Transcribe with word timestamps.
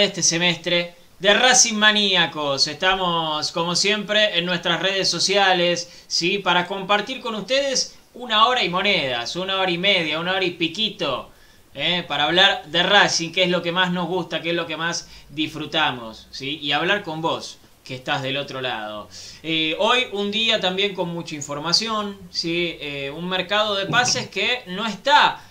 de 0.00 0.06
este 0.06 0.22
semestre 0.22 0.94
de 1.18 1.34
Racing 1.34 1.74
Maníacos. 1.74 2.66
Estamos, 2.68 3.52
como 3.52 3.76
siempre, 3.76 4.38
en 4.38 4.46
nuestras 4.46 4.80
redes 4.80 5.10
sociales, 5.10 6.04
¿sí? 6.06 6.38
Para 6.38 6.66
compartir 6.66 7.20
con 7.20 7.34
ustedes 7.34 7.98
una 8.14 8.46
hora 8.46 8.64
y 8.64 8.70
monedas, 8.70 9.36
una 9.36 9.60
hora 9.60 9.70
y 9.70 9.76
media, 9.76 10.18
una 10.18 10.32
hora 10.32 10.44
y 10.44 10.52
piquito, 10.52 11.30
¿eh? 11.74 12.02
Para 12.08 12.24
hablar 12.24 12.64
de 12.68 12.82
Racing, 12.82 13.30
que 13.30 13.42
es 13.42 13.50
lo 13.50 13.60
que 13.60 13.72
más 13.72 13.92
nos 13.92 14.08
gusta, 14.08 14.40
que 14.40 14.50
es 14.50 14.56
lo 14.56 14.66
que 14.66 14.78
más 14.78 15.06
disfrutamos, 15.28 16.28
¿sí? 16.30 16.58
Y 16.62 16.72
hablar 16.72 17.02
con 17.02 17.20
vos, 17.20 17.58
que 17.84 17.96
estás 17.96 18.22
del 18.22 18.38
otro 18.38 18.62
lado. 18.62 19.06
Eh, 19.42 19.76
hoy 19.78 20.06
un 20.12 20.30
día 20.30 20.60
también 20.60 20.94
con 20.94 21.10
mucha 21.10 21.34
información, 21.34 22.16
¿sí? 22.30 22.78
Eh, 22.80 23.12
un 23.14 23.28
mercado 23.28 23.74
de 23.74 23.84
pases 23.84 24.30
que 24.30 24.62
no 24.68 24.86
está 24.86 25.42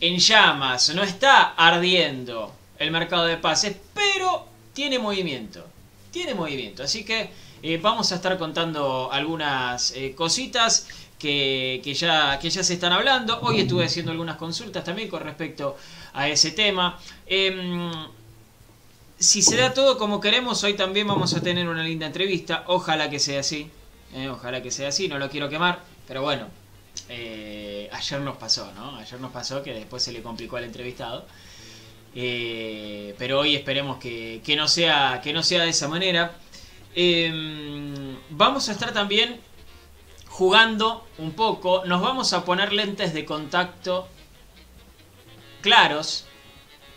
en 0.00 0.18
llamas, 0.18 0.94
no 0.94 1.02
está 1.02 1.52
ardiendo 1.58 2.54
el 2.80 2.90
mercado 2.90 3.26
de 3.26 3.36
pases, 3.36 3.76
pero 3.94 4.46
tiene 4.72 4.98
movimiento, 4.98 5.64
tiene 6.10 6.34
movimiento. 6.34 6.82
Así 6.82 7.04
que 7.04 7.30
eh, 7.62 7.78
vamos 7.78 8.10
a 8.12 8.16
estar 8.16 8.38
contando 8.38 9.12
algunas 9.12 9.92
eh, 9.92 10.14
cositas 10.16 10.88
que, 11.18 11.80
que 11.84 11.94
ya, 11.94 12.38
que 12.40 12.50
ya 12.50 12.62
se 12.64 12.74
están 12.74 12.92
hablando. 12.92 13.38
Hoy 13.42 13.60
estuve 13.60 13.84
haciendo 13.84 14.12
algunas 14.12 14.36
consultas 14.36 14.82
también 14.82 15.08
con 15.08 15.20
respecto 15.22 15.76
a 16.14 16.28
ese 16.28 16.52
tema. 16.52 16.98
Em, 17.26 17.90
si 19.18 19.42
se 19.42 19.56
da 19.56 19.74
todo 19.74 19.98
como 19.98 20.20
queremos, 20.20 20.64
hoy 20.64 20.74
también 20.74 21.06
vamos 21.06 21.34
a 21.34 21.42
tener 21.42 21.68
una 21.68 21.82
linda 21.84 22.06
entrevista. 22.06 22.64
Ojalá 22.66 23.10
que 23.10 23.18
sea 23.18 23.40
así. 23.40 23.70
eh, 24.14 24.28
ojalá 24.28 24.62
que 24.62 24.70
sea 24.70 24.88
así. 24.88 25.08
No 25.08 25.18
lo 25.18 25.28
quiero 25.30 25.48
quemar. 25.50 25.84
Pero 26.08 26.22
bueno, 26.22 26.48
ayer 27.92 28.20
nos 28.20 28.36
pasó, 28.38 28.72
¿no? 28.72 28.96
Ayer 28.96 29.20
nos 29.20 29.32
pasó 29.32 29.62
que 29.62 29.72
después 29.74 30.02
se 30.02 30.12
le 30.12 30.22
complicó 30.22 30.56
al 30.56 30.64
entrevistado. 30.64 31.26
Eh, 32.14 33.14
pero 33.18 33.40
hoy 33.40 33.54
esperemos 33.56 33.98
que, 33.98 34.42
que 34.44 34.56
no 34.56 34.66
sea, 34.68 35.20
que 35.22 35.32
no 35.32 35.42
sea 35.42 35.62
de 35.64 35.70
esa 35.70 35.88
manera. 35.88 36.36
Eh, 36.94 38.16
vamos 38.30 38.68
a 38.68 38.72
estar 38.72 38.92
también 38.92 39.40
jugando 40.28 41.06
un 41.18 41.32
poco. 41.32 41.84
Nos 41.86 42.00
vamos 42.02 42.32
a 42.32 42.44
poner 42.44 42.72
lentes 42.72 43.12
de 43.14 43.24
contacto 43.24 44.08
claros 45.60 46.26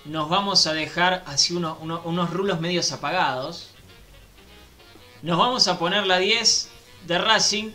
nos 0.06 0.27
vamos 0.30 0.68
a 0.68 0.74
dejar 0.74 1.24
así 1.27 1.54
uno- 1.54 1.77
uno- 1.81 2.01
unos 2.04 2.30
rulos 2.30 2.60
medios 2.60 2.92
apagados. 2.92 3.69
Nos 5.21 5.38
vamos 5.38 5.68
a 5.69 5.80
poner 5.80 6.06
la 6.06 6.18
10 6.19 6.69
de 7.07 7.18
Racing. 7.18 7.71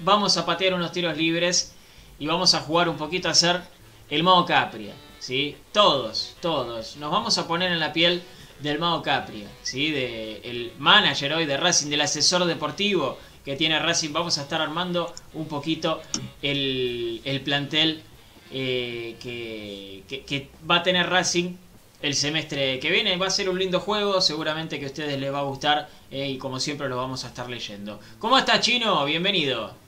Vamos 0.00 0.36
a 0.36 0.44
patear 0.44 0.74
unos 0.74 0.92
tiros 0.92 1.16
libres. 1.16 1.74
Y 2.18 2.26
vamos 2.26 2.52
a 2.54 2.60
jugar 2.60 2.90
un 2.90 2.98
poquito 2.98 3.28
a 3.28 3.30
hacer 3.30 3.62
el 4.10 4.22
modo 4.22 4.44
Capria. 4.44 4.92
¿Sí? 5.20 5.56
Todos, 5.72 6.36
todos. 6.40 6.96
Nos 6.96 7.12
vamos 7.12 7.38
a 7.38 7.46
poner 7.48 7.72
en 7.72 7.80
la 7.80 7.92
piel 7.92 8.24
del 8.58 8.78
modo 8.80 9.02
Capria. 9.02 9.48
¿sí? 9.62 9.92
De 9.92 10.40
el 10.44 10.74
manager 10.78 11.34
hoy 11.34 11.46
de 11.46 11.56
Racing, 11.56 11.90
del 11.90 12.00
asesor 12.02 12.44
deportivo 12.46 13.18
que 13.44 13.56
tiene 13.56 13.78
Racing. 13.78 14.12
Vamos 14.12 14.38
a 14.38 14.42
estar 14.42 14.60
armando 14.60 15.14
un 15.34 15.48
poquito 15.48 16.02
el, 16.42 17.22
el 17.24 17.42
plantel 17.42 18.02
eh, 18.50 19.16
que, 19.20 20.04
que- 20.26 20.50
va 20.70 20.76
a 20.78 20.82
tener 20.82 21.08
Racing 21.08 21.56
el 22.02 22.14
semestre 22.14 22.80
que 22.80 22.90
viene. 22.90 23.16
Va 23.16 23.26
a 23.28 23.30
ser 23.30 23.48
un 23.50 23.58
lindo 23.58 23.80
juego, 23.80 24.20
seguramente 24.20 24.78
que 24.80 24.86
a 24.86 24.88
ustedes 24.88 25.18
les 25.20 25.32
va 25.32 25.40
a 25.40 25.42
gustar 25.42 25.90
eh, 26.10 26.28
y 26.30 26.38
como 26.38 26.60
siempre 26.60 26.88
lo 26.88 26.96
vamos 26.96 27.24
a 27.24 27.28
estar 27.28 27.48
leyendo. 27.48 28.00
¿Cómo 28.18 28.38
estás, 28.38 28.60
Chino? 28.60 29.04
Bienvenido. 29.04 29.79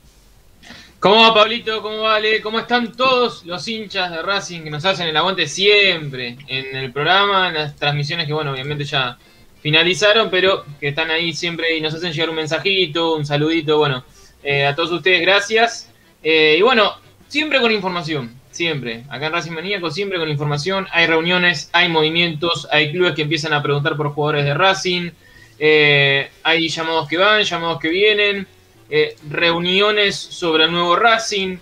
¿Cómo 1.03 1.17
va 1.17 1.35
Pablito? 1.35 1.83
¿Cómo 1.83 2.03
va 2.03 2.15
Ale? 2.15 2.41
¿Cómo 2.41 2.61
están 2.61 2.93
todos 2.93 3.45
los 3.45 3.67
hinchas 3.67 4.09
de 4.13 4.23
Racing 4.23 4.63
que 4.63 4.71
nos 4.71 4.85
hacen 4.85 5.09
el 5.09 5.17
aguante 5.17 5.49
siempre 5.49 6.37
en 6.47 6.77
el 6.77 6.93
programa, 6.93 7.49
en 7.49 7.55
las 7.55 7.75
transmisiones 7.75 8.25
que, 8.25 8.33
bueno, 8.33 8.53
obviamente 8.53 8.85
ya 8.85 9.19
finalizaron, 9.61 10.31
pero 10.31 10.65
que 10.79 10.87
están 10.87 11.11
ahí 11.11 11.33
siempre 11.33 11.77
y 11.77 11.81
nos 11.81 11.93
hacen 11.93 12.13
llegar 12.13 12.31
un 12.31 12.37
mensajito, 12.37 13.17
un 13.17 13.27
saludito, 13.27 13.79
bueno, 13.79 14.05
eh, 14.45 14.65
a 14.65 14.77
todos 14.77 14.93
ustedes 14.93 15.23
gracias. 15.23 15.91
Eh, 16.23 16.55
y 16.57 16.63
bueno, 16.63 16.95
siempre 17.27 17.61
con 17.61 17.73
información, 17.73 18.41
siempre. 18.53 19.03
Acá 19.09 19.27
en 19.27 19.33
Racing 19.33 19.51
Maníaco 19.55 19.91
siempre 19.91 20.21
con 20.21 20.29
información. 20.29 20.87
Hay 20.93 21.09
reuniones, 21.09 21.69
hay 21.73 21.89
movimientos, 21.89 22.69
hay 22.71 22.93
clubes 22.93 23.15
que 23.15 23.23
empiezan 23.23 23.53
a 23.55 23.61
preguntar 23.61 23.97
por 23.97 24.11
jugadores 24.11 24.45
de 24.45 24.55
Racing. 24.55 25.11
eh, 25.59 26.31
hay 26.45 26.69
llamados 26.69 27.09
que 27.09 27.17
van, 27.17 27.43
llamados 27.43 27.81
que 27.81 27.89
vienen 27.89 28.47
eh, 28.95 29.17
reuniones 29.27 30.17
sobre 30.17 30.65
el 30.65 30.71
nuevo 30.71 30.97
Racing, 30.97 31.57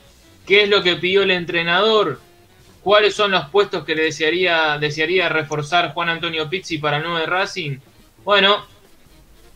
qué 0.45 0.65
es 0.65 0.69
lo 0.69 0.83
que 0.83 0.97
pidió 0.97 1.23
el 1.23 1.31
entrenador, 1.31 2.21
cuáles 2.83 3.15
son 3.15 3.31
los 3.31 3.49
puestos 3.51 3.85
que 3.85 3.95
le 3.95 4.03
desearía, 4.03 4.79
desearía 4.79 5.29
reforzar 5.29 5.93
Juan 5.93 6.09
Antonio 6.09 6.51
Pizzi 6.51 6.79
para 6.79 6.97
el 6.97 7.05
nuevo 7.05 7.25
Racing. 7.25 7.79
Bueno, 8.25 8.67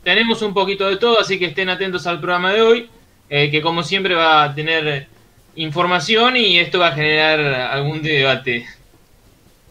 tenemos 0.04 0.40
un 0.42 0.54
poquito 0.54 0.88
de 0.88 0.98
todo, 0.98 1.18
así 1.18 1.36
que 1.36 1.46
estén 1.46 1.68
atentos 1.68 2.06
al 2.06 2.20
programa 2.20 2.52
de 2.52 2.62
hoy, 2.62 2.90
eh, 3.28 3.50
que 3.50 3.60
como 3.60 3.82
siempre 3.82 4.14
va 4.14 4.44
a 4.44 4.54
tener 4.54 5.08
información 5.56 6.36
y 6.36 6.60
esto 6.60 6.78
va 6.78 6.90
a 6.90 6.92
generar 6.92 7.40
algún 7.72 8.02
debate. 8.02 8.68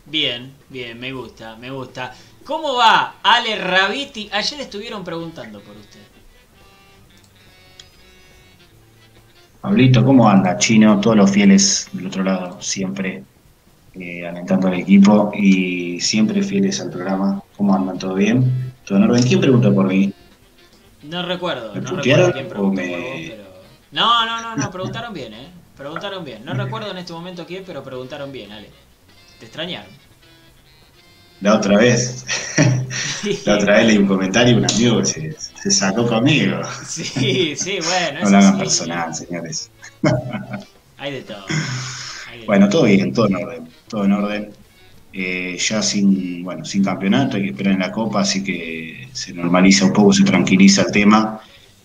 Bien, 0.03 0.53
bien, 0.67 0.99
me 0.99 1.13
gusta, 1.13 1.55
me 1.55 1.71
gusta. 1.71 2.13
¿Cómo 2.43 2.75
va 2.75 3.15
Ale 3.23 3.55
Raviti? 3.55 4.29
Ayer 4.29 4.59
estuvieron 4.59 5.05
preguntando 5.05 5.61
por 5.61 5.77
usted. 5.77 6.12
Pablito, 9.63 10.03
¿cómo 10.05 10.29
anda? 10.29 10.57
Chino, 10.57 10.99
todos 10.99 11.15
los 11.17 11.31
fieles 11.31 11.89
del 11.93 12.07
otro 12.07 12.23
lado, 12.23 12.61
siempre 12.61 13.27
eh, 13.93 14.27
alentando 14.27 14.67
al 14.67 14.75
equipo 14.75 15.31
y 15.33 15.99
siempre 16.01 16.43
fieles 16.43 16.81
al 16.81 16.91
programa. 16.91 17.41
¿Cómo 17.55 17.75
andan? 17.75 17.97
¿Todo 17.97 18.15
bien? 18.15 18.75
¿Todo 18.83 18.97
en 18.97 19.03
orden? 19.05 19.23
¿Quién 19.23 19.39
preguntó 19.39 19.73
por 19.73 19.87
mí? 19.87 20.13
No 21.01 21.23
recuerdo, 21.25 21.73
¿Me 21.73 21.81
no 21.81 21.95
recuerdo 21.95 22.31
quién 22.31 22.47
preguntó 22.49 22.81
me- 22.81 22.89
por 22.89 23.01
vos, 23.01 23.23
pero... 23.27 23.65
No, 23.91 24.25
no, 24.25 24.41
no, 24.41 24.55
no, 24.57 24.71
preguntaron 24.71 25.13
bien, 25.13 25.33
¿eh? 25.33 25.61
Preguntaron 25.75 26.25
bien. 26.25 26.45
No 26.45 26.53
recuerdo 26.55 26.91
en 26.91 26.97
este 26.97 27.13
momento 27.13 27.45
quién, 27.45 27.65
pero 27.65 27.83
preguntaron 27.83 28.31
bien, 28.31 28.51
Ale. 28.51 28.75
Te 29.39 29.45
extrañaron. 29.45 30.01
La 31.41 31.55
otra 31.55 31.77
vez, 31.77 32.25
la 33.45 33.55
otra 33.55 33.77
vez 33.77 33.87
leí 33.87 33.97
un 33.97 34.07
comentario 34.07 34.57
un 34.57 34.65
amigo 34.65 34.99
que 34.99 35.05
se, 35.05 35.35
se 35.61 35.71
sacó 35.71 36.07
conmigo. 36.07 36.59
Sí, 36.85 37.55
sí, 37.55 37.79
bueno. 37.83 38.19
No 38.23 38.29
lo 38.29 38.37
hagan 38.37 38.53
sí. 38.53 38.59
personal, 38.59 39.15
señores. 39.15 39.71
Hay 40.97 41.11
de 41.11 41.21
todo. 41.21 41.45
hay 42.31 42.39
de 42.39 42.45
Bueno, 42.45 42.69
todo 42.69 42.83
bien, 42.83 43.13
todo 43.13 43.27
en 43.27 43.35
orden, 43.35 43.69
todo 43.87 44.05
en 44.05 44.11
orden. 44.13 44.51
Eh, 45.15 45.57
ya 45.59 45.81
sin, 45.83 46.43
bueno, 46.43 46.65
sin 46.65 46.83
campeonato, 46.83 47.37
hay 47.37 47.43
que 47.43 47.49
esperar 47.49 47.73
en 47.73 47.79
la 47.79 47.91
Copa, 47.91 48.21
así 48.21 48.43
que 48.43 49.07
se 49.13 49.31
normaliza 49.31 49.85
un 49.85 49.93
poco, 49.93 50.11
se 50.11 50.23
tranquiliza 50.23 50.81
el 50.81 50.91
tema, 50.91 51.39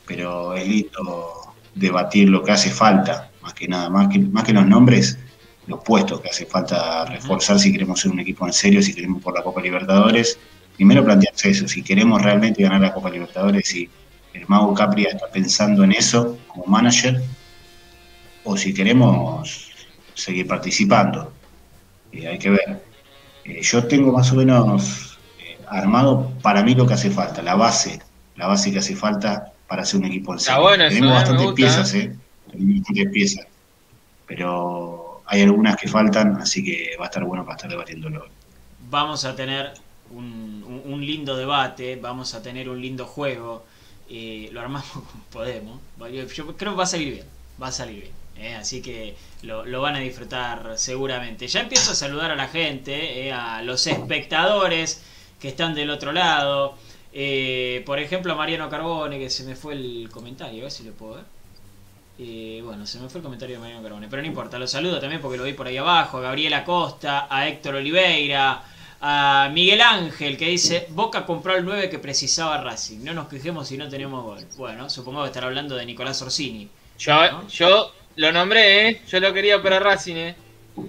pero 0.07 0.55
es 0.55 0.67
lindo 0.67 1.55
debatir 1.75 2.31
lo 2.31 2.43
que 2.43 2.53
hace 2.53 2.71
falta, 2.71 3.31
más 3.43 3.53
que 3.53 3.69
nada, 3.69 3.91
más 3.91 4.09
que, 4.09 4.19
más 4.19 4.45
que 4.45 4.55
los 4.55 4.67
nombres, 4.67 5.19
los 5.67 5.81
puestos 5.85 6.23
que 6.23 6.31
hace 6.31 6.47
falta 6.47 7.05
reforzar 7.05 7.59
si 7.59 7.71
queremos 7.71 8.01
ser 8.01 8.13
un 8.13 8.21
equipo 8.21 8.47
en 8.47 8.53
serio, 8.55 8.83
si 8.83 8.95
queremos 8.95 9.23
por 9.23 9.35
la 9.35 9.43
Copa 9.43 9.61
Libertadores. 9.61 10.39
Primero 10.79 11.05
plantearse 11.05 11.51
eso, 11.51 11.67
si 11.67 11.83
queremos 11.83 12.23
realmente 12.23 12.63
ganar 12.63 12.81
la 12.81 12.95
Copa 12.95 13.11
Libertadores, 13.11 13.67
si 13.67 13.91
el 14.33 14.47
Mago 14.47 14.73
Capria 14.75 15.09
está 15.09 15.27
pensando 15.27 15.83
en 15.83 15.91
eso 15.91 16.39
como 16.47 16.67
manager, 16.67 17.21
o 18.45 18.57
si 18.57 18.73
queremos 18.73 19.73
seguir 20.15 20.47
participando. 20.47 21.33
Eh, 22.13 22.29
hay 22.29 22.39
que 22.39 22.51
ver. 22.51 22.81
Eh, 23.45 23.61
yo 23.61 23.89
tengo 23.89 24.13
más 24.13 24.31
o 24.31 24.37
menos 24.37 25.19
eh, 25.41 25.59
armado 25.67 26.31
para 26.43 26.63
mí 26.63 26.77
lo 26.77 26.87
que 26.87 26.95
hace 26.95 27.11
falta, 27.11 27.43
la 27.43 27.57
base, 27.57 27.99
la 28.37 28.47
base 28.47 28.71
que 28.71 28.79
hace 28.79 28.95
falta 28.95 29.53
para 29.67 29.83
hacer 29.83 29.99
un 29.99 30.07
equipo 30.07 30.33
en 30.33 30.39
serio. 30.39 30.63
bueno 30.63 30.85
eso, 30.85 30.95
Tenemos 30.95 31.11
eh, 31.11 31.19
bastantes 31.19 31.45
gusta, 31.45 31.57
piezas, 31.57 31.95
¿eh? 31.95 32.17
Tenemos 32.53 32.79
bastantes 32.79 33.13
piezas. 33.13 33.47
Pero 34.27 35.23
hay 35.27 35.43
algunas 35.43 35.77
que 35.77 35.89
faltan, 35.89 36.37
así 36.37 36.63
que 36.63 36.97
va 37.01 37.07
a 37.07 37.09
estar 37.09 37.25
bueno 37.25 37.45
para 37.45 37.57
estar 37.57 37.69
debatiéndolo. 37.69 38.27
Vamos 38.89 39.25
a 39.25 39.35
tener 39.35 39.75
un, 40.11 41.01
lindo 41.01 41.37
debate, 41.37 41.97
vamos 41.97 42.35
a 42.35 42.43
tener 42.43 42.69
un 42.69 42.81
lindo 42.81 43.07
juego. 43.07 43.65
lo 44.09 44.61
armamos 44.61 44.91
como 44.93 45.25
podemos. 45.31 45.81
Yo 46.35 46.57
creo 46.57 46.73
que 46.73 46.77
va 46.77 46.85
a 46.85 46.87
salir 46.87 47.13
bien. 47.15 47.27
Va 47.61 47.69
a 47.69 47.73
salir 47.73 48.03
bien. 48.03 48.13
eh, 48.37 48.55
así 48.55 48.81
que 48.83 49.17
lo, 49.43 49.81
van 49.81 49.97
a 49.97 49.99
disfrutar 50.01 50.75
seguramente. 50.77 51.49
Ya 51.49 51.61
empiezo 51.61 51.93
a 51.93 51.95
saludar 51.95 52.31
a 52.31 52.37
la 52.37 52.49
gente, 52.49 53.27
eh, 53.27 53.33
a 53.33 53.63
los 53.63 53.87
espectadores 53.87 55.03
que 55.41 55.49
están 55.49 55.75
del 55.75 55.91
otro 55.91 56.13
lado. 56.13 56.75
Eh, 57.13 57.83
por 57.87 57.99
ejemplo, 57.99 58.33
a 58.33 58.37
Mariano 58.37 58.69
Carbone, 58.69 59.19
que 59.19 59.31
se 59.31 59.45
me 59.45 59.57
fue 59.57 59.75
el 59.75 60.09
comentario, 60.13 60.61
a 60.61 60.63
ver 60.65 60.71
si 60.71 60.85
lo 60.85 60.93
puedo 60.93 61.15
ver. 61.17 61.25
Bueno, 62.65 62.85
se 62.87 62.99
me 62.99 63.09
fue 63.09 63.19
el 63.21 63.25
comentario 63.25 63.57
de 63.57 63.61
Mariano 63.61 63.83
Carbone, 63.83 64.09
pero 64.09 64.23
no 64.23 64.29
importa, 64.29 64.59
lo 64.59 64.67
saludo 64.67 64.99
también 65.01 65.23
porque 65.23 65.39
lo 65.39 65.45
vi 65.45 65.53
por 65.53 65.67
ahí 65.67 65.77
abajo. 65.77 66.19
A 66.19 66.21
Gabriel 66.21 66.55
Acosta, 66.55 67.27
a 67.31 67.49
Héctor 67.49 67.77
Oliveira, 67.77 68.63
a 69.01 69.51
Miguel 69.53 69.81
Ángel 69.81 70.37
que 70.37 70.47
dice: 70.49 70.87
Boca 70.91 71.25
compró 71.27 71.57
el 71.57 71.65
9 71.65 71.91
que 71.91 71.99
precisaba 71.99 72.59
Racing. 72.63 73.05
No 73.05 73.15
nos 73.15 73.29
quejemos 73.29 73.69
si 73.69 73.77
no 73.77 73.89
tenemos 73.89 74.25
gol. 74.25 74.45
Bueno, 74.57 74.91
supongo 74.91 75.23
que 75.23 75.29
estará 75.29 75.47
hablando 75.47 75.77
de 75.77 75.87
Nicolás 75.87 76.21
Orsini. 76.23 76.69
Yo, 76.99 77.31
¿No? 77.31 77.49
yo 77.49 77.93
lo 78.17 78.33
nombré, 78.33 78.89
¿eh? 78.89 79.03
Yo 79.09 79.21
lo 79.21 79.33
quería 79.33 79.63
para 79.63 79.79
Racing, 79.79 80.17
¿eh? 80.17 80.37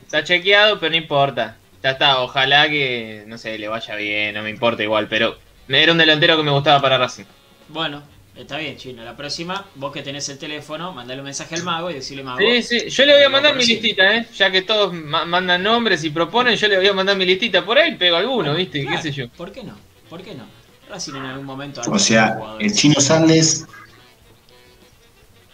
Está 0.03 0.23
chequeado, 0.23 0.79
pero 0.79 0.91
no 0.91 0.97
importa. 0.97 1.57
Ya 1.83 1.91
está, 1.91 2.19
ojalá 2.21 2.67
que, 2.67 3.23
no 3.27 3.37
sé, 3.37 3.57
le 3.57 3.67
vaya 3.67 3.95
bien, 3.95 4.35
no 4.35 4.43
me 4.43 4.49
importa 4.49 4.83
igual, 4.83 5.07
pero 5.07 5.37
era 5.67 5.91
un 5.91 5.97
delantero 5.97 6.35
que 6.35 6.43
me 6.43 6.51
gustaba 6.51 6.81
para 6.81 6.97
Racing. 6.97 7.23
Bueno, 7.69 8.03
está 8.41 8.57
bien, 8.57 8.77
chino. 8.77 9.03
La 9.03 9.15
próxima, 9.15 9.65
vos 9.75 9.91
que 9.91 10.01
tenés 10.01 10.27
el 10.29 10.37
teléfono, 10.37 10.91
mandale 10.93 11.21
un 11.21 11.25
mensaje 11.25 11.55
al 11.55 11.63
mago 11.63 11.89
y 11.91 11.95
decirle 11.95 12.23
mago. 12.23 12.39
Sí, 12.39 12.61
sí, 12.63 12.89
yo 12.89 13.05
le 13.05 13.13
voy 13.15 13.23
a 13.23 13.29
mandar 13.29 13.55
mi 13.55 13.65
listita, 13.65 14.15
¿eh? 14.15 14.27
Ya 14.35 14.51
que 14.51 14.61
todos 14.63 14.93
ma- 14.93 15.25
mandan 15.25 15.61
nombres 15.63 16.03
y 16.03 16.09
proponen, 16.09 16.55
yo 16.55 16.67
le 16.67 16.77
voy 16.77 16.87
a 16.87 16.93
mandar 16.93 17.15
mi 17.17 17.25
listita 17.25 17.65
por 17.65 17.77
ahí, 17.77 17.95
pego 17.95 18.15
alguno, 18.17 18.53
¿viste? 18.55 18.81
Claro, 18.81 18.97
¿Qué 18.97 19.03
sé 19.03 19.11
yo? 19.11 19.29
¿Por 19.29 19.51
qué 19.51 19.63
no? 19.63 19.75
¿Por 20.09 20.21
qué 20.21 20.33
no? 20.35 20.43
Racing 20.89 21.15
en 21.15 21.25
algún 21.25 21.45
momento. 21.45 21.81
O 21.89 21.99
sea, 21.99 22.37
el 22.59 22.73
chino 22.73 22.99
Sanles. 22.99 23.65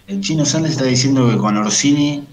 El 0.08 0.22
chino 0.22 0.46
Sanles 0.46 0.72
está 0.72 0.86
diciendo 0.86 1.30
que 1.30 1.38
con 1.38 1.58
Orsini 1.58 2.24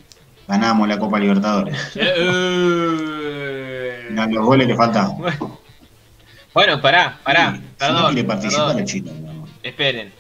ganamos 0.46 0.86
la 0.88 0.98
Copa 0.98 1.18
Libertadores. 1.18 1.76
Eh, 1.96 2.14
eh. 2.16 4.08
Eran 4.12 4.32
los 4.34 4.44
goles 4.44 4.66
que 4.66 4.74
faltaban. 4.76 5.16
Bueno, 6.54 6.80
pará, 6.82 7.18
pará, 7.24 7.52
Sí, 7.54 7.56
si 7.56 7.62
no 7.62 7.68
perdón, 7.78 8.12
quiere 8.12 8.28
participar 8.28 8.66
perdón. 8.66 8.80
el 8.80 8.84
chino. 8.86 9.12
no. 9.20 9.48
Esperen. 9.62 10.12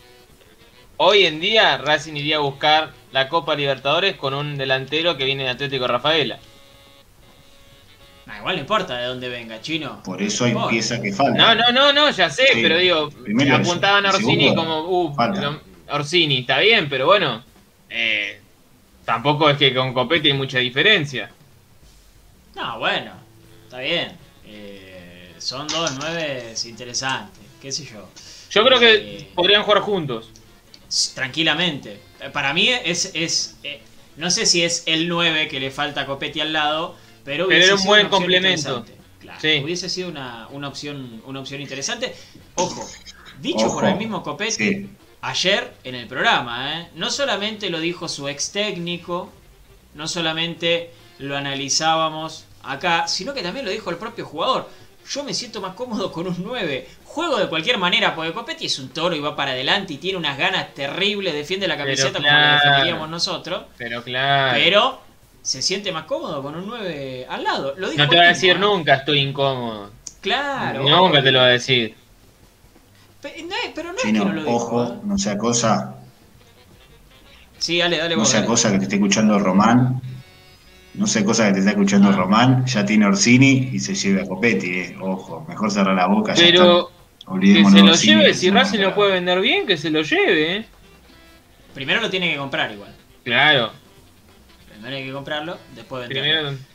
Hoy 0.96 1.26
en 1.26 1.40
día 1.40 1.78
Racing 1.78 2.14
iría 2.14 2.36
a 2.36 2.40
buscar 2.40 2.92
la 3.12 3.28
Copa 3.28 3.54
Libertadores 3.54 4.16
con 4.16 4.34
un 4.34 4.56
delantero 4.56 5.16
que 5.16 5.24
viene 5.24 5.44
de 5.44 5.50
Atlético 5.50 5.86
Rafaela. 5.86 6.38
Ah, 8.26 8.38
igual 8.38 8.54
no 8.56 8.60
importa 8.60 8.96
de 8.96 9.06
dónde 9.06 9.28
venga, 9.28 9.60
chino. 9.60 10.00
Por 10.04 10.22
eso 10.22 10.44
hay 10.44 10.54
piezas 10.70 11.00
que 11.00 11.12
faltan. 11.12 11.36
No, 11.36 11.54
no, 11.54 11.72
no, 11.72 11.92
no, 11.92 12.10
ya 12.10 12.30
sé, 12.30 12.46
Sí, 12.52 12.60
pero 12.62 12.78
digo, 12.78 13.10
primero 13.10 13.56
apuntaban 13.56 14.06
a 14.06 14.10
Orsini 14.10 14.44
Segundo, 14.50 14.62
como, 14.62 14.80
uh, 14.88 15.14
falta. 15.14 15.60
Orsini, 15.90 16.38
está 16.38 16.60
bien, 16.60 16.88
pero 16.88 17.06
bueno, 17.06 17.42
eh, 17.90 18.40
tampoco 19.04 19.50
es 19.50 19.58
que 19.58 19.74
con 19.74 19.92
Copetti 19.92 20.28
hay 20.28 20.34
mucha 20.34 20.58
diferencia. 20.58 21.30
No, 22.54 22.78
bueno, 22.78 23.12
está 23.64 23.80
bien. 23.80 24.16
Eh, 24.46 25.34
son 25.38 25.66
dos 25.68 25.92
nueve 25.98 26.54
interesantes, 26.64 27.42
qué 27.60 27.72
sé 27.72 27.84
yo. 27.84 28.08
Yo 28.50 28.64
creo 28.64 28.78
que 28.78 28.94
Eh, 28.94 29.28
podrían 29.34 29.62
jugar 29.64 29.80
juntos. 29.80 30.30
Tranquilamente. 31.14 32.00
Para 32.32 32.52
mí 32.54 32.68
es, 32.68 33.10
es 33.14 33.56
eh, 33.62 33.80
no 34.16 34.30
sé 34.30 34.46
si 34.46 34.62
es 34.62 34.82
el 34.86 35.08
9 35.08 35.48
que 35.48 35.58
le 35.60 35.70
falta 35.70 36.02
a 36.02 36.06
Copetti 36.06 36.40
al 36.40 36.52
lado, 36.52 36.96
pero, 37.24 37.46
Pero 37.46 37.48
hubiese 37.48 37.64
era 37.66 37.74
un 37.74 37.78
sido 37.80 37.88
buen 37.90 38.00
una 38.06 38.08
opción 38.16 38.22
complemento. 38.22 38.68
interesante. 38.78 39.02
Claro, 39.20 39.40
Sí. 39.40 39.60
Hubiese 39.64 39.88
sido 39.88 40.08
una, 40.08 40.48
una 40.50 40.68
opción 40.68 41.22
una 41.26 41.40
opción 41.40 41.60
interesante. 41.60 42.14
Ojo, 42.56 42.86
dicho 43.40 43.66
Ojo, 43.66 43.74
por 43.76 43.84
el 43.86 43.96
mismo 43.96 44.22
Copetti, 44.22 44.52
Sí. 44.52 44.90
ayer 45.22 45.72
en 45.84 45.94
el 45.94 46.06
programa, 46.08 46.80
¿eh? 46.80 46.88
no 46.96 47.10
solamente 47.10 47.70
lo 47.70 47.78
dijo 47.80 48.08
su 48.08 48.28
ex 48.28 48.50
técnico, 48.52 49.32
no 49.94 50.06
solamente 50.08 50.90
lo 51.18 51.36
analizábamos 51.36 52.44
acá, 52.64 53.06
sino 53.08 53.32
que 53.32 53.42
también 53.42 53.64
lo 53.64 53.70
dijo 53.70 53.90
el 53.90 53.96
propio 53.96 54.26
jugador. 54.26 54.68
Yo 55.08 55.24
me 55.24 55.34
siento 55.34 55.60
más 55.60 55.74
cómodo 55.74 56.12
con 56.12 56.26
un 56.26 56.36
9. 56.38 56.88
Juego 57.04 57.38
de 57.38 57.48
cualquier 57.48 57.78
manera, 57.78 58.14
porque 58.14 58.32
Copetti 58.32 58.66
es 58.66 58.78
un 58.78 58.88
toro 58.88 59.14
y 59.14 59.20
va 59.20 59.36
para 59.36 59.50
adelante 59.52 59.92
y 59.94 59.96
tiene 59.98 60.16
unas 60.18 60.38
ganas 60.38 60.72
terribles, 60.74 61.34
defiende 61.34 61.68
la 61.68 61.76
camiseta 61.76 62.12
como 62.14 62.22
claro. 62.22 62.46
la 62.46 62.54
defenderíamos 62.54 63.10
nosotros, 63.10 63.64
Pero 63.76 64.02
claro, 64.02 64.58
pero 64.58 65.00
se 65.42 65.60
siente 65.60 65.92
más 65.92 66.04
cómodo 66.04 66.42
con 66.42 66.54
un 66.54 66.66
9 66.66 67.26
al 67.28 67.44
lado. 67.44 67.74
Lo 67.76 67.90
dijo 67.90 68.02
no 68.02 68.08
te 68.08 68.16
va 68.16 68.22
a 68.22 68.28
decir 68.28 68.56
¿eh? 68.56 68.58
nunca 68.58 68.94
estoy 68.94 69.18
incómodo. 69.18 69.90
Claro. 70.20 70.84
nunca 70.84 71.22
te 71.22 71.32
lo 71.32 71.40
va 71.40 71.46
a 71.46 71.48
decir. 71.48 71.96
No, 73.22 73.28
Pero 73.74 73.92
no 73.92 73.98
es 73.98 74.04
que 74.04 74.12
no 74.12 74.32
lo 74.32 74.50
ojo, 74.50 74.84
¿eh? 74.84 74.88
no 75.04 75.18
sea 75.18 75.36
cosa, 75.36 75.96
Sí, 77.58 77.78
dale, 77.78 77.98
dale 77.98 78.16
no 78.16 78.22
vos, 78.22 78.28
sea 78.28 78.40
dale. 78.40 78.48
cosa 78.48 78.72
que 78.72 78.78
te 78.78 78.84
esté 78.84 78.96
escuchando 78.96 79.38
Román. 79.38 80.00
No 80.94 81.06
sea 81.06 81.24
cosa 81.24 81.46
que 81.46 81.54
te 81.54 81.58
esté 81.60 81.70
escuchando 81.70 82.08
Ah. 82.10 82.12
Román, 82.16 82.66
ya 82.66 82.84
tiene 82.84 83.06
Orsini 83.06 83.70
y 83.72 83.78
se 83.78 83.94
lleve 83.94 84.22
a 84.22 84.26
Copetti, 84.26 84.70
eh. 84.70 84.96
Ojo, 85.00 85.44
mejor 85.48 85.70
cerrar 85.70 85.94
la 85.94 86.06
boca, 86.06 86.34
ya 86.34 86.42
Pero 86.44 86.90
está. 86.90 87.40
que 87.40 87.64
se 87.64 87.82
lo 87.82 87.90
Orsini, 87.92 88.14
lleve, 88.14 88.34
si 88.34 88.50
Racing 88.50 88.80
lo 88.80 88.94
puede 88.94 89.12
vender 89.12 89.40
bien, 89.40 89.66
que 89.66 89.76
se 89.78 89.90
lo 89.90 90.02
lleve, 90.02 90.56
¿eh? 90.56 90.64
Primero 91.74 92.00
lo 92.02 92.10
tiene 92.10 92.30
que 92.32 92.36
comprar 92.36 92.70
igual. 92.72 92.94
Claro, 93.24 93.70
Primero 94.70 94.96
hay 94.96 95.04
que 95.04 95.12
comprarlo, 95.12 95.58
después 95.74 96.08
venderlo. 96.08 96.48
primero... 96.50 96.72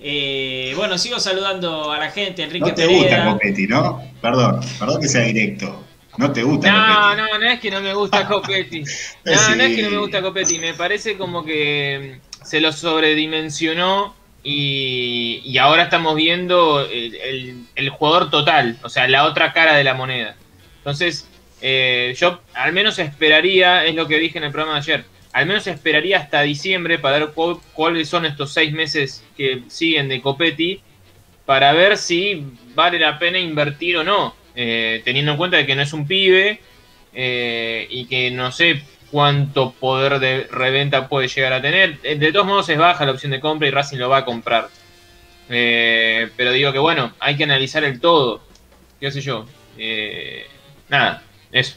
Eh, 0.00 0.72
bueno, 0.76 0.96
sigo 0.96 1.18
saludando 1.18 1.90
a 1.90 1.98
la 1.98 2.10
gente, 2.12 2.44
Enrique 2.44 2.68
No 2.68 2.74
te 2.74 2.86
gusta. 2.86 3.24
Copetti, 3.32 3.66
¿no? 3.66 4.00
Perdón, 4.22 4.60
perdón 4.78 5.00
que 5.00 5.08
sea 5.08 5.22
directo. 5.22 5.84
No 6.16 6.32
te 6.32 6.42
gusta 6.44 6.70
No, 6.70 6.78
Copetti. 7.16 7.16
no, 7.32 7.38
no 7.38 7.50
es 7.50 7.60
que 7.60 7.70
no 7.72 7.80
me 7.80 7.94
gusta 7.94 8.26
Copetti. 8.28 8.84
No, 9.24 9.56
no 9.56 9.62
es 9.64 9.76
que 9.76 9.82
no 9.82 9.90
me 9.90 9.98
gusta 9.98 10.22
Copetti. 10.22 10.58
Me 10.60 10.74
parece 10.74 11.16
como 11.18 11.44
que 11.44 12.20
se 12.42 12.60
lo 12.60 12.72
sobredimensionó 12.72 14.14
y, 14.42 15.56
ahora 15.58 15.84
estamos 15.84 16.14
viendo 16.14 16.80
el, 16.88 17.90
jugador 17.90 18.30
total, 18.30 18.78
o 18.82 18.88
sea, 18.88 19.08
la 19.08 19.24
otra 19.24 19.52
cara 19.52 19.76
de 19.76 19.84
la 19.84 19.94
moneda. 19.94 20.36
Entonces, 20.78 21.28
eh, 21.60 22.14
yo 22.16 22.40
al 22.54 22.72
menos 22.72 22.98
esperaría, 22.98 23.84
es 23.84 23.94
lo 23.94 24.06
que 24.06 24.18
dije 24.18 24.38
en 24.38 24.44
el 24.44 24.52
programa 24.52 24.74
de 24.74 24.92
ayer, 24.92 25.04
al 25.32 25.46
menos 25.46 25.66
esperaría 25.66 26.18
hasta 26.18 26.42
diciembre 26.42 26.98
para 26.98 27.18
ver 27.18 27.28
cu- 27.32 27.60
cuáles 27.74 28.08
son 28.08 28.24
estos 28.24 28.52
seis 28.52 28.72
meses 28.72 29.22
que 29.36 29.62
siguen 29.68 30.08
de 30.08 30.22
Copetti 30.22 30.80
para 31.44 31.72
ver 31.72 31.96
si 31.96 32.44
vale 32.74 32.98
la 32.98 33.18
pena 33.18 33.38
invertir 33.38 33.96
o 33.98 34.04
no, 34.04 34.34
eh, 34.54 35.02
teniendo 35.04 35.32
en 35.32 35.38
cuenta 35.38 35.66
que 35.66 35.74
no 35.74 35.82
es 35.82 35.92
un 35.92 36.06
pibe 36.06 36.60
eh, 37.12 37.86
y 37.90 38.06
que 38.06 38.30
no 38.30 38.52
sé 38.52 38.82
cuánto 39.10 39.72
poder 39.72 40.18
de 40.20 40.48
reventa 40.50 41.08
puede 41.08 41.28
llegar 41.28 41.52
a 41.52 41.62
tener. 41.62 41.98
Eh, 42.02 42.16
De 42.16 42.32
todos 42.32 42.46
modos 42.46 42.68
es 42.68 42.78
baja 42.78 43.04
la 43.06 43.12
opción 43.12 43.32
de 43.32 43.40
compra 43.40 43.68
y 43.68 43.70
Racing 43.70 43.98
lo 43.98 44.08
va 44.08 44.18
a 44.18 44.24
comprar. 44.24 44.68
Eh, 45.48 46.30
pero 46.36 46.52
digo 46.52 46.72
que 46.72 46.78
bueno, 46.78 47.12
hay 47.20 47.36
que 47.36 47.44
analizar 47.44 47.84
el 47.84 48.00
todo. 48.00 48.42
¿Qué 49.00 49.10
sé 49.10 49.20
yo? 49.20 49.46
Eh, 49.78 50.46
nada, 50.88 51.22
eso. 51.52 51.76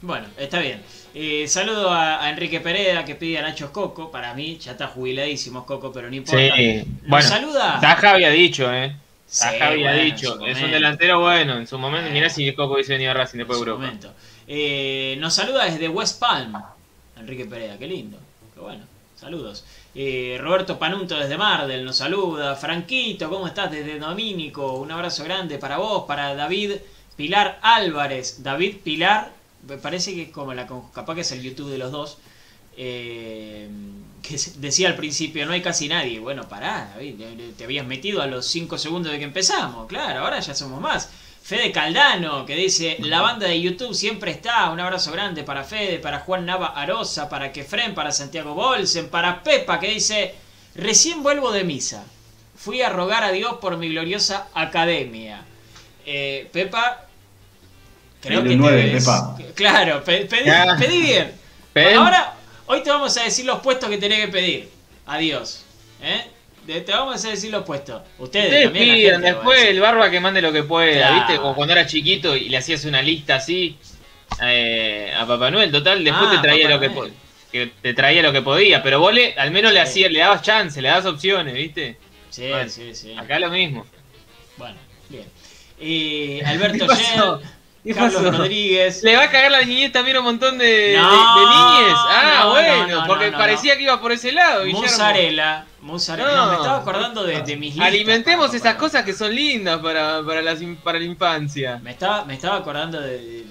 Bueno, 0.00 0.26
está 0.38 0.60
bien. 0.60 0.80
Eh, 1.12 1.46
saludo 1.48 1.90
a, 1.90 2.24
a 2.24 2.30
Enrique 2.30 2.60
Pereira 2.60 3.04
que 3.04 3.14
pide 3.16 3.38
a 3.38 3.42
Nacho 3.42 3.72
Coco. 3.72 4.10
Para 4.10 4.32
mí 4.34 4.56
ya 4.58 4.72
está 4.72 4.86
jubiladísimo 4.86 5.66
Coco, 5.66 5.92
pero 5.92 6.08
no 6.08 6.16
importa. 6.16 6.56
Sí, 6.56 6.84
bueno, 7.06 7.26
saluda. 7.26 7.78
Taja 7.80 8.12
había 8.12 8.30
dicho, 8.30 8.72
¿eh? 8.72 8.96
Sí, 9.26 9.40
Taja 9.40 9.68
había 9.68 9.90
bueno, 9.90 10.04
dicho. 10.04 10.46
Es 10.46 10.62
un 10.62 10.70
delantero 10.70 11.20
bueno 11.20 11.58
en 11.58 11.66
su 11.66 11.78
momento. 11.78 12.10
Mirá 12.10 12.30
si 12.30 12.50
Coco 12.54 12.74
hubiese 12.74 12.94
venido 12.94 13.10
a 13.10 13.14
Racing 13.14 13.38
después 13.38 13.58
de 13.58 13.66
Europa. 13.66 13.84
momento. 13.84 14.14
Eh, 14.52 15.16
nos 15.20 15.34
saluda 15.34 15.64
desde 15.64 15.88
West 15.88 16.18
Palm. 16.18 16.52
Enrique 17.16 17.44
Pereira, 17.44 17.78
qué 17.78 17.86
lindo. 17.86 18.18
Qué 18.52 18.58
bueno. 18.58 18.82
Saludos. 19.14 19.64
Eh, 19.94 20.38
Roberto 20.40 20.76
Panunto 20.76 21.16
desde 21.16 21.38
Mardel 21.38 21.84
nos 21.84 21.98
saluda. 21.98 22.56
Franquito, 22.56 23.30
¿cómo 23.30 23.46
estás 23.46 23.70
desde 23.70 24.00
Domínico? 24.00 24.72
Un 24.72 24.90
abrazo 24.90 25.22
grande 25.22 25.58
para 25.58 25.78
vos, 25.78 26.02
para 26.04 26.34
David 26.34 26.72
Pilar 27.14 27.60
Álvarez. 27.62 28.42
David 28.42 28.78
Pilar, 28.82 29.32
me 29.68 29.76
parece 29.76 30.14
que 30.14 30.22
es 30.22 30.30
como 30.30 30.52
la 30.52 30.66
capaz 30.92 31.14
que 31.14 31.20
es 31.20 31.30
el 31.30 31.42
YouTube 31.42 31.70
de 31.70 31.78
los 31.78 31.92
dos. 31.92 32.18
Eh, 32.76 33.68
que 34.20 34.36
decía 34.56 34.88
al 34.88 34.96
principio, 34.96 35.46
no 35.46 35.52
hay 35.52 35.62
casi 35.62 35.86
nadie. 35.86 36.18
Bueno, 36.18 36.48
pará, 36.48 36.90
David, 36.96 37.22
te 37.56 37.62
habías 37.62 37.86
metido 37.86 38.20
a 38.20 38.26
los 38.26 38.46
5 38.46 38.78
segundos 38.78 39.12
de 39.12 39.18
que 39.18 39.24
empezamos. 39.24 39.86
Claro, 39.86 40.20
ahora 40.24 40.40
ya 40.40 40.56
somos 40.56 40.80
más. 40.80 41.08
Fede 41.50 41.72
Caldano, 41.72 42.46
que 42.46 42.54
dice, 42.54 42.96
la 43.00 43.20
banda 43.22 43.48
de 43.48 43.60
YouTube 43.60 43.92
siempre 43.92 44.30
está. 44.30 44.70
Un 44.70 44.78
abrazo 44.78 45.10
grande 45.10 45.42
para 45.42 45.64
Fede, 45.64 45.98
para 45.98 46.20
Juan 46.20 46.46
Nava 46.46 46.68
Arosa, 46.68 47.28
para 47.28 47.50
Kefren, 47.50 47.92
para 47.92 48.12
Santiago 48.12 48.54
Bolsen, 48.54 49.08
para 49.08 49.42
Pepa, 49.42 49.80
que 49.80 49.88
dice, 49.88 50.32
Recién 50.76 51.24
vuelvo 51.24 51.50
de 51.50 51.64
misa. 51.64 52.04
Fui 52.56 52.82
a 52.82 52.88
rogar 52.88 53.24
a 53.24 53.32
Dios 53.32 53.56
por 53.60 53.76
mi 53.76 53.88
gloriosa 53.88 54.46
academia. 54.54 55.42
Eh, 56.06 56.48
Pepa, 56.52 57.06
creo 58.20 58.44
que 58.44 58.50
te 58.50 58.56
nueve, 58.56 58.84
ves- 58.92 59.04
Pepa. 59.04 59.36
Claro, 59.56 60.04
pe- 60.04 60.26
pedí, 60.26 61.02
bien. 61.02 61.32
Ahora, 61.96 62.34
hoy 62.66 62.80
te 62.84 62.90
vamos 62.90 63.16
a 63.16 63.24
decir 63.24 63.44
los 63.44 63.58
puestos 63.58 63.90
que 63.90 63.98
tenés 63.98 64.20
que 64.26 64.28
pedir. 64.28 64.70
Adiós. 65.04 65.64
¿Eh? 66.00 66.29
De- 66.66 66.80
Te 66.82 66.92
vamos 66.92 67.24
a 67.24 67.30
decir 67.30 67.50
los 67.50 67.64
puestos. 67.64 68.02
Ustedes, 68.18 68.44
Ustedes 68.46 68.64
también. 68.64 68.94
pidan, 68.94 69.20
después 69.22 69.62
el 69.64 69.80
barba 69.80 70.10
que 70.10 70.20
mande 70.20 70.40
lo 70.42 70.52
que 70.52 70.62
pueda, 70.62 70.92
Claro. 71.08 71.14
¿viste? 71.16 71.36
Como 71.36 71.54
cuando 71.54 71.72
era 71.72 71.86
chiquito 71.86 72.36
y 72.36 72.48
le 72.48 72.56
hacías 72.58 72.84
una 72.84 73.02
lista 73.02 73.36
así 73.36 73.76
eh, 74.42 75.12
a 75.16 75.26
Papá 75.26 75.50
Noel, 75.50 75.70
total, 75.72 76.04
después 76.04 76.26
Ah, 76.28 76.36
te 76.36 76.38
traía 76.42 76.64
Papá 76.68 76.74
lo 76.74 76.80
que, 76.80 76.88
Noel. 76.88 77.10
po- 77.12 77.16
que 77.50 77.66
te 77.82 77.94
traía 77.94 78.22
lo 78.22 78.32
que 78.32 78.42
podía, 78.42 78.82
pero 78.82 79.00
vos 79.00 79.12
le, 79.12 79.34
al 79.34 79.50
menos 79.50 79.72
le 79.72 79.80
hacías, 79.80 80.10
le 80.12 80.20
dabas 80.20 80.42
chance, 80.42 80.80
le 80.80 80.88
dabas 80.88 81.06
opciones, 81.06 81.54
¿viste? 81.54 81.96
Sí, 82.30 82.48
Bueno, 82.48 82.68
sí, 82.70 82.94
sí. 82.94 83.14
Acá 83.18 83.38
lo 83.40 83.50
mismo. 83.50 83.84
Bueno, 84.56 84.76
bien. 85.08 85.24
Eh, 85.80 86.42
Alberto. 86.46 86.86
Yen, 86.86 87.50
¿Qué 87.82 87.94
Carlos 87.94 88.22
pasó? 88.22 88.30
Rodríguez. 88.36 89.02
Le 89.02 89.16
va 89.16 89.22
a 89.24 89.30
cagar 89.30 89.50
la 89.50 89.62
niñez 89.62 89.90
también 89.90 90.16
a 90.16 90.20
un 90.20 90.26
montón 90.26 90.58
de, 90.58 90.94
No, 90.98 91.10
de 91.40 91.46
niñes. 91.46 91.96
Ah, 91.96 92.40
no, 92.44 92.50
bueno, 92.50 92.86
no, 92.86 93.00
no, 93.00 93.06
porque 93.06 93.32
parecía 93.32 93.76
que 93.76 93.84
iba 93.84 93.98
por 94.00 94.12
ese 94.12 94.32
lado. 94.32 94.66
Mozzarella. 94.66 95.64
Mozzarella. 95.80 96.36
No, 96.36 96.46
me 96.50 96.56
estaba 96.56 96.76
acordando 96.78 97.22
de, 97.24 97.40
de 97.40 97.56
mis 97.56 97.70
listas. 97.74 97.86
Alimentemos 97.88 98.46
para- 98.48 98.56
esas 98.58 98.72
para- 98.74 98.78
cosas 98.78 99.04
que 99.04 99.14
son 99.14 99.34
lindas 99.34 99.78
para, 99.80 100.22
para, 100.22 100.42
las 100.42 100.58
para 100.84 100.98
la 100.98 101.04
infancia. 101.06 101.80
Me 101.82 101.92
estaba, 101.92 102.24
me 102.26 102.34
estaba 102.34 102.56
acordando 102.56 103.00
de, 103.00 103.44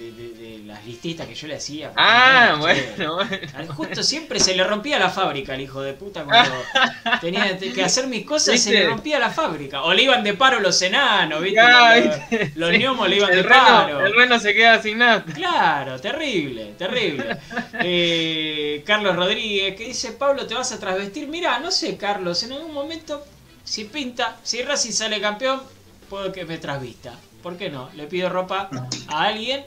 listitas 0.90 1.28
que 1.28 1.36
yo 1.36 1.48
le 1.48 1.56
hacía. 1.56 1.92
Ah, 1.96 2.56
bueno, 2.60 3.16
bueno. 3.16 3.74
Justo 3.74 4.04
siempre 4.04 4.40
se 4.40 4.56
le 4.56 4.64
rompía 4.64 5.00
la 5.00 5.10
fábrica 5.10 5.54
al 5.54 5.62
hijo 5.62 5.82
de 5.82 5.94
puta 5.94 6.24
cuando 6.24 6.52
tenía 7.22 7.58
que 7.58 7.84
hacer 7.84 8.08
mis 8.08 8.26
cosas, 8.26 8.60
se 8.60 8.72
¿Viste? 8.72 8.72
le 8.72 8.88
rompía 8.90 9.20
la 9.20 9.30
fábrica. 9.30 9.84
O 9.84 9.94
le 9.94 10.04
iban 10.04 10.24
de 10.24 10.34
paro 10.34 10.60
los 10.60 10.82
enanos, 10.82 11.42
¿viste? 11.42 11.60
Ah, 11.60 11.96
los 11.98 12.20
¿viste? 12.30 12.52
los 12.56 12.72
Sí. 12.72 12.78
gnomos 12.80 13.08
le 13.10 13.16
iban 13.18 13.30
el 13.32 13.36
de 13.38 13.44
reno, 13.44 13.56
paro. 13.66 14.06
el 14.06 14.14
reno 14.16 14.40
se 14.40 14.54
queda 14.54 14.82
sin 14.82 14.98
nada. 14.98 15.24
Claro, 15.34 16.00
terrible, 16.00 16.74
terrible. 16.78 17.38
Eh, 17.82 18.84
Carlos 18.86 19.16
Rodríguez, 19.16 19.76
que 19.76 19.86
dice, 19.86 20.12
Pablo, 20.14 20.46
¿te 20.48 20.54
vas 20.56 20.72
a 20.72 20.80
trasvestir? 20.80 21.28
Mira, 21.28 21.60
no 21.60 21.72
sé, 21.72 21.98
Carlos, 21.98 22.44
en 22.44 22.54
algún 22.54 22.74
momento, 22.74 23.24
si 23.64 23.86
pinta, 23.86 24.38
si 24.44 24.62
Racing 24.64 24.92
sale 24.92 25.22
campeón, 25.22 25.62
puedo 26.10 26.32
que 26.32 26.46
me 26.46 26.58
trasvista. 26.58 27.14
¿Por 27.44 27.58
qué 27.58 27.70
no? 27.70 27.90
Le 27.96 28.06
pido 28.08 28.30
ropa 28.30 28.70
a 29.08 29.24
alguien 29.24 29.66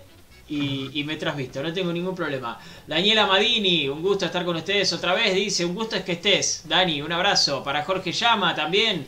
y, 0.53 0.91
y 1.01 1.05
me 1.05 1.17
trasvisto, 1.17 1.63
no 1.63 1.73
tengo 1.73 1.93
ningún 1.93 2.15
problema. 2.15 2.59
Daniela 2.87 3.27
Madini, 3.27 3.89
un 3.89 4.03
gusto 4.03 4.27
estar 4.27 4.45
con 4.45 4.57
ustedes 4.57 4.93
otra 4.93 5.15
vez, 5.15 5.35
dice, 5.35 5.65
un 5.65 5.75
gusto 5.75 5.97
es 5.97 6.05
que 6.05 6.13
estés. 6.13 6.65
Dani, 6.69 7.01
un 7.01 7.11
abrazo. 7.11 7.65
Para 7.65 7.85
Jorge 7.85 8.13
Llama 8.13 8.55
también. 8.55 9.07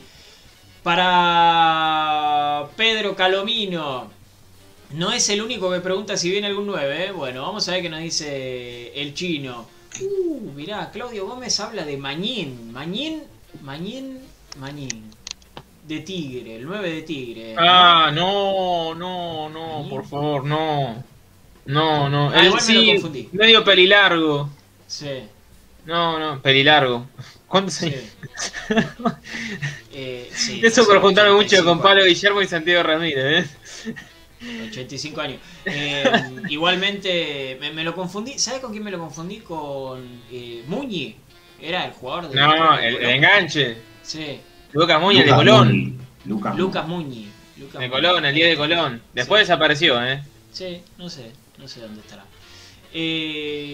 Para 0.83 2.67
Pedro 2.77 3.15
Calomino. 3.15 4.11
No 4.93 5.13
es 5.13 5.29
el 5.29 5.43
único 5.43 5.71
que 5.71 5.81
pregunta 5.81 6.17
si 6.17 6.31
viene 6.31 6.47
algún 6.47 6.67
9, 6.67 7.07
¿eh? 7.07 7.13
Bueno, 7.13 7.43
vamos 7.43 7.69
a 7.69 7.73
ver 7.73 7.83
qué 7.83 7.91
nos 7.91 8.01
dice 8.01 8.93
el 8.95 9.13
chino. 9.13 9.67
Uh, 10.01 10.53
mirá, 10.53 10.91
Claudio 10.91 11.27
Gómez 11.27 11.61
habla 11.61 11.85
de 11.85 11.97
Mañín. 11.99 12.73
Mañín, 12.73 13.23
Mañín, 13.63 14.21
Mañín. 14.59 15.11
De 15.87 16.01
Tigre, 16.01 16.57
el 16.57 16.65
9 16.65 16.91
de 16.91 17.03
Tigre. 17.03 17.55
Ah, 17.59 18.11
no, 18.15 18.95
no, 18.95 19.51
no, 19.51 19.87
por 19.91 20.07
favor, 20.07 20.45
no. 20.45 21.14
No, 21.67 22.09
no. 22.09 22.31
Ah, 22.31 22.41
Él 22.41 22.47
igual 22.47 22.63
me 22.67 22.75
lo 22.75 22.85
confundí. 22.87 23.29
medio 23.33 23.65
pelilargo. 23.65 24.51
Sí, 24.87 25.25
No, 25.87 26.19
no, 26.19 26.41
pelilargo. 26.43 27.07
¿Cuántos 27.49 27.75
sí. 27.75 27.87
años? 27.87 28.03
Eh, 29.97 30.29
sí, 30.35 30.61
Eso 30.65 30.83
no 30.83 30.89
por 30.89 31.01
juntarme 31.01 31.31
mucho 31.33 31.47
85 31.47 31.65
con 31.65 31.81
Pablo 31.81 32.05
Guillermo 32.05 32.43
y 32.43 32.49
Santiago 32.49 32.83
Ramírez, 32.83 33.47
¿eh? 33.87 33.95
85 34.69 35.21
años. 35.21 35.39
Eh, 35.65 36.05
igualmente, 36.49 37.57
me, 37.61 37.73
me 37.73 37.85
lo 37.85 37.95
confundí. 37.95 38.39
¿Sabes 38.39 38.61
con 38.61 38.73
quién 38.73 38.83
me 38.83 38.91
lo 38.91 38.99
confundí? 38.99 39.39
Con 39.39 40.05
eh, 40.33 40.65
Muñi. 40.67 41.17
Era 41.61 41.87
el 41.87 41.93
jugador 41.93 42.29
de. 42.29 42.41
No, 42.41 42.77
de 42.77 42.89
el, 42.89 43.05
enganche. 43.05 43.77
Sí, 44.03 44.41
Lucas 44.73 45.01
Muñoz 45.01 45.25
de 45.25 45.31
Colón. 45.31 45.69
Muni, 45.69 45.99
Lucas 46.27 46.57
Lucas 46.57 46.89
Muñi. 46.89 47.29
Lucas 47.57 47.81
De 47.81 47.89
Muñi. 47.89 47.91
Colón, 47.91 48.25
el 48.25 48.35
10 48.35 48.49
de 48.51 48.57
Colón. 48.57 49.03
Después 49.15 49.41
Sí. 49.41 49.43
desapareció, 49.47 50.05
¿eh? 50.05 50.23
Sí, 50.53 50.83
no 50.99 51.09
sé, 51.09 51.31
no 51.59 51.69
sé 51.69 51.81
dónde 51.81 52.01
estará. 52.01 52.25
Eh, 52.93 53.69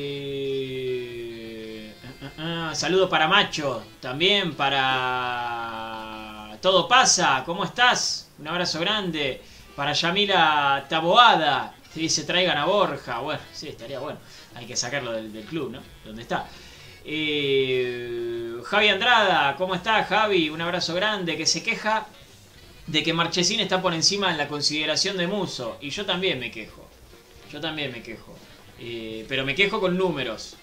ah, 2.22 2.68
ah, 2.70 2.74
saludo 2.74 3.08
para 3.08 3.28
Macho, 3.28 3.82
también 4.00 4.54
para 4.54 6.56
Todo 6.62 6.88
pasa, 6.88 7.42
¿cómo 7.44 7.64
estás? 7.64 8.30
Un 8.38 8.48
abrazo 8.48 8.80
grande. 8.80 9.42
Para 9.76 9.92
Yamila 9.92 10.86
Taboada, 10.88 11.74
que 11.92 12.00
dice 12.00 12.24
traigan 12.24 12.58
a 12.58 12.64
Borja. 12.66 13.20
Bueno, 13.20 13.40
sí, 13.52 13.68
estaría 13.68 13.98
bueno. 13.98 14.18
Hay 14.54 14.66
que 14.66 14.76
sacarlo 14.76 15.12
del, 15.12 15.44
club, 15.44 15.72
¿no? 15.72 15.80
¿Dónde 16.04 16.22
está? 16.22 16.46
Eh, 17.04 18.56
Javi 18.64 18.88
Andrada, 18.88 19.56
¿cómo 19.56 19.74
está 19.74 20.04
Javi? 20.04 20.50
Un 20.50 20.60
abrazo 20.60 20.94
grande, 20.94 21.36
que 21.36 21.46
se 21.46 21.62
queja 21.62 22.06
de 22.86 23.02
que 23.02 23.12
Marchesín 23.12 23.60
está 23.60 23.80
por 23.80 23.94
encima 23.94 24.30
en 24.30 24.38
la 24.38 24.48
consideración 24.48 25.16
de 25.16 25.26
Muso. 25.26 25.78
Y 25.80 25.90
yo 25.90 26.04
también 26.04 26.40
me 26.40 26.50
quejo. 26.50 26.89
Yo 27.52 27.60
también 27.60 27.92
me 27.92 28.02
quejo. 28.02 28.36
Eh, 28.78 29.26
pero 29.28 29.44
me 29.44 29.54
quejo 29.54 29.80
con 29.80 29.96
números. 29.96 30.56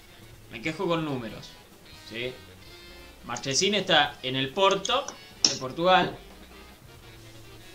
Me 0.50 0.62
quejo 0.62 0.86
con 0.86 1.04
números. 1.04 1.50
¿sí? 2.08 2.32
Marchesín 3.26 3.74
está 3.74 4.18
en 4.22 4.36
el 4.36 4.50
Porto, 4.50 5.04
de 5.42 5.56
Portugal, 5.56 6.16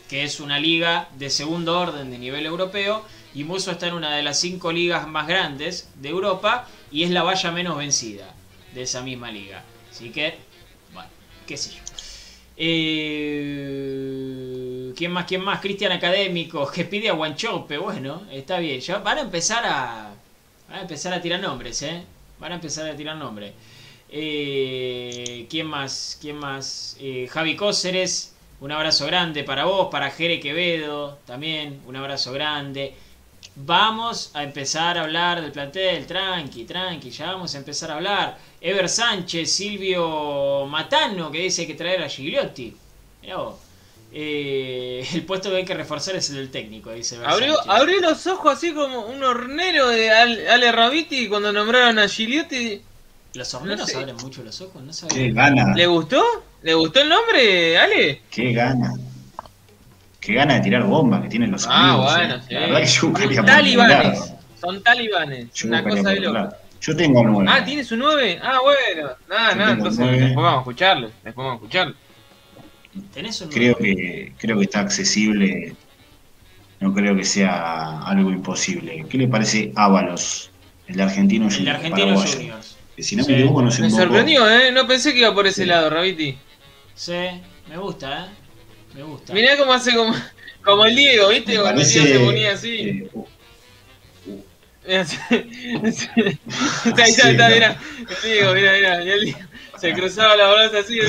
que 0.10 0.24
es 0.24 0.40
una 0.40 0.60
liga 0.60 1.10
de 1.18 1.30
segundo 1.30 1.80
orden 1.80 2.12
de 2.12 2.18
nivel 2.18 2.46
europeo. 2.46 3.06
Y 3.36 3.44
Muso 3.44 3.72
está 3.72 3.88
en 3.88 3.94
una 3.94 4.16
de 4.16 4.24
las 4.24 4.40
cinco 4.40 4.72
ligas 4.72 5.08
más 5.08 5.28
grandes 5.28 5.90
de 5.96 6.10
Europa 6.10 6.68
y 6.92 7.04
es 7.04 7.10
la 7.10 7.24
valla 7.24 7.52
menos 7.52 7.78
vencida 7.78 8.34
de 8.74 8.84
esa 8.84 9.02
misma 9.02 9.32
liga. 9.32 9.64
Así 9.90 10.12
que, 10.12 10.38
bueno, 10.94 11.10
qué 11.48 11.58
sé 11.58 11.72
yo. 11.72 11.93
Eh, 12.56 14.14
¿Quién 14.96 15.12
más? 15.12 15.26
¿Quién 15.26 15.42
más? 15.44 15.60
Cristian 15.60 15.92
Académico, 15.92 16.70
que 16.74 16.86
pide 16.86 17.10
a 17.10 17.14
Guanchope. 17.14 17.78
Bueno, 17.78 18.24
está 18.32 18.60
bien. 18.60 18.80
Ya 18.80 19.00
van 19.00 19.18
a 19.18 19.22
empezar 19.22 19.66
a. 19.66 20.14
A 20.70 20.82
empezar 20.82 21.14
a 21.14 21.22
tirar 21.22 21.40
nombres, 21.40 21.82
¿eh? 21.84 22.04
Van 22.40 22.52
a 22.52 22.56
empezar 22.56 22.90
a 22.90 22.96
tirar 22.96 23.16
nombres. 23.18 23.54
Eh, 24.10 25.48
¿Quién 25.50 25.68
más? 25.68 26.18
¿Quién 26.22 26.38
más? 26.38 26.96
Eh, 27.00 27.28
Javi 27.32 27.56
Cóceres, 27.56 28.34
un 28.62 28.72
abrazo 28.72 29.06
grande 29.08 29.44
para 29.44 29.66
vos, 29.66 29.90
para 29.92 30.12
Jere 30.12 30.40
Quevedo, 30.40 31.18
también 31.26 31.82
un 31.88 31.96
abrazo 31.96 32.32
grande. 32.32 32.94
Vamos 33.56 34.32
a 34.36 34.44
empezar 34.44 34.98
a 34.98 35.02
hablar 35.04 35.42
del 35.42 35.52
plantel, 35.52 36.06
tranqui, 36.06 36.64
tranqui, 36.66 37.10
ya 37.12 37.34
vamos 37.34 37.56
a 37.56 37.58
empezar 37.58 37.92
a 37.92 37.96
hablar. 37.96 38.38
Ever 38.64 38.88
Sánchez, 38.90 39.52
Silvio 39.52 40.66
Matano, 40.68 41.30
que 41.32 41.40
dice 41.40 41.68
que 41.68 41.74
traer 41.76 42.02
a 42.02 42.10
Gigliotti. 42.10 42.74
Mirá 43.22 43.36
vos. 43.38 43.56
Eh, 44.12 45.06
el 45.14 45.26
puesto 45.26 45.50
que 45.50 45.58
hay 45.58 45.66
que 45.66 45.74
reforzar 45.74 46.16
es 46.16 46.30
el 46.30 46.38
del 46.38 46.50
técnico, 46.52 46.92
dice 46.92 47.16
Ever 47.16 47.28
Abrió, 47.28 47.56
Sánchez. 47.56 47.72
abrió 47.74 48.00
los 48.02 48.28
ojos 48.28 48.54
así 48.54 48.74
como 48.74 49.02
un 49.08 49.22
hornero 49.24 49.90
de 49.90 50.10
Ale, 50.12 50.72
Raviti 50.72 51.28
cuando 51.28 51.52
nombraron 51.52 52.00
a 52.00 52.08
Gigliotti. 52.08 52.82
Los 53.34 53.54
horneros 53.54 53.80
no 53.82 53.88
sé. 53.88 53.98
abren 53.98 54.16
mucho 54.18 54.44
los 54.44 54.62
ojos, 54.62 54.82
no 54.82 54.88
Qué 54.92 54.94
sabía. 54.94 55.34
gana, 55.34 55.76
¿Le 55.76 55.88
gustó? 55.88 56.24
¿Le 56.62 56.74
gustó 56.76 57.02
el 57.02 57.10
nombre, 57.10 57.78
Ale? 57.78 58.22
qué 58.30 58.54
gana. 58.54 58.94
Qué 60.22 60.34
gana 60.36 60.54
de 60.54 60.60
tirar 60.62 60.84
bombas 60.84 61.22
que 61.24 61.28
tienen 61.30 61.52
los 61.52 61.66
Ah, 61.68 61.90
amigos. 61.96 62.14
bueno, 62.14 62.36
eh. 62.36 62.40
sí. 62.48 62.54
La 62.54 62.60
verdad 62.62 62.80
que 62.80 62.86
yo 62.86 63.08
buscaría 63.10 63.38
por 63.42 63.46
Talibanes. 63.48 64.34
Son 64.62 64.82
talibanes. 64.84 65.54
Yo 65.54 65.68
Una 65.68 65.84
cosa 65.84 66.10
de 66.12 66.20
loco. 66.22 66.56
Yo 66.84 66.96
tengo 66.98 67.24
nueve. 67.24 67.50
Ah, 67.50 67.64
¿tiene 67.64 67.84
su 67.84 67.96
9? 67.96 68.40
Ah, 68.44 68.60
bueno. 68.62 69.12
Nada, 69.30 69.56
nada, 69.56 69.72
entonces 69.72 70.06
después 70.06 70.36
vamos 70.36 70.56
a 70.56 70.60
escucharlo. 70.60 71.08
Después 71.24 71.36
vamos 71.36 71.52
a 71.54 71.56
escucharlo. 71.56 71.96
¿Tenés 73.14 73.40
un 73.42 73.50
Creo 73.50 73.76
que, 73.78 74.34
creo 74.38 74.58
que 74.58 74.64
está 74.66 74.82
accesible. 74.82 75.76
No 76.82 76.94
creo 76.94 77.16
que 77.16 77.24
sea 77.24 78.02
algo 78.02 78.30
imposible. 78.32 79.06
¿Qué 79.10 79.18
le 79.18 79.28
parece 79.30 79.72
Ábalos? 79.76 80.52
El 80.88 80.98
de 80.98 81.04
Argentino 81.04 81.48
El? 81.48 81.54
Juniors. 81.56 82.78
Que 82.96 83.02
si 83.02 83.16
no 83.16 83.24
Sí. 83.24 83.32
me 83.32 83.40
equivoco, 83.40 83.62
no 83.62 83.72
se 83.72 83.82
Me 83.82 83.88
convocó. 83.90 84.04
sorprendió, 84.04 84.50
¿eh? 84.52 84.72
No 84.72 84.86
pensé 84.86 85.14
que 85.14 85.20
iba 85.20 85.34
por 85.34 85.48
ese 85.48 85.64
Sí. 85.64 85.70
lado, 85.70 85.90
Raviti. 85.90 86.38
Sí, 86.96 87.14
me 87.70 87.78
gusta, 87.78 88.26
¿eh? 88.26 88.30
Me 88.96 89.04
gusta. 89.04 89.34
Mirá 89.34 89.58
cómo 89.58 89.72
hace 89.74 89.96
como, 89.96 90.14
como 90.64 90.86
el 90.86 90.96
Diego, 90.96 91.30
¿viste? 91.30 91.58
Cuando 91.60 91.82
el 91.82 91.88
Diego 91.88 92.06
se 92.08 92.20
ponía 92.20 92.52
así. 92.52 92.76
eh, 92.82 93.10
Se 99.80 99.94
cruzaba 99.94 100.36
la 100.36 100.52
brazos 100.54 100.86
así. 100.86 101.00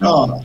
No, 0.00 0.44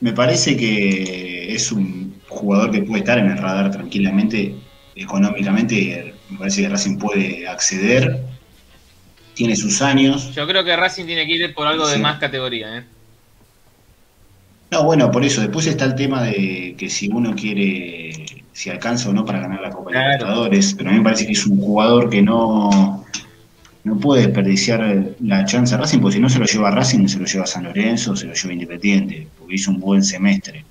me 0.00 0.12
parece 0.12 0.56
que 0.56 1.54
es 1.54 1.72
un 1.72 2.20
jugador 2.28 2.70
que 2.70 2.82
puede 2.82 3.00
estar 3.00 3.18
en 3.18 3.30
el 3.30 3.38
radar 3.38 3.70
tranquilamente, 3.70 4.54
económicamente, 4.94 6.14
me 6.30 6.38
parece 6.38 6.62
que 6.62 6.68
Racing 6.68 6.98
puede 6.98 7.46
acceder. 7.48 8.20
tiene 9.34 9.56
sus 9.56 9.82
años. 9.82 10.34
Yo 10.34 10.46
creo 10.46 10.64
que 10.64 10.76
Racing 10.76 11.06
tiene 11.06 11.26
que 11.26 11.32
ir 11.32 11.54
por 11.54 11.66
algo 11.66 11.88
de 11.88 11.98
más 11.98 12.18
categoría. 12.18 12.78
¿eh? 12.78 12.84
No, 14.70 14.84
bueno, 14.84 15.10
por 15.10 15.24
eso. 15.24 15.40
Después 15.40 15.66
está 15.66 15.84
el 15.84 15.94
tema 15.94 16.22
de 16.22 16.74
que 16.78 16.88
si 16.88 17.08
uno 17.08 17.34
quiere, 17.34 18.09
si 18.52 18.70
alcanza 18.70 19.10
o 19.10 19.12
no 19.12 19.24
para 19.24 19.40
ganar 19.40 19.60
la 19.60 19.70
Copa 19.70 19.90
Claro. 19.90 20.06
Libertadores. 20.08 20.74
Pero 20.74 20.90
a 20.90 20.92
mí 20.92 20.98
me 20.98 21.04
parece 21.04 21.26
que 21.26 21.32
es 21.32 21.46
un 21.46 21.58
jugador 21.60 22.10
que 22.10 22.22
no, 22.22 23.04
no 23.84 23.98
puede 24.00 24.22
desperdiciar 24.26 25.14
la 25.20 25.44
chance 25.44 25.74
a 25.74 25.78
Racing, 25.78 26.00
porque 26.00 26.16
si 26.16 26.20
no 26.22 26.28
se 26.28 26.38
lo 26.38 26.46
lleva 26.46 26.68
a 26.68 26.72
Racing, 26.72 27.06
se 27.08 27.18
lo 27.18 27.26
lleva 27.26 27.44
a 27.44 27.46
San 27.46 27.64
Lorenzo, 27.64 28.16
se 28.16 28.26
lo 28.26 28.34
lleva 28.34 28.50
a 28.50 28.54
Independiente, 28.54 29.28
porque 29.38 29.54
hizo 29.56 29.70
un 29.70 29.80
buen 29.80 30.02
semestre. 30.04 30.66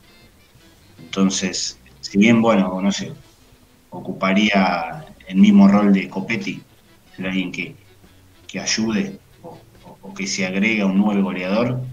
Entonces, 0.98 1.80
si 2.02 2.18
bien, 2.18 2.42
bueno, 2.42 2.82
no 2.82 2.92
sé, 2.92 3.14
ocuparía 3.90 5.06
el 5.28 5.38
mismo 5.38 5.68
rol 5.68 5.94
de 5.94 6.10
Copetti, 6.10 6.62
ser 7.16 7.28
alguien 7.28 7.52
que, 7.52 7.76
que 8.48 8.60
ayude 8.60 9.20
o, 9.42 9.66
o- 9.84 9.98
o 10.02 10.14
que 10.14 10.28
se 10.28 10.46
agregue 10.46 10.82
a 10.82 10.86
un 10.88 10.98
nuevo 10.98 11.24
goleador. 11.24 11.89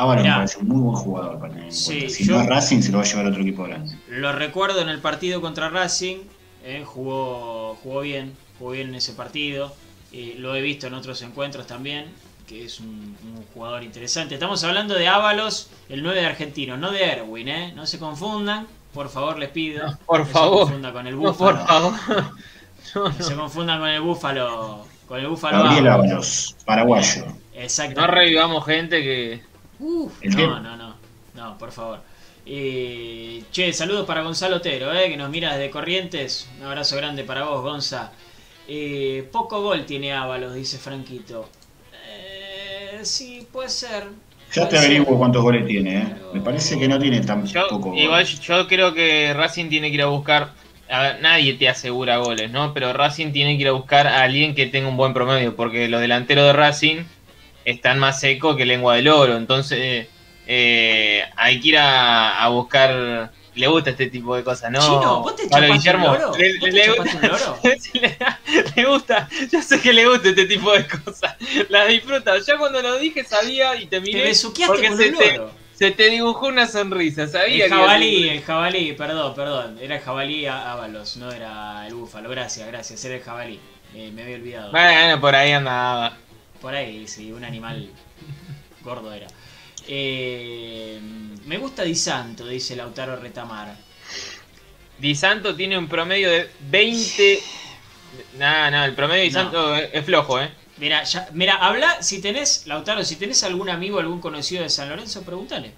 Ahora 0.00 0.16
me 0.16 0.22
Mirá. 0.22 0.36
parece 0.36 0.58
un 0.58 0.68
muy 0.68 0.80
buen 0.80 0.96
jugador 0.96 1.38
para 1.38 1.52
tener 1.52 1.66
en 1.68 1.72
Sí. 1.72 2.08
Si 2.08 2.24
yo- 2.24 2.34
no 2.36 2.40
es 2.42 2.46
Racing, 2.48 2.80
se 2.80 2.90
lo 2.92 2.98
va 2.98 3.04
a 3.04 3.06
llevar 3.06 3.26
a 3.26 3.28
otro 3.28 3.42
equipo 3.42 3.64
grande. 3.64 3.94
Lo 4.08 4.32
recuerdo 4.32 4.80
en 4.80 4.88
el 4.88 4.98
partido 5.00 5.40
contra 5.40 5.68
Racing, 5.68 6.18
eh, 6.64 6.84
jugó, 6.86 7.76
jugó 7.82 8.00
bien, 8.00 8.34
jugó 8.58 8.70
bien 8.72 8.88
en 8.88 8.94
ese 8.96 9.12
partido. 9.12 9.74
eh, 10.12 10.34
lo 10.38 10.56
he 10.56 10.60
visto 10.60 10.88
en 10.88 10.94
otros 10.94 11.22
encuentros 11.22 11.66
también, 11.68 12.06
que 12.48 12.64
es 12.64 12.80
un, 12.80 13.16
un 13.22 13.44
jugador 13.54 13.84
interesante. 13.84 14.34
Estamos 14.34 14.64
hablando 14.64 14.94
de 14.94 15.06
Ábalos, 15.06 15.70
el 15.88 16.02
9 16.02 16.18
de 16.20 16.26
Argentino, 16.26 16.76
no 16.76 16.90
de 16.90 17.04
Erwin, 17.04 17.48
¿eh? 17.48 17.72
No 17.76 17.86
se 17.86 18.00
confundan, 18.00 18.66
por 18.92 19.08
favor 19.08 19.38
les 19.38 19.50
pido. 19.50 19.86
No, 19.86 19.98
por 20.06 20.18
no 20.20 20.26
favor. 20.26 20.58
se 20.58 20.64
confundan 20.64 20.92
con 20.92 21.06
el 21.06 21.14
No, 21.14 21.20
Búfalo. 21.20 21.58
por 21.58 21.66
favor. 21.68 21.92
No, 22.96 23.08
No 23.18 23.22
se 23.22 23.34
confundan 23.36 23.78
con 23.78 23.88
el 23.88 24.00
Búfalo. 24.00 24.84
Con 25.06 25.20
el 25.20 25.28
Búfalo 25.28 25.62
Gabriel 25.62 25.86
Ábalos. 25.88 26.08
Ábalos, 26.08 26.56
paraguayo. 26.64 27.24
Exacto. 27.54 28.00
no 28.00 28.06
revivamos 28.08 28.64
gente 28.66 29.00
que. 29.02 29.42
Uf, 29.80 30.12
no, 30.24 30.60
no, 30.60 30.76
no, 30.76 30.94
no, 31.34 31.58
por 31.58 31.72
favor. 31.72 32.00
Eh, 32.46 33.42
che, 33.50 33.72
saludos 33.72 34.06
para 34.06 34.22
Gonzalo 34.22 34.56
Otero, 34.56 34.92
eh, 34.92 35.08
que 35.08 35.16
nos 35.16 35.30
mira 35.30 35.56
desde 35.56 35.70
Corrientes. 35.70 36.48
Un 36.58 36.66
abrazo 36.66 36.96
grande 36.96 37.24
para 37.24 37.44
vos, 37.44 37.62
Gonza. 37.62 38.12
Eh, 38.68 39.28
poco 39.32 39.62
gol 39.62 39.84
tiene 39.86 40.12
Ábalos, 40.12 40.54
dice 40.54 40.78
Franquito. 40.78 41.48
Eh, 42.08 43.00
sí, 43.02 43.46
puede 43.50 43.68
ser. 43.68 44.04
Ya 44.54 44.68
te 44.68 44.78
averiguo 44.78 45.16
cuántos 45.16 45.42
goles 45.42 45.66
tiene, 45.66 45.98
¿eh? 45.98 46.14
Me 46.34 46.40
parece 46.40 46.78
que 46.78 46.88
no 46.88 46.98
tiene 46.98 47.20
tan 47.20 47.46
Yo, 47.46 47.68
poco 47.68 47.94
igual 47.94 48.24
gol. 48.24 48.40
yo 48.40 48.66
creo 48.66 48.94
que 48.94 49.32
Racing 49.32 49.68
tiene 49.68 49.88
que 49.88 49.94
ir 49.94 50.02
a 50.02 50.06
buscar. 50.06 50.50
A 50.88 51.02
ver, 51.02 51.20
nadie 51.20 51.54
te 51.54 51.68
asegura 51.68 52.16
goles, 52.16 52.50
¿no? 52.50 52.74
Pero 52.74 52.92
Racing 52.92 53.30
tiene 53.32 53.56
que 53.56 53.62
ir 53.62 53.68
a 53.68 53.72
buscar 53.72 54.08
a 54.08 54.22
alguien 54.22 54.56
que 54.56 54.66
tenga 54.66 54.88
un 54.88 54.96
buen 54.96 55.14
promedio, 55.14 55.54
porque 55.54 55.88
los 55.88 56.00
delanteros 56.00 56.46
de 56.46 56.52
Racing 56.52 56.96
están 57.70 57.98
más 57.98 58.20
secos 58.20 58.56
que 58.56 58.64
lengua 58.66 58.96
del 58.96 59.08
oro. 59.08 59.36
Entonces, 59.36 60.06
eh, 60.46 61.24
hay 61.36 61.60
que 61.60 61.68
ir 61.68 61.78
a, 61.78 62.42
a 62.42 62.48
buscar. 62.48 63.32
Le 63.54 63.66
gusta 63.66 63.90
este 63.90 64.06
tipo 64.06 64.36
de 64.36 64.44
cosas, 64.44 64.70
¿no? 64.70 64.78
Chino, 64.80 65.22
¿vos 65.22 65.34
te 65.34 65.48
Pablo 65.48 65.72
un 65.74 66.02
loro? 66.02 66.32
le- 66.38 66.58
¿Vos 66.58 66.68
te 66.70 66.72
le 66.72 66.84
chupaste 66.86 67.12
gusta- 67.12 67.26
un 67.26 67.32
loro? 67.32 67.58
le, 67.94 68.64
le 68.76 68.84
gusta, 68.88 69.28
yo 69.50 69.60
sé 69.60 69.80
que 69.80 69.92
le 69.92 70.06
gusta 70.08 70.28
este 70.28 70.44
tipo 70.46 70.72
de 70.72 70.86
cosas. 70.86 71.34
La 71.68 71.84
disfruta. 71.86 72.34
Ya 72.38 72.56
cuando 72.58 72.80
lo 72.80 72.96
dije 72.98 73.24
sabía 73.24 73.74
y 73.74 73.86
te 73.86 73.96
Te 73.96 74.00
miré. 74.00 74.22
besuqueaste 74.22 74.72
porque 74.72 74.88
con 74.88 74.96
se 74.98 75.08
un 75.08 75.18
te, 75.18 75.40
se 75.74 75.90
te 75.90 76.10
dibujó 76.10 76.46
una 76.46 76.68
sonrisa, 76.68 77.26
sabía 77.26 77.64
El 77.64 77.70
que 77.70 77.76
jabalí, 77.76 78.28
el 78.28 78.42
jabalí, 78.42 78.92
perdón, 78.92 79.34
perdón. 79.34 79.78
Era 79.82 79.96
el 79.96 80.00
jabalí 80.00 80.46
Ábalos, 80.46 81.16
no 81.16 81.32
era 81.32 81.86
el 81.88 81.94
búfalo. 81.94 82.28
Gracias, 82.30 82.66
gracias, 82.68 83.04
era 83.04 83.16
el 83.16 83.22
jabalí. 83.22 83.58
Eh, 83.96 84.12
me 84.14 84.22
había 84.22 84.36
olvidado. 84.36 84.70
Bueno, 84.70 85.20
por 85.20 85.34
ahí 85.34 85.50
andaba. 85.50 86.16
Por 86.60 86.74
ahí, 86.74 87.06
sí, 87.08 87.32
un 87.32 87.44
animal 87.44 87.88
gordo 88.82 89.12
era. 89.12 89.26
Eh, 89.88 91.00
me 91.46 91.58
gusta 91.58 91.82
Di 91.82 91.94
Santo, 91.94 92.46
dice 92.46 92.76
Lautaro 92.76 93.16
Retamar. 93.16 93.74
Di 94.98 95.14
Santo 95.14 95.54
tiene 95.54 95.78
un 95.78 95.88
promedio 95.88 96.30
de 96.30 96.50
20. 96.68 97.40
Nada, 98.38 98.70
nada, 98.70 98.84
el 98.86 98.94
promedio 98.94 99.22
de 99.22 99.28
Di 99.28 99.34
No. 99.34 99.40
Santo 99.42 99.76
es, 99.76 100.04
flojo, 100.04 100.40
¿eh? 100.40 100.50
Mira, 100.78 101.02
ya, 101.04 101.28
mira, 101.32 101.56
habla, 101.56 102.02
si 102.02 102.20
tenés, 102.20 102.66
Lautaro, 102.66 103.04
si 103.04 103.16
tenés 103.16 103.42
algún 103.44 103.68
amigo, 103.68 103.98
algún 103.98 104.20
conocido 104.20 104.62
de 104.62 104.70
San 104.70 104.88
Lorenzo, 104.88 105.22
pregúntale. 105.22 105.72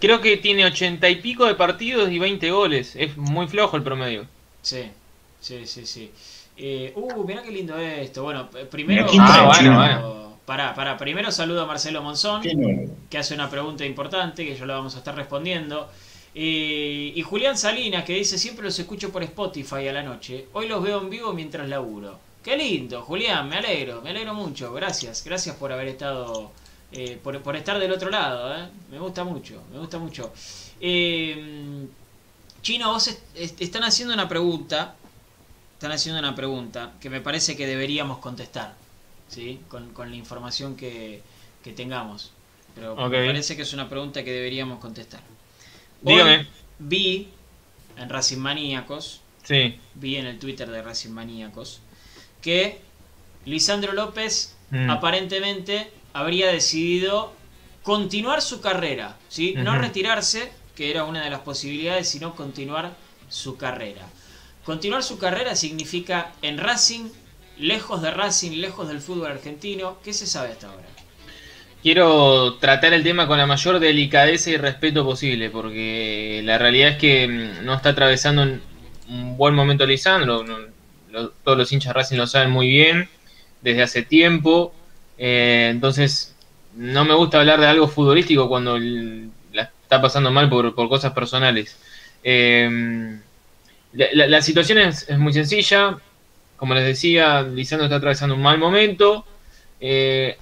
Creo 0.00 0.20
que 0.20 0.36
tiene 0.38 0.64
80 0.64 1.08
y 1.10 1.16
pico 1.16 1.44
de 1.46 1.54
partidos 1.54 2.10
y 2.10 2.18
20 2.18 2.50
goles. 2.50 2.96
Es 2.96 3.16
muy 3.16 3.46
flojo 3.48 3.76
el 3.76 3.82
promedio. 3.82 4.26
Sí, 4.62 4.90
sí, 5.40 5.66
sí, 5.66 5.84
sí. 5.86 6.10
Eh, 6.56 6.92
uh, 6.96 7.24
mirá 7.24 7.42
qué 7.42 7.50
lindo 7.50 7.76
esto. 7.78 8.22
Bueno, 8.22 8.48
primero. 8.70 9.02
Mira, 9.02 9.10
¿quién 9.10 9.24
trae, 9.24 9.46
Ah, 9.46 9.52
chino? 9.56 9.74
bueno, 9.76 10.19
Pará, 10.50 10.74
pará. 10.74 10.96
Primero 10.96 11.30
saludo 11.30 11.62
a 11.62 11.66
Marcelo 11.66 12.02
Monzón. 12.02 12.42
Que 13.08 13.18
hace 13.18 13.34
una 13.34 13.48
pregunta 13.48 13.84
importante 13.84 14.44
que 14.44 14.56
yo 14.56 14.66
la 14.66 14.74
vamos 14.74 14.96
a 14.96 14.98
estar 14.98 15.14
respondiendo. 15.14 15.88
Eh, 16.34 17.12
y 17.14 17.22
Julián 17.22 17.56
Salinas 17.56 18.02
que 18.04 18.14
dice, 18.14 18.36
siempre 18.36 18.64
los 18.64 18.76
escucho 18.76 19.12
por 19.12 19.22
Spotify 19.22 19.86
a 19.86 19.92
la 19.92 20.02
noche. 20.02 20.46
Hoy 20.52 20.66
los 20.66 20.82
veo 20.82 21.00
en 21.02 21.08
vivo 21.08 21.32
mientras 21.32 21.68
laburo. 21.68 22.18
Qué 22.42 22.56
lindo, 22.56 23.02
Julián, 23.02 23.48
me 23.48 23.58
alegro, 23.58 24.00
me 24.02 24.10
alegro 24.10 24.34
mucho. 24.34 24.72
Gracias, 24.72 25.22
gracias 25.24 25.54
por 25.54 25.70
haber 25.72 25.86
estado, 25.86 26.50
eh, 26.90 27.16
por, 27.22 27.40
por 27.42 27.54
estar 27.54 27.78
del 27.78 27.92
otro 27.92 28.10
lado. 28.10 28.52
eh. 28.56 28.66
Me 28.90 28.98
gusta 28.98 29.22
mucho, 29.22 29.62
me 29.72 29.78
gusta 29.78 29.98
mucho. 30.00 30.32
Chino, 32.62 32.92
vos 32.92 33.06
est- 33.06 33.22
est- 33.36 33.60
están 33.62 33.84
haciendo 33.84 34.12
una 34.14 34.28
pregunta, 34.28 34.96
están 35.74 35.92
haciendo 35.92 36.18
una 36.18 36.34
pregunta 36.34 36.94
que 37.00 37.08
me 37.08 37.20
parece 37.20 37.56
que 37.56 37.66
deberíamos 37.68 38.18
contestar, 38.18 38.74
¿sí? 39.30 39.60
Con, 39.68 39.94
con 39.94 40.10
la 40.10 40.16
información 40.16 40.76
que, 40.76 41.22
que 41.64 41.72
tengamos. 41.72 42.32
Pero 42.74 42.94
me 43.08 43.26
parece 43.26 43.56
que 43.56 43.62
es 43.62 43.72
una 43.72 43.88
pregunta 43.88 44.22
que 44.22 44.30
deberíamos 44.32 44.78
contestar. 44.80 45.20
Hoy 46.04 46.12
Dígame. 46.14 46.46
vi 46.78 47.28
en 47.96 48.08
Racing 48.08 48.38
Maníacos, 48.38 49.22
Sí. 49.42 49.78
vi 49.94 50.16
en 50.16 50.26
el 50.26 50.38
Twitter 50.38 50.70
de 50.70 50.82
Racing 50.82 51.10
Maníacos, 51.10 51.80
que 52.42 52.80
Lisandro 53.46 53.92
López 53.92 54.54
Mm. 54.70 54.88
aparentemente 54.90 55.90
habría 56.12 56.46
decidido 56.48 57.32
continuar 57.82 58.40
su 58.42 58.60
carrera, 58.60 59.16
¿sí? 59.28 59.54
No 59.56 59.76
retirarse, 59.76 60.52
que 60.76 60.90
era 60.90 61.04
una 61.04 61.24
de 61.24 61.30
las 61.30 61.40
posibilidades, 61.40 62.08
sino 62.08 62.36
continuar 62.36 62.94
su 63.28 63.56
carrera. 63.56 64.06
Continuar 64.64 65.02
su 65.02 65.18
carrera 65.18 65.56
significa 65.56 66.32
en 66.42 66.58
Racing, 66.58 67.08
lejos 67.60 68.02
de 68.02 68.10
Racing, 68.10 68.60
lejos 68.60 68.88
del 68.88 69.00
fútbol 69.00 69.32
argentino. 69.32 69.98
¿Qué 70.02 70.12
se 70.12 70.26
sabe 70.26 70.50
hasta 70.50 70.68
ahora? 70.68 70.86
Quiero 71.82 72.54
tratar 72.54 72.92
el 72.92 73.02
tema 73.02 73.26
con 73.26 73.38
la 73.38 73.46
mayor 73.46 73.78
delicadeza 73.78 74.50
y 74.50 74.56
respeto 74.56 75.04
posible, 75.04 75.50
porque 75.50 76.42
la 76.44 76.58
realidad 76.58 76.90
es 76.90 76.98
que 76.98 77.28
mm, 77.28 77.64
no 77.64 77.74
está 77.74 77.90
atravesando 77.90 78.42
un, 78.42 79.36
buen 79.36 79.54
momento 79.54 79.86
Lisandro. 79.86 80.44
todos 81.42 81.58
los 81.58 81.72
hinchas 81.72 81.94
Racing 81.94 82.16
lo 82.16 82.26
saben 82.26 82.50
muy 82.50 82.68
bien 82.68 83.08
desde 83.62 83.82
hace 83.82 84.02
tiempo. 84.02 84.74
Eh, 85.18 85.68
entonces, 85.70 86.34
no 86.76 87.04
me 87.04 87.14
gusta 87.14 87.40
hablar 87.40 87.60
de 87.60 87.66
algo 87.66 87.88
futbolístico 87.88 88.48
cuando 88.48 88.78
la 88.78 89.62
está 89.82 90.00
pasando 90.00 90.30
mal 90.30 90.48
por, 90.48 90.74
cosas 90.74 91.12
personales. 91.12 91.76
Eh, 92.22 93.18
la, 93.92 94.42
situación 94.42 94.78
es 94.78 95.18
muy 95.18 95.32
sencilla. 95.32 95.98
Como 96.60 96.74
les 96.74 96.84
decía, 96.84 97.40
Lisandro 97.40 97.86
está 97.86 97.96
atravesando 97.96 98.34
un 98.34 98.42
mal 98.42 98.58
momento. 98.58 99.24
Eh, 99.80 100.36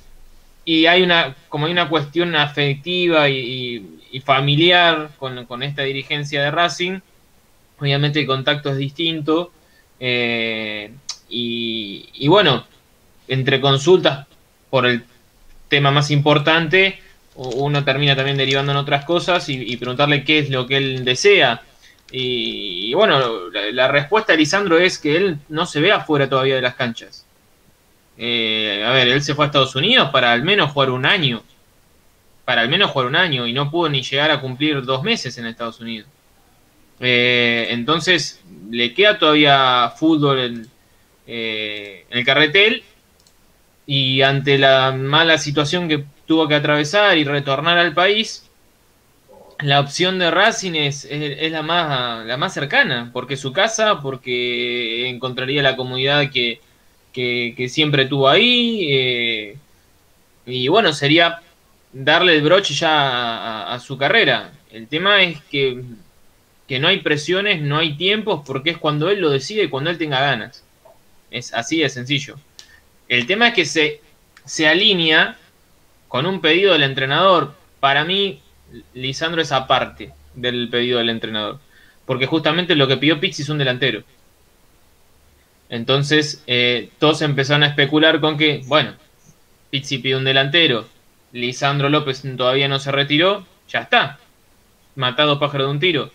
y 0.64 0.86
hay 0.86 1.02
una, 1.02 1.36
como 1.48 1.66
hay 1.66 1.72
una 1.72 1.88
cuestión 1.88 2.34
afectiva 2.34 3.28
y, 3.28 4.02
familiar 4.24 5.10
con, 5.16 5.46
con 5.46 5.62
esta 5.62 5.82
dirigencia 5.82 6.42
de 6.42 6.50
Racing, 6.50 6.98
obviamente 7.78 8.18
el 8.18 8.26
contacto 8.26 8.70
es 8.70 8.78
distinto. 8.78 9.52
eh, 10.00 10.90
y, 11.28 12.08
y 12.14 12.26
bueno, 12.26 12.66
entre 13.28 13.60
consultas 13.60 14.26
por 14.70 14.86
el 14.86 15.04
tema 15.68 15.92
más 15.92 16.10
importante, 16.10 16.98
uno 17.36 17.84
termina 17.84 18.16
también 18.16 18.38
derivando 18.38 18.72
en 18.72 18.78
otras 18.78 19.04
cosas 19.04 19.48
y 19.48 19.76
preguntarle 19.76 20.24
qué 20.24 20.40
es 20.40 20.50
lo 20.50 20.66
que 20.66 20.78
él 20.78 21.04
desea. 21.04 21.62
Y, 22.10 22.94
bueno, 22.94 23.50
la, 23.50 23.70
la 23.72 23.88
respuesta 23.88 24.32
de 24.32 24.38
Lisandro 24.38 24.78
es 24.78 24.98
que 24.98 25.16
él 25.16 25.38
no 25.48 25.66
se 25.66 25.80
ve 25.80 25.92
afuera 25.92 26.28
todavía 26.28 26.54
de 26.54 26.62
las 26.62 26.74
canchas. 26.74 27.26
Eh, 28.16 28.82
a 28.84 28.90
ver, 28.90 29.08
él 29.08 29.22
se 29.22 29.34
fue 29.34 29.44
a 29.44 29.46
Estados 29.46 29.76
Unidos 29.76 30.10
para 30.10 30.32
al 30.32 30.42
menos 30.42 30.72
jugar 30.72 30.90
un 30.90 31.06
año. 31.06 31.42
Para 32.44 32.62
al 32.62 32.68
menos 32.68 32.90
jugar 32.90 33.06
un 33.06 33.16
año 33.16 33.46
y 33.46 33.52
no 33.52 33.70
pudo 33.70 33.88
ni 33.88 34.02
llegar 34.02 34.30
a 34.30 34.40
cumplir 34.40 34.82
dos 34.82 35.02
meses 35.02 35.38
en 35.38 35.46
Estados 35.46 35.80
Unidos. 35.80 36.08
Eh, 37.00 37.68
entonces, 37.70 38.42
le 38.70 38.92
queda 38.92 39.18
todavía 39.18 39.92
fútbol 39.96 40.40
en, 40.40 40.66
eh, 41.26 42.06
en 42.10 42.18
el 42.18 42.24
carretel 42.24 42.82
y 43.86 44.22
ante 44.22 44.58
la 44.58 44.92
mala 44.92 45.38
situación 45.38 45.88
que 45.88 46.04
tuvo 46.26 46.48
que 46.48 46.56
atravesar 46.56 47.16
y 47.16 47.24
retornar 47.24 47.78
al 47.78 47.94
país, 47.94 48.47
la 49.60 49.80
opción 49.80 50.18
de 50.18 50.30
Racing 50.30 50.74
es, 50.74 51.08
la, 51.50 51.62
más, 51.62 52.24
la 52.26 52.36
más 52.36 52.54
cercana, 52.54 53.10
porque 53.12 53.36
su 53.36 53.52
casa, 53.52 54.00
porque 54.00 55.08
encontraría 55.08 55.62
la 55.62 55.76
comunidad 55.76 56.30
que, 56.30 56.60
que, 57.12 57.68
siempre 57.68 58.06
tuvo 58.06 58.28
ahí. 58.28 58.86
Eh, 58.90 59.56
y 60.46 60.68
bueno, 60.68 60.92
sería 60.92 61.40
darle 61.92 62.36
el 62.36 62.42
broche 62.42 62.74
ya 62.74 63.72
a, 63.72 63.80
su 63.80 63.98
carrera. 63.98 64.52
El 64.70 64.86
tema 64.86 65.22
es 65.22 65.42
que, 65.44 65.82
que, 66.68 66.78
no 66.78 66.88
hay 66.88 67.00
presiones, 67.00 67.60
no 67.60 67.78
hay 67.78 67.96
tiempos, 67.96 68.42
porque 68.46 68.70
es 68.70 68.78
cuando 68.78 69.10
él 69.10 69.20
lo 69.20 69.30
decide 69.30 69.64
y 69.64 69.68
cuando 69.68 69.90
él 69.90 69.98
tenga 69.98 70.20
ganas. 70.20 70.64
Es 71.30 71.52
así 71.52 71.80
de 71.80 71.88
sencillo. 71.88 72.36
El 73.08 73.26
tema 73.26 73.48
es 73.48 73.54
que 73.54 73.64
se, 73.64 74.00
se 74.44 74.68
alinea 74.68 75.36
con 76.06 76.26
un 76.26 76.40
pedido 76.40 76.72
del 76.74 76.84
entrenador. 76.84 77.54
Para 77.80 78.04
mí, 78.04 78.40
Lisandro 78.94 79.42
es 79.42 79.52
aparte 79.52 80.12
del 80.34 80.68
pedido 80.68 80.98
del 80.98 81.10
entrenador. 81.10 81.58
Porque 82.06 82.26
justamente 82.26 82.74
lo 82.74 82.88
que 82.88 82.96
pidió 82.96 83.20
Pizzi 83.20 83.42
es 83.42 83.48
un 83.48 83.58
delantero. 83.58 84.02
Entonces, 85.68 86.42
eh, 86.46 86.90
todos 86.98 87.20
empezaron 87.22 87.62
a 87.62 87.66
especular 87.66 88.20
con 88.20 88.38
que, 88.38 88.62
bueno, 88.66 88.94
Pizzi 89.70 89.98
pide 89.98 90.16
un 90.16 90.24
delantero, 90.24 90.88
Lisandro 91.32 91.90
López 91.90 92.22
todavía 92.36 92.68
no 92.68 92.78
se 92.78 92.90
retiró, 92.90 93.46
ya 93.68 93.80
está. 93.80 94.18
Matado 94.96 95.38
pájaro 95.38 95.64
de 95.64 95.70
un 95.70 95.80
tiro. 95.80 96.10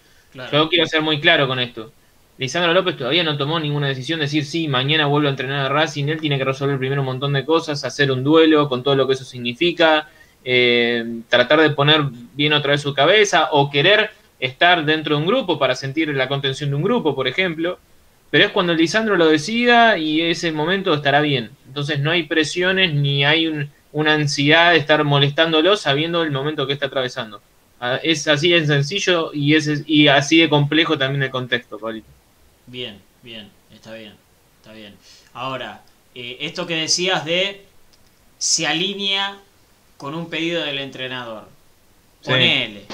Yo 0.52 0.70
quiero 0.70 0.88
ser 0.88 1.04
muy 1.04 1.20
claro 1.20 1.48
con 1.48 1.60
esto. 1.60 1.92
Lisandro 2.40 2.74
López 2.74 2.98
todavía 2.98 3.24
no 3.24 3.38
tomó 3.38 3.60
ninguna 3.60 3.88
decisión 3.88 4.20
de 4.20 4.26
decir, 4.26 4.46
sí, 4.46 4.68
mañana 4.68 5.06
vuelvo 5.06 5.28
a 5.28 5.32
entrenar 5.32 5.68
a 5.68 5.70
Racing, 5.70 6.06
él 6.08 6.20
tiene 6.20 6.40
que 6.40 6.46
resolver 6.46 6.80
primero 6.80 7.02
un 7.02 7.06
montón 7.06 7.34
de 7.34 7.46
cosas, 7.46 7.84
hacer 7.86 8.12
un 8.12 8.24
duelo 8.24 8.68
con 8.68 8.82
todo 8.82 8.96
lo 8.96 9.06
que 9.06 9.14
eso 9.14 9.24
significa, 9.24 10.10
eh, 10.46 11.22
tratar 11.30 11.62
de 11.62 11.70
poner 11.72 12.02
bien 12.34 12.54
otra 12.54 12.72
vez 12.72 12.82
su 12.82 12.94
cabeza 12.94 13.50
o 13.52 13.70
querer 13.70 14.12
estar 14.40 14.84
dentro 14.84 15.16
de 15.16 15.22
un 15.22 15.28
grupo 15.28 15.58
para 15.58 15.76
sentir 15.76 16.10
la 16.10 16.28
contención 16.28 16.70
de 16.70 16.76
un 16.76 16.84
grupo, 16.84 17.16
por 17.16 17.28
ejemplo. 17.28 17.80
Pero 18.30 18.46
es 18.46 18.52
cuando 18.52 18.74
Lisandro 18.74 19.16
lo 19.16 19.28
decida 19.28 19.98
y 19.98 20.22
ese 20.22 20.52
momento 20.52 20.94
estará 20.94 21.22
bien. 21.22 21.52
Entonces 21.68 22.00
no 22.00 22.12
hay 22.12 22.24
presiones 22.24 22.94
ni 22.94 23.24
hay 23.24 23.70
una 23.92 24.14
ansiedad 24.14 24.72
de 24.72 24.80
estar 24.80 25.04
molestándolo 25.04 25.78
sabiendo 25.78 26.24
el 26.24 26.32
momento 26.32 26.66
que 26.66 26.74
está 26.74 26.88
atravesando. 26.88 27.42
Ah, 27.80 28.00
es 28.02 28.28
así 28.28 28.50
de 28.50 28.66
sencillo 28.66 29.32
y, 29.34 29.56
es, 29.56 29.84
y 29.86 30.08
así 30.08 30.40
de 30.40 30.50
complejo 30.50 30.98
también 30.98 31.24
el 31.24 31.30
contexto, 31.30 31.78
Pablito. 31.78 32.08
Bien, 32.66 32.98
bien, 33.22 33.50
está 33.74 33.94
bien, 33.94 34.14
está 34.58 34.74
bien. 34.74 34.96
Ahora, 35.34 35.84
eh, 36.16 36.38
esto 36.42 36.66
que 36.66 36.76
decías 36.76 37.26
de 37.26 37.66
se 38.38 38.68
alinea 38.68 39.38
con 39.98 40.16
un 40.16 40.30
pedido 40.30 40.64
del 40.64 40.80
entrenador. 40.80 41.48
Ponele, 42.24 42.86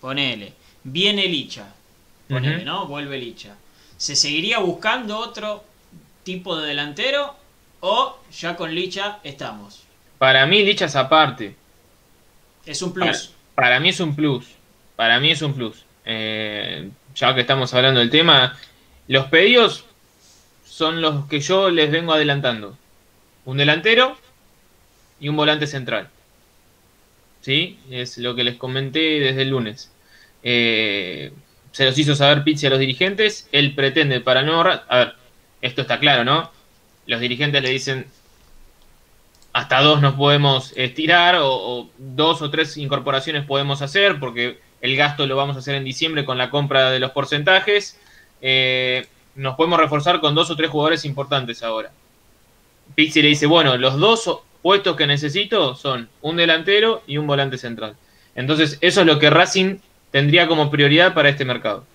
ponele. 0.00 0.52
Viene 0.84 1.26
Licha, 1.26 1.66
ponele, 2.28 2.64
¿no? 2.64 2.86
Vuelve 2.86 3.18
Licha. 3.18 3.56
¿Se 3.96 4.14
seguiría 4.14 4.58
buscando 4.58 5.18
otro 5.18 5.64
tipo 6.22 6.56
de 6.56 6.68
delantero 6.68 7.34
o 7.80 8.18
ya 8.30 8.56
con 8.56 8.74
Licha 8.74 9.18
estamos? 9.24 9.82
Para 10.18 10.46
mí 10.46 10.62
Licha 10.62 10.86
es 10.86 10.96
aparte. 10.96 11.56
Es 12.64 12.82
un 12.82 12.92
plus. 12.92 13.32
Para, 13.54 13.80
mí 13.80 13.90
es 13.90 14.00
un 14.00 14.14
plus. 14.14 14.46
Para 14.96 15.20
mí 15.20 15.30
es 15.30 15.42
un 15.42 15.54
plus. 15.54 15.84
Eh, 16.04 16.90
ya 17.14 17.34
que 17.34 17.40
estamos 17.40 17.72
hablando 17.74 18.00
del 18.00 18.10
tema, 18.10 18.56
los 19.08 19.26
pedidos 19.26 19.84
son 20.64 21.00
los 21.00 21.26
que 21.26 21.40
yo 21.40 21.70
les 21.70 21.90
vengo 21.90 22.12
adelantando. 22.12 22.76
Un 23.44 23.56
delantero 23.56 24.16
y 25.20 25.28
un 25.28 25.36
volante 25.36 25.66
central. 25.66 26.10
¿Sí? 27.46 27.78
Es 27.92 28.18
lo 28.18 28.34
que 28.34 28.42
les 28.42 28.56
comenté 28.56 29.20
desde 29.20 29.42
el 29.42 29.50
lunes. 29.50 29.92
Eh, 30.42 31.30
se 31.70 31.84
los 31.84 31.96
hizo 31.96 32.16
saber 32.16 32.42
Pizzi 32.42 32.66
a 32.66 32.70
los 32.70 32.80
dirigentes. 32.80 33.48
Él 33.52 33.72
pretende 33.72 34.20
para 34.20 34.42
no 34.42 34.62
A 34.62 34.96
ver, 34.98 35.14
esto 35.60 35.82
está 35.82 36.00
claro, 36.00 36.24
¿no? 36.24 36.50
Los 37.06 37.20
dirigentes 37.20 37.62
le 37.62 37.70
dicen 37.70 38.06
hasta 39.52 39.80
dos 39.80 40.02
nos 40.02 40.14
podemos 40.14 40.72
estirar 40.74 41.36
o, 41.40 41.88
dos 41.96 42.42
o 42.42 42.50
tres 42.50 42.76
incorporaciones 42.78 43.46
podemos 43.46 43.80
hacer 43.80 44.18
porque 44.18 44.58
el 44.80 44.96
gasto 44.96 45.24
lo 45.28 45.36
vamos 45.36 45.54
a 45.54 45.60
hacer 45.60 45.76
en 45.76 45.84
diciembre 45.84 46.24
con 46.24 46.38
la 46.38 46.50
compra 46.50 46.90
de 46.90 46.98
los 46.98 47.12
porcentajes. 47.12 47.96
Eh, 48.42 49.06
nos 49.36 49.54
podemos 49.54 49.78
reforzar 49.78 50.18
con 50.18 50.34
dos 50.34 50.50
o 50.50 50.56
tres 50.56 50.70
jugadores 50.70 51.04
importantes 51.04 51.62
ahora. 51.62 51.92
Pizzi 52.96 53.22
le 53.22 53.28
dice, 53.28 53.46
bueno, 53.46 53.76
los 53.76 54.00
dos 54.00 54.40
puestos 54.66 54.96
que 54.96 55.06
necesito 55.06 55.76
son 55.76 56.08
un 56.22 56.36
delantero 56.36 57.04
y 57.06 57.18
un 57.18 57.28
volante 57.28 57.56
central. 57.56 57.94
Entonces, 58.34 58.78
eso 58.80 59.02
es 59.02 59.06
lo 59.06 59.20
que 59.20 59.30
Racing 59.30 59.78
tendría 60.10 60.48
como 60.48 60.72
prioridad 60.72 61.14
para 61.14 61.28
este 61.28 61.44
mercado. 61.44 61.86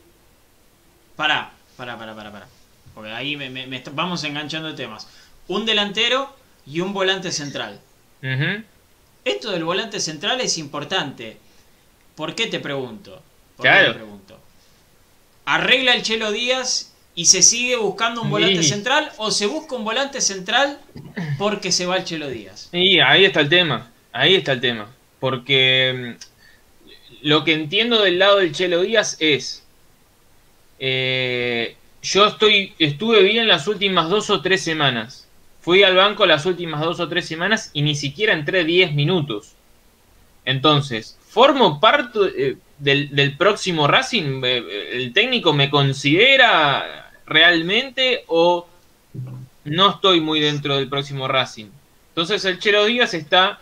Para, 1.17 1.51
para, 1.75 1.97
para, 1.97 2.15
para, 2.15 2.31
para. 2.31 2.47
Porque 2.95 3.11
ahí 3.11 3.35
me, 3.35 3.83
vamos 3.91 4.23
enganchando 4.23 4.73
temas. 4.73 5.09
Un 5.49 5.65
delantero 5.65 6.33
y 6.65 6.79
un 6.79 6.93
volante 6.93 7.33
central. 7.33 7.77
Esto 9.25 9.51
del 9.51 9.65
volante 9.65 9.99
central 9.99 10.39
es 10.39 10.57
importante. 10.57 11.39
¿Por 12.15 12.35
qué 12.35 12.47
te 12.47 12.61
pregunto? 12.61 13.21
claro. 13.59 13.95
pregunto? 13.95 14.39
¿Arregla 15.43 15.93
el 15.93 16.03
Chelo 16.03 16.31
Díaz 16.31 16.90
y 17.13 17.25
se 17.25 17.41
sigue 17.41 17.75
buscando 17.75 18.21
un 18.21 18.29
volante 18.29 18.63
central 18.63 19.11
o 19.17 19.31
se 19.31 19.45
busca 19.45 19.75
un 19.75 19.83
volante 19.83 20.21
central 20.21 20.79
porque 21.37 21.71
se 21.71 21.85
va 21.85 21.97
el 21.97 22.03
Chelo 22.05 22.29
Díaz? 22.29 22.69
Y 22.71 22.99
ahí 22.99 23.25
está 23.25 23.41
el 23.41 23.49
tema. 23.49 23.91
Ahí 24.13 24.35
está 24.35 24.53
el 24.53 24.61
tema. 24.61 24.89
Porque 25.19 26.15
mm, 26.17 27.27
lo 27.27 27.43
que 27.43 27.53
entiendo 27.53 28.01
del 28.01 28.19
lado 28.19 28.37
del 28.37 28.53
Chelo 28.53 28.81
Díaz 28.81 29.17
es. 29.19 29.63
Eh, 30.79 31.75
yo 32.01 32.25
estoy, 32.25 32.73
estuve 32.79 33.21
bien 33.21 33.47
las 33.47 33.67
últimas 33.67 34.09
dos 34.09 34.29
o 34.29 34.41
tres 34.41 34.63
semanas. 34.63 35.27
Fui 35.61 35.83
al 35.83 35.95
banco 35.95 36.25
las 36.25 36.47
últimas 36.47 36.81
dos 36.81 36.99
o 36.99 37.07
tres 37.07 37.27
semanas 37.27 37.69
y 37.73 37.83
ni 37.83 37.93
siquiera 37.93 38.33
entré 38.33 38.63
10 38.63 38.93
minutos. 38.93 39.53
Entonces, 40.43 41.17
formo 41.27 41.79
parte 41.79 42.19
eh, 42.35 42.57
del, 42.81 43.35
próximo 43.37 43.87
Racing. 43.87 44.41
Eh, 44.43 44.89
¿El 44.93 45.13
técnico 45.13 45.53
me 45.53 45.69
considera 45.69 47.11
realmente 47.25 48.23
o 48.27 48.67
no 49.65 49.89
estoy 49.91 50.19
muy 50.19 50.39
dentro 50.39 50.75
del 50.75 50.89
próximo 50.89 51.27
Racing? 51.27 51.67
Entonces, 52.09 52.43
el 52.45 52.59
Chelo 52.59 52.85
Díaz 52.85 53.13
está 53.13 53.59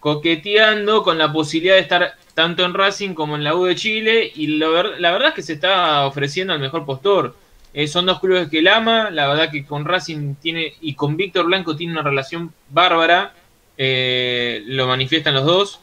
coqueteando 0.00 1.02
con 1.02 1.18
la 1.18 1.32
posibilidad 1.32 1.74
de 1.74 1.80
estar 1.80 2.16
tanto 2.34 2.64
en 2.64 2.74
Racing 2.74 3.14
como 3.14 3.36
en 3.36 3.44
la 3.44 3.54
U 3.54 3.64
de 3.64 3.76
Chile, 3.76 4.30
y 4.34 4.58
la, 4.58 4.68
verdad 4.68 5.28
es 5.28 5.34
que 5.34 5.42
se 5.42 5.54
está 5.54 6.06
ofreciendo 6.06 6.52
al 6.52 6.60
mejor 6.60 6.84
postor. 6.84 7.36
Eh, 7.72 7.88
son 7.88 8.06
dos 8.06 8.20
clubes 8.20 8.48
que 8.48 8.58
él 8.58 8.68
ama, 8.68 9.10
la 9.10 9.28
verdad 9.28 9.50
que 9.50 9.64
con 9.64 9.84
Racing 9.84 10.34
tiene 10.36 10.74
y 10.80 10.94
con 10.94 11.16
Víctor 11.16 11.46
Blanco 11.46 11.74
tiene 11.74 11.92
una 11.92 12.02
relación 12.02 12.52
bárbara, 12.70 13.34
eh, 13.76 14.62
lo 14.66 14.86
manifiestan 14.86 15.34
los 15.34 15.44
dos. 15.44 15.80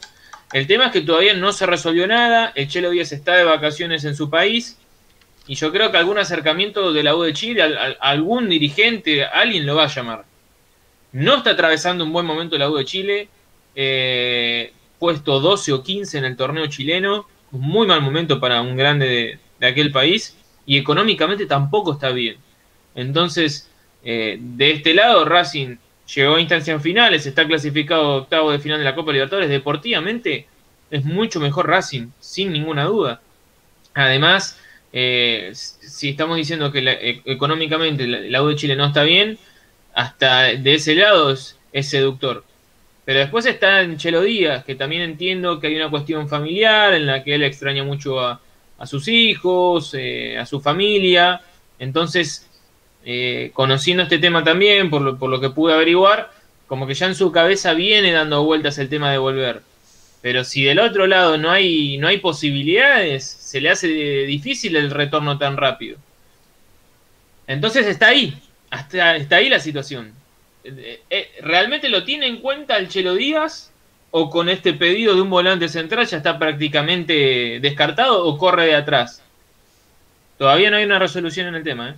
El 0.52 0.66
tema 0.66 0.86
es 0.86 0.92
que 0.92 1.00
todavía 1.00 1.34
no 1.34 1.52
se 1.52 1.66
resolvió 1.66 2.06
nada, 2.06 2.52
el 2.54 2.68
Chelo 2.68 2.90
Díaz 2.90 3.12
está 3.12 3.36
de 3.36 3.44
vacaciones 3.44 4.04
en 4.04 4.14
su 4.14 4.28
país, 4.28 4.78
y 5.46 5.54
yo 5.54 5.72
creo 5.72 5.90
que 5.90 5.96
algún 5.96 6.18
acercamiento 6.18 6.92
de 6.92 7.02
la 7.02 7.16
U 7.16 7.22
de 7.22 7.32
Chile, 7.32 7.62
algún 8.00 8.48
dirigente, 8.48 9.24
alguien 9.24 9.66
lo 9.66 9.76
va 9.76 9.84
a 9.84 9.88
llamar. 9.88 10.24
No 11.12 11.36
está 11.36 11.50
atravesando 11.50 12.04
un 12.04 12.12
buen 12.12 12.26
momento 12.26 12.56
la 12.56 12.70
U 12.70 12.76
de 12.76 12.84
Chile. 12.84 13.28
Eh, 13.74 14.72
puesto 15.02 15.40
12 15.40 15.72
o 15.72 15.82
15 15.82 16.18
en 16.18 16.24
el 16.24 16.36
torneo 16.36 16.68
chileno, 16.68 17.26
un 17.50 17.60
muy 17.60 17.88
mal 17.88 18.00
momento 18.00 18.38
para 18.38 18.62
un 18.62 18.76
grande 18.76 19.40
de, 19.58 19.66
aquel 19.66 19.90
país, 19.90 20.36
y 20.64 20.78
económicamente 20.78 21.46
tampoco 21.46 21.94
está 21.94 22.10
bien. 22.10 22.36
Entonces, 22.94 23.68
eh, 24.04 24.38
de 24.40 24.70
este 24.70 24.94
lado, 24.94 25.24
Racing 25.24 25.74
llegó 26.14 26.36
a 26.36 26.40
instancias 26.40 26.82
finales, 26.82 27.26
está 27.26 27.46
clasificado 27.46 28.16
octavo 28.16 28.50
de 28.50 28.58
final 28.58 28.78
de 28.78 28.84
la 28.84 28.94
Copa 28.94 29.12
Libertadores, 29.12 29.50
deportivamente 29.50 30.46
es 30.90 31.04
mucho 31.04 31.40
mejor 31.40 31.68
Racing, 31.68 32.08
sin 32.20 32.52
ninguna 32.52 32.84
duda. 32.84 33.20
Además, 33.94 34.58
eh, 34.92 35.50
si 35.54 36.10
estamos 36.10 36.36
diciendo 36.36 36.70
que 36.70 36.80
e, 36.80 37.22
económicamente 37.24 38.06
la, 38.06 38.42
U 38.42 38.48
de 38.48 38.56
Chile 38.56 38.76
no 38.76 38.86
está 38.86 39.02
bien, 39.02 39.38
hasta 39.94 40.54
de 40.54 40.74
ese 40.74 40.94
lado 40.94 41.32
es 41.32 41.88
seductor. 41.88 42.44
Pero 43.04 43.18
después 43.18 43.46
está 43.46 43.82
en 43.82 43.96
Chelo 43.96 44.22
Díaz, 44.22 44.64
que 44.64 44.76
también 44.76 45.02
entiendo 45.02 45.58
que 45.58 45.66
hay 45.66 45.76
una 45.76 45.90
cuestión 45.90 46.28
familiar 46.28 46.94
en 46.94 47.06
la 47.06 47.24
que 47.24 47.34
él 47.34 47.42
extraña 47.42 47.82
mucho 47.82 48.20
a, 48.20 48.40
sus 48.84 49.08
hijos, 49.08 49.94
eh, 49.94 50.38
a 50.38 50.46
su 50.46 50.60
familia. 50.60 51.40
Entonces, 51.78 52.48
eh, 53.04 53.50
conociendo 53.52 54.02
este 54.02 54.18
tema 54.18 54.44
también, 54.44 54.90
por 54.90 55.02
lo, 55.02 55.18
por 55.18 55.30
lo 55.30 55.40
que 55.40 55.50
pude 55.50 55.74
averiguar, 55.74 56.30
como 56.66 56.86
que 56.86 56.94
ya 56.94 57.06
en 57.06 57.14
su 57.14 57.32
cabeza 57.32 57.74
viene 57.74 58.12
dando 58.12 58.44
vueltas 58.44 58.78
el 58.78 58.88
tema 58.88 59.10
de 59.10 59.18
volver. 59.18 59.62
Pero 60.22 60.44
si 60.44 60.62
del 60.62 60.78
otro 60.78 61.06
lado 61.06 61.36
no 61.36 61.50
hay, 61.50 61.98
no 61.98 62.06
hay 62.06 62.18
posibilidades, 62.18 63.24
se 63.24 63.60
le 63.60 63.70
hace 63.70 63.88
difícil 63.88 64.76
el 64.76 64.90
retorno 64.90 65.36
tan 65.36 65.56
rápido. 65.56 65.98
Entonces 67.48 67.86
está 67.86 68.08
ahí, 68.08 68.40
hasta, 68.70 69.16
está 69.16 69.36
ahí 69.36 69.48
la 69.48 69.58
situación. 69.58 70.12
Eh, 70.64 71.02
eh, 71.10 71.32
¿realmente 71.40 71.88
lo 71.88 72.04
tiene 72.04 72.28
en 72.28 72.38
cuenta 72.38 72.78
el 72.78 72.88
Chelo 72.88 73.14
Díaz? 73.14 73.70
¿O 74.14 74.28
con 74.28 74.48
este 74.48 74.74
pedido 74.74 75.14
de 75.14 75.22
un 75.22 75.30
volante 75.30 75.68
central 75.68 76.06
ya 76.06 76.18
está 76.18 76.38
prácticamente 76.38 77.58
descartado 77.60 78.24
o 78.26 78.38
corre 78.38 78.66
de 78.66 78.74
atrás? 78.74 79.22
Todavía 80.38 80.70
no 80.70 80.76
hay 80.76 80.84
una 80.84 80.98
resolución 80.98 81.48
en 81.48 81.54
el 81.54 81.64
tema. 81.64 81.90
¿eh? 81.90 81.94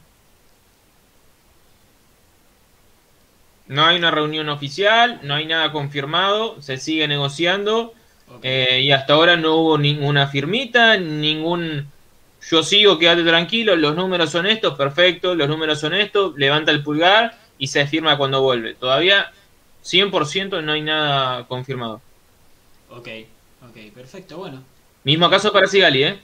No 3.66 3.84
hay 3.86 3.96
una 3.96 4.10
reunión 4.10 4.48
oficial, 4.50 5.20
no 5.22 5.34
hay 5.34 5.46
nada 5.46 5.72
confirmado, 5.72 6.60
se 6.60 6.76
sigue 6.78 7.08
negociando 7.08 7.94
eh, 8.42 8.80
y 8.82 8.92
hasta 8.92 9.14
ahora 9.14 9.36
no 9.36 9.56
hubo 9.56 9.78
ninguna 9.78 10.26
firmita, 10.28 10.96
ningún... 10.98 11.90
Yo 12.50 12.62
sigo, 12.62 12.98
quédate 12.98 13.24
tranquilo, 13.24 13.74
los 13.74 13.96
números 13.96 14.30
son 14.30 14.46
estos, 14.46 14.74
perfecto, 14.76 15.34
los 15.34 15.48
números 15.48 15.80
son 15.80 15.94
estos, 15.94 16.36
levanta 16.36 16.70
el 16.72 16.82
pulgar 16.82 17.38
y 17.58 17.68
se 17.68 17.86
firma 17.86 18.18
cuando 18.18 18.42
vuelve. 18.42 18.74
Todavía 18.74 19.32
100% 19.82 20.62
no 20.62 20.72
hay 20.72 20.82
nada 20.82 21.46
confirmado. 21.48 22.02
ok, 22.90 23.08
ok, 23.62 23.76
perfecto, 23.94 24.36
bueno. 24.38 24.62
Mismo 25.04 25.28
caso 25.30 25.52
para 25.52 25.66
Sigali, 25.66 26.04
¿eh? 26.04 26.18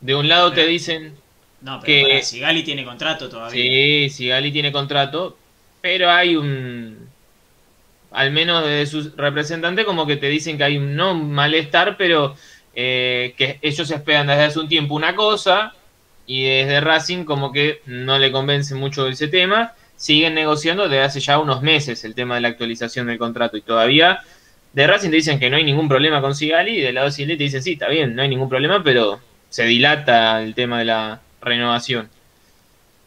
De 0.00 0.14
un 0.14 0.28
lado 0.28 0.52
te 0.52 0.66
dicen, 0.66 1.14
No, 1.60 1.80
pero 1.80 1.84
Que- 1.84 2.02
pará, 2.02 2.22
si 2.22 2.40
Gali 2.40 2.62
tiene 2.64 2.84
contrato 2.84 3.28
todavía. 3.28 3.50
sí, 3.62 4.10
Sigali 4.10 4.50
tiene 4.52 4.72
contrato, 4.72 5.36
pero 5.82 6.10
hay 6.10 6.36
un... 6.36 7.10
Al 8.12 8.30
menos 8.30 8.64
de 8.64 8.86
sus 8.86 9.16
representantes 9.16 9.84
como 9.84 10.06
que 10.06 10.16
te 10.16 10.28
dicen 10.28 10.56
que 10.56 10.64
hay 10.64 10.78
un, 10.78 10.96
no 10.96 11.14
malestar, 11.14 11.96
pero 11.98 12.36
eh, 12.74 13.34
que 13.36 13.58
ellos 13.60 13.90
esperan 13.90 14.26
desde 14.26 14.44
hace 14.44 14.58
un 14.58 14.68
tiempo 14.68 14.94
una 14.94 15.14
cosa 15.14 15.74
y 16.26 16.44
desde 16.44 16.80
Racing 16.80 17.24
como 17.24 17.52
que 17.52 17.80
no 17.86 18.18
le 18.18 18.30
convence 18.30 18.74
mucho 18.74 19.06
ese 19.08 19.28
tema. 19.28 19.72
Siguen 19.96 20.34
negociando 20.34 20.84
desde 20.84 21.02
hace 21.02 21.20
ya 21.20 21.38
unos 21.38 21.62
meses 21.62 22.04
el 22.04 22.14
tema 22.14 22.36
de 22.36 22.42
la 22.42 22.48
actualización 22.48 23.06
del 23.06 23.18
contrato 23.18 23.56
y 23.56 23.62
todavía 23.62 24.20
de 24.72 24.86
Racing 24.86 25.10
te 25.10 25.16
dicen 25.16 25.38
que 25.38 25.50
no 25.50 25.56
hay 25.56 25.64
ningún 25.64 25.88
problema 25.88 26.20
con 26.20 26.34
Sigali 26.34 26.78
y 26.78 26.80
del 26.80 26.94
lado 26.94 27.06
de 27.06 27.12
Sigali 27.12 27.36
te 27.36 27.44
dicen 27.44 27.62
sí, 27.62 27.72
está 27.72 27.88
bien, 27.88 28.14
no 28.14 28.22
hay 28.22 28.28
ningún 28.28 28.48
problema, 28.48 28.82
pero 28.82 29.20
se 29.48 29.64
dilata 29.64 30.42
el 30.42 30.54
tema 30.54 30.78
de 30.78 30.86
la 30.86 31.20
renovación. 31.42 32.08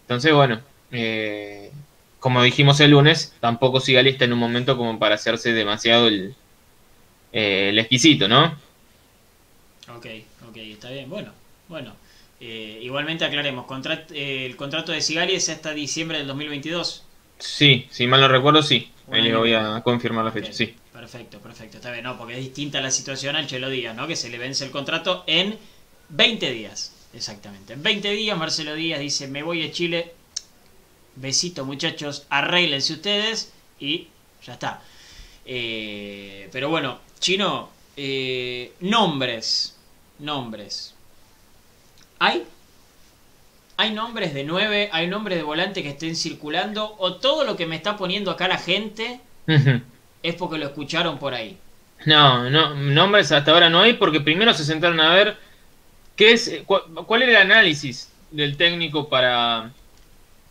Entonces, 0.02 0.32
bueno, 0.34 0.62
eh, 0.92 1.72
como 2.20 2.42
dijimos 2.44 2.80
el 2.80 2.92
lunes, 2.92 3.34
tampoco 3.40 3.80
Sigali 3.80 4.10
está 4.12 4.26
en 4.26 4.34
un 4.34 4.40
momento 4.40 4.78
como 4.78 4.98
para 5.00 5.16
hacerse 5.16 5.54
demasiado 5.54 6.08
el, 6.08 6.36
eh, 7.34 7.70
el 7.70 7.80
exquisito, 7.80 8.28
¿no? 8.28 8.58
Ok, 9.96 10.08
ok, 10.50 10.58
está 10.58 10.90
bien. 10.90 11.10
Bueno, 11.10 11.32
bueno. 11.68 11.96
Eh, 12.42 12.80
igualmente 12.82 13.24
aclaremos, 13.24 13.66
contrat- 13.66 14.12
eh, 14.12 14.46
el 14.46 14.56
contrato 14.58 14.92
de 14.92 15.02
Sigali 15.02 15.36
es 15.36 15.48
hasta 15.50 15.74
diciembre 15.74 16.18
del 16.18 16.28
2022. 16.28 17.04
Sí, 17.40 17.88
si 17.90 18.08
mal 18.08 18.20
no 18.22 18.28
recuerdo, 18.28 18.62
sí. 18.62 18.92
Un 19.08 19.16
Ahí 19.16 19.22
le 19.22 19.36
voy 19.36 19.54
a 19.54 19.82
confirmar 19.84 20.26
la 20.26 20.32
fecha, 20.32 20.52
sí. 20.52 20.76
Perfecto, 20.92 21.40
perfecto, 21.40 21.78
está 21.78 21.92
bien, 21.92 22.04
no, 22.04 22.18
porque 22.18 22.34
es 22.34 22.40
distinta 22.40 22.82
la 22.82 22.90
situación 22.92 23.36
al 23.36 23.48
Chelo 23.48 23.70
Díaz, 23.70 23.96
¿no? 23.96 24.08
Que 24.08 24.16
se 24.16 24.30
le 24.30 24.38
vence 24.38 24.66
el 24.66 24.72
contrato 24.72 25.24
en 25.28 25.58
20 26.10 26.52
días, 26.52 26.94
exactamente. 27.14 27.74
En 27.74 27.84
20 27.84 28.12
días 28.12 28.38
Marcelo 28.38 28.74
Díaz 28.76 29.00
dice, 29.00 29.28
me 29.28 29.44
voy 29.44 29.64
a 29.64 29.72
Chile, 29.72 30.14
besito 31.16 31.66
muchachos, 31.66 32.26
arréglense 32.30 32.94
ustedes 32.94 33.54
y 33.80 34.08
ya 34.46 34.54
está. 34.54 34.82
Eh, 35.46 36.50
pero 36.52 36.70
bueno, 36.70 37.00
Chino, 37.20 37.70
eh, 37.98 38.74
nombres, 38.80 39.76
nombres. 40.20 40.94
¿Hay? 42.20 42.44
¿Hay 43.78 43.92
nombres 43.92 44.34
de 44.34 44.44
9? 44.44 44.90
¿Hay 44.92 45.08
nombres 45.08 45.38
de 45.38 45.44
volante 45.44 45.84
que 45.84 45.90
estén 45.90 46.16
circulando? 46.16 46.96
¿O 46.98 47.16
todo 47.16 47.44
lo 47.44 47.58
que 47.58 47.66
me 47.66 47.76
está 47.76 47.98
poniendo 47.98 48.32
acá 48.32 48.48
la 48.48 48.58
gente 48.58 49.20
es 50.24 50.36
porque 50.36 50.58
lo 50.58 50.66
escucharon 50.68 51.20
por 51.20 51.34
ahí? 51.34 51.58
No, 52.06 52.50
no, 52.50 52.74
nombres 52.76 53.32
hasta 53.32 53.52
ahora 53.52 53.70
no 53.70 53.82
hay 53.82 53.94
porque 53.94 54.22
primero 54.22 54.54
se 54.54 54.64
sentaron 54.64 55.00
a 55.00 55.14
ver 55.14 55.38
qué 56.16 56.34
es, 56.34 56.62
cu- 56.66 56.82
cuál 57.06 57.24
era 57.24 57.32
el 57.42 57.52
análisis 57.52 58.10
del 58.32 58.56
técnico 58.58 59.10
para, 59.10 59.72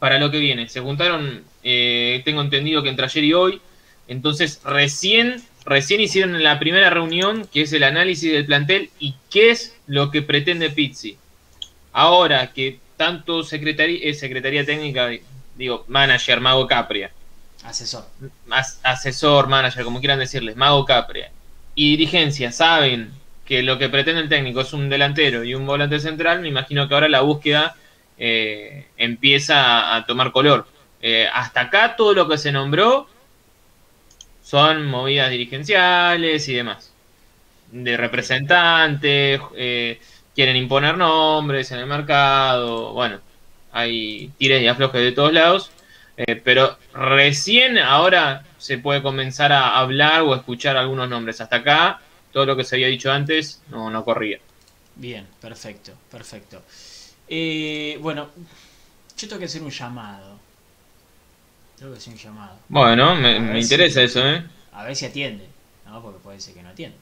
para 0.04 0.18
lo 0.18 0.30
que 0.30 0.38
viene. 0.38 0.68
Se 0.68 0.80
juntaron, 0.80 1.42
eh, 1.62 2.20
tengo 2.26 2.42
entendido 2.42 2.82
que 2.82 2.90
entre 2.90 3.06
ayer 3.06 3.24
y 3.24 3.32
hoy, 3.32 3.62
entonces 4.06 4.60
recién, 4.62 5.42
recién 5.64 6.02
hicieron 6.02 6.42
la 6.42 6.58
primera 6.58 6.90
reunión 6.90 7.48
que 7.50 7.62
es 7.62 7.72
el 7.72 7.84
análisis 7.84 8.30
del 8.30 8.44
plantel 8.44 8.90
y 9.00 9.14
qué 9.30 9.50
es 9.50 9.74
lo 9.86 10.10
que 10.10 10.20
pretende 10.20 10.68
Pizzi. 10.68 11.16
Ahora 11.94 12.52
que 12.52 12.80
tanto 12.98 13.42
secretaría, 13.44 13.98
eh, 14.02 14.12
secretaría 14.12 14.66
técnica, 14.66 15.08
digo, 15.56 15.86
manager, 15.88 16.38
Mago 16.38 16.66
Capria, 16.66 17.10
Asesor. 17.62 18.04
as- 18.50 18.80
asesor, 18.82 19.48
manager, 19.48 19.84
como 19.84 20.00
quieran 20.00 20.18
decirles, 20.18 20.54
Mago 20.54 20.84
Capria, 20.84 21.30
y 21.74 21.96
dirigencia 21.96 22.52
saben 22.52 23.10
que 23.46 23.62
lo 23.62 23.78
que 23.78 23.88
pretende 23.88 24.20
el 24.20 24.28
técnico 24.28 24.60
es 24.60 24.74
un 24.74 24.90
delantero 24.90 25.44
y 25.44 25.54
un 25.54 25.64
volante 25.64 25.98
central, 25.98 26.40
me 26.42 26.48
imagino 26.48 26.86
que 26.88 26.92
ahora 26.94 27.08
la 27.08 27.22
búsqueda 27.22 27.74
eh, 28.18 28.86
empieza 28.96 29.94
a, 29.94 30.06
tomar 30.06 30.32
color. 30.32 30.66
Eh, 31.00 31.28
hasta 31.32 31.62
acá 31.62 31.96
todo 31.96 32.14
lo 32.14 32.28
que 32.28 32.38
se 32.38 32.52
nombró 32.52 33.06
son 34.42 34.86
movidas 34.86 35.30
dirigenciales 35.30 36.48
y 36.48 36.54
demás. 36.54 36.92
De 37.72 37.96
representantes, 37.96 39.40
eh, 39.56 40.00
quieren 40.34 40.56
imponer 40.56 40.96
nombres 40.96 41.72
en 41.72 41.78
el 41.80 41.86
mercado, 41.86 42.92
bueno, 42.92 43.20
hay 43.72 44.30
tires 44.38 44.62
y 44.62 44.68
aflojes 44.68 45.00
de 45.00 45.12
todos 45.12 45.32
lados. 45.32 45.70
Eh, 46.16 46.36
pero 46.36 46.78
recién 46.92 47.76
ahora 47.78 48.44
se 48.58 48.78
puede 48.78 49.02
comenzar 49.02 49.52
a 49.52 49.78
hablar 49.78 50.22
o 50.22 50.34
escuchar 50.34 50.76
algunos 50.76 51.08
nombres. 51.08 51.40
Hasta 51.40 51.56
acá, 51.56 52.00
todo 52.32 52.46
lo 52.46 52.56
que 52.56 52.64
se 52.64 52.76
había 52.76 52.86
dicho 52.86 53.10
antes 53.10 53.62
no, 53.68 53.90
no 53.90 54.04
corría. 54.04 54.38
Bien, 54.96 55.26
perfecto, 55.40 55.92
perfecto. 56.10 56.62
Eh, 57.28 57.98
bueno, 58.00 58.28
yo 59.16 59.28
tengo 59.28 59.38
que 59.38 59.46
hacer 59.46 59.62
un 59.62 59.70
llamado. 59.70 60.38
Tengo 61.76 61.92
que 61.92 61.98
hacer 61.98 62.12
un 62.12 62.18
llamado. 62.18 62.56
Bueno, 62.68 63.14
me, 63.16 63.36
A 63.36 63.40
me 63.40 63.60
interesa 63.60 64.00
si- 64.00 64.06
eso, 64.06 64.26
¿eh? 64.26 64.44
A 64.72 64.84
ver 64.84 64.96
si 64.96 65.06
atiende. 65.06 65.48
¿no? 65.86 66.02
Porque 66.02 66.18
puede 66.20 66.40
ser 66.40 66.54
que 66.54 66.62
no 66.62 66.70
atienda. 66.70 66.96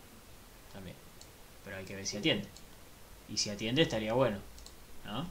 También. 0.73 0.97
Pero 1.65 1.77
hay 1.77 1.85
que 1.85 1.97
ver 1.97 2.07
si 2.07 2.17
atiende. 2.17 2.47
Y 3.29 3.37
si 3.37 3.51
atiende 3.51 3.83
estaría 3.83 4.13
bueno. 4.13 4.39
¿No? 5.07 5.27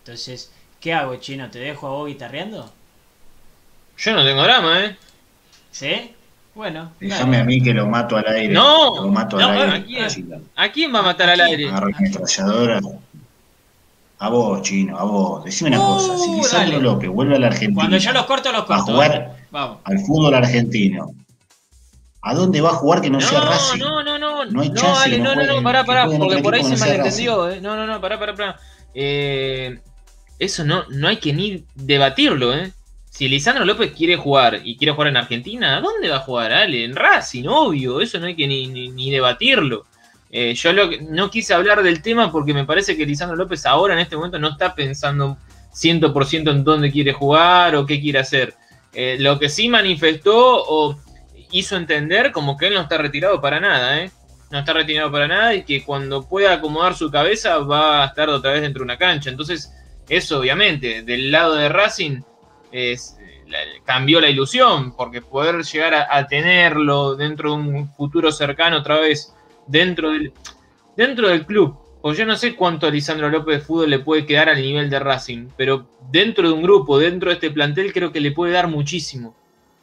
Entonces, 0.00 0.50
¿qué 0.80 0.92
hago, 0.94 1.16
chino? 1.16 1.50
¿Te 1.50 1.58
dejo 1.58 1.86
a 1.86 1.90
vos 1.90 2.08
guitarreando? 2.08 2.72
Yo 3.98 4.14
no 4.14 4.24
tengo 4.24 4.42
drama, 4.42 4.84
¿eh? 4.84 4.96
¿Sí? 5.70 6.12
Bueno. 6.54 6.92
Déjame 6.98 7.38
a 7.38 7.44
mí 7.44 7.60
que 7.62 7.72
lo 7.74 7.86
mato 7.86 8.16
al 8.16 8.26
aire. 8.28 8.52
No, 8.54 8.96
lo 9.02 9.08
mato 9.08 9.38
no, 9.38 9.48
al 9.50 9.58
¿a 9.58 9.74
aire. 9.74 9.86
quién? 9.86 10.50
¿A 10.56 10.72
quién 10.72 10.94
va 10.94 11.00
a 11.00 11.02
matar 11.02 11.30
al 11.30 11.40
aire? 11.40 11.68
Agarro 11.68 11.86
mi 11.88 11.94
ametralladora. 11.94 12.80
A 14.20 14.28
vos, 14.30 14.62
chino, 14.62 14.98
a 14.98 15.04
vos. 15.04 15.44
Decime 15.44 15.70
una 15.70 15.80
Uh, 15.80 15.94
cosa. 15.94 16.18
Si 16.18 16.30
Lisandro 16.32 16.72
dale. 16.72 16.82
López 16.82 17.10
vuelve 17.10 17.36
a 17.36 17.38
la 17.38 17.46
Argentina 17.48 17.74
Cuando 17.82 17.96
yo 17.98 18.12
los 18.12 18.26
corto, 18.26 18.50
los 18.52 18.62
va 18.62 18.76
a 18.76 18.78
corto. 18.78 18.90
¿eh? 18.90 18.94
jugar 18.94 19.36
Vamos. 19.50 19.78
al 19.84 19.98
fútbol 20.00 20.34
argentino, 20.34 21.12
¿a 22.22 22.34
dónde 22.34 22.60
va 22.60 22.70
a 22.70 22.74
jugar 22.74 23.00
que 23.00 23.10
no, 23.10 23.20
sea 23.20 23.40
No, 23.40 23.46
Racing? 23.46 23.78
no, 23.78 24.02
no, 24.02 24.18
no, 24.18 24.44
No 24.46 24.60
hay 24.62 24.68
no, 24.70 24.74
chance 24.74 25.18
no 25.18 25.24
no, 25.24 25.24
no, 25.24 25.34
no, 25.36 25.44
jueguen, 25.46 25.62
pará, 25.64 25.84
pará, 25.84 26.06
porque 26.08 26.38
por 26.38 26.54
ahí 26.54 26.64
se 26.64 26.70
no 26.72 26.78
malentendió, 26.78 27.48
¿eh? 27.50 27.60
No, 27.60 27.76
no, 27.76 27.86
no, 27.86 28.00
pará, 28.00 28.18
pará, 28.18 28.34
pará. 28.34 28.56
Eh, 28.94 29.78
eso 30.38 30.64
no, 30.64 30.84
no 30.90 31.08
hay 31.08 31.18
que 31.18 31.32
ni 31.32 31.64
debatirlo, 31.74 32.54
¿eh? 32.54 32.72
Si 33.10 33.28
Lisandro 33.28 33.64
López 33.64 33.92
quiere 33.96 34.16
jugar 34.16 34.60
y 34.64 34.76
quiere 34.76 34.92
jugar 34.92 35.08
en 35.08 35.16
Argentina, 35.16 35.76
¿a 35.78 35.80
dónde 35.80 36.08
va 36.08 36.16
a 36.16 36.20
jugar, 36.20 36.52
Ale? 36.52 36.84
En 36.84 36.94
Racing, 36.94 37.46
obvio, 37.48 38.00
eso 38.00 38.18
no 38.20 38.26
hay 38.26 38.36
que 38.36 38.46
ni, 38.46 38.66
ni, 38.68 38.88
ni 38.88 39.10
debatirlo. 39.10 39.86
Eh, 40.30 40.54
yo 40.54 40.72
lo 40.72 40.90
no 41.08 41.30
quise 41.30 41.54
hablar 41.54 41.82
del 41.82 42.02
tema 42.02 42.30
porque 42.30 42.52
me 42.52 42.66
parece 42.66 42.96
que 42.96 43.06
Lisandro 43.06 43.36
López 43.36 43.64
ahora 43.64 43.94
en 43.94 44.00
este 44.00 44.16
momento 44.16 44.38
no 44.38 44.50
está 44.50 44.74
pensando 44.74 45.38
100% 45.72 46.50
en 46.50 46.64
dónde 46.64 46.92
quiere 46.92 47.12
jugar 47.12 47.74
o 47.76 47.86
qué 47.86 48.00
quiere 48.00 48.18
hacer. 48.18 48.54
Eh, 48.92 49.16
lo 49.18 49.38
que 49.38 49.48
sí 49.48 49.68
manifestó 49.68 50.64
o 50.66 50.98
hizo 51.50 51.76
entender 51.76 52.32
como 52.32 52.56
que 52.56 52.66
él 52.66 52.74
no 52.74 52.82
está 52.82 52.98
retirado 52.98 53.40
para 53.40 53.60
nada, 53.60 54.02
¿eh? 54.02 54.10
No 54.50 54.58
está 54.58 54.72
retirado 54.72 55.10
para 55.12 55.28
nada 55.28 55.54
y 55.54 55.62
que 55.62 55.84
cuando 55.84 56.26
pueda 56.26 56.54
acomodar 56.54 56.94
su 56.94 57.10
cabeza 57.10 57.58
va 57.58 58.02
a 58.02 58.06
estar 58.06 58.28
otra 58.28 58.52
vez 58.52 58.62
dentro 58.62 58.80
de 58.80 58.84
una 58.84 58.96
cancha. 58.96 59.28
Entonces, 59.30 59.72
eso 60.08 60.40
obviamente, 60.40 61.02
del 61.02 61.30
lado 61.30 61.54
de 61.54 61.68
Racing 61.68 62.22
cambió 63.84 64.20
la 64.20 64.28
ilusión, 64.28 64.94
porque 64.94 65.22
poder 65.22 65.62
llegar 65.64 65.94
a, 65.94 66.16
a 66.16 66.26
tenerlo 66.26 67.14
dentro 67.14 67.50
de 67.50 67.56
un 67.56 67.94
futuro 67.94 68.32
cercano 68.32 68.78
otra 68.78 69.00
vez, 69.00 69.34
dentro 69.68 70.10
del, 70.10 70.32
dentro 70.96 71.28
del 71.28 71.46
club, 71.46 71.76
pues 72.02 72.16
yo 72.16 72.26
no 72.26 72.36
sé 72.36 72.54
cuánto 72.54 72.86
a 72.86 72.90
Lisandro 72.90 73.28
López 73.28 73.58
de 73.58 73.64
fútbol 73.64 73.90
le 73.90 73.98
puede 73.98 74.24
quedar 74.24 74.48
al 74.48 74.60
nivel 74.60 74.88
de 74.88 74.98
Racing, 74.98 75.48
pero 75.56 75.88
dentro 76.10 76.48
de 76.48 76.54
un 76.54 76.62
grupo, 76.62 76.98
dentro 76.98 77.28
de 77.30 77.34
este 77.34 77.50
plantel, 77.50 77.92
creo 77.92 78.12
que 78.12 78.20
le 78.20 78.32
puede 78.32 78.52
dar 78.52 78.68
muchísimo. 78.68 79.36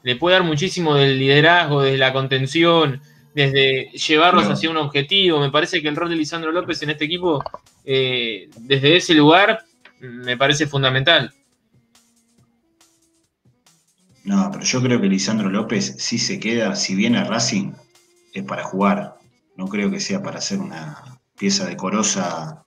Le 0.03 0.15
puede 0.15 0.36
dar 0.36 0.43
muchísimo 0.43 0.95
del 0.95 1.19
liderazgo, 1.19 1.81
de 1.81 1.97
la 1.97 2.13
contención, 2.13 3.01
desde 3.33 3.91
llevarlos 3.91 4.45
hacia 4.45 4.69
un 4.69 4.77
objetivo. 4.77 5.39
Me 5.39 5.51
parece 5.51 5.81
que 5.81 5.88
el 5.88 5.95
rol 5.95 6.09
de 6.09 6.15
Lisandro 6.15 6.51
López 6.51 6.81
en 6.83 6.91
este 6.91 7.05
equipo, 7.05 7.43
eh, 7.83 8.49
desde 8.59 8.95
ese 8.95 9.13
lugar, 9.13 9.65
me 9.99 10.38
parece 10.38 10.67
fundamental. 10.67 11.33
No, 14.23 14.49
pero 14.51 14.63
yo 14.63 14.81
creo 14.81 15.01
que 15.01 15.07
Lisandro 15.07 15.49
López, 15.49 15.95
si 15.99 16.17
se 16.17 16.39
queda, 16.39 16.75
si 16.75 16.95
viene 16.95 17.19
a 17.19 17.25
Racing, 17.25 17.73
es 18.33 18.43
para 18.43 18.63
jugar. 18.63 19.15
No 19.58 19.68
creo 19.68 19.89
que 19.89 19.99
sea 19.99 20.22
para 20.22 20.39
hacer 20.39 20.60
una 20.60 21.20
pieza 21.38 21.66
decorosa 21.66 22.64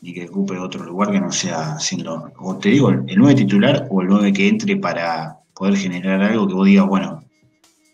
ni 0.00 0.12
que 0.14 0.26
ocupe 0.28 0.56
otro 0.58 0.84
lugar 0.84 1.10
que 1.10 1.20
no 1.20 1.32
sea 1.32 1.78
siendo, 1.80 2.32
o 2.38 2.56
te 2.56 2.68
digo, 2.68 2.90
el 2.90 3.04
9 3.16 3.34
titular 3.34 3.86
o 3.90 4.00
el 4.02 4.06
9 4.08 4.32
que 4.32 4.46
entre 4.48 4.76
para 4.76 5.38
poder 5.54 5.76
generar 5.76 6.22
algo 6.22 6.46
que 6.46 6.54
vos 6.54 6.66
digas, 6.66 6.86
bueno, 6.86 7.24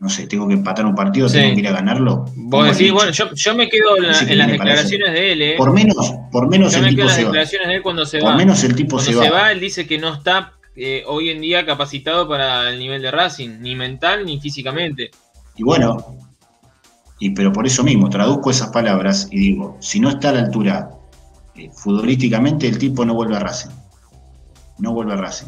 no 0.01 0.11
sé, 0.11 0.27
tengo 0.27 0.47
que 0.47 0.53
empatar 0.53 0.85
un 0.85 0.95
partido, 0.95 1.31
Sí. 1.31 1.39
tengo 1.39 1.55
que 1.55 1.61
ir 1.61 1.69
a 1.69 1.73
ganarlo. 1.73 2.27
Vos 2.37 2.67
decís, 2.77 2.93
bueno, 2.93 3.11
yo, 3.11 3.33
yo 3.33 3.55
me 3.55 3.71
quedo 3.71 3.97
en, 3.97 4.03
la- 4.03 4.19
en 4.21 4.39
las 4.39 4.47
parece. 4.49 4.53
declaraciones 4.53 5.13
de 5.15 5.33
él, 5.33 5.43
¿eh? 5.43 5.55
Por 5.57 5.73
menos, 5.73 6.13
por 6.31 6.47
menos 6.51 6.73
Yo 6.73 6.79
el 6.81 6.85
me 6.85 6.91
quedo 6.91 6.97
tipo 6.97 7.03
en 7.03 7.07
las 7.07 7.17
se 7.17 7.23
va. 7.23 7.29
declaraciones 7.31 7.69
de 7.69 7.75
él 7.77 7.83
cuando 7.83 8.05
se 8.05 8.19
Por 8.19 8.29
va. 8.33 8.37
menos 8.37 8.65
el 8.65 8.75
tipo 8.75 8.97
Cuando 8.97 9.13
se 9.13 9.19
se 9.25 9.31
va. 9.31 9.41
va, 9.41 9.53
él 9.53 9.61
dice 9.61 9.87
que 9.87 9.97
no 9.97 10.13
está 10.13 10.53
eh, 10.77 11.05
hoy 11.07 11.31
en 11.31 11.41
día 11.41 11.65
capacitado 11.65 12.29
para 12.29 12.69
el 12.69 12.79
nivel 12.79 13.01
de 13.01 13.11
Racing, 13.13 13.61
ni 13.61 13.77
mental 13.77 14.27
ni 14.27 14.39
físicamente. 14.41 15.11
Y 15.57 15.63
bueno, 15.63 16.19
y 17.19 17.31
pero 17.31 17.53
por 17.53 17.67
eso 17.67 17.83
mismo, 17.85 18.09
traduzco 18.11 18.51
esas 18.51 18.69
palabras 18.71 19.29
y 19.31 19.39
digo, 19.39 19.77
si 19.81 20.01
no 20.01 20.11
está 20.11 20.31
a 20.31 20.33
la 20.33 20.41
altura 20.41 20.91
eh, 21.55 21.71
futbolísticamente, 21.73 22.67
el 22.69 22.79
tipo 22.79 23.05
no 23.05 23.15
vuelve 23.15 23.37
a 23.37 23.41
Racing. 23.41 23.71
No 24.79 24.93
vuelve 24.93 25.13
a 25.15 25.17
Racing. 25.17 25.47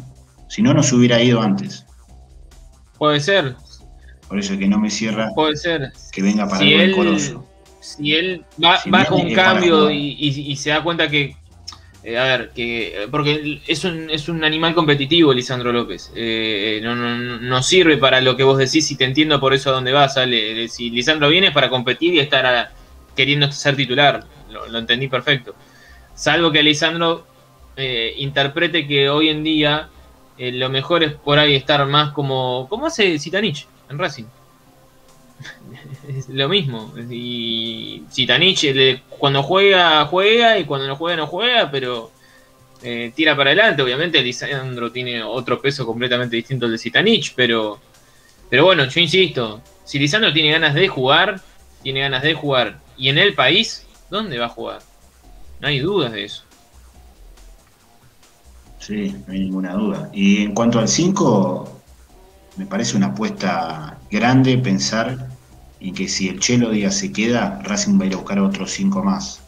Si 0.49 0.61
no, 0.61 0.73
nos 0.73 0.91
hubiera 0.93 1.21
ido 1.21 1.41
antes. 1.41 1.85
Puede 2.97 3.19
ser, 3.19 3.55
Por 4.27 4.39
eso 4.39 4.53
es 4.53 4.59
que 4.59 4.67
no 4.67 4.79
me 4.79 4.89
cierra 4.89 5.29
puede 5.35 5.55
ser. 5.55 5.91
que 6.11 6.21
venga 6.21 6.45
para 6.47 6.59
si 6.59 6.73
el 6.73 6.81
él, 6.81 6.95
Coloso. 6.95 7.45
si 7.79 8.13
él 8.15 8.45
va, 8.63 8.77
Si 8.79 8.89
viene 8.89 9.07
un 9.11 9.33
cambio 9.35 9.77
jugar. 9.81 9.91
y, 9.93 10.15
y- 10.19 10.51
y 10.51 10.55
se 10.55 10.71
da 10.71 10.83
cuenta 10.83 11.07
que, 11.09 11.35
eh, 12.09 12.17
a 12.17 12.23
ver, 12.23 12.51
que 12.55 13.05
porque 13.11 13.59
es 13.67 13.83
un, 13.83 14.09
es 14.09 14.29
un 14.29 14.41
animal 14.45 14.73
competitivo, 14.73 15.33
Lisandro 15.33 15.73
López. 15.73 16.09
Eh, 16.15 16.79
no, 16.81 16.95
no, 16.95 17.17
no 17.41 17.61
sirve 17.61 17.97
para 17.97 18.21
lo 18.21 18.37
que 18.37 18.43
vos 18.43 18.57
decís 18.57 18.89
y 18.91 18.95
te 18.95 19.03
entiendo 19.03 19.41
por 19.41 19.53
eso 19.53 19.71
a 19.71 19.73
dónde 19.73 19.91
vas. 19.91 20.15
Ale. 20.15 20.63
Eh, 20.63 20.69
Si 20.69 20.89
Lisandro 20.89 21.27
viene 21.27 21.47
es 21.47 21.53
para 21.53 21.69
competir 21.69 22.13
y 22.13 22.19
estar 22.19 22.45
a- 22.45 22.71
queriendo 23.13 23.51
ser 23.51 23.75
titular. 23.75 24.23
Lo, 24.49 24.77
entendí 24.79 25.09
perfecto. 25.09 25.53
Salvo 26.15 26.49
que 26.49 26.63
Lisandro 26.63 27.27
eh, 27.75 28.13
interprete 28.19 28.87
que 28.87 29.09
hoy 29.09 29.27
en 29.27 29.43
día 29.43 29.89
eh, 30.37 30.53
lo 30.53 30.69
mejor 30.69 31.03
es 31.03 31.11
por 31.11 31.37
ahí 31.39 31.55
estar 31.55 31.85
más 31.87 32.13
como. 32.13 32.67
como 32.69 32.85
hace 32.87 33.19
Zitanich 33.19 33.67
en 33.89 33.97
Racing. 33.99 34.25
es 36.07 36.29
lo 36.29 36.49
mismo. 36.49 36.93
Y 37.09 38.03
Zitanich 38.11 39.01
cuando 39.09 39.43
juega, 39.43 40.05
juega 40.05 40.57
y 40.57 40.65
cuando 40.65 40.87
no 40.87 40.95
juega, 40.95 41.17
no 41.17 41.27
juega, 41.27 41.71
pero 41.71 42.11
eh, 42.81 43.11
tira 43.15 43.35
para 43.35 43.51
adelante. 43.51 43.81
Obviamente, 43.81 44.21
Lisandro 44.21 44.91
tiene 44.91 45.23
otro 45.23 45.61
peso 45.61 45.85
completamente 45.85 46.35
distinto 46.35 46.65
al 46.65 46.71
de 46.71 46.77
Zitanich, 46.77 47.33
pero, 47.35 47.79
pero 48.49 48.65
bueno, 48.65 48.85
yo 48.85 48.99
insisto: 48.99 49.61
si 49.83 49.99
Lisandro 49.99 50.33
tiene 50.33 50.51
ganas 50.51 50.73
de 50.73 50.87
jugar, 50.87 51.41
tiene 51.83 52.01
ganas 52.01 52.23
de 52.23 52.33
jugar. 52.33 52.79
Y 52.97 53.09
en 53.09 53.17
el 53.17 53.33
país, 53.33 53.85
¿dónde 54.09 54.39
va 54.39 54.47
a 54.47 54.49
jugar? 54.49 54.81
No 55.59 55.67
hay 55.67 55.79
dudas 55.79 56.11
de 56.11 56.23
eso. 56.23 56.43
Sí, 58.79 59.13
no 59.25 59.33
hay 59.33 59.39
ninguna 59.39 59.73
duda. 59.73 60.09
Y 60.13 60.43
en 60.43 60.53
cuanto 60.53 60.79
al 60.79 60.87
5, 60.87 61.81
me 62.57 62.65
parece 62.65 62.97
una 62.97 63.07
apuesta 63.07 63.97
grande 64.11 64.57
pensar 64.57 65.27
en 65.79 65.93
que 65.93 66.07
si 66.07 66.27
el 66.27 66.39
Chelo 66.39 66.71
Díaz 66.71 66.95
se 66.97 67.11
queda, 67.11 67.61
Racing 67.63 67.99
va 67.99 68.03
a 68.03 68.07
ir 68.07 68.13
a 68.13 68.17
buscar 68.17 68.39
otros 68.39 68.71
5 68.71 69.03
más. 69.03 69.41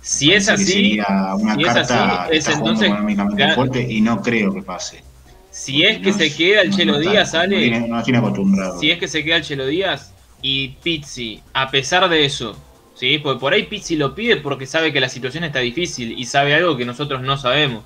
Si 0.00 0.32
es 0.32 0.48
así, 0.48 0.64
sería 0.64 1.06
una 1.38 1.54
si 1.54 1.60
es 1.62 1.66
carta 1.68 2.26
que 2.28 2.36
está 2.38 2.52
entonces- 2.54 2.88
económicamente 2.88 3.36
claro. 3.36 3.54
fuerte 3.54 3.86
y 3.92 4.00
no 4.00 4.20
creo 4.20 4.52
que 4.52 4.62
pase. 4.62 5.04
si 5.50 5.84
es 5.84 5.98
que 5.98 6.10
No 6.12 6.16
se 6.18 6.34
queda 6.34 6.62
el 6.62 6.70
no- 6.70 6.76
Chelo 6.76 6.92
no 6.94 6.98
Díaz, 6.98 7.30
sale. 7.32 7.58
tiene- 7.58 7.86
No, 7.86 8.02
tiene 8.02 8.18
acostumbrado. 8.18 8.80
Si 8.80 8.90
es 8.90 8.98
que 8.98 9.06
se 9.06 9.22
queda 9.22 9.36
el 9.36 9.42
Chelo 9.42 9.66
Díaz 9.66 10.12
y 10.40 10.68
Pizzi, 10.82 11.40
a 11.52 11.70
pesar 11.70 12.08
de 12.08 12.24
eso, 12.24 12.56
¿sí? 12.96 13.18
Porque 13.18 13.38
por 13.38 13.52
ahí 13.52 13.64
Pizzi 13.64 13.94
lo 13.96 14.14
pide 14.14 14.38
porque 14.38 14.66
sabe 14.66 14.92
que 14.94 14.98
la 15.00 15.08
situación 15.10 15.44
está 15.44 15.58
difícil 15.60 16.18
y 16.18 16.24
sabe 16.24 16.54
algo 16.54 16.76
que 16.76 16.84
nosotros 16.86 17.20
no 17.22 17.36
sabemos. 17.36 17.84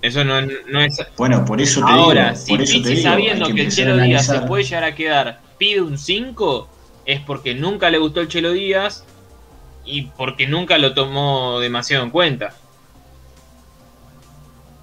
Eso 0.00 0.24
no, 0.24 0.40
no 0.40 0.80
es. 0.80 0.96
Bueno, 1.16 1.44
por 1.44 1.60
eso 1.60 1.80
te 1.84 1.90
Ahora, 1.90 2.30
digo. 2.32 2.36
si 2.44 2.50
por 2.52 2.62
eso 2.62 2.72
te 2.74 2.78
Pizzi 2.78 2.94
digo, 2.96 3.02
sabiendo 3.10 3.46
que, 3.52 3.62
el 3.62 3.72
Chelo 3.72 3.96
Díaz 3.96 4.26
se 4.26 4.40
puede 4.40 4.62
llegar 4.64 4.84
a 4.84 4.94
quedar, 4.94 5.40
pide 5.58 5.80
un 5.80 5.98
5, 5.98 6.68
es 7.04 7.20
porque 7.20 7.54
nunca 7.54 7.90
le 7.90 7.98
gustó 7.98 8.20
el 8.20 8.28
Chelo 8.28 8.52
Díaz 8.52 9.04
y 9.84 10.02
porque 10.02 10.46
nunca 10.46 10.78
lo 10.78 10.94
tomó 10.94 11.58
demasiado 11.58 12.04
en 12.04 12.10
cuenta. 12.10 12.54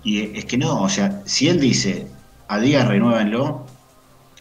Y 0.03 0.37
es 0.37 0.45
que 0.45 0.57
no, 0.57 0.81
o 0.81 0.89
sea, 0.89 1.21
si 1.25 1.47
él 1.47 1.59
dice 1.59 2.07
a 2.47 2.59
Díaz 2.59 2.87
renuévenlo, 2.87 3.65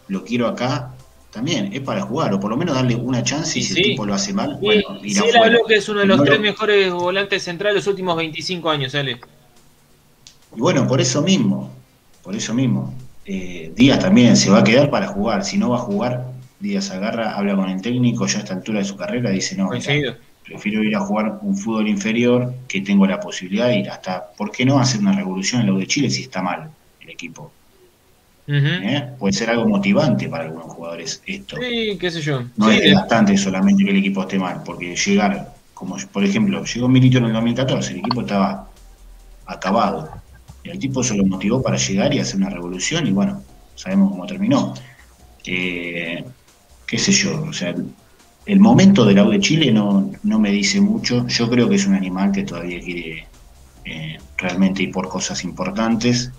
lo 0.09 0.23
quiero 0.23 0.47
acá, 0.47 0.91
también 1.31 1.71
es 1.73 1.81
para 1.81 2.01
jugar, 2.01 2.33
o 2.33 2.39
por 2.39 2.51
lo 2.51 2.57
menos 2.57 2.75
darle 2.75 2.95
una 2.95 3.23
chance 3.23 3.57
y 3.59 3.63
Sí, 3.63 3.67
si 3.69 3.73
sí. 3.75 3.79
el 3.81 3.85
tipo 3.91 4.05
lo 4.05 4.13
hace 4.13 4.33
mal, 4.33 4.57
Y 4.61 4.65
bueno, 4.65 4.99
si 5.01 5.07
irá 5.11 5.21
él 5.23 5.29
afuera. 5.29 5.45
habló 5.45 5.59
que 5.67 5.75
es 5.75 5.89
uno 5.89 5.99
de 6.01 6.05
los 6.05 6.17
No 6.17 6.23
lo- 6.23 6.29
tres 6.29 6.39
mejores 6.41 6.91
volantes 6.93 7.43
centrales 7.43 7.73
de 7.75 7.79
los 7.79 7.87
últimos 7.87 8.15
25 8.17 8.69
años, 8.69 8.93
Ale. 8.93 9.19
Y 10.55 10.59
bueno, 10.61 10.87
por 10.87 11.01
eso 11.01 11.21
mismo, 11.21 11.69
por 12.23 12.35
eso 12.35 12.53
mismo. 12.53 12.93
eh, 13.25 13.71
Díaz 13.75 13.99
también 13.99 14.37
se 14.37 14.49
va 14.49 14.59
a 14.59 14.63
quedar 14.63 14.89
para 14.89 15.07
jugar. 15.07 15.43
Si 15.43 15.57
no 15.57 15.69
va 15.69 15.77
a 15.77 15.79
jugar, 15.79 16.25
Díaz 16.59 16.91
agarra, 16.91 17.35
habla 17.35 17.55
con 17.55 17.69
el 17.69 17.81
técnico 17.81 18.25
ya 18.27 18.37
a 18.37 18.41
esta 18.41 18.53
altura 18.53 18.79
de 18.79 18.85
su 18.85 18.95
carrera, 18.95 19.29
dice, 19.31 19.55
no, 19.55 19.69
mira, 19.69 19.83
prefiero 20.43 20.83
ir 20.83 20.95
a 20.95 20.99
jugar 20.99 21.39
un 21.41 21.57
fútbol 21.57 21.87
inferior 21.87 22.53
que 22.67 22.81
tengo 22.81 23.05
la 23.07 23.19
posibilidad 23.19 23.67
de 23.67 23.79
ir 23.79 23.89
hasta, 23.89 24.31
¿por 24.37 24.51
qué 24.51 24.63
no 24.65 24.79
hacer 24.79 25.01
una 25.01 25.11
revolución 25.13 25.61
en 25.61 25.67
lo 25.67 25.77
de 25.77 25.87
Chile 25.87 26.09
si 26.09 26.21
está 26.23 26.41
mal 26.41 26.69
el 26.99 27.09
equipo? 27.09 27.51
¿Eh? 28.47 29.09
Puede 29.17 29.33
ser 29.33 29.49
algo 29.49 29.67
motivante 29.67 30.29
para 30.29 30.43
algunos 30.43 30.67
jugadores 30.67 31.21
esto. 31.25 31.57
Sí, 31.59 31.97
qué 31.99 32.11
sé 32.11 32.21
yo. 32.21 32.41
No 32.57 32.67
Sí, 32.69 32.73
es 32.75 32.79
de- 32.81 32.89
desgastante 32.89 33.37
solamente 33.37 33.83
que 33.83 33.89
el 33.89 33.97
equipo 33.97 34.21
esté 34.21 34.37
mal, 34.37 34.61
porque 34.63 34.95
llegar, 34.95 35.55
como 35.73 35.97
por 36.13 36.23
ejemplo, 36.23 36.63
llegó 36.63 36.87
Milito 36.87 37.17
en 37.17 37.25
el 37.25 37.33
2014, 37.33 37.93
el 37.93 37.99
equipo 37.99 38.21
estaba 38.21 38.69
acabado. 39.47 40.09
El 40.65 40.79
tipo 40.79 41.03
se 41.03 41.15
lo 41.15 41.23
motivó 41.25 41.61
para 41.61 41.77
llegar 41.77 42.13
y 42.13 42.19
hacer 42.19 42.37
una 42.37 42.49
revolución, 42.49 43.07
y 43.07 43.11
bueno, 43.11 43.41
sabemos 43.75 44.11
cómo 44.11 44.25
terminó. 44.25 44.73
Eh, 45.45 46.23
qué 46.87 46.97
sé 46.97 47.11
yo, 47.11 47.43
o 47.43 47.53
sea, 47.53 47.69
el, 47.69 47.85
el 48.45 48.59
momento 48.59 49.05
del 49.05 49.19
AU 49.19 49.31
de 49.31 49.39
Chile 49.39 49.71
no, 49.71 50.11
no 50.23 50.39
me 50.39 50.51
dice 50.51 50.79
mucho. 50.79 51.27
Yo 51.27 51.49
creo 51.49 51.67
que 51.67 51.75
es 51.75 51.87
un 51.87 51.95
animal 51.95 52.31
que 52.31 52.43
todavía 52.43 52.79
quiere 52.79 53.27
eh, 53.85 54.17
realmente 54.37 54.83
ir 54.83 54.91
por 54.91 55.07
cosas 55.09 55.43
importantes. 55.43 56.31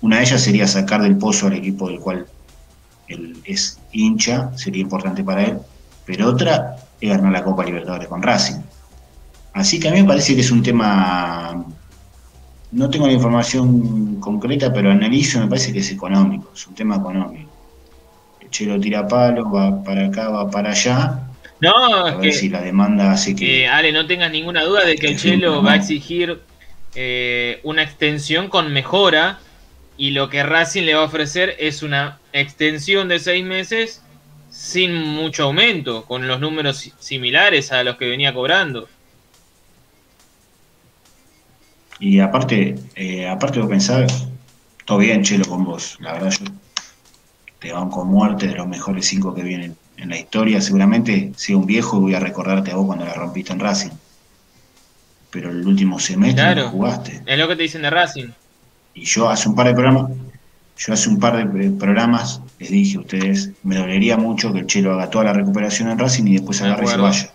Una 0.00 0.16
de 0.16 0.22
ellas 0.22 0.40
sería 0.40 0.66
sacar 0.66 1.02
del 1.02 1.16
pozo 1.16 1.46
al 1.46 1.54
equipo 1.54 1.88
del 1.88 2.00
cual 2.00 2.26
él 3.08 3.36
es 3.44 3.78
hincha, 3.92 4.56
sería 4.56 4.82
importante 4.82 5.22
para 5.22 5.44
él, 5.44 5.58
pero 6.06 6.28
otra 6.28 6.76
es 7.00 7.10
ganar 7.10 7.32
la 7.32 7.44
Copa 7.44 7.64
Libertadores 7.64 8.08
con 8.08 8.22
Racing. 8.22 8.60
Así 9.52 9.78
que 9.78 9.88
a 9.88 9.92
mí 9.92 10.00
me 10.00 10.08
parece 10.08 10.34
que 10.34 10.40
es 10.40 10.50
un 10.50 10.62
tema, 10.62 11.66
no 12.72 12.88
tengo 12.90 13.06
la 13.06 13.12
información 13.12 14.20
concreta, 14.20 14.72
pero 14.72 14.90
analizo, 14.90 15.40
me 15.40 15.48
parece 15.48 15.72
que 15.72 15.80
es 15.80 15.90
económico, 15.90 16.50
es 16.54 16.66
un 16.66 16.74
tema 16.74 16.96
económico. 16.96 17.50
El 18.40 18.50
Chelo 18.50 18.80
tira 18.80 19.06
palo, 19.08 19.50
va 19.50 19.82
para 19.82 20.06
acá, 20.06 20.28
va 20.30 20.50
para 20.50 20.70
allá, 20.70 21.20
No, 21.60 22.04
a 22.06 22.10
es 22.10 22.18
ver 22.18 22.22
que, 22.30 22.32
si 22.32 22.48
la 22.48 22.62
demanda 22.62 23.12
hace 23.12 23.34
que... 23.36 23.62
eh, 23.64 23.68
Ale, 23.68 23.92
no 23.92 24.06
tengas 24.06 24.30
ninguna 24.30 24.64
duda 24.64 24.84
de 24.84 24.96
que 24.96 25.08
el 25.08 25.18
Chelo 25.18 25.62
va 25.62 25.72
a 25.72 25.76
exigir 25.76 26.40
eh, 26.94 27.60
una 27.64 27.82
extensión 27.82 28.48
con 28.48 28.72
mejora 28.72 29.40
y 29.96 30.10
lo 30.12 30.30
que 30.30 30.42
Racing 30.42 30.84
le 30.84 30.94
va 30.94 31.02
a 31.02 31.06
ofrecer 31.06 31.56
es 31.58 31.82
una 31.82 32.18
extensión 32.32 33.08
de 33.08 33.18
seis 33.18 33.44
meses 33.44 34.02
sin 34.48 34.94
mucho 34.94 35.44
aumento, 35.44 36.04
con 36.06 36.26
los 36.26 36.40
números 36.40 36.78
si- 36.78 36.92
similares 36.98 37.70
a 37.72 37.84
los 37.84 37.96
que 37.96 38.08
venía 38.08 38.32
cobrando. 38.34 38.88
Y 42.00 42.18
aparte, 42.20 42.76
eh, 42.96 43.28
aparte 43.28 43.60
de 43.60 43.66
pensar, 43.66 44.06
todo 44.84 44.98
bien, 44.98 45.22
Chelo, 45.22 45.44
con 45.44 45.64
vos. 45.64 45.96
La 46.00 46.14
verdad, 46.14 46.30
yo 46.30 46.46
te 47.58 47.72
van 47.72 47.90
con 47.90 48.08
muerte 48.08 48.48
de 48.48 48.54
los 48.54 48.66
mejores 48.66 49.06
cinco 49.06 49.34
que 49.34 49.42
vienen 49.42 49.76
en 49.98 50.08
la 50.08 50.18
historia. 50.18 50.60
Seguramente 50.62 51.32
sea 51.36 51.56
un 51.56 51.66
viejo 51.66 51.98
y 51.98 52.00
voy 52.00 52.14
a 52.14 52.20
recordarte 52.20 52.70
a 52.72 52.76
vos 52.76 52.86
cuando 52.86 53.04
la 53.04 53.12
rompiste 53.12 53.52
en 53.52 53.60
Racing. 53.60 53.90
Pero 55.30 55.50
el 55.50 55.64
último 55.66 55.98
semestre 56.00 56.42
Claro. 56.42 56.62
no 56.64 56.70
jugaste. 56.70 57.22
Es 57.26 57.38
lo 57.38 57.46
que 57.46 57.56
te 57.56 57.62
dicen 57.62 57.82
de 57.82 57.90
Racing. 57.90 58.28
Y 58.94 59.04
yo 59.04 59.28
hace 59.28 59.48
un 59.48 59.54
par 59.54 59.68
de 59.68 59.74
programas, 59.74 60.10
yo 60.76 60.92
hace 60.92 61.08
un 61.08 61.20
par 61.20 61.36
de 61.52 61.70
programas 61.70 62.40
les 62.58 62.70
dije 62.70 62.96
a 62.96 63.00
ustedes, 63.00 63.50
me 63.62 63.76
dolería 63.76 64.16
mucho 64.16 64.52
que 64.52 64.60
el 64.60 64.66
Chelo 64.66 64.92
haga 64.94 65.08
toda 65.10 65.24
la 65.26 65.32
recuperación 65.34 65.90
en 65.90 65.98
Racing 65.98 66.24
y 66.26 66.32
después 66.38 66.58
De 66.60 66.66
agarre 66.66 66.84
y 66.84 66.88
se 66.88 66.96
vaya. 66.96 67.30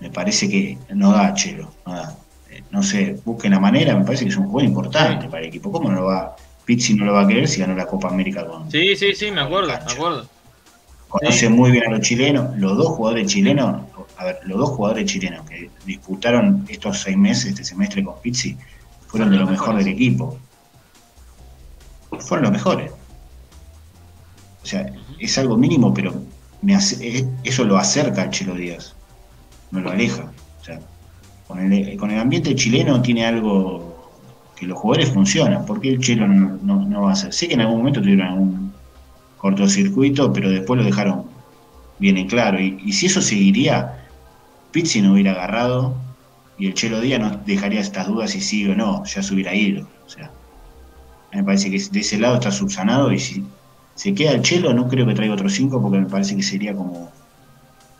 Me 0.00 0.10
parece 0.10 0.48
que 0.48 0.78
no 0.94 1.12
da 1.12 1.34
Chelo, 1.34 1.72
no 1.86 1.92
da. 1.94 2.16
Eh, 2.50 2.62
No 2.70 2.82
sé, 2.82 3.18
busquen 3.24 3.52
la 3.52 3.60
manera, 3.60 3.96
me 3.96 4.04
parece 4.04 4.24
que 4.24 4.30
es 4.30 4.36
un 4.36 4.48
juego 4.48 4.66
importante 4.68 5.26
para 5.28 5.40
el 5.42 5.48
equipo. 5.48 5.70
¿Cómo 5.72 5.88
no 5.90 5.96
lo 6.00 6.04
va? 6.06 6.36
Pizzi 6.64 6.94
no 6.94 7.04
lo 7.06 7.14
va 7.14 7.22
a 7.22 7.26
querer 7.26 7.48
si 7.48 7.60
ganó 7.60 7.74
la 7.74 7.86
Copa 7.86 8.08
América 8.08 8.46
con. 8.46 8.70
Sí, 8.70 8.94
sí, 8.96 9.14
sí, 9.14 9.30
me 9.30 9.40
acuerdo, 9.40 9.68
me 9.68 9.74
acuerdo. 9.92 10.26
Conoce 11.08 11.38
Sí. 11.46 11.48
muy 11.48 11.70
bien 11.70 11.84
a 11.86 11.90
los 11.90 12.00
chilenos. 12.00 12.54
Los 12.58 12.76
dos 12.76 12.88
jugadores 12.88 13.26
chilenos, 13.26 13.82
a 14.18 14.24
ver, 14.26 14.40
los 14.44 14.58
dos 14.58 14.68
jugadores 14.70 15.06
chilenos 15.06 15.48
que 15.48 15.70
disputaron 15.86 16.66
estos 16.68 17.00
seis 17.00 17.16
meses, 17.16 17.46
este 17.46 17.64
semestre 17.64 18.04
con 18.04 18.20
Pizzi, 18.20 18.56
fueron 19.06 19.30
de 19.30 19.38
lo 19.38 19.46
mejor 19.46 19.76
del 19.76 19.88
equipo. 19.88 20.38
Fueron 22.20 22.44
los 22.44 22.52
mejores. 22.52 22.90
O 24.62 24.66
sea, 24.66 24.92
es 25.18 25.38
algo 25.38 25.56
mínimo, 25.56 25.94
pero 25.94 26.12
me 26.60 26.74
hace- 26.74 27.18
eh, 27.20 27.26
eso 27.44 27.64
lo 27.64 27.78
acerca 27.78 28.22
al 28.22 28.30
Chelo 28.30 28.54
Díaz. 28.54 28.94
No 29.70 29.80
lo 29.80 29.90
aleja. 29.90 30.32
O 30.60 30.64
sea, 30.64 30.80
con 31.46 31.72
el, 31.72 32.18
ambiente 32.18 32.54
chileno 32.54 33.00
tiene 33.02 33.24
algo 33.24 34.52
que 34.56 34.66
los 34.66 34.78
jugadores 34.78 35.12
funcionan. 35.12 35.64
¿Por 35.64 35.80
qué 35.80 35.90
el 35.90 35.98
Chelo 36.00 36.26
no, 36.28 36.58
no- 36.84 37.02
va 37.02 37.10
a 37.10 37.12
hacer? 37.12 37.32
Sé 37.32 37.48
que 37.48 37.54
en 37.54 37.60
algún 37.60 37.78
momento 37.78 38.02
tuvieron 38.02 38.26
algún 38.26 38.72
cortocircuito, 39.38 40.32
pero 40.32 40.50
después 40.50 40.78
lo 40.78 40.84
dejaron 40.84 41.24
bien 41.98 42.16
en 42.18 42.28
claro. 42.28 42.60
Y, 42.60 42.92
si 42.92 43.06
eso 43.06 43.22
seguiría, 43.22 44.08
Pizzi 44.72 45.00
no 45.00 45.12
hubiera 45.12 45.32
agarrado 45.32 45.94
y 46.58 46.66
el 46.66 46.74
Chelo 46.74 47.00
Díaz 47.00 47.20
no 47.20 47.30
dejaría 47.46 47.80
estas 47.80 48.08
dudas 48.08 48.30
si 48.30 48.40
sigue 48.40 48.72
o 48.72 48.74
no, 48.74 49.04
ya 49.04 49.22
se 49.22 49.32
hubiera 49.32 49.54
ido. 49.54 49.88
O 50.04 50.08
sea, 50.08 50.30
me 51.32 51.44
parece 51.44 51.70
que 51.70 51.78
de 51.78 52.00
ese 52.00 52.18
lado 52.18 52.34
está 52.34 52.50
subsanado 52.50 53.12
y 53.12 53.18
si 53.18 53.44
se 53.94 54.14
queda 54.14 54.32
el 54.32 54.42
Chelo 54.42 54.74
no 54.74 54.88
creo 54.88 55.06
que 55.06 55.14
traiga 55.14 55.34
otros 55.34 55.54
cinco 55.54 55.80
porque 55.80 55.98
me 55.98 56.06
parece 56.06 56.36
que 56.36 56.42
sería 56.42 56.74
como, 56.74 57.10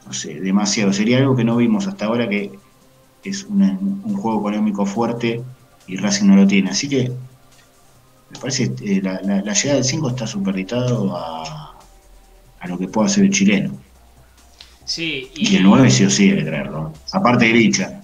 no 0.09 0.13
sé, 0.15 0.41
demasiado. 0.41 0.93
Sería 0.93 1.19
algo 1.19 1.37
que 1.37 1.45
no 1.45 1.57
vimos 1.57 1.87
hasta 1.87 2.07
ahora 2.07 2.29
que 2.29 2.51
es 3.23 3.45
una- 3.45 3.79
un 3.81 4.17
juego 4.17 4.41
económico 4.41 4.87
fuerte 4.87 5.43
y 5.87 5.97
Racing 5.99 6.27
no 6.27 6.37
lo 6.37 6.47
tiene. 6.47 6.71
Así 6.71 6.89
que 6.89 7.13
me 8.31 8.39
parece 8.39 8.75
que 8.75 8.97
eh, 8.97 9.03
la, 9.03 9.21
la- 9.23 9.43
la 9.43 9.53
llegada 9.53 9.75
del 9.77 9.85
5 9.85 10.09
está 10.09 10.27
superditado 10.27 11.15
a, 11.17 11.77
a 12.61 12.69
lo 12.69 12.79
que 12.79 12.89
pueda 12.89 13.07
hacer 13.07 13.25
el 13.25 13.31
chileno. 13.31 13.75
Sí, 14.87 15.31
Y 15.35 15.57
el 15.57 15.65
9 15.65 15.91
sí 15.91 16.05
o 16.07 16.11
sí 16.11 16.31
hay 16.31 16.39
que 16.39 16.45
traerlo. 16.45 16.93
Aparte 17.13 17.45
de 17.45 17.53
Licha, 17.53 18.01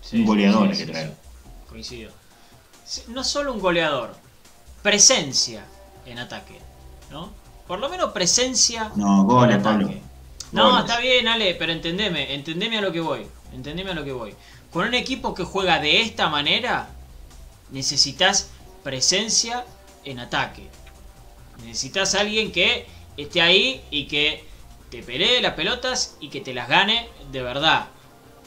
Sí, 0.00 0.20
un 0.20 0.26
goleador 0.26 0.62
sí, 0.66 0.70
hay 0.70 0.76
sí, 0.78 0.84
que 0.86 0.92
traer. 0.92 1.08
sí, 1.08 1.14
Coincido. 1.68 2.12
No 3.08 3.24
solo 3.24 3.52
un 3.52 3.60
goleador, 3.60 4.14
presencia 4.82 5.64
en 6.06 6.20
ataque, 6.20 6.58
¿no? 7.10 7.30
Por 7.66 7.80
lo 7.80 7.88
menos 7.90 8.12
presencia 8.12 8.92
No, 8.96 9.24
goles. 9.24 9.58
Pablo. 9.58 9.90
No, 10.52 10.80
está 10.80 10.98
bien, 11.00 11.28
Ale, 11.28 11.54
pero 11.54 11.72
entendeme, 11.72 12.34
entendeme 12.34 12.78
a 12.78 12.80
lo 12.80 12.92
que 12.92 13.00
voy. 13.00 13.26
Entendeme 13.52 13.90
a 13.90 13.94
lo 13.94 14.04
que 14.04 14.12
voy. 14.12 14.34
Con 14.72 14.86
un 14.86 14.94
equipo 14.94 15.34
que 15.34 15.44
juega 15.44 15.78
de 15.80 16.00
esta 16.00 16.28
manera, 16.28 16.88
necesitas 17.70 18.50
presencia 18.82 19.64
en 20.04 20.20
ataque. 20.20 20.68
Necesitas 21.64 22.14
alguien 22.14 22.52
que 22.52 22.86
esté 23.16 23.42
ahí 23.42 23.82
y 23.90 24.06
que 24.06 24.44
te 24.90 25.02
pelee 25.02 25.40
las 25.40 25.54
pelotas 25.54 26.16
y 26.20 26.28
que 26.28 26.40
te 26.40 26.54
las 26.54 26.68
gane 26.68 27.08
de 27.30 27.42
verdad. 27.42 27.88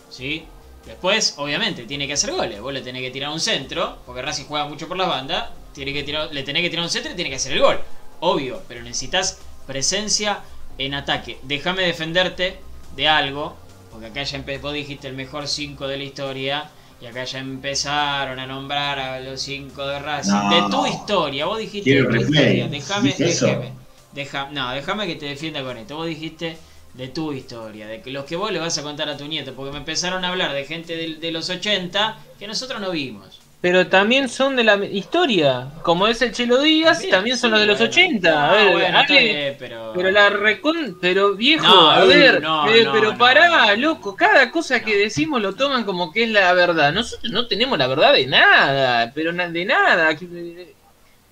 ¿Sí? 0.10 0.46
Después, 0.86 1.36
obviamente, 1.38 1.84
tiene 1.84 2.08
que 2.08 2.14
hacer 2.14 2.32
goles. 2.32 2.60
Vos 2.60 2.74
le 2.74 2.82
tenés 2.82 3.02
que 3.04 3.12
tirar 3.12 3.30
un 3.30 3.40
centro, 3.40 4.00
porque 4.06 4.22
Racing 4.22 4.46
juega 4.46 4.66
mucho 4.68 4.88
por 4.88 4.98
las 4.98 5.08
bandas. 5.08 5.50
Tiene 5.74 5.94
que 5.94 6.04
tirar, 6.04 6.34
le 6.34 6.44
tenés 6.44 6.64
que 6.64 6.70
tirar 6.70 6.84
un 6.84 6.90
centro 6.90 7.12
y 7.12 7.16
tiene 7.16 7.30
que 7.30 7.36
hacer 7.36 7.54
el 7.54 7.62
gol. 7.62 7.80
Obvio, 8.20 8.62
pero 8.68 8.82
necesitas 8.82 9.40
presencia 9.68 10.42
en 10.78 10.94
ataque. 10.94 11.38
Déjame 11.44 11.84
defenderte 11.84 12.60
de 12.96 13.08
algo, 13.08 13.56
porque 13.92 14.08
acá 14.08 14.24
ya 14.24 14.38
empe- 14.40 14.60
vos 14.62 14.74
dijiste 14.74 15.08
el 15.08 15.14
mejor 15.16 15.48
5 15.48 15.88
de 15.88 15.98
la 15.98 16.04
historia. 16.04 16.70
Y 17.02 17.08
acá 17.08 17.24
ya 17.24 17.40
empezaron 17.40 18.38
a 18.38 18.46
nombrar 18.46 19.00
a 19.00 19.20
los 19.20 19.42
5 19.42 19.88
de 19.88 19.98
Racing. 20.00 20.32
No. 20.34 20.50
de 20.68 20.70
tu 20.72 20.86
historia, 20.86 21.46
vos 21.48 21.58
dijiste 21.58 21.90
de 21.96 22.04
tu 22.04 22.10
replay. 22.12 22.44
historia. 22.62 22.68
Déjame, 22.68 23.10
déjame. 23.50 23.72
Deja, 24.14 24.50
no, 24.52 24.72
déjame 24.72 25.08
que 25.08 25.16
te 25.16 25.26
defienda 25.26 25.64
con 25.64 25.78
esto. 25.78 25.96
Vos 25.96 26.06
dijiste 26.06 26.58
de 26.94 27.08
tu 27.08 27.34
historia, 27.34 27.88
de 27.88 28.02
que 28.02 28.12
los 28.12 28.26
que 28.26 28.36
vos 28.36 28.52
le 28.52 28.60
vas 28.60 28.78
a 28.78 28.84
contar 28.84 29.10
a 29.10 29.18
tu 29.18 29.26
nieto, 29.26 29.54
porque 29.56 29.72
me 29.72 29.80
empezaron 29.80 30.24
a 30.26 30.28
hablar 30.30 30.54
de 30.54 30.64
gente 30.66 30.96
de, 30.96 31.16
de 31.16 31.32
los 31.32 31.50
80 31.50 32.20
que 32.38 32.46
nosotros 32.48 32.80
no 32.80 32.92
vimos. 32.92 33.40
Pero 33.62 33.88
también 33.88 34.28
son 34.28 34.56
de 34.56 34.64
la 34.64 34.76
historia. 34.84 35.70
Como 35.84 36.08
es 36.08 36.20
el 36.24 36.32
Chelo 36.32 36.60
Díaz, 36.62 37.08
también 37.10 37.38
son 37.38 37.50
sí, 37.50 37.52
los 37.52 37.60
de 37.60 37.66
los 37.68 37.78
bueno. 37.78 37.92
80. 37.92 38.30
A 38.30 38.48
No, 38.48 38.56
ver, 38.56 38.72
bueno, 38.72 38.98
Ale, 38.98 39.56
pero... 39.60 39.92
Pero 39.94 40.12
la 40.12 40.30
recon... 40.30 40.98
Pero 41.00 41.36
viejo, 41.36 41.64
No, 41.68 41.92
a 41.92 42.04
ver, 42.06 42.42
no, 42.42 42.68
eh, 42.68 42.88
pero 42.92 43.16
pará, 43.20 43.76
loco, 43.76 44.16
cada 44.16 44.50
cosa 44.50 44.80
que 44.82 44.98
decimos 44.98 45.42
lo 45.44 45.54
toman 45.54 45.84
como 45.84 46.12
que 46.12 46.24
es 46.24 46.32
la 46.32 46.52
verdad. 46.54 46.92
Nosotros 46.92 47.32
no 47.32 47.48
tenemos 47.48 47.78
la 47.78 47.86
verdad 47.86 48.14
de 48.14 48.26
nada, 48.26 49.12
pero 49.14 49.32
de 49.32 49.66
nada. 49.66 50.18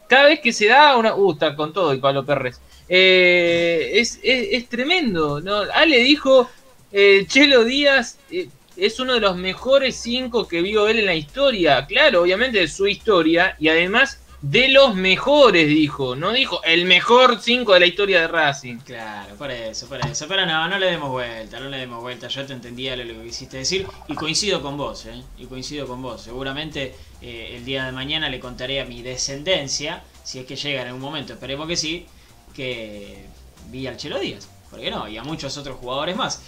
Cada 0.07 0.25
vez 0.25 0.39
que 0.39 0.53
se 0.53 0.67
da 0.67 0.97
una... 0.97 1.15
Uh, 1.15 1.32
está 1.34 1.55
con 1.55 1.73
todo 1.73 1.91
el 1.91 1.99
Pablo 1.99 2.23
Pérez. 2.25 2.59
Eh, 2.88 3.91
es, 3.95 4.19
es, 4.23 4.47
es 4.51 4.69
tremendo, 4.69 5.41
¿no? 5.41 5.61
Ale 5.73 5.97
dijo, 5.97 6.49
eh, 6.91 7.25
Chelo 7.27 7.63
Díaz 7.63 8.17
eh, 8.32 8.49
es 8.82 8.99
uno 8.99 9.13
de 9.13 9.19
los 9.19 9.36
mejores 9.36 9.95
cinco 9.95 10.47
que 10.47 10.61
vio 10.61 10.88
él 10.88 10.99
en 10.99 11.05
la 11.05 11.15
historia. 11.15 11.86
Claro, 11.86 12.21
obviamente 12.21 12.59
de 12.59 12.67
su 12.67 12.88
historia 12.88 13.55
y 13.59 13.69
además 13.69 14.19
de 14.41 14.69
los 14.69 14.95
mejores, 14.95 15.67
dijo. 15.67 16.15
No 16.15 16.32
dijo 16.32 16.61
el 16.63 16.86
mejor 16.86 17.39
cinco 17.41 17.73
de 17.73 17.82
la 17.82 17.86
historia 17.86 18.21
de 18.21 18.27
Racing. 18.27 18.77
Claro, 18.80 19.36
por 19.36 19.51
eso, 19.51 19.88
por 19.88 19.99
eso. 20.05 20.25
Pero 20.27 20.45
no, 20.45 20.67
no 20.67 20.80
le 20.80 20.86
demos 20.86 21.09
vuelta, 21.09 21.59
no 21.59 21.69
le 21.69 21.77
demos 21.77 22.01
vuelta. 22.01 22.27
Yo 22.27 22.45
te 22.45 22.53
entendía 22.53 22.95
lo 22.95 23.03
que 23.03 23.23
quisiste 23.25 23.57
decir 23.57 23.86
y 24.07 24.15
coincido 24.15 24.61
con 24.61 24.77
vos, 24.77 25.05
¿eh? 25.05 25.21
Y 25.38 25.45
coincido 25.45 25.88
con 25.88 26.01
vos. 26.01 26.21
Seguramente 26.21 26.95
eh, 27.21 27.53
el 27.55 27.65
día 27.65 27.86
de 27.86 27.91
mañana 27.91 28.30
le 28.30 28.39
contaré 28.39 28.80
a 28.80 28.86
mi 28.86 29.01
descendencia, 29.01 30.03
si 30.23 30.39
es 30.39 30.45
que 30.45 30.55
llega 30.55 30.82
en 30.82 30.88
algún 30.88 31.01
momento, 31.01 31.34
esperemos 31.34 31.67
que 31.67 31.75
sí, 31.75 32.05
que 32.53 33.25
vi 33.67 33.88
al 33.88 33.97
Chelo 33.97 34.19
Díaz. 34.19 34.47
¿Por 34.69 34.80
qué 34.80 34.91
no? 34.91 35.07
Y 35.07 35.17
a 35.17 35.23
muchos 35.23 35.57
otros 35.57 35.77
jugadores 35.77 36.15
más. 36.15 36.41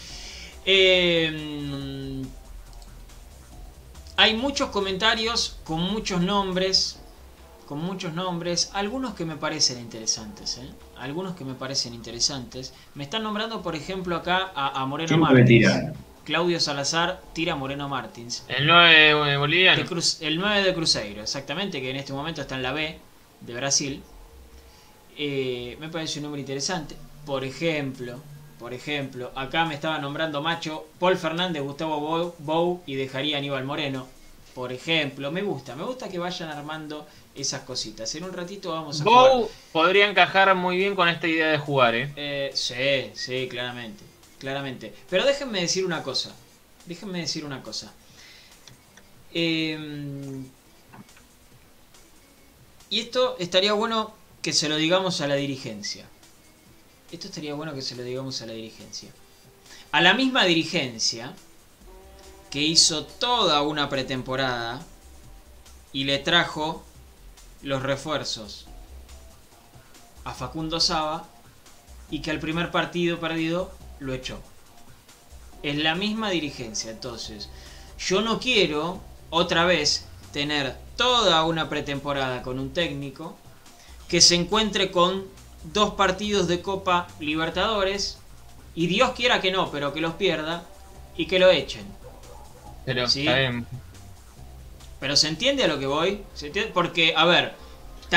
Eh, 0.66 2.22
hay 4.18 4.36
muchos 4.36 4.70
comentarios 4.70 5.57
con 5.64 5.82
muchos 5.82 6.22
nombres 6.22 7.01
con 7.72 7.80
muchos 7.80 8.14
nombres, 8.14 8.70
algunos 8.74 9.14
que 9.14 9.24
me 9.24 9.38
parecen 9.38 9.80
interesantes, 9.80 10.57
¿eh? 10.57 10.70
algunos 10.97 11.38
que 11.38 11.45
me 11.45 11.53
parecen 11.53 11.93
interesantes. 11.93 12.74
Me 12.95 13.05
están 13.05 13.24
nombrando, 13.24 13.62
por 13.62 13.78
ejemplo, 13.78 14.18
acá 14.18 14.51
a, 14.53 14.82
a 14.82 14.86
Moreno 14.86 15.18
Martins. 15.18 15.72
Claudio 16.26 16.59
Salazar 16.59 17.22
tira 17.32 17.53
a 17.53 17.55
Moreno 17.55 17.88
Martins. 17.88 18.43
El 18.49 18.68
9 18.68 18.93
De 19.26 19.38
boliviano. 19.38 19.86
El 20.20 20.38
9 20.38 20.64
de 20.64 20.74
Cruzeiro, 20.74 21.22
exactamente, 21.22 21.80
que 21.80 21.91
en 21.91 21.95
este 21.95 22.12
momento 22.12 22.41
está 22.41 22.55
en 22.55 22.64
la 22.64 22.74
B 22.74 22.99
de 23.39 23.53
Brasil. 23.53 24.03
Eh, 25.18 25.78
me 25.80 25.88
parece 25.88 26.20
un 26.20 26.24
nombre 26.24 26.41
interesante. 26.41 26.97
Por 27.26 27.45
ejemplo, 27.45 28.20
por 28.62 28.76
ejemplo, 28.76 29.32
acá 29.34 29.66
me 29.66 29.74
estaba 29.74 29.97
nombrando 29.97 30.39
Macho, 30.39 30.86
Paul 30.99 31.18
Fernández, 31.18 31.64
Gustavo 31.64 32.36
Bou, 32.38 32.84
y 32.86 32.93
dejaría 32.93 33.38
a 33.38 33.39
Aníbal 33.39 33.66
Moreno. 33.66 34.07
Por 34.53 34.72
ejemplo, 34.72 35.32
me 35.32 35.41
gusta, 35.41 35.76
me 35.76 35.84
gusta 35.84 36.09
que 36.09 36.20
vayan 36.20 36.49
armando 36.49 37.07
esas 37.34 37.62
cositas. 37.64 38.14
En 38.14 38.24
un 38.24 38.34
ratito 38.34 38.72
vamos 38.72 39.01
a 39.01 39.03
jugar. 39.03 39.32
Bow 39.32 39.51
podría 39.72 40.07
encajar 40.07 40.53
muy 40.53 40.78
bien 40.78 40.93
con 40.95 41.09
esta 41.09 41.28
idea 41.28 41.47
de 41.47 41.57
jugar, 41.57 41.95
¿eh? 41.95 42.14
Eh, 42.16 42.51
sí, 42.53 43.09
sí, 43.16 43.47
claramente. 43.49 44.03
Claramente. 44.38 44.93
Pero 45.09 45.26
déjenme 45.26 45.62
decir 45.62 45.84
una 45.84 46.03
cosa. 46.03 46.32
Déjenme 46.86 47.22
decir 47.22 47.43
una 47.43 47.64
cosa. 47.64 47.91
Eh, 49.34 50.43
y 52.91 52.99
esto 52.99 53.38
estaría 53.39 53.74
bueno 53.74 54.14
que 54.43 54.53
se 54.53 54.70
lo 54.70 54.76
digamos 54.76 55.20
a 55.22 55.28
la 55.28 55.36
dirigencia. 55.36 56.11
Esto 57.12 57.28
estaría 57.28 57.53
bueno 57.53 57.74
que 57.74 57.82
se 57.82 57.95
lo 57.95 58.03
digamos 58.03 58.41
a 58.41 58.45
la 58.45 58.53
dirigencia. 58.53 59.12
A 59.91 59.99
la 59.99 60.14
misma 60.14 60.45
dirigencia 60.45 61.34
que 62.49 62.62
hizo 62.62 63.05
toda 63.05 63.62
una 63.64 63.89
pretemporada 63.89 64.82
y 65.91 66.05
le 66.05 66.20
trajo 66.20 66.84
los 67.62 67.84
refuerzos 67.84 68.66
a 70.24 70.34
Facundo 70.34 70.80
Saba 70.80 71.28
y 72.09 72.22
que 72.22 72.32
al 72.32 72.39
primer 72.39 72.72
partido 72.72 73.20
perdido 73.20 73.72
lo 73.99 74.14
echó. 74.14 74.39
Es 75.64 75.78
la 75.78 75.95
misma 75.95 76.30
dirigencia, 76.30 76.91
entonces 76.91 77.49
yo 77.99 78.22
no 78.22 78.39
quiero 78.39 79.01
otra 79.30 79.66
vez 79.66 80.05
tener 80.32 80.78
toda 80.95 81.43
una 81.43 81.70
pretemporada 81.70 82.41
con 82.41 82.57
un 82.57 82.74
técnico 82.74 83.36
que 84.07 84.22
se 84.22 84.36
encuentre 84.36 84.91
con 84.91 85.26
dos 85.64 85.93
partidos 85.95 86.47
de 86.47 86.62
Copa 86.62 87.07
Libertadores 87.20 88.20
y 88.76 88.88
Dios 88.88 89.12
quiera 89.12 89.41
que 89.41 89.51
no, 89.51 89.70
pero 89.72 89.93
que 89.93 90.01
los 90.01 90.14
pierda 90.16 90.64
y 91.18 91.26
que 91.28 91.39
lo 91.39 91.49
echen. 91.49 91.86
Pero 92.86 93.07
Sí. 93.07 93.22
está 93.28 93.38
bien. 93.39 93.68
Pero 94.99 95.16
se 95.16 95.28
entiende 95.28 95.64
a 95.64 95.68
lo 95.68 95.80
que 95.80 95.86
voy, 95.88 96.24
¿Se 96.34 96.47
entiende? 96.47 96.72
porque 96.74 97.14
a 97.16 97.26
ver, 97.26 97.53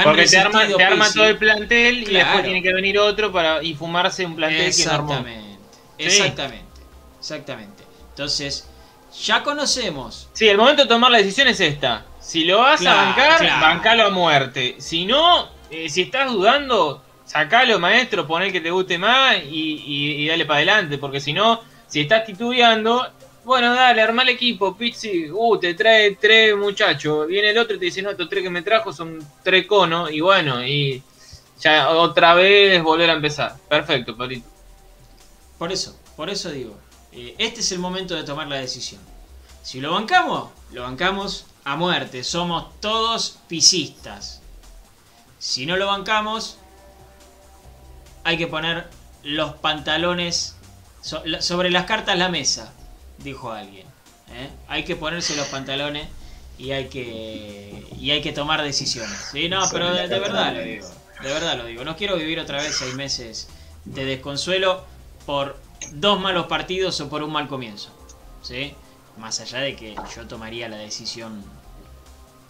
Porque 0.03 0.27
te 0.27 0.39
arma, 0.39 0.67
te 0.67 0.73
todo 1.15 1.27
el 1.27 1.39
plantel 1.39 2.03
y 2.03 2.13
después 2.15 2.43
tiene 2.43 2.63
que 2.63 2.73
venir 2.73 2.99
otro 2.99 3.31
para 3.33 3.63
y 3.63 3.75
fumarse 3.75 4.27
un 4.27 4.35
plantel 4.37 4.59
que. 4.61 4.67
Exactamente, 4.67 5.59
Sí. 5.99 6.05
exactamente, 6.05 6.81
exactamente. 7.21 7.85
Entonces, 8.11 8.69
ya 9.25 9.43
conocemos. 9.43 10.29
Sí, 10.33 10.49
el 10.49 10.57
momento 10.59 10.83
de 10.83 10.89
tomar 10.89 11.11
la 11.13 11.19
decisión 11.19 11.47
es 11.49 11.61
esta. 11.61 12.05
Si 12.21 12.45
lo 12.45 12.59
vas 12.59 12.81
Claro, 12.81 12.99
a 13.01 13.05
bancar, 13.05 13.39
claro. 13.39 13.61
bancalo 13.61 14.07
a 14.07 14.11
muerte. 14.11 14.77
Si 14.79 15.05
no, 15.07 15.49
eh, 15.71 15.89
si 15.89 16.03
estás 16.03 16.31
dudando, 16.33 17.03
sacalo, 17.35 17.81
maestro, 17.81 18.25
pon 18.29 18.43
el 18.45 18.53
que 18.53 18.61
te 18.61 18.71
guste 18.71 18.97
más 18.97 19.39
y, 19.51 20.23
y- 20.23 20.29
dale 20.29 20.47
para 20.47 20.59
adelante. 20.59 20.99
Porque 20.99 21.21
si 21.21 21.33
no, 21.33 21.61
si 21.89 22.01
estás 22.03 22.25
titubeando, 22.25 23.05
bueno, 23.43 23.75
dale, 23.75 24.01
arma 24.03 24.23
el 24.23 24.29
equipo, 24.29 24.77
Pizzi. 24.77 25.29
Uh, 25.33 25.59
te 25.59 25.75
trae 25.75 26.15
tres 26.15 26.57
muchachos. 26.57 27.27
Viene 27.27 27.51
el 27.51 27.59
otro 27.59 27.75
y 27.75 27.81
te 27.81 27.87
dice, 27.87 28.03
no, 28.03 28.11
estos 28.11 28.29
tres 28.29 28.45
que 28.45 28.51
me 28.51 28.63
trajo 28.63 28.93
son 28.93 29.19
tres 29.43 29.67
conos. 29.67 30.13
Y 30.13 30.21
bueno, 30.21 30.65
y 30.65 31.03
ya 31.59 31.91
otra 31.91 32.35
vez 32.35 32.81
volver 32.85 33.11
a 33.11 33.15
empezar. 33.15 33.57
Perfecto, 33.69 34.17
Pablito. 34.17 34.49
Por 35.59 35.73
eso, 35.73 35.99
por 36.17 36.31
eso 36.31 36.51
digo, 36.53 36.77
eh, 37.13 37.35
este 37.39 37.61
es 37.61 37.73
el 37.73 37.81
momento 37.81 38.15
de 38.15 38.23
tomar 38.23 38.47
la 38.47 38.57
decisión. 38.57 39.01
Si 39.63 39.81
lo 39.81 39.93
bancamos, 39.93 40.51
lo 40.73 40.83
bancamos 40.83 41.47
a 41.65 41.75
muerte. 41.75 42.23
Somos 42.23 42.79
todos 42.81 43.39
pisistas. 43.49 44.41
Si 45.41 45.67
no 45.67 45.77
lo 45.77 45.87
bancamos, 45.89 46.59
hay 48.25 48.37
que 48.39 48.47
poner 48.47 48.89
los 49.23 49.55
pantalones 49.55 50.57
so- 51.03 51.23
sobre 51.41 51.71
las 51.71 51.85
cartas 51.87 52.19
la 52.19 52.29
mesa, 52.29 52.73
dijo 53.19 53.53
alguien. 53.53 53.87
¿eh? 54.33 54.51
Hay 54.69 54.85
que 54.85 54.97
ponerse 54.97 55.37
los 55.37 55.47
pantalones 55.49 56.09
y 56.59 56.73
hay 56.73 56.89
que 56.89 57.87
y 57.99 58.11
hay 58.11 58.23
que 58.23 58.33
tomar 58.33 58.63
decisiones. 58.63 59.17
Sí, 59.33 59.49
no, 59.49 59.67
Sobre 59.67 59.85
pero 59.85 59.95
de, 59.95 60.19
verdad 60.19 60.53
lo 60.55 60.61
digo. 60.61 60.89
De 61.23 61.33
verdad 61.33 61.57
lo 61.57 61.65
digo. 61.67 61.85
No 61.85 61.97
quiero 61.97 62.17
vivir 62.17 62.41
otra 62.41 62.59
vez 62.61 62.77
seis 62.77 62.95
meses 62.95 63.49
de 63.85 64.05
desconsuelo 64.05 64.85
por 65.27 65.59
dos 65.93 66.21
malos 66.21 66.47
partidos 66.47 67.01
o 67.01 67.09
por 67.09 67.23
un 67.23 67.33
mal 67.33 67.49
comienzo. 67.49 67.91
¿Sí? 68.43 68.75
Más 69.19 69.41
allá 69.41 69.59
de 69.61 69.77
que 69.77 69.95
yo 70.15 70.27
tomaría 70.27 70.69
la 70.69 70.77
decisión 70.77 71.43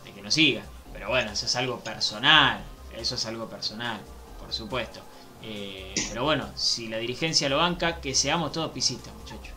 de 0.05 0.13
que 0.13 0.23
no 0.23 0.31
siga. 0.31 0.63
Pero 0.93 1.09
bueno, 1.09 1.31
eso 1.33 1.47
es 1.47 1.57
algo 1.57 1.81
personal. 1.81 2.61
Eso 2.97 3.17
es 3.17 3.27
algo 3.27 3.49
personal, 3.49 4.01
por 4.41 4.53
supuesto. 4.53 5.01
Eh, 5.47 5.95
pero 6.09 6.25
bueno, 6.25 6.49
si 6.57 6.89
la 6.89 6.97
dirigencia 6.99 7.49
lo 7.49 7.59
banca, 7.59 8.01
que 8.01 8.15
seamos 8.15 8.53
todos 8.53 8.71
pisistas, 8.73 9.13
muchachos. 9.15 9.53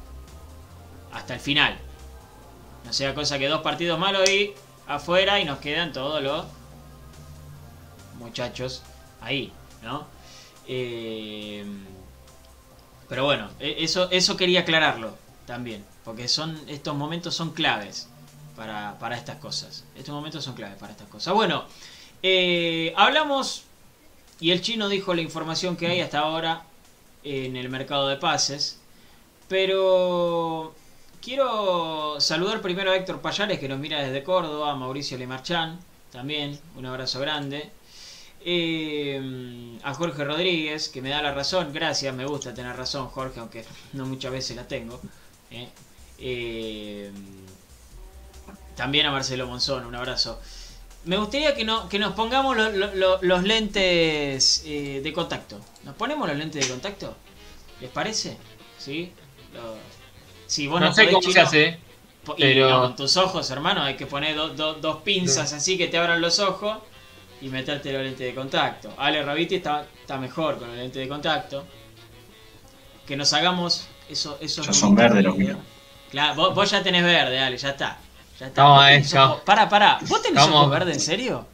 Hasta 1.13 1.33
el 1.35 1.39
final. 1.39 1.77
No 2.83 2.91
sea 2.93 3.15
cosa 3.15 3.39
que 3.39 3.47
dos 3.47 3.61
partidos 3.61 3.97
malos 3.97 4.29
y 4.29 4.53
afuera 4.87 5.39
y 5.39 5.45
nos 5.45 5.59
quedan 5.59 5.93
todos 5.93 6.21
los 6.21 6.45
muchachos 8.19 8.81
ahí, 9.21 9.51
¿no? 9.81 10.05
Eh, 10.67 11.65
pero 13.07 13.23
bueno, 13.25 13.49
e- 13.59 13.77
eso, 13.79 14.09
eso 14.11 14.35
quería 14.35 14.61
aclararlo 14.61 15.15
también, 15.45 15.85
porque 16.03 16.27
son 16.27 16.59
estos 16.67 16.95
momentos 16.95 17.35
son 17.35 17.51
claves 17.53 18.09
para, 18.55 18.97
para 18.99 19.15
estas 19.17 19.37
cosas. 19.37 19.85
Estos 19.95 20.13
momentos 20.13 20.43
son 20.43 20.55
claves 20.55 20.77
para 20.77 20.91
estas 20.91 21.07
cosas. 21.07 21.33
Bueno, 21.33 21.65
eh, 22.23 22.93
hablamos 22.97 23.63
y 24.39 24.51
el 24.51 24.61
chino 24.61 24.89
dijo 24.89 25.13
la 25.13 25.21
información 25.21 25.75
que 25.77 25.87
hay 25.87 26.01
hasta 26.01 26.19
ahora 26.19 26.63
en 27.23 27.55
el 27.55 27.69
mercado 27.69 28.07
de 28.07 28.17
pases, 28.17 28.79
pero 29.47 30.73
quiero 31.21 32.19
saludar 32.19 32.61
primero 32.61 32.91
a 32.91 32.95
Héctor 32.95 33.21
Payares 33.21 33.59
que 33.59 33.67
nos 33.69 33.79
mira 33.79 34.01
desde 34.03 34.23
Córdoba, 34.23 34.71
a 34.71 34.75
Mauricio 34.75 35.17
Lemarchán 35.17 35.79
también, 36.11 36.59
un 36.75 36.85
abrazo 36.85 37.19
grande. 37.19 37.69
Eh, 38.49 39.77
a 39.83 39.93
Jorge 39.93 40.23
Rodríguez, 40.23 40.89
que 40.89 41.01
me 41.01 41.09
da 41.09 41.21
la 41.21 41.33
razón, 41.33 41.73
gracias, 41.73 42.13
me 42.15 42.25
gusta 42.25 42.53
tener 42.53 42.75
razón 42.77 43.07
Jorge, 43.09 43.39
aunque 43.39 43.65
no 43.93 44.05
muchas 44.05 44.31
veces 44.31 44.55
la 44.55 44.67
tengo. 44.67 45.01
eh. 45.51 45.69
Eh, 46.19 47.11
también 48.75 49.05
a 49.07 49.11
Marcelo 49.11 49.47
Monzón, 49.47 49.85
un 49.85 49.95
abrazo. 49.95 50.39
Me 51.07 51.17
gustaría 51.17 51.55
que, 51.55 51.63
no, 51.65 51.87
que 51.89 51.99
nos 51.99 52.13
pongamos 52.13 52.55
lo- 52.57 52.69
lo- 52.71 52.93
lo- 52.95 53.19
los 53.21 53.43
lentes 53.43 54.63
eh, 54.65 55.01
de 55.03 55.13
contacto. 55.13 55.59
¿Nos 55.83 55.95
ponemos 55.95 56.27
los 56.27 56.37
lentes 56.37 56.65
de 56.65 56.71
contacto? 56.71 57.15
¿Les 57.81 57.89
parece? 57.89 58.37
¿Sí? 58.77 59.11
Lo- 59.53 59.75
Sí, 60.45 60.67
vos 60.67 60.79
no 60.79 60.93
sé 60.93 61.09
cómo 61.11 61.21
se 61.33 61.39
hace. 61.41 61.79
y 62.37 62.41
pero- 62.41 62.69
no, 62.69 62.81
con 62.81 62.95
tus 62.95 63.15
ojos, 63.17 63.49
hermano, 63.51 63.83
hay 63.83 63.95
que 63.95 64.05
poner 64.05 64.35
do- 64.35 64.49
do- 64.49 64.73
dos 64.75 65.01
pinzas 65.01 65.53
así 65.53 65.77
que 65.77 65.87
te 65.87 65.97
abran 65.97 66.19
los 66.21 66.39
ojos 66.39 66.77
y 67.41 67.47
meterte 67.49 67.91
los 67.93 68.01
lentes 68.03 68.27
de 68.27 68.35
contacto. 68.35 68.93
Ale 68.97 69.23
Raviti 69.23 69.55
está, 69.55 69.85
está 70.01 70.17
mejor 70.17 70.57
con 70.59 70.67
los 70.69 70.77
lentes 70.77 71.01
de 71.01 71.07
contacto. 71.07 71.65
Que 73.05 73.15
nos 73.15 73.31
hagamos 73.33 73.87
eso, 74.09 74.37
esos 74.41 74.65
Ya 74.67 74.73
son 74.73 74.95
verdes 74.95 75.23
los 75.23 75.37
míos. 75.37 75.57
Claro, 76.11 76.35
vos, 76.35 76.55
vos 76.55 76.69
ya 76.71 76.83
tenés 76.83 77.03
verde, 77.03 77.39
Ale, 77.39 77.57
ya 77.57 77.69
está. 77.69 77.97
Ya 78.39 78.47
está. 78.47 78.61
No, 78.63 78.81
ojos- 78.87 79.41
Pará, 79.45 79.67
pará. 79.69 79.97
¿Vos 80.01 80.21
tenés 80.21 80.37
Vamos. 80.43 80.57
ojos 80.61 80.71
verdes, 80.71 80.95
en 80.97 81.01
serio? 81.01 81.47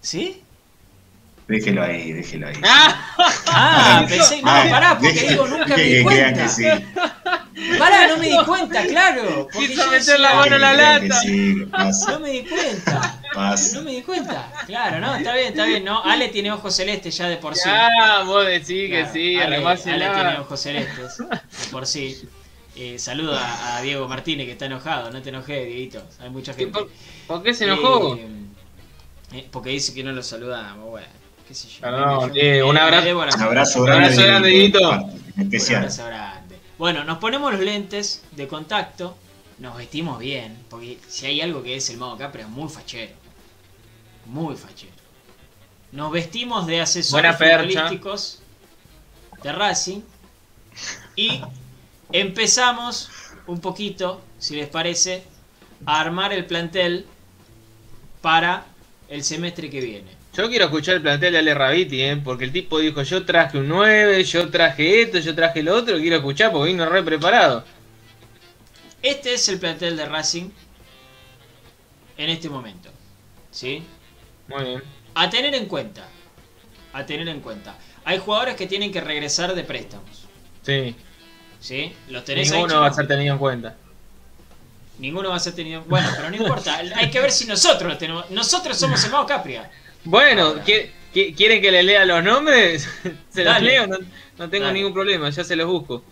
¿Sí? 0.00 0.40
Déjelo 1.46 1.82
ahí, 1.82 2.12
déjelo 2.12 2.48
ahí. 2.48 2.56
¡Ah! 2.64 3.00
Ah, 3.56 4.04
pensé. 4.08 4.42
No, 4.42 4.50
Ay, 4.50 4.68
pará, 4.70 4.98
porque 4.98 5.12
deje- 5.14 5.28
digo, 5.28 5.46
nunca 5.46 5.66
me 5.68 5.76
deje 5.76 5.84
di 5.84 5.94
que 5.98 6.02
cuenta. 6.02 6.42
que 6.42 6.48
sí. 6.48 6.64
Pará, 7.78 8.08
no 8.08 8.16
me 8.16 8.26
di 8.28 8.44
cuenta, 8.44 8.82
claro. 8.84 9.48
Porque 9.52 9.68
Quiso 9.68 9.86
meter 9.90 10.18
la 10.20 10.34
mano 10.34 10.56
en 10.56 10.60
la 10.60 10.70
que 10.72 10.76
que 11.02 11.08
lata. 11.08 11.20
Sí. 11.20 11.54
No 12.08 12.20
me 12.20 12.30
di 12.30 12.42
cuenta. 12.46 13.20
Pasa. 13.32 13.76
No 13.76 13.82
me 13.84 13.90
di 13.92 14.02
cuenta. 14.02 14.52
Claro, 14.66 14.98
no, 14.98 15.14
está 15.14 15.34
bien, 15.34 15.48
está 15.50 15.64
bien. 15.66 15.84
No, 15.84 16.02
Ale 16.02 16.28
tiene 16.28 16.50
ojos 16.50 16.74
celestes 16.74 17.16
ya 17.16 17.28
de 17.28 17.36
por 17.36 17.54
sí. 17.54 17.68
Ah, 17.72 18.24
vos 18.26 18.44
decís 18.44 18.90
que 18.90 18.98
Claro, 18.98 19.12
sí, 19.12 19.36
Ale, 19.36 19.44
arremásela. 19.56 20.06
Ale 20.10 20.14
tiene 20.20 20.38
ojos 20.40 20.60
celestes 20.60 21.18
de 21.18 21.26
por 21.70 21.86
sí. 21.86 22.28
Eh, 22.76 22.98
saludo 22.98 23.36
a, 23.36 23.76
a 23.76 23.82
Diego 23.82 24.08
Martínez 24.08 24.46
que 24.46 24.52
está 24.52 24.66
enojado. 24.66 25.10
No 25.10 25.22
te 25.22 25.28
enojes, 25.28 25.66
Dieguito. 25.66 26.02
Hay 26.20 26.30
mucha 26.30 26.54
¿Qué- 26.54 26.64
gente. 26.64 26.78
¿Por, 26.80 26.90
por 27.28 27.42
qué 27.42 27.54
se 27.54 27.64
enojó? 27.64 28.16
Eh, 28.16 28.28
eh, 29.32 29.48
porque 29.50 29.70
dice 29.70 29.94
que 29.94 30.02
no 30.02 30.12
lo 30.12 30.22
saludamos. 30.22 30.90
Bueno, 30.90 31.06
qué 31.46 31.54
sé 31.54 31.68
yo. 31.68 31.80
Perdón, 31.80 32.32
Yo- 32.34 32.40
eh, 32.42 32.62
un 32.62 32.76
abrazo- 32.76 33.16
Un 33.16 33.22
abrazo 33.42 33.78
Un 33.80 33.86
grande. 33.86 34.04
abrazo 34.06 34.22
grande, 34.22 34.48
Dieguito, 34.48 34.92
en 34.92 35.00
Un 35.36 35.42
especial. 35.42 35.78
abrazo 35.82 36.06
grande. 36.06 36.58
Bueno, 36.78 37.04
nos 37.04 37.18
ponemos 37.18 37.52
los 37.52 37.60
lentes 37.62 38.24
de 38.32 38.48
contacto, 38.48 39.16
nos 39.58 39.76
vestimos 39.76 40.18
bien, 40.18 40.58
porque 40.68 40.98
si 41.08 41.26
hay 41.26 41.40
algo 41.40 41.62
que 41.62 41.76
es 41.76 41.88
el 41.90 41.98
modo 41.98 42.18
Capri 42.18 42.42
es 42.42 42.48
muy 42.48 42.68
fachero. 42.68 43.12
Muy 44.26 44.56
fachero. 44.56 44.92
Nos 45.92 46.10
vestimos 46.10 46.66
de 46.66 46.80
asesores 46.80 47.36
futbolísticos 47.36 48.40
de 49.44 49.52
Racing 49.52 50.00
y 51.14 51.40
empezamos 52.14 53.10
un 53.48 53.60
poquito, 53.60 54.22
si 54.38 54.54
les 54.54 54.68
parece, 54.68 55.24
a 55.84 56.00
armar 56.00 56.32
el 56.32 56.46
plantel 56.46 57.06
para 58.22 58.66
el 59.08 59.24
semestre 59.24 59.68
que 59.68 59.80
viene. 59.80 60.10
Yo 60.32 60.48
quiero 60.48 60.66
escuchar 60.66 60.94
el 60.94 61.02
plantel 61.02 61.32
de 61.32 61.38
Ale 61.40 61.54
Raviti, 61.54 62.02
¿eh? 62.02 62.16
porque 62.16 62.44
el 62.44 62.52
tipo 62.52 62.78
dijo, 62.78 63.02
yo 63.02 63.24
traje 63.26 63.58
un 63.58 63.68
9, 63.68 64.22
yo 64.24 64.48
traje 64.48 65.02
esto, 65.02 65.18
yo 65.18 65.34
traje 65.34 65.62
lo 65.62 65.74
otro, 65.74 65.98
quiero 65.98 66.16
escuchar 66.16 66.52
porque 66.52 66.70
vino 66.70 66.88
re 66.88 67.02
preparado. 67.02 67.64
Este 69.02 69.34
es 69.34 69.48
el 69.48 69.58
plantel 69.58 69.96
de 69.96 70.06
Racing 70.06 70.50
en 72.16 72.30
este 72.30 72.48
momento. 72.48 72.90
¿Sí? 73.50 73.82
Muy 74.48 74.64
bien. 74.64 74.82
A 75.14 75.28
tener 75.30 75.54
en 75.54 75.66
cuenta. 75.66 76.08
A 76.92 77.04
tener 77.04 77.28
en 77.28 77.40
cuenta. 77.40 77.76
Hay 78.04 78.18
jugadores 78.18 78.54
que 78.54 78.66
tienen 78.66 78.92
que 78.92 79.00
regresar 79.00 79.54
de 79.54 79.64
préstamos. 79.64 80.26
Sí, 80.62 80.96
¿Sí? 81.64 81.94
¿Los 82.10 82.24
tenés 82.26 82.48
ahí, 82.50 82.56
ninguno 82.58 82.72
Chino? 82.74 82.80
va 82.82 82.88
a 82.88 82.92
ser 82.92 83.08
tenido 83.08 83.32
en 83.32 83.38
cuenta. 83.38 83.74
Ninguno 84.98 85.30
va 85.30 85.36
a 85.36 85.40
ser 85.40 85.54
tenido. 85.54 85.82
Bueno, 85.86 86.08
pero 86.14 86.28
no 86.28 86.36
importa. 86.36 86.76
Hay 86.96 87.10
que 87.10 87.20
ver 87.20 87.30
si 87.32 87.46
nosotros 87.46 87.88
los 87.88 87.98
tenemos. 87.98 88.28
Nosotros 88.30 88.76
somos 88.76 89.02
el 89.04 89.10
Mago 89.10 89.24
Capria. 89.26 89.70
Bueno, 90.04 90.42
Ahora. 90.48 90.64
¿qui- 90.66 90.90
qui- 91.14 91.34
¿quieren 91.34 91.62
que 91.62 91.70
le 91.72 91.82
lea 91.82 92.04
los 92.04 92.22
nombres? 92.22 92.86
Se 93.30 93.42
los 93.44 93.54
Dale. 93.54 93.66
leo, 93.66 93.86
no, 93.86 93.96
no 94.38 94.50
tengo 94.50 94.66
Dale. 94.66 94.78
ningún 94.78 94.92
problema, 94.92 95.30
ya 95.30 95.42
se 95.42 95.56
los 95.56 95.66
busco. 95.66 96.04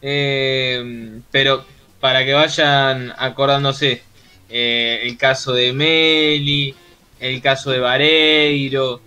Eh, 0.00 1.20
pero 1.32 1.66
para 1.98 2.24
que 2.24 2.32
vayan 2.32 3.12
acordándose, 3.18 4.02
eh, 4.48 5.00
el 5.02 5.16
caso 5.18 5.52
de 5.52 5.72
Meli, 5.72 6.72
el 7.18 7.42
caso 7.42 7.72
de 7.72 7.80
Vareiro, 7.80 9.00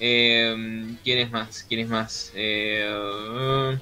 eh, 0.00 0.96
¿quién 1.04 1.18
es 1.18 1.30
más? 1.30 1.64
¿Quién 1.68 1.80
es 1.82 1.88
más? 1.88 2.32
Eh, 2.34 3.76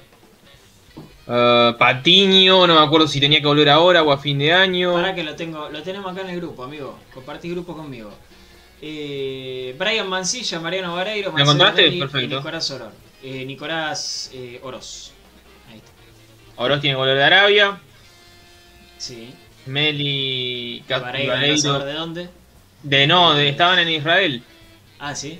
eh, 1.27 1.73
Patiño, 1.77 2.67
no 2.67 2.75
me 2.75 2.85
acuerdo 2.85 3.07
si 3.07 3.19
tenía 3.19 3.39
que 3.41 3.47
volver 3.47 3.69
ahora 3.69 4.03
o 4.03 4.11
a 4.11 4.17
fin 4.17 4.37
de 4.39 4.53
año. 4.53 4.93
Para 4.93 5.15
que 5.15 5.23
lo 5.23 5.35
tengo. 5.35 5.69
Lo 5.69 5.81
tenemos 5.83 6.11
acá 6.11 6.21
en 6.21 6.29
el 6.29 6.37
grupo, 6.37 6.63
amigo. 6.63 6.97
Compartí 7.13 7.49
grupo 7.49 7.75
conmigo. 7.75 8.11
Eh, 8.81 9.75
Brian 9.79 10.07
Mancilla, 10.07 10.59
Mariano 10.59 10.93
Vareiro, 10.95 11.31
Marcelo 11.31 11.51
encontraste? 11.51 11.91
Perfecto. 11.97 12.37
Nicolás 12.37 12.71
Oror. 12.71 12.91
Eh, 13.23 13.45
Nicolás 13.45 14.31
eh, 14.33 14.59
Oroz. 14.63 15.11
Ahí 15.71 15.77
está. 15.77 15.91
Oroz 16.57 16.81
tiene 16.81 16.95
volver 16.95 17.17
de 17.17 17.23
Arabia. 17.23 17.79
Sí. 18.97 19.33
Meli 19.65 20.83
Vareiro, 20.87 21.33
Vareiro- 21.33 21.57
¿sabes 21.57 21.85
¿de 21.85 21.93
dónde? 21.93 22.29
De 22.83 23.07
no, 23.07 23.33
de, 23.33 23.49
estaban 23.49 23.79
en 23.79 23.89
Israel. 23.89 24.43
Ah, 24.99 25.15
sí. 25.15 25.39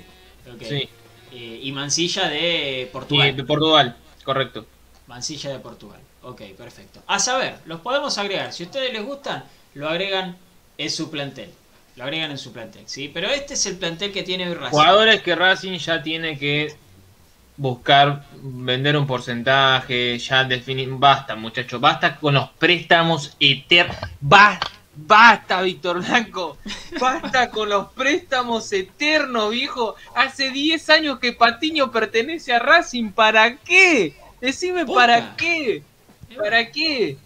Ok. 0.52 0.62
Sí. 0.62 0.88
Eh, 1.32 1.60
y 1.62 1.72
Mancilla 1.72 2.28
de 2.28 2.88
Portugal. 2.92 3.36
de 3.36 3.44
Portugal, 3.44 3.96
correcto. 4.24 4.66
Mancilla 5.06 5.50
de 5.50 5.58
Portugal. 5.60 6.00
Ok, 6.22 6.42
perfecto. 6.56 7.02
A 7.06 7.18
saber, 7.18 7.58
los 7.66 7.80
podemos 7.80 8.18
agregar. 8.18 8.52
Si 8.52 8.64
a 8.64 8.66
ustedes 8.66 8.92
les 8.92 9.04
gustan, 9.04 9.44
lo 9.74 9.88
agregan 9.88 10.36
en 10.78 10.90
su 10.90 11.10
plantel. 11.10 11.52
Lo 11.96 12.04
agregan 12.04 12.30
en 12.30 12.38
su 12.38 12.52
plantel, 12.52 12.82
¿sí? 12.86 13.10
Pero 13.12 13.28
este 13.28 13.54
es 13.54 13.64
el 13.66 13.76
plantel 13.76 14.12
que 14.12 14.22
tiene 14.22 14.48
hoy 14.48 14.54
Racing. 14.54 14.70
Jugadores 14.70 15.22
que 15.22 15.34
Racing 15.34 15.78
ya 15.78 16.02
tiene 16.02 16.38
que 16.38 16.76
buscar 17.56 18.24
vender 18.34 18.96
un 18.96 19.06
porcentaje, 19.06 20.18
ya 20.18 20.44
definir. 20.44 20.88
Basta, 20.90 21.36
muchachos, 21.36 21.80
basta 21.80 22.16
con 22.16 22.34
los 22.34 22.50
préstamos 22.50 23.34
eternos. 23.40 23.96
Basta, 24.20 24.70
basta, 24.94 25.62
Víctor 25.62 26.04
Blanco. 26.04 26.58
Basta 27.00 27.48
con 27.50 27.70
los 27.70 27.92
préstamos 27.92 28.70
eternos, 28.72 29.50
viejo. 29.50 29.94
Hace 30.14 30.50
10 30.50 30.90
años 30.90 31.18
que 31.18 31.32
Patiño 31.32 31.90
pertenece 31.90 32.52
a 32.52 32.58
Racing. 32.58 33.12
¿Para 33.12 33.56
qué? 33.56 34.14
Decime. 34.40 34.84
¿para 34.86 35.34
qué? 35.36 35.82
¿Para 36.36 36.70
qué? 36.70 37.18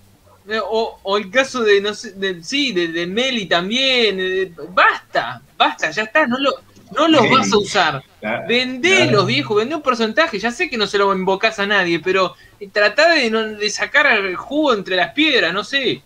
eh, 0.49 0.61
o, 0.63 1.01
o 1.03 1.17
el 1.19 1.31
caso 1.31 1.63
de, 1.63 1.81
no 1.81 1.95
sé, 1.95 2.13
de, 2.13 2.43
sí, 2.43 2.73
de, 2.73 2.89
de 2.89 3.07
Meli 3.07 3.47
también. 3.47 4.19
eh, 4.21 4.53
basta, 4.71 5.43
basta, 5.57 5.91
ya 5.91 6.05
está, 6.05 6.27
no, 6.27 6.39
lo, 6.39 6.51
no 6.91 7.09
los 7.09 7.29
vas 7.31 7.53
a 7.53 7.59
usar. 7.59 8.03
Claro, 8.21 8.47
Vendelos, 8.49 9.11
claro. 9.11 9.27
viejo, 9.27 9.55
vendé 9.55 9.75
un 9.75 9.83
porcentaje. 9.83 10.39
Ya 10.39 10.51
sé 10.51 10.69
que 10.71 10.77
no 10.79 10.87
se 10.87 10.99
lo 10.99 11.13
invocás 11.15 11.59
a 11.59 11.67
nadie, 11.67 12.01
pero 12.01 12.35
tratá 12.73 13.15
de, 13.15 13.31
no- 13.31 13.43
de 13.45 13.71
sacar 13.71 14.07
el 14.07 14.37
jugo 14.37 14.75
entre 14.75 14.97
las 14.97 15.13
piedras, 15.13 15.53
no 15.53 15.63
sé. 15.65 16.03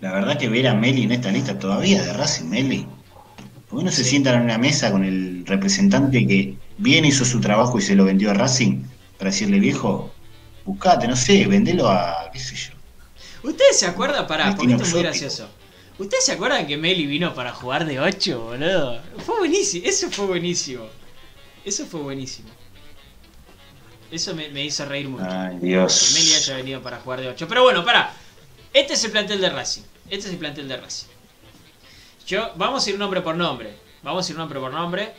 La 0.00 0.12
verdad 0.12 0.38
que 0.38 0.48
ver 0.48 0.66
a 0.68 0.74
Meli 0.74 1.02
en 1.04 1.12
esta 1.12 1.30
lista 1.30 1.58
todavía 1.58 2.02
de 2.02 2.12
Racing 2.12 2.48
Meli. 2.48 2.86
¿Por 3.68 3.80
qué 3.80 3.84
no 3.86 3.90
se 3.92 4.04
sientan 4.04 4.36
en 4.36 4.42
una 4.42 4.58
mesa 4.58 4.90
con 4.92 5.04
el 5.04 5.44
representante 5.46 6.26
que 6.26 6.58
bien 6.78 7.04
hizo 7.04 7.24
su 7.24 7.40
trabajo 7.40 7.78
y 7.78 7.82
se 7.82 7.94
lo 7.94 8.04
vendió 8.04 8.30
a 8.30 8.34
Racing 8.34 8.82
para 9.18 9.30
decirle 9.30 9.58
viejo, 9.58 10.12
buscate, 10.64 11.06
no 11.08 11.16
sé, 11.16 11.46
vendelo 11.46 11.88
a 11.88 12.30
qué 12.32 12.38
sé 12.38 12.56
yo. 12.56 12.72
¿Ustedes 13.48 13.78
se 13.78 13.86
acuerdan? 13.86 14.26
Pará, 14.26 14.54
porque 14.56 14.72
esto 14.72 14.84
es 14.84 14.92
muy 14.92 15.02
gracioso. 15.02 15.48
¿Ustedes 15.98 16.24
se 16.24 16.32
acuerdan 16.32 16.66
que 16.66 16.76
Meli 16.76 17.06
vino 17.06 17.34
para 17.34 17.52
jugar 17.52 17.84
de 17.84 17.98
8, 18.00 18.40
boludo? 18.40 19.00
Fue 19.24 19.38
buenísimo, 19.38 19.86
eso 19.86 20.10
fue 20.10 20.26
buenísimo. 20.26 20.86
Eso 21.64 21.86
fue 21.86 22.00
buenísimo. 22.00 22.48
Eso 24.10 24.34
me, 24.34 24.48
me 24.48 24.64
hizo 24.64 24.84
reír 24.86 25.08
mucho. 25.08 25.24
Ay, 25.28 25.58
Que 25.58 25.66
Meli 25.66 25.74
haya 25.74 25.86
Dios. 25.86 26.48
venido 26.56 26.82
para 26.82 26.98
jugar 27.00 27.20
de 27.20 27.28
8. 27.28 27.46
Pero 27.48 27.62
bueno, 27.62 27.84
pará. 27.84 28.12
Este 28.72 28.94
es 28.94 29.04
el 29.04 29.10
plantel 29.10 29.40
de 29.40 29.50
Racing. 29.50 29.82
Este 30.08 30.26
es 30.28 30.32
el 30.32 30.38
plantel 30.38 30.68
de 30.68 30.76
Racing. 30.76 31.08
Yo, 32.26 32.52
vamos 32.56 32.86
a 32.86 32.90
ir 32.90 32.98
nombre 32.98 33.20
por 33.20 33.34
nombre. 33.34 33.74
Vamos 34.02 34.28
a 34.28 34.32
ir 34.32 34.38
nombre 34.38 34.60
por 34.60 34.72
nombre. 34.72 35.12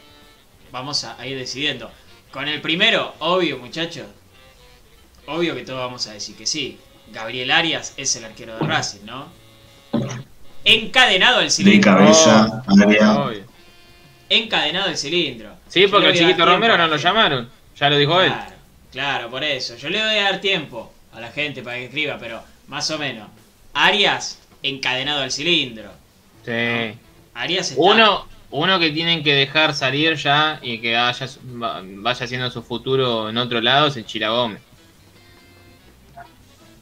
Vamos 0.71 1.03
a, 1.03 1.19
a 1.19 1.25
ir 1.27 1.37
decidiendo. 1.37 1.91
Con 2.31 2.47
el 2.47 2.61
primero, 2.61 3.15
obvio, 3.19 3.57
muchachos. 3.57 4.05
Obvio 5.25 5.55
que 5.55 5.61
todos 5.63 5.79
vamos 5.79 6.05
a 6.07 6.13
decir 6.13 6.35
que 6.35 6.45
sí. 6.45 6.77
Gabriel 7.11 7.49
Arias 7.51 7.93
es 7.97 8.15
el 8.15 8.25
arquero 8.25 8.55
de 8.57 8.65
Racing, 8.67 9.05
¿no? 9.05 9.27
Encadenado 10.63 11.39
el 11.39 11.45
De 11.45 11.51
cilindro. 11.51 11.95
cabeza, 11.95 12.63
área. 12.83 13.19
Obvio. 13.21 13.43
Encadenado 14.29 14.89
el 14.89 14.97
cilindro. 14.97 15.51
Sí, 15.67 15.87
porque 15.87 16.07
al 16.07 16.13
chiquito 16.15 16.45
Romero 16.45 16.77
no 16.77 16.87
lo 16.87 16.97
llamaron. 16.97 17.49
Ya 17.77 17.89
lo 17.89 17.97
dijo 17.97 18.21
él. 18.21 18.29
Claro, 18.31 18.53
claro, 18.91 19.29
por 19.29 19.43
eso. 19.43 19.75
Yo 19.77 19.89
le 19.89 19.99
voy 20.03 20.17
a 20.17 20.23
dar 20.23 20.41
tiempo 20.41 20.93
a 21.13 21.19
la 21.19 21.31
gente 21.31 21.63
para 21.63 21.77
que 21.77 21.85
escriba, 21.85 22.17
pero 22.19 22.43
más 22.67 22.89
o 22.91 22.99
menos. 22.99 23.27
Arias 23.73 24.39
encadenado 24.61 25.21
al 25.23 25.31
cilindro. 25.31 25.89
Sí. 26.45 26.97
Arias 27.33 27.71
está. 27.71 27.81
Uno, 27.81 28.27
uno 28.51 28.79
que 28.79 28.89
tienen 28.91 29.23
que 29.23 29.33
dejar 29.33 29.73
salir 29.73 30.15
ya 30.15 30.59
y 30.61 30.79
que 30.79 30.95
vaya, 30.95 31.27
va- 31.61 31.81
vaya 31.83 32.25
haciendo 32.25 32.49
su 32.49 32.63
futuro 32.63 33.29
en 33.29 33.37
otro 33.37 33.61
lado 33.61 33.87
es 33.87 33.97
el 33.97 34.05
Chila 34.05 34.29
Gómez. 34.29 34.61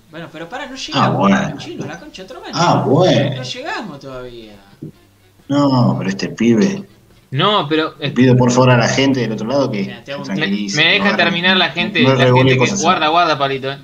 Bueno, 0.09 0.29
pero 0.31 0.47
para, 0.47 0.65
no 0.67 0.75
llegamos. 0.75 1.07
Ah, 1.07 1.09
bueno. 1.17 1.57
Chino, 1.57 1.85
la 1.85 1.99
concha 1.99 2.23
man. 2.23 2.51
Ah, 2.53 2.83
bueno. 2.85 3.35
No 3.35 3.43
llegamos 3.43 3.99
todavía. 3.99 4.53
No, 5.49 5.95
pero 5.97 6.09
este 6.09 6.29
pibe. 6.29 6.83
No, 7.31 7.67
pero 7.67 7.95
Le 7.99 8.11
pido 8.11 8.37
por 8.37 8.49
favor 8.51 8.71
a 8.71 8.77
la 8.77 8.87
gente 8.87 9.19
del 9.19 9.33
otro 9.33 9.47
lado 9.47 9.69
que 9.69 9.81
Mira, 9.81 10.01
me, 10.33 10.47
no 10.47 10.81
deja 10.81 11.17
terminar 11.17 11.57
la 11.57 11.71
gente, 11.71 12.01
no 12.01 12.15
la 12.15 12.25
gente 12.33 12.57
que, 12.57 12.71
guarda, 12.81 13.09
guarda, 13.09 13.37
palito. 13.37 13.69
eh. 13.69 13.77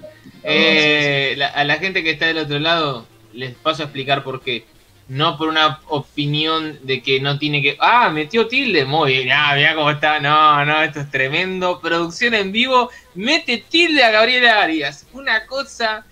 Eh, 0.44 1.34
la- 1.38 1.48
a 1.48 1.64
la 1.66 1.76
gente 1.76 2.04
que 2.04 2.12
está 2.12 2.26
del 2.26 2.38
otro 2.38 2.60
lado 2.60 3.06
les 3.34 3.54
paso 3.56 3.84
a 3.84 3.86
explicar 3.86 4.24
por 4.24 4.42
qué. 4.42 4.66
No 5.08 5.38
por 5.38 5.50
una 5.50 5.82
opinión 5.88 6.80
de 6.84 7.04
que 7.04 7.20
no 7.20 7.38
tiene 7.38 7.62
que. 7.62 7.78
Ah, 7.80 8.10
metió 8.10 8.48
tilde. 8.48 8.86
Muy 8.86 9.14
bien. 9.14 9.32
Ah, 9.32 9.54
mira 9.56 9.76
cómo 9.76 9.92
está. 9.92 10.20
No, 10.20 10.64
no, 10.66 10.82
esto 10.82 11.02
es 11.02 11.12
tremendo. 11.12 11.80
Producción 11.82 12.34
en 12.34 12.52
vivo. 12.52 12.90
Mete 13.14 13.66
tilde 13.70 14.04
a 14.04 14.12
Gabriela 14.12 14.62
Arias. 14.62 15.06
Una 15.14 15.46
cosa 15.46 16.06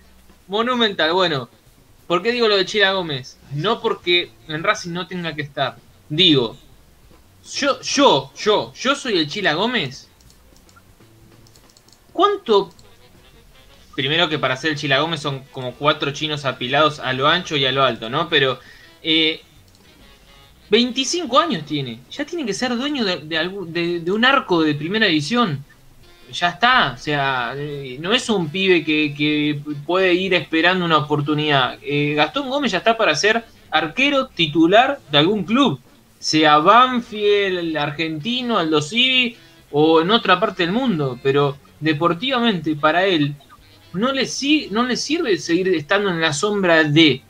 monumental. 0.48 1.14
Bueno, 1.14 1.50
¿por 2.06 2.22
qué 2.22 2.32
digo 2.32 2.48
lo 2.48 2.58
de 2.58 2.66
Chila 2.66 2.92
Gómez? 2.92 3.38
No 3.54 3.82
porque 3.82 4.32
en 4.48 4.64
Racing 4.64 4.92
no 4.92 5.08
tenga 5.08 5.34
que 5.34 5.42
estar. 5.42 5.78
Digo, 6.10 6.58
yo, 7.50 7.80
yo, 7.82 8.32
yo, 8.36 8.74
yo 8.74 8.96
soy 8.96 9.18
el 9.18 9.28
Chila 9.28 9.54
Gómez. 9.54 10.10
¿Cuánto? 12.14 12.72
Primero 13.96 14.30
que 14.30 14.40
para 14.40 14.58
ser 14.58 14.72
el 14.72 14.78
Chila 14.78 15.00
Gómez 15.00 15.22
son 15.22 15.44
como 15.52 15.74
cuatro 15.76 16.12
chinos 16.12 16.46
apilados 16.46 17.00
a 17.00 17.14
lo 17.14 17.28
ancho 17.28 17.56
y 17.56 17.66
a 17.66 17.72
lo 17.72 17.84
alto, 17.84 18.10
¿no? 18.10 18.30
Pero 18.30 18.60
eh, 19.04 19.42
25 20.72 21.38
años 21.38 21.66
tiene. 21.66 22.00
Ya 22.10 22.26
tiene 22.26 22.46
que 22.46 22.54
ser 22.54 22.76
dueño 22.78 23.04
de, 23.04 24.04
un 24.10 24.24
arco 24.26 24.64
de 24.64 24.74
primera 24.74 25.06
edición. 25.06 25.66
Ya 26.32 26.48
está. 26.48 26.94
O 26.94 26.98
sea, 26.98 27.54
eh, 27.58 27.98
no 28.00 28.14
es 28.14 28.30
un 28.30 28.50
pibe 28.50 28.86
que, 28.86 29.60
puede 29.86 30.14
ir 30.14 30.34
esperando 30.34 30.86
una 30.86 31.00
oportunidad. 31.00 31.78
Eh, 31.84 32.14
Gastón 32.16 32.50
Gómez 32.50 32.72
ya 32.72 32.78
está 32.78 32.96
para 32.96 33.14
ser 33.16 33.44
arquero 33.70 34.28
titular 34.28 35.00
de 35.12 35.18
algún 35.18 35.44
club. 35.44 35.82
Sea 36.20 36.60
Banfield, 36.60 37.58
el 37.60 37.78
argentino, 37.78 38.58
Aldo 38.58 38.82
Civi 38.82 39.36
o 39.72 40.02
en 40.02 40.10
otra 40.12 40.40
parte 40.40 40.64
del 40.64 40.72
mundo. 40.72 41.20
Pero 41.22 41.58
deportivamente 41.82 42.78
para 42.78 43.06
él 43.06 43.36
no 43.92 44.14
le 44.14 44.26
sirve 44.26 45.38
seguir 45.38 45.68
estando 45.76 46.10
en 46.12 46.22
la 46.22 46.32
sombra 46.32 46.86
de. 46.86 47.24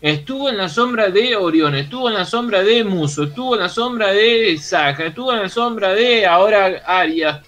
Estuvo 0.00 0.48
en 0.48 0.56
la 0.56 0.68
sombra 0.68 1.10
de 1.10 1.34
Orión, 1.34 1.74
estuvo 1.74 2.08
en 2.08 2.14
la 2.14 2.24
sombra 2.24 2.62
de 2.62 2.84
Muso, 2.84 3.24
estuvo 3.24 3.54
en 3.54 3.62
la 3.62 3.68
sombra 3.68 4.12
de 4.12 4.56
Saja, 4.56 5.06
estuvo 5.06 5.32
en 5.32 5.42
la 5.42 5.48
sombra 5.48 5.92
de 5.92 6.24
ahora 6.24 6.82
Arias. 6.86 7.40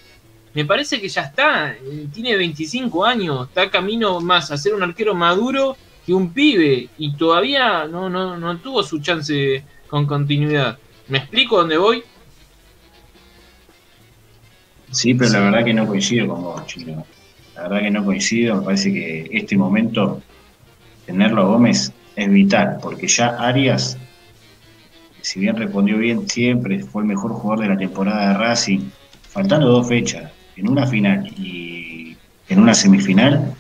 Me 0.53 0.65
parece 0.65 1.01
que 1.01 1.09
ya 1.09 1.23
está, 1.23 1.71
eh, 1.71 2.09
tiene 2.13 2.37
25 2.37 3.05
años, 3.05 3.47
está 3.47 3.71
camino 3.71 4.21
más 4.21 4.51
a 4.51 4.57
ser 4.57 4.75
un 4.75 4.83
arquero 4.83 5.15
maduro 5.15 5.77
que 6.05 6.13
un 6.13 6.33
pibe 6.33 6.89
y 6.99 7.13
todavía 7.15 7.85
no, 7.85 8.11
no, 8.11 8.37
no 8.37 8.59
tuvo 8.59 8.83
su 8.83 8.99
chance 8.99 9.65
con 9.87 10.07
continuidad. 10.07 10.77
¿Me 11.07 11.19
explico 11.19 11.59
dónde 11.59 11.77
voy? 11.77 12.03
Sí, 14.91 15.15
pero 15.15 15.31
la 15.31 15.41
verdad 15.41 15.65
que 15.65 15.75
no 15.75 15.87
coincido 15.87 16.27
con 16.27 16.43
vos, 16.43 16.67
Chino. 16.67 17.07
La 17.55 17.63
verdad 17.63 17.81
que 17.81 17.91
no 17.91 18.05
coincido. 18.05 18.57
Me 18.57 18.63
parece 18.63 18.93
que 18.93 19.29
este 19.31 19.57
momento, 19.57 20.21
tenerlo 21.07 21.43
a 21.43 21.45
Gómez, 21.45 21.93
es 22.17 22.31
vital, 22.31 22.79
porque 22.83 23.07
ya 23.07 23.29
Arias, 23.39 23.97
si 25.23 25.41
bien 25.41 25.57
respondió 25.57 25.99
bien 25.99 26.29
siempre, 26.29 26.81
fue 26.81 27.03
el 27.03 27.09
mejor 27.09 27.33
jugador 27.33 27.65
de 27.65 27.69
la 27.69 27.79
temporada 27.79 28.29
de 28.29 28.39
Racing, 28.39 28.81
faltando 29.29 29.69
dos 29.69 29.89
fechas, 29.89 30.31
en 30.57 30.69
una 30.69 30.87
final 30.87 31.27
y 31.39 32.17
en 32.49 32.61
una 32.61 32.75
semifinal, 32.75 33.55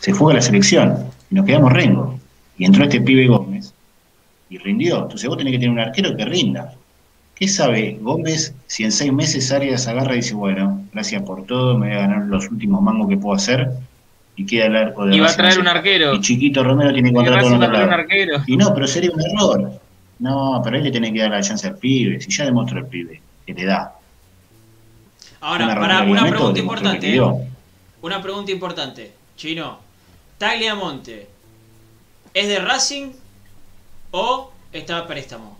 se 0.00 0.14
fue 0.14 0.32
a 0.32 0.36
la 0.36 0.42
selección 0.42 1.06
y 1.30 1.34
nos 1.34 1.46
quedamos 1.46 1.72
rengo. 1.72 2.18
Y 2.56 2.64
entró 2.66 2.84
este 2.84 3.00
pibe 3.00 3.26
Gómez 3.26 3.74
y 4.48 4.58
rindió. 4.58 5.02
Entonces 5.02 5.28
vos 5.28 5.36
tenés 5.36 5.52
que 5.52 5.58
tener 5.58 5.70
un 5.70 5.80
arquero 5.80 6.16
que 6.16 6.24
rinda. 6.24 6.74
¿Qué 7.34 7.48
sabe 7.48 7.98
Gómez 8.00 8.54
si 8.66 8.84
en 8.84 8.92
seis 8.92 9.12
meses 9.12 9.50
Arias 9.50 9.88
agarra 9.88 10.12
y 10.12 10.18
dice, 10.18 10.34
bueno, 10.34 10.82
gracias 10.92 11.22
por 11.22 11.46
todo, 11.46 11.76
me 11.76 11.88
voy 11.88 11.96
a 11.96 12.00
ganar 12.00 12.26
los 12.26 12.48
últimos 12.48 12.80
mangos 12.80 13.08
que 13.08 13.16
puedo 13.16 13.34
hacer 13.34 13.70
y 14.36 14.46
queda 14.46 14.66
el 14.66 14.76
arco 14.76 15.06
de 15.06 15.16
Y 15.16 15.20
va 15.20 15.28
a 15.28 15.36
traer 15.36 15.58
un 15.58 15.68
arquero. 15.68 16.14
Y 16.14 16.20
Chiquito 16.20 16.64
Romero 16.64 16.92
tiene 16.92 17.12
contrato 17.12 17.46
a 17.46 17.56
otro 17.56 17.72
lado. 17.72 18.04
Y 18.46 18.56
no, 18.56 18.74
pero 18.74 18.86
sería 18.86 19.10
un 19.10 19.20
error. 19.20 19.80
No, 20.18 20.60
pero 20.62 20.76
ahí 20.76 20.82
le 20.82 20.90
tenés 20.90 21.12
que 21.12 21.20
dar 21.20 21.30
la 21.30 21.42
chance 21.42 21.66
al 21.66 21.76
pibe, 21.76 22.20
si 22.20 22.30
ya 22.30 22.44
demostró 22.44 22.78
el 22.78 22.86
pibe, 22.86 23.20
que 23.46 23.54
le 23.54 23.64
da. 23.64 23.94
Ahora, 25.40 25.66
Una 25.66 25.74
para 25.74 26.02
una 26.02 26.26
pregunta 26.28 26.60
importante. 26.60 27.16
¿eh? 27.16 27.20
Una 28.00 28.22
pregunta 28.22 28.52
importante. 28.52 29.12
Chino, 29.36 29.78
¿Tagliamonte 30.38 31.26
es 32.32 32.48
de 32.48 32.58
Racing 32.58 33.10
o 34.12 34.52
está 34.72 34.98
a 34.98 35.06
préstamo? 35.06 35.58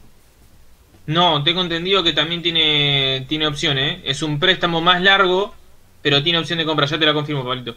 No, 1.07 1.43
tengo 1.43 1.61
entendido 1.61 2.03
que 2.03 2.12
también 2.12 2.43
tiene, 2.43 3.27
tiene 3.29 3.47
opción, 3.47 3.77
¿eh? 3.77 4.01
Es 4.05 4.22
un 4.22 4.39
préstamo 4.39 4.81
más 4.81 5.03
largo, 5.03 5.55
pero 6.01 6.22
tiene 6.22 6.39
opción 6.39 6.59
de 6.59 6.64
compra. 6.64 6.87
Ya 6.87 6.99
te 6.99 7.05
la 7.05 7.12
confirmo, 7.12 7.45
Pablito. 7.45 7.77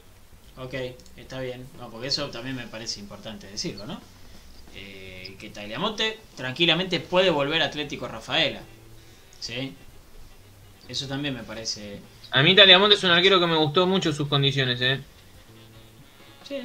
Ok, 0.60 0.74
está 1.16 1.40
bien. 1.40 1.68
No, 1.78 1.90
porque 1.90 2.08
eso 2.08 2.30
también 2.30 2.56
me 2.56 2.68
parece 2.68 3.00
importante 3.00 3.48
decirlo, 3.48 3.86
¿no? 3.86 4.02
Eh, 4.76 5.36
que 5.40 5.50
Tagliamonte 5.50 6.20
tranquilamente 6.36 7.00
puede 7.00 7.30
volver 7.30 7.62
a 7.62 7.66
Atlético 7.66 8.08
Rafaela. 8.08 8.62
¿Sí? 9.40 9.74
Eso 10.88 11.08
también 11.08 11.36
me 11.36 11.44
parece. 11.44 12.00
A 12.32 12.42
mí 12.42 12.56
Taliamonte 12.56 12.96
es 12.96 13.04
un 13.04 13.12
arquero 13.12 13.40
que 13.40 13.48
me 13.48 13.56
gustó 13.56 13.86
mucho 13.86 14.12
sus 14.14 14.28
condiciones, 14.28 14.82
¿eh? 14.82 15.00
Sí. 16.48 16.62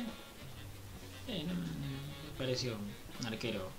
Sí, 1.27 1.45
no, 1.47 1.55
me 1.55 2.39
pareció 2.39 2.77
un 3.21 3.27
arquero 3.27 3.71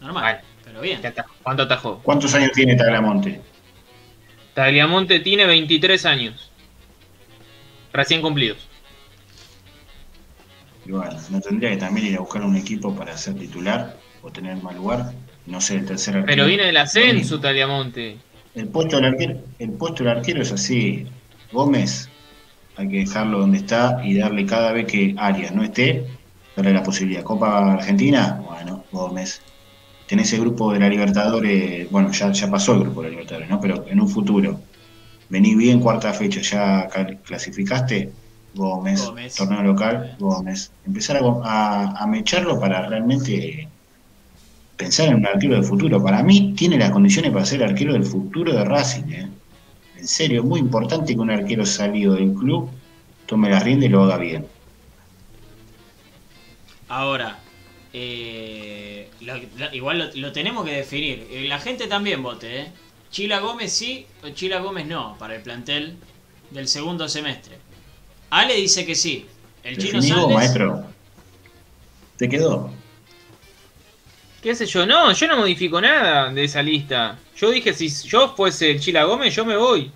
normal. 0.00 0.42
Pero 0.64 0.80
bien. 0.80 1.00
¿Cuánto 1.42 1.64
atajó? 1.64 2.00
¿Cuántos 2.02 2.32
años 2.34 2.52
tiene 2.52 2.76
Tagliamonte? 2.76 3.40
Tagliamonte 4.54 5.20
tiene 5.20 5.46
23 5.46 6.06
años. 6.06 6.49
Recién 7.92 8.22
cumplidos. 8.22 8.68
Y 10.86 10.92
bueno, 10.92 11.16
no 11.30 11.40
tendría 11.40 11.70
que 11.70 11.76
también 11.76 12.06
ir 12.06 12.16
a 12.16 12.20
buscar 12.20 12.42
un 12.42 12.56
equipo 12.56 12.94
para 12.94 13.16
ser 13.16 13.34
titular 13.34 13.96
o 14.22 14.30
tener 14.30 14.56
mal 14.62 14.76
lugar, 14.76 15.12
no 15.46 15.60
sé, 15.60 15.76
el 15.76 15.86
tercer 15.86 16.16
arquero. 16.16 16.34
Pero 16.34 16.46
viene 16.46 16.64
del 16.64 16.76
ascenso. 16.76 17.40
Taliamonte. 17.40 18.16
El 18.54 18.68
puesto 18.68 18.96
del 18.96 19.06
arquero, 19.06 19.40
el 19.58 19.70
puesto 19.72 20.04
del 20.04 20.16
arquero 20.16 20.42
es 20.42 20.52
así. 20.52 21.06
Gómez 21.52 22.08
hay 22.76 22.88
que 22.88 22.98
dejarlo 22.98 23.40
donde 23.40 23.58
está 23.58 24.00
y 24.04 24.16
darle 24.16 24.46
cada 24.46 24.72
vez 24.72 24.86
que 24.86 25.14
Arias 25.18 25.52
no 25.52 25.62
esté, 25.62 26.06
darle 26.56 26.72
la 26.72 26.82
posibilidad. 26.82 27.22
Copa 27.22 27.74
Argentina, 27.74 28.40
bueno, 28.46 28.84
Gómez. 28.90 29.42
Tenés 30.06 30.32
el 30.32 30.40
grupo 30.40 30.72
de 30.72 30.80
la 30.80 30.88
Libertadores, 30.88 31.88
bueno, 31.90 32.10
ya, 32.10 32.32
ya 32.32 32.50
pasó 32.50 32.74
el 32.74 32.80
grupo 32.80 33.02
de 33.02 33.08
la 33.08 33.10
Libertadores, 33.10 33.48
¿no? 33.48 33.60
Pero 33.60 33.84
en 33.86 34.00
un 34.00 34.08
futuro, 34.08 34.60
vení 35.30 35.54
bien 35.54 35.80
cuarta 35.80 36.12
fecha, 36.12 36.40
ya 36.42 36.88
clasificaste, 37.24 38.12
Gómez, 38.52 39.00
Gómez. 39.06 39.34
torneo 39.36 39.62
local, 39.62 40.16
Gómez. 40.18 40.72
Empezar 40.84 41.16
a, 41.18 41.20
a, 41.44 42.02
a 42.02 42.06
mecharlo 42.06 42.58
para 42.60 42.86
realmente 42.88 43.72
pensar 44.76 45.08
en 45.08 45.14
un 45.16 45.26
arquero 45.26 45.54
del 45.54 45.64
futuro. 45.64 46.02
Para 46.02 46.22
mí 46.22 46.54
tiene 46.56 46.78
las 46.78 46.90
condiciones 46.90 47.32
para 47.32 47.44
ser 47.44 47.62
arquero 47.62 47.92
del 47.92 48.04
futuro 48.04 48.52
de 48.52 48.64
Racing. 48.64 49.08
¿eh? 49.12 49.30
En 49.94 50.06
serio, 50.08 50.40
es 50.40 50.46
muy 50.46 50.60
importante 50.60 51.14
que 51.14 51.20
un 51.20 51.30
arquero 51.30 51.64
salido 51.66 52.14
del 52.14 52.32
club 52.34 52.82
tome 53.26 53.50
la 53.50 53.60
rienda 53.60 53.86
y 53.86 53.90
lo 53.90 54.02
haga 54.04 54.16
bien. 54.18 54.46
Ahora, 56.88 57.38
eh, 57.92 59.10
lo- 59.20 59.36
lo- 59.36 59.72
igual 59.74 59.98
lo, 59.98 60.04
lo 60.14 60.32
tenemos 60.32 60.64
que 60.64 60.72
definir. 60.72 61.26
Eh, 61.30 61.46
La 61.48 61.58
gente 61.60 61.86
también 61.86 62.22
vote, 62.22 62.60
¿eh? 62.60 62.72
Chila 63.10 63.40
Gómez 63.40 63.72
sí 63.72 64.06
o 64.22 64.28
Chila 64.30 64.60
Gómez 64.60 64.86
no 64.86 65.16
para 65.18 65.34
el 65.34 65.42
plantel 65.42 65.96
del 66.50 66.68
segundo 66.68 67.08
semestre. 67.08 67.58
Ale 68.30 68.54
dice 68.54 68.86
que 68.86 68.94
sí. 68.94 69.26
El 69.64 69.76
chino 69.76 70.00
Salles. 70.00 70.28
maestro. 70.28 70.84
Te 72.16 72.28
quedó. 72.28 72.72
¿Qué 74.42 74.54
sé 74.54 74.64
yo? 74.66 74.86
No, 74.86 75.12
yo 75.12 75.26
no 75.26 75.36
modifico 75.36 75.80
nada 75.80 76.32
de 76.32 76.44
esa 76.44 76.62
lista. 76.62 77.18
Yo 77.36 77.50
dije, 77.50 77.74
si 77.74 77.88
yo 78.08 78.34
fuese 78.34 78.70
el 78.70 78.80
Chila 78.80 79.04
Gómez, 79.04 79.34
yo 79.34 79.44
me 79.44 79.56
voy. 79.56 79.90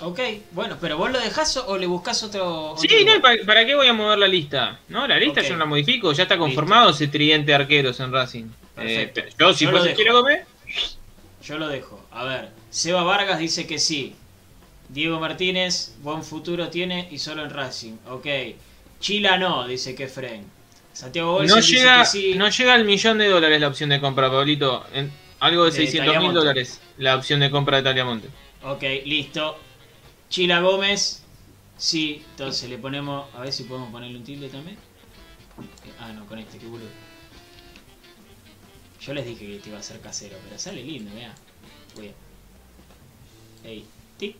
Ok, 0.00 0.20
bueno, 0.52 0.76
pero 0.80 0.98
vos 0.98 1.10
lo 1.10 1.20
dejás 1.20 1.56
o 1.56 1.78
le 1.78 1.86
buscás 1.86 2.22
otro. 2.22 2.74
Sí, 2.78 2.86
otro 2.86 2.98
no, 2.98 3.04
lugar? 3.04 3.20
¿para, 3.22 3.46
para 3.46 3.66
qué 3.66 3.74
voy 3.74 3.86
a 3.86 3.92
mover 3.92 4.18
la 4.18 4.28
lista? 4.28 4.80
No, 4.88 5.06
la 5.06 5.18
lista 5.18 5.40
yo 5.42 5.52
no 5.52 5.60
la 5.60 5.64
modifico, 5.66 6.12
ya 6.12 6.24
está 6.24 6.36
conformado 6.36 6.90
ese 6.90 7.08
tridente 7.08 7.52
de 7.52 7.54
arqueros 7.54 7.98
en 8.00 8.12
Racing. 8.12 8.44
Eh, 8.78 9.12
yo, 9.38 9.54
si 9.54 9.64
Yo 9.64 9.70
fuese 9.70 9.90
el. 9.90 9.96
Chila 9.96 10.12
Gómez, 10.12 10.46
Yo 11.46 11.58
lo 11.58 11.68
dejo. 11.68 12.04
A 12.10 12.24
ver, 12.24 12.50
Seba 12.70 13.04
Vargas 13.04 13.38
dice 13.38 13.66
que 13.66 13.78
sí. 13.78 14.14
Diego 14.88 15.20
Martínez, 15.20 15.94
buen 16.02 16.24
futuro 16.24 16.68
tiene 16.70 17.08
y 17.10 17.18
solo 17.18 17.44
en 17.44 17.50
Racing. 17.50 17.94
Ok. 18.08 18.26
Chila 18.98 19.38
no, 19.38 19.66
dice 19.66 19.94
que 19.94 20.08
Fren. 20.08 20.44
Santiago 20.92 21.32
Bolsi 21.32 21.48
no 21.48 21.56
dice 21.56 21.76
llega, 21.76 22.00
que 22.00 22.06
sí. 22.06 22.34
no 22.36 22.48
llega 22.48 22.74
al 22.74 22.84
millón 22.84 23.18
de 23.18 23.28
dólares 23.28 23.60
la 23.60 23.68
opción 23.68 23.90
de 23.90 24.00
compra, 24.00 24.30
Pablito. 24.30 24.84
En 24.92 25.12
algo 25.38 25.64
de 25.64 25.70
De 25.70 25.76
600 25.76 26.18
mil 26.18 26.32
dólares 26.32 26.80
la 26.98 27.14
opción 27.16 27.40
de 27.40 27.50
compra 27.50 27.76
de 27.76 27.82
Taliamonte. 27.84 28.28
Ok, 28.64 28.82
listo. 29.04 29.56
Chila 30.28 30.60
Gómez, 30.60 31.22
sí. 31.76 32.24
Entonces 32.30 32.68
le 32.68 32.78
ponemos. 32.78 33.32
A 33.36 33.40
ver 33.40 33.52
si 33.52 33.64
podemos 33.64 33.90
ponerle 33.92 34.18
un 34.18 34.24
tilde 34.24 34.48
también. 34.48 34.78
Ah, 36.00 36.12
no, 36.12 36.26
con 36.26 36.38
este, 36.38 36.58
qué 36.58 36.66
boludo. 36.66 36.88
Yo 39.06 39.14
les 39.14 39.24
dije 39.24 39.46
que 39.46 39.56
este 39.56 39.68
iba 39.68 39.78
a 39.78 39.82
ser 39.82 40.00
casero, 40.00 40.36
pero 40.44 40.58
sale 40.58 40.82
lindo, 40.82 41.14
vea. 41.14 41.32
Voy 41.94 42.08
a. 42.08 43.68
Ey, 43.68 43.84
tic, 44.18 44.36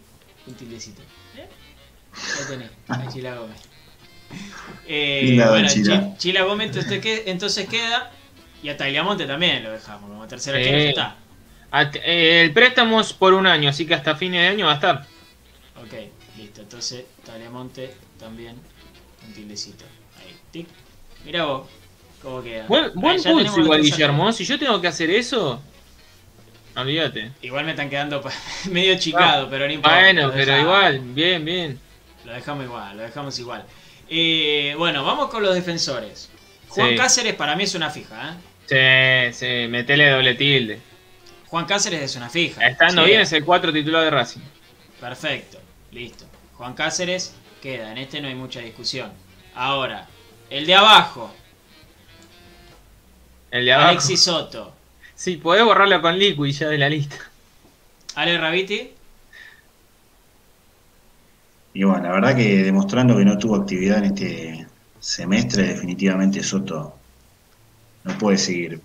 un 0.46 0.54
tildecito. 0.54 1.02
¿Eh? 1.36 1.46
Ahí 2.14 2.44
tenés, 2.48 2.70
a 2.88 3.12
Chila 3.12 3.36
Gómez. 3.36 3.60
Eh, 4.86 5.20
Linda 5.24 5.50
bueno, 5.50 5.68
Chila. 5.68 6.00
Chi- 6.12 6.18
Chila 6.18 6.42
Gómez 6.42 6.68
entonces, 6.68 7.00
que- 7.00 7.24
entonces 7.30 7.68
queda. 7.68 8.10
Y 8.62 8.68
a 8.68 8.76
Tagliamonte 8.76 9.26
también 9.26 9.62
lo 9.62 9.70
dejamos 9.70 10.10
como 10.10 10.26
tercera 10.26 10.56
arquero, 10.58 10.78
ya 10.78 10.88
está. 10.88 11.16
At- 11.70 11.96
eh, 11.96 12.42
el 12.42 12.52
préstamo 12.52 13.00
es 13.00 13.12
por 13.12 13.34
un 13.34 13.46
año, 13.46 13.68
así 13.68 13.86
que 13.86 13.94
hasta 13.94 14.16
fines 14.16 14.40
de 14.42 14.48
año 14.48 14.66
va 14.66 14.72
a 14.72 14.76
estar. 14.76 15.06
Ok, 15.76 15.92
listo. 16.36 16.62
Entonces, 16.62 17.04
Tagliamonte 17.24 17.94
también 18.18 18.56
un 19.26 19.32
tildecito. 19.32 19.84
Ahí, 20.18 20.34
tic. 20.50 20.66
Mira 21.24 21.44
vos, 21.44 21.68
cómo 22.26 22.42
queda. 22.42 22.66
Buen, 22.66 22.90
buen 22.94 23.22
pulso 23.22 23.60
igual, 23.60 23.82
Guillermo. 23.82 24.32
Si 24.32 24.44
yo 24.44 24.58
tengo 24.58 24.80
que 24.80 24.88
hacer 24.88 25.08
eso, 25.10 25.62
olvídate. 26.74 27.30
Igual 27.42 27.64
me 27.64 27.70
están 27.70 27.88
quedando 27.88 28.22
medio 28.70 28.98
chicado, 28.98 29.48
pero 29.48 29.66
no 29.66 29.72
importa. 29.72 29.96
Ah, 29.96 30.02
Bueno, 30.02 30.30
pero 30.32 30.52
dejamos. 30.52 30.62
igual, 30.62 31.00
bien, 31.14 31.44
bien. 31.44 31.80
Lo 32.24 32.32
dejamos 32.32 32.64
igual, 32.64 32.96
lo 32.96 33.02
dejamos 33.04 33.38
igual. 33.38 33.64
Eh, 34.08 34.74
bueno, 34.76 35.04
vamos 35.04 35.30
con 35.30 35.42
los 35.42 35.54
defensores. 35.54 36.28
Juan 36.68 36.90
Sí. 36.90 36.96
Cáceres 36.96 37.34
para 37.34 37.54
mí 37.56 37.62
es 37.64 37.74
una 37.74 37.90
fija, 37.90 38.36
¿eh? 38.68 39.30
Sí, 39.32 39.38
sí, 39.38 39.68
metele 39.68 40.10
doble 40.10 40.34
tilde. 40.34 40.80
Juan 41.46 41.64
Cáceres 41.64 42.02
es 42.02 42.16
una 42.16 42.28
fija. 42.28 42.66
Estando 42.66 43.02
Sí. 43.04 43.08
bien 43.10 43.20
es 43.20 43.32
el 43.32 43.44
4 43.44 43.72
titular 43.72 44.02
de 44.02 44.10
Racing. 44.10 44.40
Perfecto, 45.00 45.58
listo. 45.92 46.26
Juan 46.54 46.74
Cáceres 46.74 47.34
queda, 47.62 47.92
en 47.92 47.98
este 47.98 48.20
no 48.20 48.26
hay 48.28 48.34
mucha 48.34 48.58
discusión. 48.60 49.12
Ahora, 49.54 50.08
el 50.50 50.66
de 50.66 50.74
abajo, 50.74 51.32
El 53.56 53.64
de 53.64 53.72
abajo. 53.72 53.88
Alexis 53.90 54.20
Soto. 54.20 54.74
Sí, 55.14 55.38
podés 55.38 55.64
borrarlo 55.64 56.02
con 56.02 56.18
Liquid 56.18 56.52
ya 56.52 56.68
de 56.68 56.76
la 56.76 56.90
lista. 56.90 57.16
Ale 58.14 58.38
Rabiti, 58.38 58.90
Y 61.72 61.84
bueno, 61.84 62.04
la 62.04 62.12
verdad 62.12 62.36
que 62.36 62.64
demostrando 62.64 63.16
que 63.16 63.24
no 63.24 63.36
tuvo 63.36 63.56
actividad 63.56 63.98
en 63.98 64.04
este 64.04 64.66
semestre, 65.00 65.68
definitivamente 65.68 66.42
Soto 66.42 66.94
no 68.04 68.18
puede 68.18 68.38
seguir. 68.38 68.80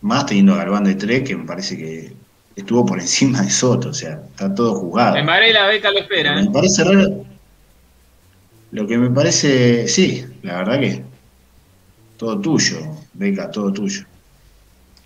Más 0.00 0.26
teniendo 0.26 0.54
a 0.54 0.58
Galván 0.58 0.84
de 0.84 0.94
3, 0.94 1.26
que 1.26 1.36
me 1.36 1.44
parece 1.44 1.76
que 1.76 2.12
estuvo 2.54 2.84
por 2.84 3.00
encima 3.00 3.42
de 3.42 3.50
Soto, 3.50 3.90
o 3.90 3.94
sea, 3.94 4.20
está 4.30 4.52
todo 4.54 4.74
jugado. 4.74 5.16
En 5.16 5.26
la 5.26 5.66
beca 5.66 5.90
lo 5.90 5.98
espera, 5.98 6.34
que 6.34 6.40
¿eh? 6.40 6.44
me 6.44 6.50
parece 6.50 6.84
raro. 6.84 7.26
Lo 8.72 8.86
que 8.86 8.98
me 8.98 9.10
parece, 9.10 9.86
sí, 9.88 10.24
la 10.42 10.58
verdad 10.58 10.80
que 10.80 11.02
todo 12.16 12.40
tuyo, 12.40 12.78
Beca, 13.14 13.50
todo 13.50 13.72
tuyo. 13.72 14.04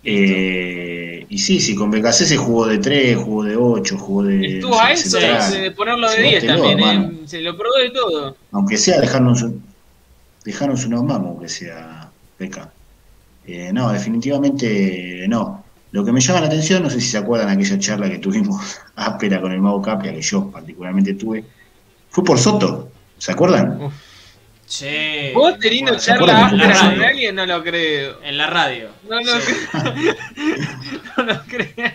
Eh, 0.03 1.25
y 1.29 1.37
sí, 1.37 1.59
sí, 1.59 1.75
con 1.75 1.91
BKC 1.91 2.11
se 2.25 2.37
jugó 2.37 2.65
de 2.67 2.79
3, 2.79 3.17
jugó 3.17 3.43
de 3.43 3.55
8, 3.55 3.97
jugó 3.97 4.23
de. 4.23 4.57
Estuvo 4.57 4.79
a 4.79 4.91
eso 4.91 5.17
de 5.17 5.71
ponerlo 5.71 6.09
de 6.09 6.15
Se 6.15 6.21
10 6.21 6.43
botelló, 6.43 6.63
también. 6.77 7.01
¿eh? 7.23 7.27
Se 7.27 7.41
lo 7.41 7.57
probó 7.57 7.75
de 7.77 7.89
todo. 7.91 8.35
Aunque 8.51 8.77
sea 8.77 8.99
dejarnos, 8.99 9.41
un- 9.43 9.63
dejarnos 10.43 10.85
unos 10.85 11.03
mamos, 11.03 11.27
aunque 11.29 11.49
sea 11.49 12.09
Beca. 12.39 12.71
Eh, 13.45 13.71
no, 13.73 13.91
definitivamente 13.91 15.25
no. 15.27 15.63
Lo 15.91 16.05
que 16.05 16.11
me 16.11 16.21
llama 16.21 16.41
la 16.41 16.47
atención, 16.47 16.81
no 16.83 16.89
sé 16.89 17.01
si 17.01 17.07
se 17.09 17.17
acuerdan 17.17 17.49
aquella 17.49 17.77
charla 17.77 18.09
que 18.09 18.17
tuvimos 18.19 18.79
áspera 18.95 19.41
con 19.41 19.51
el 19.51 19.59
Mago 19.61 19.81
Capria, 19.81 20.13
que 20.13 20.21
yo 20.21 20.49
particularmente 20.49 21.13
tuve, 21.15 21.43
fue 22.09 22.23
por 22.23 22.39
Soto. 22.39 22.89
¿Se 23.17 23.31
acuerdan? 23.31 23.81
Uf. 23.83 23.93
Che. 24.71 25.31
Vos 25.33 25.59
teniendo 25.59 25.91
bueno, 25.91 26.01
¿Se 26.01 26.11
acuerdan 26.13 26.49
charla 26.57 26.79
por 26.79 26.95
con 26.95 27.03
alguien, 27.03 27.35
no 27.35 27.45
lo 27.45 27.63
creo. 27.63 28.23
En 28.23 28.37
la 28.37 28.47
radio. 28.47 28.89
No 29.09 29.19
lo 29.19 29.39
Sí. 29.39 29.53
creo. 29.73 30.15
No 31.17 31.23
lo 31.23 31.43
creo. 31.43 31.91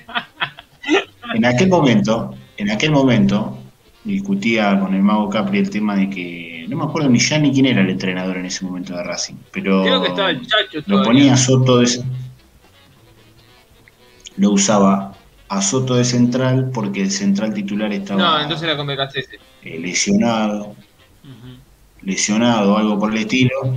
En 1.35 1.45
aquel 1.45 1.69
momento, 1.69 2.35
en 2.57 2.71
aquel 2.71 2.91
momento, 2.93 3.59
discutía 4.05 4.79
con 4.79 4.95
el 4.95 5.03
Mago 5.03 5.29
Capri 5.29 5.59
el 5.59 5.71
tema 5.71 5.97
de 5.97 6.09
que, 6.09 6.67
no 6.69 6.77
me 6.77 6.85
acuerdo 6.85 7.09
ni 7.09 7.19
ya 7.19 7.39
ni 7.39 7.53
quién 7.53 7.67
era 7.67 7.81
el 7.81 7.91
entrenador 7.91 8.37
en 8.37 8.47
ese 8.47 8.65
momento 8.65 8.95
de 8.97 9.03
Racing, 9.03 9.35
pero 9.51 9.83
Creo 9.83 10.03
que 10.03 10.09
estaba 10.09 10.31
el 10.31 10.47
Chacho 10.47 10.83
lo 10.87 11.03
ponía 11.03 11.33
a 11.35 11.37
Soto 11.37 11.79
de 11.79 12.05
lo 14.37 14.51
usaba 14.51 15.15
a 15.49 15.63
Soto 15.63 15.95
de 15.95 16.05
central 16.05 16.71
porque 16.73 17.03
el 17.03 17.11
central 17.11 17.55
titular 17.55 17.93
estaba 17.93 18.21
No, 18.21 18.41
entonces 18.41 18.69
era 18.69 18.77
con 18.77 18.89
eh, 18.91 19.79
lesionado. 19.81 20.77
Lesionado 22.07 22.75
o 22.75 22.79
algo 22.79 22.99
por 22.99 23.13
el 23.13 23.19
estilo. 23.19 23.77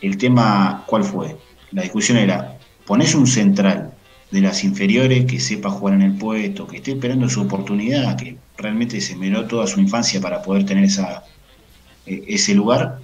El 0.00 0.16
tema, 0.16 0.84
¿cuál 0.86 1.04
fue? 1.04 1.36
La 1.72 1.82
discusión 1.82 2.16
era, 2.16 2.56
pones 2.86 3.14
un 3.14 3.26
central 3.26 3.92
de 4.30 4.40
las 4.40 4.64
inferiores 4.64 5.26
que 5.26 5.38
sepa 5.38 5.68
jugar 5.68 5.94
en 5.96 6.02
el 6.02 6.14
puesto, 6.14 6.66
que 6.66 6.78
esté 6.78 6.92
esperando 6.92 7.28
su 7.28 7.42
oportunidad, 7.42 8.16
que 8.16 8.36
realmente 8.56 9.00
se 9.00 9.16
miró 9.16 9.44
toda 9.46 9.66
su 9.66 9.80
infancia 9.80 10.20
para 10.20 10.40
poder 10.40 10.64
tener 10.64 10.84
esa, 10.84 11.24
eh, 12.06 12.22
ese 12.28 12.54
lugar, 12.54 12.98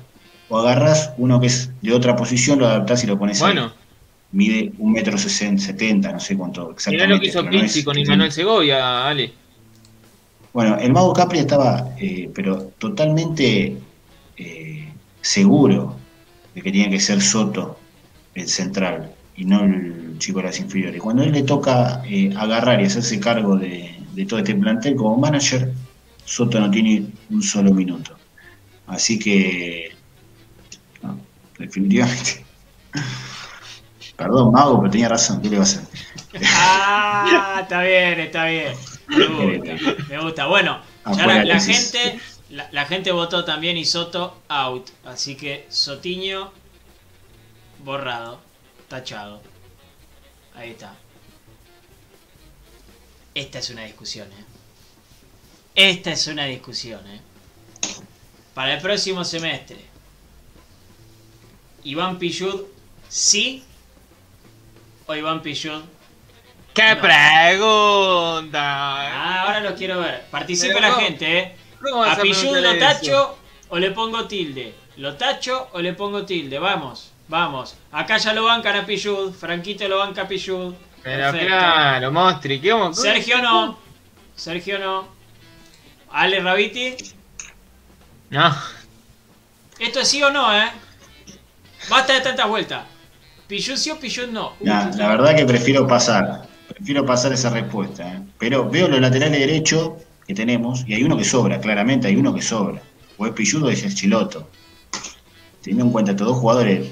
o 0.49 0.59
agarras 0.59 1.13
uno 1.19 1.41
que 1.41 1.49
es 1.49 1.71
de 1.83 1.93
otra 1.93 2.17
posición, 2.17 2.61
lo 2.61 2.67
adaptás 2.67 3.05
y 3.05 3.07
lo 3.07 3.19
pones 3.19 3.43
ahí. 3.43 3.53
Bueno, 3.53 3.73
Mide 4.31 4.73
un 4.77 4.93
metro 4.93 5.17
sesenta, 5.17 5.63
setenta, 5.63 6.13
no 6.13 6.21
sé 6.21 6.37
cuánto 6.37 6.61
mirá 6.61 6.73
exactamente. 6.75 7.15
lo 7.15 7.21
que 7.21 7.27
hizo 7.29 7.43
no 7.43 7.51
Pizzi 7.51 7.83
con 7.83 7.95
que 7.95 8.03
Imanuel 8.03 8.31
Segovia, 8.31 9.09
Ale. 9.09 9.33
Bueno, 10.53 10.77
el 10.77 10.93
mago 10.93 11.15
Capri 11.15 11.39
estaba, 11.39 11.95
eh, 11.99 12.31
pero 12.35 12.71
totalmente 12.77 13.79
eh, 14.39 14.89
seguro 15.21 15.97
de 16.55 16.63
que 16.63 16.71
tenía 16.73 16.91
que 16.91 17.01
ser 17.01 17.21
Soto 17.21 17.79
el 18.35 18.49
central 18.49 19.13
y 19.37 19.45
no 19.45 19.65
el 19.65 20.17
chico 20.19 20.39
de 20.39 20.47
las 20.47 20.59
inferiores. 20.61 21.01
Cuando 21.01 21.23
a 21.23 21.27
él 21.27 21.33
le 21.33 21.43
toca 21.43 22.03
eh, 22.07 22.33
agarrar 22.37 22.81
y 22.81 22.87
hacerse 22.87 23.21
cargo 23.21 23.57
de, 23.57 23.95
de 24.15 24.27
todo 24.27 24.41
este 24.41 24.55
plantel 24.55 24.97
como 24.97 25.17
manager, 25.17 25.73
Soto 26.25 26.61
no 26.61 26.71
tiene 26.71 27.07
un 27.31 27.43
solo 27.43 27.73
minuto. 27.73 28.17
Así 28.87 29.19
que, 29.19 29.93
no, 31.03 31.19
definitivamente. 31.59 32.45
Perdón, 34.17 34.53
Mago, 34.53 34.81
pero 34.81 34.91
tenía 34.91 35.09
razón. 35.09 35.41
¿Qué 35.41 35.49
le 35.49 35.57
va 35.57 35.63
a 35.63 35.65
hacer? 35.65 35.83
Ah, 36.45 37.61
está 37.63 37.83
bien, 37.83 38.21
está 38.21 38.47
bien. 38.47 38.75
Me 39.09 39.27
gusta, 39.27 40.05
me 40.09 40.19
gusta. 40.21 40.47
Bueno, 40.47 40.81
ya 41.17 41.45
la, 41.45 41.61
gente 41.61 42.19
La, 42.51 42.69
la 42.73 42.87
gente 42.87 43.13
votó 43.13 43.45
también 43.45 43.77
y 43.77 43.85
Soto 43.85 44.41
out. 44.49 44.89
Así 45.05 45.37
que 45.37 45.67
Sotiño 45.69 46.53
borrado, 47.81 48.41
tachado. 48.89 49.43
Ahí 50.55 50.71
está. 50.71 50.95
Esta 53.35 53.59
es 53.59 53.71
una 53.71 53.85
discusión, 53.85 54.29
¿eh? 54.33 54.45
Esta 55.75 56.11
es 56.11 56.27
una 56.27 56.47
discusión, 56.47 57.07
¿eh? 57.07 57.21
Para 58.55 58.75
el 58.75 58.81
próximo 58.81 59.25
semestre. 59.25 59.77
Iván 61.85 62.19
Pillud, 62.19 62.63
sí. 63.09 63.63
O 65.07 65.15
Iván 65.15 65.41
Pillud. 65.43 65.83
¡Qué 66.75 66.95
No. 66.95 67.01
pregunta! 67.01 68.61
Ah, 68.63 69.43
ahora 69.45 69.61
lo 69.61 69.75
quiero 69.77 70.01
ver. 70.01 70.27
Participe 70.31 70.75
Pero 70.75 70.81
la 70.89 70.95
¿cómo- 70.95 71.07
gente, 71.07 71.39
¿eh? 71.39 71.57
¿Cómo 71.83 71.99
vas 72.01 72.19
A 72.19 72.23
Pillud 72.23 72.41
preguntar 72.53 72.63
lo 72.63 72.71
eso? 72.73 72.79
tacho 72.87 73.39
o 73.71 73.79
le 73.79 73.91
pongo 73.93 74.27
tilde. 74.27 74.75
Lo 74.97 75.15
tacho 75.15 75.69
o 75.73 75.81
le 75.81 75.93
pongo 75.93 76.25
tilde. 76.25 76.59
Vamos, 76.59 77.13
vamos. 77.29 77.77
Acá 77.93 78.17
ya 78.19 78.33
lo 78.33 78.45
bancan 78.45 78.77
a 78.77 78.87
Pillud. 78.87 79.33
Franquito 79.33 79.87
lo 79.89 79.99
banca 79.99 80.23
a 80.23 80.29
Pillud. 80.29 80.75
Pero 81.03 81.23
Perfecto. 81.31 81.47
claro, 81.47 82.13
Mostri, 82.13 82.61
¿qué 82.61 82.73
vamos 82.73 83.01
Sergio 83.01 83.39
no. 83.41 83.79
Sergio 84.35 84.79
no. 84.79 85.09
Ale 86.11 86.41
Rabiti. 86.41 86.97
No. 88.31 88.55
Esto 89.79 90.01
es 90.01 90.09
sí 90.09 90.23
o 90.23 90.31
no, 90.31 90.53
¿eh? 90.57 90.69
Basta 91.89 92.15
de 92.15 92.21
tantas 92.21 92.49
vueltas. 92.49 92.85
Pillud 93.47 93.77
sí 93.77 93.91
o 93.91 93.99
Pillud 93.99 94.29
no. 94.29 94.55
La, 94.61 94.91
la 94.97 95.09
verdad 95.09 95.37
que 95.37 95.45
prefiero 95.47 95.87
pasar. 95.87 96.43
Prefiero 96.69 97.07
pasar 97.07 97.33
esa 97.33 97.51
respuesta. 97.51 98.07
¿eh? 98.07 98.21
Pero 98.39 98.69
veo 98.69 98.89
los 98.89 99.01
laterales 99.01 99.39
derechos 99.41 99.93
que 100.29 100.35
tenemos 100.35 100.85
y 100.87 100.93
hay 100.95 101.03
uno 101.03 101.17
que 101.17 101.25
sobra, 101.25 101.59
claramente 101.59 102.07
hay 102.07 102.15
uno 102.17 102.35
que 102.35 102.43
sobra. 102.43 102.83
O 103.17 103.27
es 103.27 103.33
Pilludo 103.33 103.67
o 103.67 103.71
es 103.71 103.83
el 103.83 103.95
Chiloto. 103.95 104.47
Teniendo 105.63 105.87
en 105.87 105.91
cuenta 105.91 106.11
estos 106.13 106.27
dos 106.29 106.37
jugadores. 106.37 106.87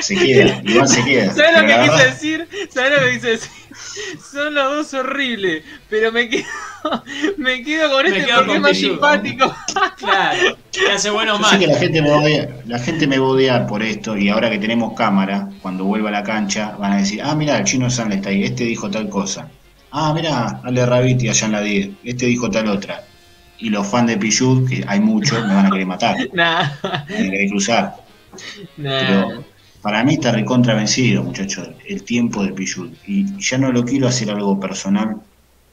Se 0.00 0.14
queda, 0.16 0.60
Iván 0.64 0.86
se 0.88 1.02
queda. 1.04 1.34
¿Sabes 1.34 1.52
lo 1.54 1.66
que 1.66 1.74
quise 1.74 1.90
verdad- 1.90 2.06
decir? 2.06 2.48
¿Sabes 2.70 2.90
lo 2.92 3.06
que 3.06 3.12
quise 3.14 3.26
decir? 3.28 3.50
Son 4.30 4.54
los 4.54 4.64
dos 4.76 4.94
horribles, 4.94 5.64
pero 5.88 6.12
me 6.12 6.28
quedo, 6.28 6.44
me 7.38 7.62
quedo 7.62 7.90
con 7.90 8.02
Me 8.02 8.08
este 8.10 8.24
quedo 8.26 8.36
porque 8.36 8.46
con 8.48 8.56
es 8.56 8.62
más 8.62 8.76
simpático. 8.76 9.56
Claro. 9.96 10.56
Que 10.72 10.90
hace 10.92 11.10
buenos 11.10 11.38
Yo 11.40 11.46
sé 11.48 11.58
que 11.58 11.66
la 11.68 11.78
gente 11.78 12.02
me 12.02 12.10
va 12.10 12.16
a 12.16 12.20
odiar, 12.20 12.48
la 12.66 12.78
gente 12.78 13.06
me 13.06 13.18
va 13.18 13.26
a 13.26 13.30
odiar 13.30 13.66
por 13.66 13.82
esto 13.82 14.16
y 14.16 14.28
ahora 14.28 14.50
que 14.50 14.58
tenemos 14.58 14.92
cámara, 14.94 15.48
cuando 15.62 15.84
vuelva 15.84 16.10
a 16.10 16.12
la 16.12 16.22
cancha, 16.22 16.76
van 16.78 16.92
a 16.92 16.96
decir, 16.98 17.20
ah, 17.22 17.34
mira, 17.34 17.56
el 17.58 17.64
chino 17.64 17.88
San 17.90 18.12
está 18.12 18.28
ahí, 18.28 18.44
este 18.44 18.64
dijo 18.64 18.90
tal 18.90 19.08
cosa. 19.08 19.48
Ah, 19.92 20.12
mira, 20.14 20.60
Ale 20.64 20.86
Rabiti 20.86 21.28
allá 21.28 21.46
en 21.46 21.52
la 21.52 21.60
10, 21.62 21.90
este 22.04 22.26
dijo 22.26 22.50
tal 22.50 22.68
otra. 22.68 23.04
Y 23.58 23.70
los 23.70 23.86
fans 23.86 24.08
de 24.08 24.16
Pichud, 24.16 24.68
que 24.68 24.84
hay 24.86 25.00
muchos, 25.00 25.44
me 25.46 25.54
van 25.54 25.66
a 25.66 25.70
querer 25.70 25.86
matar, 25.86 26.16
Nah, 26.32 26.62
me 27.08 27.14
van 27.14 27.26
a 27.26 27.30
querer 27.30 27.48
cruzar. 27.50 27.96
nah. 28.76 29.00
Pero 29.00 29.44
para 29.82 30.04
mí 30.04 30.14
está 30.14 30.32
recontra 30.32 30.74
vencido, 30.74 31.22
muchachos, 31.24 31.68
el 31.86 32.02
tiempo 32.04 32.44
de 32.44 32.52
Pichud. 32.52 32.90
Y 33.06 33.36
ya 33.38 33.58
no 33.58 33.72
lo 33.72 33.84
quiero 33.84 34.08
hacer 34.08 34.30
algo 34.30 34.58
personal 34.60 35.16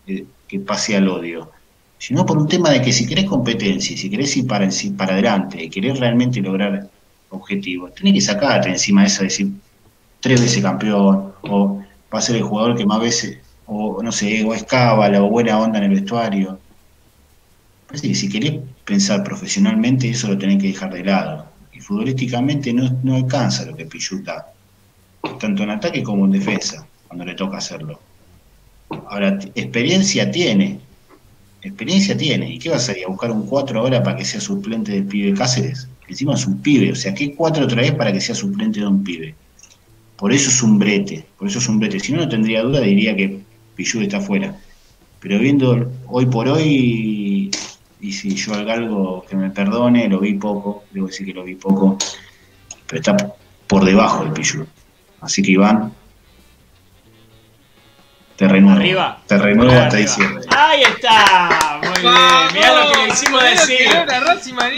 eh, 0.08 0.26
que 0.48 0.60
pase 0.60 0.96
al 0.98 1.08
odio, 1.10 1.52
sino 1.98 2.26
por 2.26 2.38
un 2.38 2.48
tema 2.48 2.70
de 2.72 2.82
que 2.82 2.92
si 2.94 3.06
querés 3.08 3.26
competencia, 3.26 3.96
si 3.98 4.10
querés 4.10 4.36
ir 4.38 4.48
para, 4.48 4.68
para 4.98 5.14
adelante, 5.14 5.64
y 5.64 5.70
querés 5.70 6.00
realmente 6.00 6.42
lograr 6.42 6.90
objetivos, 7.30 7.94
tenés 7.96 8.14
que 8.14 8.22
sacarte 8.22 8.70
encima 8.70 9.02
de 9.02 9.08
eso, 9.08 9.24
decir 9.24 9.48
tres 10.20 10.42
veces 10.42 10.64
campeón, 10.64 11.34
o 11.42 11.82
va 12.14 12.20
a 12.20 12.22
ser 12.22 12.38
el 12.38 12.44
jugador 12.44 12.78
que 12.78 12.86
más 12.86 13.00
veces, 13.02 13.40
o 13.68 14.02
no 14.02 14.12
sé, 14.12 14.44
o 14.44 14.54
es 14.54 14.64
cábala, 14.64 15.22
o 15.22 15.30
buena 15.30 15.60
onda 15.60 15.78
en 15.80 15.86
el 15.86 15.92
vestuario. 15.92 16.60
Parece 17.88 18.10
que 18.10 18.16
si 18.16 18.30
querés 18.30 18.60
pensar 18.86 19.24
profesionalmente, 19.24 20.10
eso 20.10 20.28
lo 20.28 20.38
tenés 20.38 20.62
que 20.62 20.68
dejar 20.68 20.94
de 20.94 21.04
lado. 21.04 21.46
Y 21.74 21.80
futbolísticamente 21.80 22.74
no, 22.74 22.90
no 23.04 23.16
alcanza 23.16 23.66
lo 23.66 23.76
que 23.76 23.86
Pichut 23.86 24.24
da, 24.24 24.52
tanto 25.40 25.64
en 25.64 25.70
ataque 25.70 26.02
como 26.02 26.26
en 26.26 26.32
defensa, 26.32 26.88
cuando 27.08 27.26
le 27.26 27.36
toca 27.36 27.58
hacerlo. 27.58 28.00
Ahora, 29.10 29.38
experiencia 29.54 30.32
tiene, 30.32 30.80
experiencia 31.62 32.18
tiene. 32.18 32.50
¿Y 32.54 32.60
qué 32.60 32.70
vas 32.70 32.88
a 32.90 32.98
ir 32.98 33.06
a 33.06 33.10
buscar 33.10 33.32
un 33.32 33.46
4 33.46 33.80
ahora 33.80 34.02
para 34.02 34.18
que 34.18 34.26
sea 34.26 34.42
suplente 34.42 34.94
del 34.94 35.06
pibe 35.06 35.38
Cáceres? 35.38 35.88
Encima 36.08 36.36
es 36.36 36.48
un 36.48 36.62
pibe, 36.62 36.92
o 36.94 36.96
sea, 36.96 37.14
¿qué 37.14 37.36
4 37.36 37.68
traes 37.68 37.92
para 37.92 38.14
que 38.14 38.22
sea 38.22 38.34
suplente 38.34 38.80
de 38.80 38.88
un 38.88 39.04
pibe? 39.04 39.36
Por 40.16 40.32
eso 40.34 40.50
es 40.50 40.64
un 40.64 40.80
brete, 40.80 41.26
por 41.38 41.48
eso 41.48 41.60
es 41.60 41.68
un 41.68 41.80
brete. 41.80 42.00
Si 42.00 42.14
no, 42.14 42.22
no 42.22 42.30
tendría 42.30 42.64
duda, 42.64 42.80
diría 42.80 43.16
que 43.16 43.42
Pichut 43.78 44.02
está 44.02 44.20
fuera. 44.20 44.54
Pero 45.22 45.40
viendo 45.40 45.90
hoy 46.08 46.26
por 46.26 46.48
hoy, 46.48 47.52
y 48.02 48.12
si 48.12 48.36
yo 48.36 48.54
al 48.56 48.66
galgo 48.66 49.24
que 49.30 49.36
me 49.36 49.52
perdone, 49.52 50.10
lo 50.10 50.20
vi 50.20 50.34
poco, 50.34 50.84
debo 50.92 51.08
decir 51.08 51.26
que 51.28 51.34
lo 51.34 51.44
vi 51.44 51.56
poco, 51.56 51.98
pero 52.88 53.00
está 53.00 53.16
por 53.68 53.86
debajo 53.86 54.24
del 54.24 54.34
Pichut. 54.34 54.68
Así 55.22 55.42
que 55.42 55.52
Iván, 55.52 55.94
te 58.38 58.48
renuevo. 58.48 58.80
Arriba. 58.80 59.18
Te 59.26 59.38
renuevo 59.38 59.72
Arriba. 59.72 59.86
hasta 59.86 59.98
diciembre. 59.98 60.46
Ahí 60.56 60.84
está. 60.84 61.80
Muy 61.82 62.02
bien. 62.02 62.14
Mirá 62.54 62.84
lo 62.84 62.92
que 62.92 62.98
le 62.98 63.08
hicimos 63.10 63.44
decir. 63.44 63.90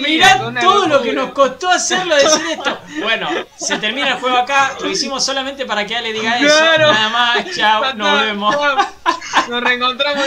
Mirá 0.01 0.53
todo 0.61 0.87
lo 0.87 1.01
que 1.01 1.11
nos 1.11 1.31
costó 1.31 1.69
hacerlo 1.69 2.15
decir 2.15 2.41
esto. 2.51 2.79
Bueno, 3.01 3.27
se 3.57 3.77
termina 3.77 4.09
el 4.11 4.15
juego 4.15 4.37
acá. 4.37 4.71
Lo 4.81 4.89
hicimos 4.89 5.25
solamente 5.25 5.65
para 5.65 5.85
que 5.85 5.95
Ale 5.95 6.13
diga 6.13 6.39
eso. 6.39 6.47
Claro. 6.57 6.93
Nada 6.93 7.09
más. 7.09 7.55
Chao. 7.55 7.93
Nos 7.95 8.21
vemos. 8.21 8.55
Nos 9.49 9.63
reencontramos. 9.63 10.25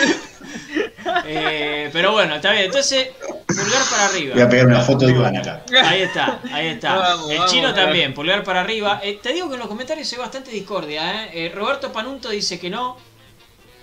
Eh, 1.25 1.91
pero 1.93 2.13
bueno, 2.13 2.35
está 2.37 2.53
bien. 2.53 2.67
Entonces, 2.67 3.09
pulgar 3.47 3.83
para 3.91 4.05
arriba. 4.07 4.35
Voy 4.35 4.43
a 4.43 4.49
pegar 4.49 4.67
una 4.67 4.81
foto 4.81 5.07
de 5.07 5.13
Iván 5.13 5.37
acá. 5.37 5.63
Ahí 5.85 6.03
está, 6.03 6.39
ahí 6.53 6.69
está. 6.69 6.97
Vamos, 6.97 7.31
el 7.31 7.45
chino 7.47 7.75
también, 7.75 8.15
pulgar 8.15 8.45
para 8.45 8.61
arriba. 8.61 9.01
Eh, 9.03 9.19
te 9.23 9.33
digo 9.33 9.49
que 9.49 9.55
en 9.55 9.61
los 9.61 9.69
comentarios 9.69 10.13
hay 10.13 10.19
bastante 10.19 10.51
discordia. 10.51 11.25
¿eh? 11.25 11.31
Eh, 11.33 11.53
Roberto 11.55 11.93
Panunto 11.93 12.29
dice 12.29 12.61
que 12.61 12.71
no. 12.71 12.97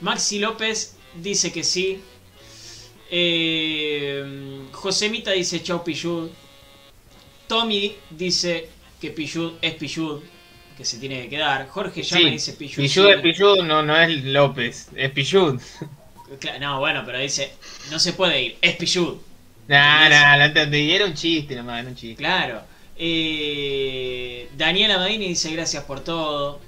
Maxi 0.02 0.40
López 0.40 0.96
dice 1.16 1.52
que 1.52 1.64
sí. 1.64 2.02
Eh, 3.12 4.62
Josemita 4.72 5.32
dice 5.32 5.62
chau 5.64 5.84
Pillud. 5.84 6.30
Tommy 7.48 7.96
dice 8.12 8.70
que 9.02 9.10
Pillud 9.10 9.54
es 9.62 9.74
Pillud, 9.74 10.22
que 10.78 10.86
se 10.86 10.98
tiene 11.00 11.24
que 11.24 11.30
quedar. 11.30 11.68
Jorge 11.68 12.04
Llama 12.04 12.24
Sí, 12.24 12.30
dice 12.30 12.54
Pillud. 12.54 12.76
Pillud 12.76 13.06
sí. 13.06 13.12
es 13.12 13.22
Pillud, 13.22 13.64
no, 13.64 13.82
no 13.82 14.00
es 14.00 14.24
López, 14.24 14.90
es 14.96 15.12
Pillud. 15.12 15.60
No, 16.60 16.80
bueno, 16.80 17.02
pero 17.04 17.18
dice, 17.18 17.54
no 17.90 17.98
se 17.98 18.14
puede 18.14 18.42
ir, 18.42 18.58
es 18.62 18.76
Pillud. 18.76 19.18
Nah, 19.68 20.10
nah, 20.10 20.38
la 20.38 20.46
entendí, 20.46 20.92
era 20.92 21.06
un 21.06 21.14
chiste 21.16 21.56
nomás, 21.56 21.80
era 21.80 21.90
un 21.90 21.96
chiste. 21.96 22.16
Claro. 22.18 22.62
Eh, 22.96 24.50
Daniela 24.56 24.98
Madini 24.98 25.30
dice 25.30 25.52
gracias 25.52 25.84
por 25.86 26.02
todo. 26.04 26.60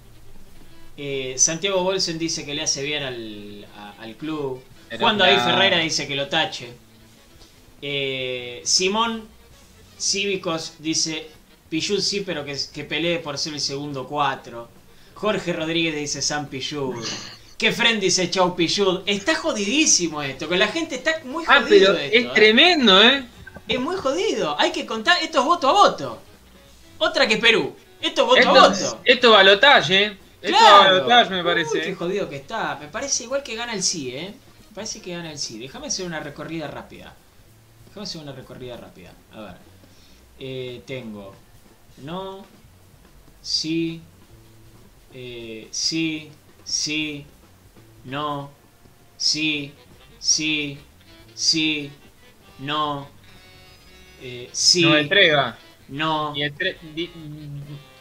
Eh, 1.04 1.34
Santiago 1.38 1.82
Bolsen 1.84 2.20
dice 2.20 2.46
que 2.46 2.54
le 2.54 2.62
hace 2.62 2.84
bien 2.84 3.02
al, 3.02 3.66
a- 3.76 3.96
al 4.04 4.16
club. 4.16 4.62
Pero 4.88 5.00
Juan 5.02 5.18
David. 5.18 5.40
Ferreira 5.40 5.78
dice 5.80 6.08
que 6.08 6.16
lo 6.16 6.28
tache. 6.28 6.74
Eh, 7.82 8.62
Simón 8.64 9.28
Cívicos 10.00 10.74
dice 10.80 11.28
Pillud 11.70 12.00
sí, 12.02 12.22
pero 12.22 12.46
que, 12.46 12.56
que 12.74 12.84
pelee 12.84 13.20
por 13.20 13.38
ser 13.38 13.54
el 13.54 13.62
segundo 13.62 14.08
4. 14.08 14.68
Jorge 15.16 15.54
Rodríguez 15.54 15.96
dice 15.96 16.22
San 16.22 16.48
Pillud. 16.48 16.96
Que 17.58 17.72
Friend 17.72 18.00
dice 18.00 18.30
Chau 18.30 18.56
Pillud. 18.56 19.02
Está 19.06 19.36
jodidísimo 19.36 20.22
esto, 20.22 20.50
que 20.50 20.58
la 20.58 20.68
gente 20.68 20.96
está 20.96 21.22
muy 21.26 21.44
Ah, 21.48 21.62
jodido 21.62 21.70
pero 21.88 21.94
de 21.94 22.06
esto, 22.08 22.18
es 22.18 22.26
¿eh? 22.26 22.32
tremendo, 22.36 23.02
¿eh? 23.04 23.24
Es 23.68 23.80
muy 23.80 23.96
jodido. 23.96 24.56
Hay 24.60 24.72
que 24.72 24.86
contar. 24.86 25.18
Esto 25.22 25.40
es 25.40 25.46
voto 25.46 25.70
a 25.70 25.72
voto. 25.74 26.20
Otra 27.00 27.28
que 27.28 27.38
Perú. 27.38 27.76
Esto 28.02 28.22
es 28.24 28.28
voto 28.28 28.40
Esto, 28.40 28.50
a 28.52 28.68
voto. 28.70 29.02
esto 29.06 29.28
es 29.28 29.34
balotaje, 29.34 30.04
¿eh? 30.06 30.18
Claro. 30.42 31.06
balotaje, 31.08 31.30
me 31.32 31.44
Uy, 31.44 31.44
parece. 31.44 31.82
qué 31.82 31.96
jodido 31.96 32.30
que 32.30 32.38
está. 32.38 32.76
Me 32.80 32.88
parece 32.88 33.24
igual 33.26 33.44
que 33.44 33.56
gana 33.56 33.74
el 33.74 33.84
sí, 33.84 34.16
¿eh? 34.16 34.34
Me 34.70 34.76
parece 34.76 35.02
que 35.02 35.12
gana 35.16 35.32
el 35.32 35.38
sí. 35.38 35.60
Déjame 35.60 35.88
hacer 35.88 36.06
una 36.06 36.20
recorrida 36.20 36.68
rápida. 36.68 37.16
Déjame 37.88 38.04
hacer 38.06 38.22
una 38.22 38.32
recorrida 38.34 38.78
rápida. 38.78 39.14
A 39.34 39.42
ver. 39.42 39.58
Eh, 40.40 40.82
tengo. 40.88 41.36
No. 41.98 42.46
Sí. 43.42 44.02
Eh, 45.14 45.68
sí. 45.72 46.32
Sí. 46.64 47.26
No. 48.06 48.52
Sí. 49.18 49.74
Sí. 50.20 50.78
Sí. 51.36 51.92
No. 52.60 53.08
Eh, 54.22 54.50
sí. 54.54 54.82
No 54.84 54.98
entrega. 54.98 55.58
No. 55.90 56.34
Y 56.36 56.44
el 56.44 56.56
tre- 56.56 56.80
di- 56.96 57.12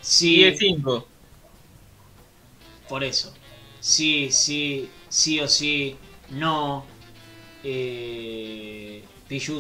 Sí. 0.01 0.36
y 0.36 0.45
el 0.45 0.57
5. 0.59 1.09
Por 2.91 3.03
eso. 3.05 3.32
Sí, 3.80 4.30
sí, 4.30 4.91
sí 5.09 5.41
o 5.41 5.49
sí, 5.49 5.97
no. 6.30 6.84
Eh, 7.62 9.05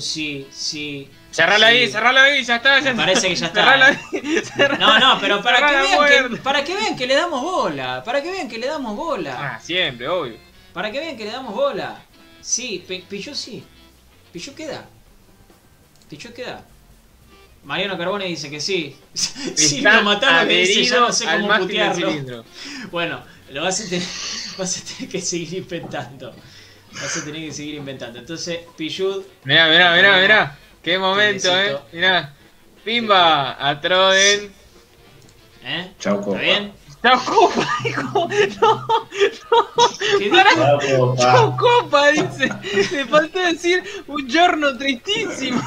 sí, 0.00 0.48
sí. 0.50 1.08
Cerrala 1.30 1.68
sí. 1.68 1.76
ahí, 1.76 1.88
cerrala 1.88 2.22
ahí, 2.24 2.42
ya 2.42 2.56
está. 2.56 2.80
Ya 2.80 2.92
Me 2.92 2.96
parece 3.02 3.28
que 3.28 3.36
ya 3.36 3.46
está. 3.46 3.60
Cerrala 3.62 3.86
ahí, 3.86 3.96
cerrala- 4.44 4.78
No, 4.78 4.98
no, 4.98 5.20
pero 5.20 5.40
para 5.42 5.58
que, 5.70 5.76
vean 5.76 6.30
que, 6.30 6.36
para 6.38 6.64
que 6.64 6.74
vean 6.74 6.96
que 6.96 7.06
le 7.06 7.14
damos 7.14 7.40
bola. 7.42 8.02
Para 8.04 8.20
que 8.22 8.30
vean 8.32 8.48
que 8.48 8.58
le 8.58 8.66
damos 8.66 8.96
bola. 8.96 9.54
Ah, 9.54 9.60
siempre, 9.60 10.08
obvio. 10.08 10.36
Para 10.72 10.90
que 10.90 10.98
vean 10.98 11.16
que 11.16 11.24
le 11.24 11.30
damos 11.30 11.54
bola. 11.54 12.02
Sí, 12.40 12.84
Pi- 12.86 13.04
Pichu 13.08 13.34
sí. 13.34 13.62
Pichu 14.32 14.54
queda. 14.54 14.86
Pichu 16.08 16.32
queda. 16.34 16.64
Mariano 17.64 17.98
Carbone 17.98 18.26
dice 18.26 18.50
que 18.50 18.60
sí. 18.60 18.96
sí, 19.12 19.78
Está 19.78 19.96
lo 19.96 20.02
mataron, 20.04 20.48
que 20.48 20.58
dice, 20.58 20.84
ya 20.84 21.00
no 21.00 21.12
sé 21.12 21.26
al 21.28 21.42
cómo 21.42 21.58
putearlo. 21.58 22.44
Bueno, 22.90 23.22
lo 23.50 23.62
vas 23.62 23.80
a, 23.80 23.88
tener, 23.88 24.06
vas 24.58 24.78
a 24.78 24.84
tener 24.84 25.10
que 25.10 25.20
seguir 25.20 25.54
inventando. 25.54 26.34
Vas 26.92 27.16
a 27.16 27.24
tener 27.24 27.42
que 27.46 27.52
seguir 27.52 27.74
inventando. 27.76 28.18
Entonces, 28.18 28.60
Pichud, 28.76 29.22
Mirá, 29.44 29.68
mirá, 29.68 29.94
mirá, 29.94 30.20
mirá. 30.20 30.58
Qué 30.82 30.98
momento, 30.98 31.56
eh. 31.56 31.78
Mirá. 31.92 32.34
Pimba 32.84 33.68
a 33.68 33.80
Troden. 33.80 34.50
¿eh? 35.62 35.92
Chau, 35.98 36.14
¿Está 36.14 36.24
copa. 36.24 36.38
bien? 36.38 36.72
Chau 37.02 37.24
copa, 37.24 37.68
hijo. 37.84 38.28
No, 38.60 38.86
¿Qué 40.18 40.30
dijo? 40.30 41.16
Chau, 41.16 41.56
copa, 41.56 42.08
dice. 42.08 42.50
Le 42.92 43.04
faltó 43.06 43.38
decir 43.38 43.84
un 44.06 44.28
giorno 44.28 44.76
tristísimo. 44.76 45.62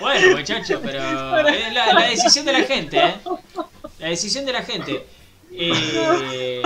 Bueno, 0.00 0.36
muchachos, 0.36 0.80
pero 0.82 0.98
es 1.48 1.72
la, 1.72 1.92
la 1.92 2.06
decisión 2.08 2.44
de 2.46 2.52
la 2.52 2.62
gente, 2.62 2.98
¿eh? 2.98 3.14
La 3.98 4.08
decisión 4.08 4.44
de 4.44 4.52
la 4.52 4.62
gente. 4.62 5.06
Eh, 5.52 6.62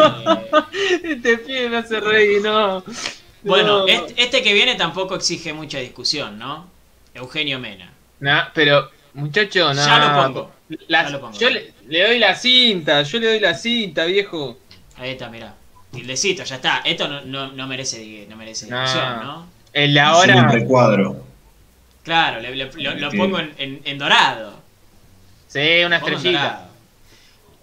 Este 1.02 1.38
pibe 1.38 1.68
me 1.68 1.76
hace 1.78 2.00
reír, 2.00 2.42
no. 2.42 2.82
bueno, 3.42 3.80
No. 3.80 3.86
este, 3.86 4.22
este 4.22 4.42
que 4.42 4.52
viene 4.54 4.74
tampoco 4.76 5.14
exige 5.16 5.52
mucha 5.52 5.78
discusión, 5.78 6.38
¿no? 6.38 6.66
Eugenio 7.14 7.58
Mena. 7.58 7.92
Nah, 8.20 8.44
pero, 8.54 8.90
muchacho, 9.14 9.72
no. 9.74 9.84
Ya 9.84 9.98
lo 9.98 10.22
pongo. 10.24 10.50
La- 10.88 11.04
Ya 11.04 11.10
lo 11.10 11.20
pongo. 11.20 11.38
Yo 11.38 11.50
le, 11.50 11.72
le 11.88 12.06
doy 12.06 12.18
la 12.18 12.34
cinta, 12.34 13.02
yo 13.02 13.18
le 13.20 13.26
doy 13.28 13.40
la 13.40 13.54
cinta, 13.54 14.04
viejo. 14.04 14.58
Ahí 14.96 15.10
está, 15.10 15.28
mirá. 15.28 15.54
Tildecito, 15.92 16.44
ya 16.44 16.56
está. 16.56 16.78
Esto 16.84 17.08
no, 17.08 17.22
no, 17.22 17.52
no 17.52 17.66
merece, 17.66 18.26
no 18.28 18.36
merece 18.36 18.66
discusión, 18.66 19.20
¿no? 19.22 19.46
El 19.72 19.96
ahora. 19.98 20.48
recuadro. 20.48 21.24
Claro, 22.08 22.40
le- 22.40 22.56
le- 22.56 22.70
lo, 23.00 23.10
pongo 23.10 23.38
en, 23.38 23.54
en- 23.58 23.82
en 23.84 23.98
dorado. 23.98 24.54
Sí, 25.46 25.82
una 25.84 25.98
estrellita. 25.98 26.68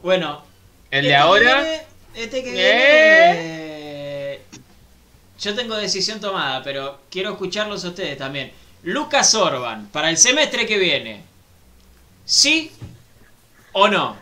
Bueno, 0.03 0.43
El 0.91 0.99
este 0.99 1.07
de 1.07 1.09
que 1.09 1.15
ahora. 1.15 1.61
viene- 1.61 1.81
este 2.13 2.43
que 2.43 2.51
viene. 2.51 4.39
Yo 5.39 5.55
tengo 5.55 5.75
decisión 5.75 6.19
tomada, 6.19 6.61
pero 6.63 6.99
quiero 7.09 7.31
escucharlos 7.31 7.83
a 7.85 7.89
ustedes 7.89 8.17
también. 8.19 8.51
Lucas 8.83 9.33
Orban, 9.33 9.87
para 9.87 10.11
el 10.11 10.17
semestre 10.17 10.67
que 10.67 10.77
viene. 10.77 11.23
¿Sí 12.23 12.71
o 13.73 13.87
no? 13.87 14.15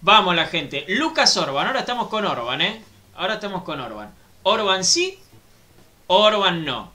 Vamos 0.00 0.34
la 0.34 0.46
gente. 0.46 0.84
Lucas 0.88 1.36
Orban, 1.36 1.68
ahora 1.68 1.80
estamos 1.80 2.08
con 2.08 2.24
Orban, 2.24 2.60
¿eh? 2.60 2.82
Ahora 3.14 3.34
estamos 3.34 3.62
con 3.62 3.80
Orban. 3.80 4.12
Orban 4.42 4.82
sí, 4.84 5.16
Orban 6.08 6.64
no. 6.64 6.90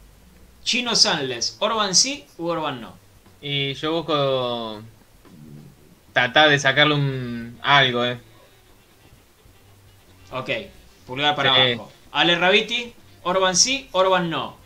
Chino 0.66 0.96
Sanles, 0.96 1.56
Orban 1.60 1.96
sí 1.96 2.26
u 2.38 2.48
Orban 2.48 2.82
no. 2.82 2.94
Y 3.42 3.74
yo 3.76 3.94
busco. 3.94 4.82
Tratar 6.12 6.50
de 6.50 6.60
sacarle 6.60 6.96
un. 6.96 7.58
algo, 7.62 8.04
eh. 8.04 8.18
Ok, 10.32 10.50
pulgar 11.06 11.36
para 11.36 11.54
Sí. 11.56 11.62
abajo. 11.74 11.92
Ale 12.12 12.36
Rabiti, 12.38 12.94
Orban 13.24 13.56
sí, 13.56 13.88
Orban 13.94 14.30
no. 14.30 14.58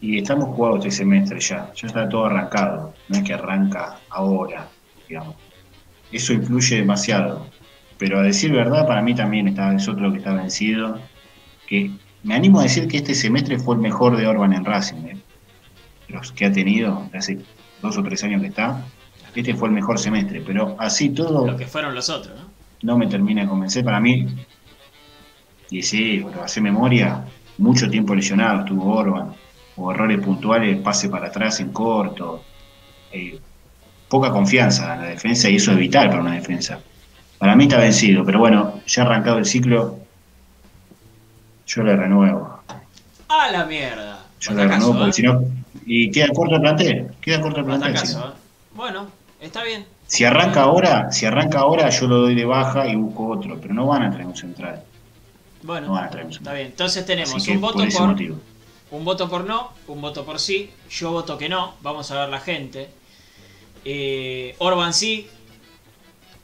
Y 0.00 0.18
estamos 0.18 0.46
jugados 0.56 0.78
este 0.84 0.90
semestre 0.90 1.38
ya. 1.38 1.72
Ya 1.74 1.86
está 1.86 2.08
todo 2.08 2.24
arrancado. 2.26 2.92
No 3.08 3.18
es 3.18 3.24
que 3.24 3.34
arranca 3.34 4.00
ahora, 4.10 4.68
digamos. 5.08 5.36
Eso 6.10 6.32
influye 6.32 6.76
demasiado. 6.76 7.46
Pero 7.98 8.18
a 8.18 8.22
decir 8.22 8.50
verdad, 8.52 8.86
para 8.88 9.00
mí 9.00 9.14
también 9.14 9.46
está, 9.46 9.72
es 9.76 9.86
otro 9.86 10.10
que 10.10 10.18
está 10.18 10.32
vencido. 10.34 10.98
Que 11.68 11.92
me 12.22 12.34
animo 12.34 12.60
a 12.60 12.64
decir 12.64 12.88
que 12.88 12.98
este 12.98 13.14
semestre 13.14 13.58
fue 13.58 13.74
el 13.74 13.80
mejor 13.80 14.16
de 14.16 14.26
Orban 14.26 14.52
en 14.52 14.64
Racing. 14.64 15.04
¿eh? 15.06 15.16
Los 16.08 16.32
que 16.32 16.46
ha 16.46 16.52
tenido, 16.52 17.08
hace 17.12 17.38
dos 17.80 17.96
o 17.96 18.02
tres 18.02 18.22
años 18.24 18.40
que 18.40 18.48
está. 18.48 18.84
Este 19.34 19.54
fue 19.54 19.68
el 19.68 19.74
mejor 19.74 19.98
semestre. 19.98 20.42
Pero 20.46 20.76
así 20.78 21.10
todo 21.10 21.46
Lo 21.46 21.56
que 21.56 21.66
fueron 21.66 21.94
los 21.94 22.08
otros, 22.08 22.38
¿no? 22.38 22.50
no 22.82 22.98
me 22.98 23.06
termina 23.06 23.42
de 23.42 23.48
convencer. 23.48 23.84
Para 23.84 24.00
mí, 24.00 24.26
y 25.70 25.82
sí, 25.82 26.22
pero 26.24 26.44
hace 26.44 26.60
memoria, 26.60 27.24
mucho 27.58 27.88
tiempo 27.88 28.14
lesionado 28.14 28.60
estuvo 28.60 28.94
Orban, 28.94 29.32
o 29.76 29.90
errores 29.90 30.20
puntuales, 30.20 30.78
pase 30.80 31.08
para 31.08 31.28
atrás 31.28 31.60
en 31.60 31.72
corto, 31.72 32.44
eh, 33.10 33.38
poca 34.08 34.30
confianza 34.30 34.94
en 34.94 35.02
la 35.02 35.08
defensa 35.08 35.48
y 35.48 35.56
eso 35.56 35.72
es 35.72 35.78
vital 35.78 36.08
para 36.08 36.20
una 36.20 36.34
defensa. 36.34 36.80
Para 37.38 37.56
mí 37.56 37.64
está 37.64 37.78
vencido, 37.78 38.24
pero 38.24 38.38
bueno, 38.38 38.80
ya 38.86 39.02
arrancado 39.02 39.38
el 39.38 39.46
ciclo, 39.46 39.98
yo 41.66 41.82
le 41.82 41.96
renuevo. 41.96 42.60
A 43.28 43.50
la 43.50 43.64
mierda. 43.64 44.24
Yo 44.40 44.52
le 44.52 44.66
renuevo 44.66 44.98
porque 44.98 45.12
si 45.12 45.22
no, 45.22 45.42
y 45.86 46.10
queda 46.10 46.28
corto 46.34 46.56
el 46.56 46.60
plantel, 46.60 47.10
queda 47.20 47.40
corto 47.40 47.60
el 47.60 47.66
plantel. 47.66 47.96
¿eh? 47.96 48.00
Bueno, 48.74 49.06
está 49.40 49.62
bien. 49.62 49.86
Si 50.06 50.24
arranca 50.24 50.62
ahora, 50.62 51.10
si 51.10 51.24
arranca 51.26 51.60
ahora, 51.60 51.88
yo 51.88 52.06
lo 52.06 52.18
doy 52.18 52.34
de 52.34 52.44
baja 52.44 52.86
y 52.86 52.96
busco 52.96 53.28
otro, 53.28 53.58
pero 53.60 53.72
no 53.72 53.86
van 53.86 54.02
a 54.02 54.10
traer 54.10 54.26
un 54.26 54.36
central. 54.36 54.82
Bueno, 55.62 55.86
No 55.88 55.92
van 55.94 56.04
a 56.04 56.10
traer 56.10 56.26
un 56.26 56.32
está 56.32 56.38
central. 56.40 56.56
bien. 56.56 56.66
Entonces 56.68 57.06
tenemos 57.06 57.48
un 57.48 57.60
voto 57.60 57.84
por 57.88 58.16
un 58.90 59.04
voto 59.06 59.30
por 59.30 59.44
no, 59.44 59.70
un 59.86 60.02
voto 60.02 60.24
por 60.26 60.38
sí. 60.38 60.70
Yo 60.90 61.12
voto 61.12 61.38
que 61.38 61.48
no. 61.48 61.74
Vamos 61.80 62.10
a 62.10 62.20
ver 62.20 62.28
la 62.28 62.40
gente. 62.40 62.90
Eh, 63.86 64.54
Orban 64.58 64.92
sí. 64.92 65.28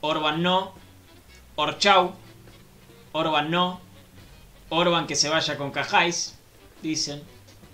Orban 0.01 0.41
no. 0.41 0.71
Orchau. 1.55 2.13
Orban 3.11 3.51
no. 3.51 3.79
Orban 4.69 5.07
que 5.07 5.15
se 5.15 5.29
vaya 5.29 5.57
con 5.57 5.71
Cajáis. 5.71 6.35
Dicen. 6.81 7.21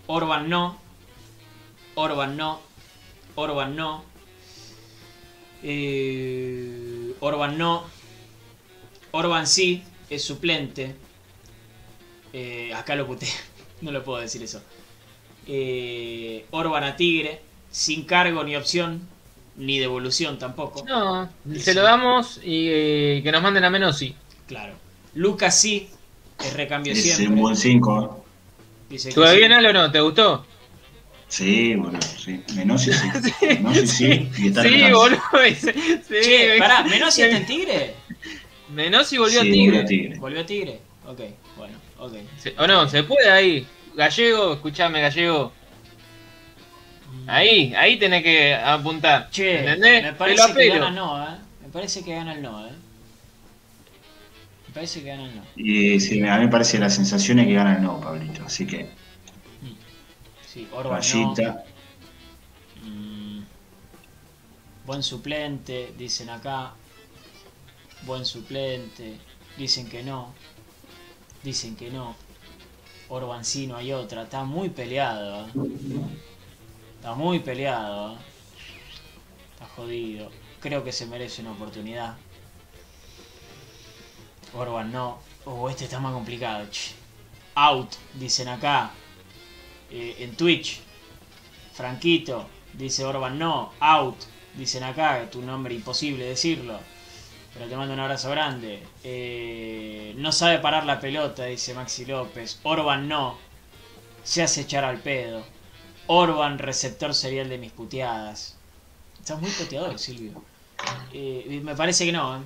Orban 0.08 0.50
no. 0.50 0.78
Orban 1.96 2.38
no. 2.38 2.62
Orban 3.36 3.76
no. 3.76 4.04
Eh, 5.64 7.14
Orban 7.20 7.58
no. 7.58 7.84
Orban 9.12 9.48
sí. 9.48 9.84
Es 10.10 10.24
suplente. 10.24 10.96
Eh, 12.34 12.74
acá 12.74 12.96
lo 12.96 13.08
puté. 13.08 13.28
No 13.82 13.92
le 13.92 14.00
puedo 14.00 14.20
decir 14.22 14.42
eso. 14.42 14.62
Eh, 15.48 16.46
Orban 16.52 16.84
a 16.86 16.96
Tigre. 16.96 17.42
Sin 17.70 18.06
cargo 18.06 18.44
ni 18.44 18.56
opción. 18.56 19.08
Ni 19.58 19.80
devolución 19.80 20.40
tampoco. 20.40 20.84
No, 20.88 21.30
Sí. 21.52 21.60
se 21.60 21.74
lo 21.74 21.82
damos 21.82 22.40
y 22.44 22.68
eh, 22.70 23.22
que 23.24 23.32
nos 23.32 23.42
manden 23.42 23.66
a 23.66 23.70
Menossi. 23.70 24.16
Claro. 24.48 24.74
Lucas 25.14 25.60
sí. 25.60 25.90
Es 26.44 26.54
recambio 26.54 26.94
Es 26.94 27.02
siempre. 27.04 27.28
un 27.28 27.42
buen 27.42 27.56
5. 27.56 28.26
Dice 28.90 29.10
que 29.10 29.16
¿Todavía 29.16 29.48
sí. 29.48 29.54
bien 29.64 29.68
o 29.68 29.74
no? 29.74 29.92
¿Te 29.92 30.00
gustó? 30.02 30.46
Sí, 31.28 31.76
bueno, 31.76 32.00
sí. 32.02 32.42
Menossi 32.56 32.94
sí. 32.94 33.08
Menossi 33.62 33.88
sí. 33.88 34.30
Sí, 34.36 34.48
Alcance. 34.48 34.92
boludo. 34.94 35.20
Sí, 36.08 36.22
Che, 36.22 36.56
pará, 36.60 36.84
¿Menossi 36.84 37.22
está 37.24 37.38
en 37.38 37.46
Tigre? 37.46 37.96
Menossi 38.70 39.18
volvió 39.18 39.42
Sí, 39.42 39.50
a 39.50 39.52
Tigre. 39.54 39.72
volvió 39.72 39.82
a 39.82 39.86
Tigre. 39.86 40.16
¿Volvió 40.20 40.42
a 40.42 40.46
Tigre? 40.46 40.80
Ok, 41.08 41.20
bueno, 41.58 41.78
ok. 42.00 42.14
¿O 42.60 42.68
no? 42.68 42.88
¿Se 42.88 43.04
puede 43.04 43.30
ahí? 43.30 43.66
Gallego, 43.96 44.54
escuchame, 44.54 45.02
Gallego. 45.02 45.52
Ahí, 47.28 47.74
ahí 47.76 47.98
tenés 47.98 48.22
que 48.24 48.54
apuntar. 48.54 49.30
Che, 49.32 49.60
¿Entendés? 49.60 50.04
me 50.04 50.14
parece 50.14 50.54
que 50.54 50.68
gana 50.70 50.92
no, 50.92 51.24
¿eh? 51.24 51.36
Me 51.64 51.70
parece 51.70 52.04
que 52.04 52.14
gana 52.14 52.34
el 52.34 52.42
no, 52.42 52.68
¿eh? 52.68 52.72
Parece 54.76 55.02
que 55.02 55.08
gana 55.08 55.24
el 55.24 55.36
no. 55.38 55.44
Y 55.56 56.02
sí, 56.02 56.22
a 56.22 56.38
mí 56.38 56.46
me 56.46 56.52
parece 56.52 56.78
la 56.78 56.90
sensación 56.90 57.40
es 57.40 57.48
que 57.48 57.54
gana 57.54 57.78
el 57.78 57.82
no, 57.82 58.02
Pablito. 58.02 58.44
Así 58.44 58.68
que, 58.68 58.90
Sí, 60.46 60.68
Orban 60.74 61.02
no. 61.14 61.64
Mm, 62.84 63.44
buen 64.86 65.02
suplente, 65.02 65.94
dicen 65.98 66.30
acá. 66.30 66.74
Buen 68.06 68.26
suplente. 68.26 69.18
Dicen 69.58 69.88
que 69.88 70.04
no. 70.04 70.34
Dicen 71.42 71.78
que 71.78 71.90
no. 71.90 72.18
Orban 73.08 73.46
sí, 73.46 73.68
no 73.68 73.78
hay 73.78 73.94
otra. 73.94 74.24
Está 74.24 74.44
muy 74.44 74.70
peleado. 74.70 75.48
¿eh? 75.48 75.52
Está 76.98 77.16
muy 77.16 77.40
peleado. 77.40 78.16
¿eh? 78.16 78.18
Está 79.54 79.68
jodido. 79.68 80.32
Creo 80.60 80.84
que 80.84 80.92
se 80.92 81.06
merece 81.06 81.42
una 81.42 81.54
oportunidad. 81.54 82.18
Orban 84.56 84.92
no. 84.92 85.20
Oh, 85.46 85.70
este 85.70 85.86
está 85.86 86.00
más 86.00 86.14
complicado. 86.14 86.68
Out, 87.56 87.94
dicen 88.16 88.48
acá. 88.48 88.92
Eh, 89.92 90.16
en 90.20 90.36
Twitch. 90.36 90.82
Franquito, 91.74 92.48
dice 92.74 93.04
Orban 93.04 93.38
no, 93.38 93.74
out, 93.82 94.16
dicen 94.56 94.84
acá, 94.84 95.30
tu 95.30 95.42
nombre 95.42 95.76
imposible 95.76 96.24
decirlo. 96.24 96.80
Pero 97.54 97.68
te 97.68 97.76
mando 97.76 97.94
un 97.94 98.00
abrazo 98.00 98.30
grande. 98.30 98.82
Eh, 99.04 100.14
no 100.18 100.32
sabe 100.32 100.60
parar 100.60 100.86
la 100.86 101.00
pelota, 101.02 101.46
dice 101.46 101.74
Maxi 101.74 102.06
López. 102.06 102.60
Orban 102.64 103.08
no. 103.10 103.38
Se 104.24 104.42
hace 104.42 104.62
echar 104.62 104.86
al 104.86 105.00
pedo. 105.00 105.44
Orban, 106.08 106.58
receptor 106.58 107.14
serial 107.14 107.50
de 107.50 107.58
mis 107.58 107.72
puteadas. 107.72 108.58
Estás 109.20 109.42
muy 109.42 109.52
puteador, 109.52 110.00
Silvio. 110.00 110.42
Eh, 111.14 111.62
me 111.64 111.76
parece 111.76 112.06
que 112.06 112.12
no, 112.12 112.38
¿eh? 112.38 112.42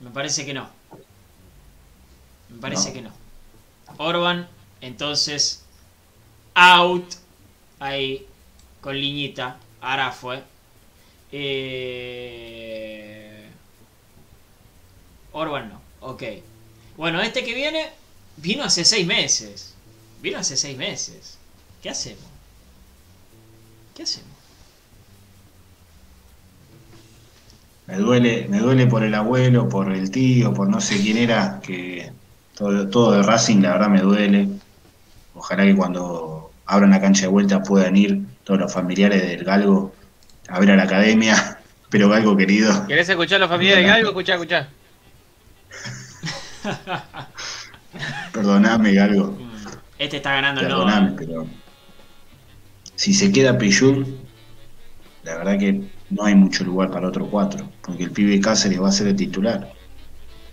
Me 0.00 0.10
parece 0.10 0.46
que 0.46 0.54
no. 0.54 0.68
Me 2.48 2.58
parece 2.60 2.88
No. 2.88 2.94
que 2.94 3.02
no. 3.02 3.12
Orban, 3.98 4.48
entonces, 4.80 5.64
out, 6.54 7.04
ahí, 7.80 8.26
con 8.80 8.94
liñita, 8.96 9.58
ahora 9.80 10.12
fue. 10.12 10.42
Eh... 11.32 13.48
Orban 15.32 15.68
no, 15.70 15.80
ok. 16.00 16.22
Bueno, 16.96 17.20
este 17.22 17.44
que 17.44 17.54
viene, 17.54 17.90
vino 18.36 18.64
hace 18.64 18.84
seis 18.84 19.06
meses. 19.06 19.74
Vino 20.20 20.38
hace 20.38 20.56
seis 20.56 20.76
meses. 20.76 21.38
¿Qué 21.82 21.90
hacemos? 21.90 22.24
¿Qué 23.94 24.02
hacemos? 24.04 24.27
Me 27.88 27.96
duele, 27.96 28.46
me 28.50 28.58
duele 28.58 28.86
por 28.86 29.02
el 29.02 29.14
abuelo, 29.14 29.66
por 29.68 29.90
el 29.90 30.10
tío, 30.10 30.52
por 30.52 30.68
no 30.68 30.78
sé 30.78 31.00
quién 31.00 31.16
era, 31.16 31.58
que 31.62 32.12
todo, 32.54 32.86
todo 32.88 33.12
de 33.12 33.22
Racing 33.22 33.62
la 33.62 33.72
verdad 33.72 33.88
me 33.88 34.02
duele. 34.02 34.46
Ojalá 35.34 35.64
que 35.64 35.74
cuando 35.74 36.52
abran 36.66 36.90
la 36.90 37.00
cancha 37.00 37.22
de 37.22 37.28
vuelta 37.28 37.62
puedan 37.62 37.96
ir 37.96 38.20
todos 38.44 38.60
los 38.60 38.70
familiares 38.70 39.22
del 39.26 39.42
Galgo 39.42 39.94
a 40.48 40.60
ver 40.60 40.70
a 40.72 40.76
la 40.76 40.82
academia. 40.82 41.58
Pero 41.88 42.10
Galgo 42.10 42.36
querido, 42.36 42.86
¿Querés 42.86 43.08
escuchar 43.08 43.36
a 43.36 43.40
los 43.40 43.48
familiares 43.48 43.82
de 43.82 43.88
Galgo? 43.90 44.08
Escuchá, 44.10 44.34
escuchá. 44.34 44.68
perdoname 48.34 48.92
Galgo, 48.92 49.38
Este 49.98 50.18
está 50.18 50.34
ganando 50.34 50.60
el 50.60 50.66
perdoname, 50.66 51.10
no. 51.10 51.16
pero 51.16 51.46
si 52.96 53.14
se 53.14 53.32
queda 53.32 53.56
Piyul, 53.56 54.18
la 55.24 55.36
verdad 55.38 55.58
que 55.58 55.80
no 56.10 56.24
hay 56.24 56.34
mucho 56.34 56.64
lugar 56.64 56.90
para 56.90 57.08
otro 57.08 57.26
cuatro, 57.26 57.70
porque 57.82 58.04
el 58.04 58.10
pibe 58.10 58.40
Cáceres 58.40 58.80
va 58.80 58.88
a 58.88 58.92
ser 58.92 59.08
el 59.08 59.16
titular. 59.16 59.72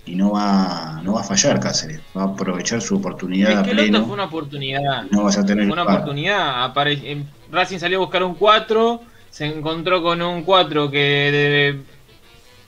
Y 0.07 0.15
no 0.15 0.31
va, 0.33 1.01
no 1.03 1.13
va 1.13 1.21
a 1.21 1.23
fallar 1.23 1.59
Cáceres, 1.59 1.99
va 2.15 2.23
a 2.23 2.25
aprovechar 2.25 2.79
su 2.81 2.95
oportunidad 2.97 3.51
a 3.51 3.53
Es 3.61 3.65
que 3.67 3.71
el 3.71 3.79
otro 3.79 3.89
pleno. 3.91 4.05
fue 4.05 4.13
una 4.13 4.23
oportunidad. 4.25 5.03
No 5.09 5.23
vas 5.23 5.37
a 5.37 5.45
tener 5.45 5.65
Fue 5.65 5.73
una 5.73 5.81
lugar. 5.83 5.97
oportunidad. 5.97 6.65
Apare- 6.65 7.01
em, 7.03 7.25
Racing 7.51 7.79
salió 7.79 7.97
a 7.97 8.01
buscar 8.01 8.23
un 8.23 8.35
4, 8.35 9.01
se 9.31 9.45
encontró 9.47 10.03
con 10.03 10.21
un 10.21 10.43
4 10.43 10.91
que 10.91 10.97
de 10.99 11.81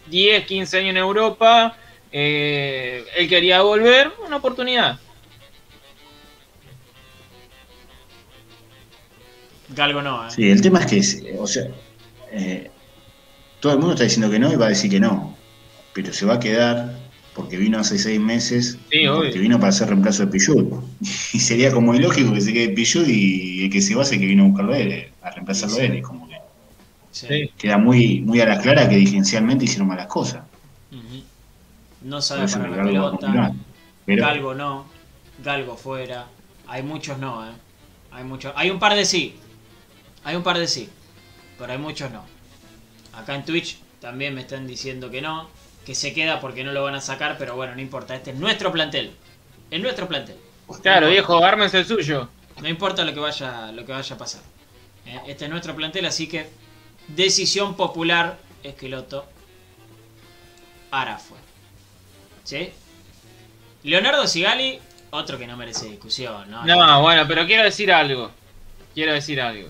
10, 0.09 0.45
15 0.45 0.79
años 0.79 0.91
en 0.91 0.97
Europa, 0.97 1.77
eh, 2.11 3.05
él 3.17 3.27
quería 3.29 3.61
volver, 3.61 4.11
una 4.25 4.37
oportunidad. 4.37 4.99
Galgo 9.69 10.01
no, 10.01 10.25
¿eh? 10.27 10.31
Sí, 10.31 10.49
el 10.49 10.61
tema 10.61 10.79
es 10.79 10.85
que, 11.21 11.29
eh, 11.29 11.37
o 11.39 11.45
sea, 11.45 11.67
eh, 12.31 12.71
todo 13.59 13.73
el 13.73 13.79
mundo 13.79 13.93
está 13.93 14.03
diciendo 14.03 14.29
que 14.29 14.39
no 14.39 14.51
y 14.51 14.55
va 14.55 14.67
a 14.67 14.69
decir 14.69 14.89
que 14.89 14.99
no, 14.99 15.35
pero 15.93 16.13
se 16.13 16.25
va 16.25 16.35
a 16.35 16.39
quedar 16.39 16.97
porque 17.33 17.57
vino 17.57 17.79
hace 17.79 17.99
seis 17.99 18.19
meses, 18.19 18.79
Sí, 18.91 19.05
porque 19.07 19.37
vino 19.37 19.59
para 19.59 19.69
hacer 19.69 19.89
reemplazo 19.89 20.25
de 20.25 20.31
Piyul. 20.31 20.69
Y 21.33 21.39
sería 21.39 21.71
como 21.71 21.93
ilógico 21.93 22.33
que 22.33 22.41
se 22.41 22.51
quede 22.51 22.69
Piyul 22.69 23.09
y 23.09 23.65
el 23.65 23.69
que 23.69 23.81
se 23.81 23.93
va 23.95 24.03
es 24.03 24.11
el 24.11 24.19
que 24.19 24.25
vino 24.25 24.43
a 24.43 24.47
buscarlo 24.47 24.73
a 24.73 24.77
él, 24.79 25.07
a 25.21 25.29
reemplazarlo 25.31 25.77
a 25.77 25.81
él. 25.81 26.01
Como 26.01 26.27
que 26.27 26.37
Sí. 27.11 27.49
Queda 27.57 27.79
muy, 27.79 28.21
muy 28.21 28.39
a 28.41 28.45
la 28.45 28.59
clara 28.59 28.87
que 28.87 28.95
dirigencialmente 28.95 29.65
hicieron 29.65 29.87
malas 29.87 30.05
cosas. 30.05 30.43
No 32.01 32.21
sabe 32.21 32.47
parar 32.47 32.69
que 32.71 32.77
la 32.77 32.83
pelota. 32.83 33.53
Pero 34.05 34.25
Galgo 34.25 34.53
no. 34.53 34.85
Galgo 35.43 35.75
fuera. 35.75 36.27
Hay 36.67 36.83
muchos 36.83 37.17
no, 37.17 37.45
¿eh? 37.47 37.53
Hay 38.11 38.23
muchos. 38.23 38.53
Hay 38.55 38.69
un 38.69 38.79
par 38.79 38.95
de 38.95 39.03
sí. 39.03 39.35
Hay 40.23 40.35
un 40.35 40.43
par 40.43 40.59
de 40.59 40.67
sí. 40.67 40.89
Pero 41.57 41.71
hay 41.71 41.79
muchos 41.79 42.11
no. 42.11 42.23
Acá 43.17 43.35
en 43.35 43.43
Twitch 43.45 43.79
también 43.99 44.33
me 44.33 44.41
están 44.41 44.67
diciendo 44.67 45.09
que 45.09 45.21
no. 45.21 45.49
Que 45.85 45.95
se 45.95 46.13
queda 46.13 46.39
porque 46.39 46.63
no 46.63 46.71
lo 46.71 46.83
van 46.83 46.95
a 46.95 47.01
sacar. 47.01 47.37
Pero 47.37 47.55
bueno, 47.55 47.75
no 47.75 47.81
importa. 47.81 48.15
Este 48.15 48.31
es 48.31 48.37
nuestro 48.37 48.71
plantel. 48.71 49.11
Es 49.71 49.81
nuestro 49.81 50.07
plantel. 50.07 50.37
Claro, 50.81 51.09
viejo, 51.09 51.43
ármense 51.43 51.79
el 51.79 51.85
suyo. 51.85 52.29
No 52.61 52.67
importa 52.67 53.05
lo 53.05 53.13
que 53.13 53.19
vaya, 53.19 53.71
lo 53.71 53.85
que 53.85 53.91
vaya 53.91 54.15
a 54.15 54.17
pasar. 54.17 54.41
¿eh? 55.05 55.19
Este 55.27 55.45
es 55.45 55.51
nuestro 55.51 55.75
plantel, 55.75 56.05
así 56.05 56.27
que 56.27 56.49
decisión 57.07 57.75
popular, 57.75 58.37
Esqueloto. 58.63 59.25
Ahora 60.91 61.17
fue. 61.17 61.37
¿Sí? 62.43 62.71
Leonardo 63.83 64.27
Sigali, 64.27 64.79
otro 65.11 65.37
que 65.37 65.47
no 65.47 65.55
merece 65.55 65.85
discusión, 65.85 66.49
¿no? 66.49 66.65
No, 66.65 67.01
bueno, 67.01 67.25
pero 67.27 67.45
quiero 67.45 67.63
decir 67.63 67.91
algo. 67.91 68.31
Quiero 68.93 69.13
decir 69.13 69.39
algo. 69.39 69.69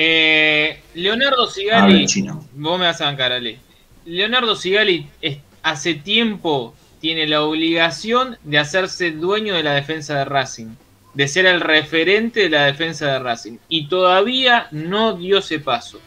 Eh, 0.00 0.80
Leonardo 0.94 1.42
habla 1.42 1.52
Sigali. 1.52 2.06
Vos 2.52 2.78
me 2.78 2.86
vas 2.86 3.00
a 3.00 3.06
bancar, 3.06 3.32
Ale. 3.32 3.58
Leonardo 4.04 4.54
Sigali 4.54 5.08
es- 5.20 5.38
hace 5.64 5.94
tiempo 5.94 6.72
tiene 7.00 7.26
la 7.26 7.42
obligación 7.42 8.38
de 8.44 8.58
hacerse 8.58 9.10
dueño 9.10 9.54
de 9.54 9.64
la 9.64 9.72
defensa 9.74 10.16
de 10.18 10.24
Racing. 10.24 10.68
De 11.14 11.26
ser 11.26 11.46
el 11.46 11.60
referente 11.60 12.42
de 12.42 12.50
la 12.50 12.66
defensa 12.66 13.06
de 13.12 13.18
Racing. 13.18 13.58
Y 13.68 13.88
todavía 13.88 14.68
no 14.70 15.16
dio 15.16 15.38
ese 15.38 15.58
paso. 15.58 16.00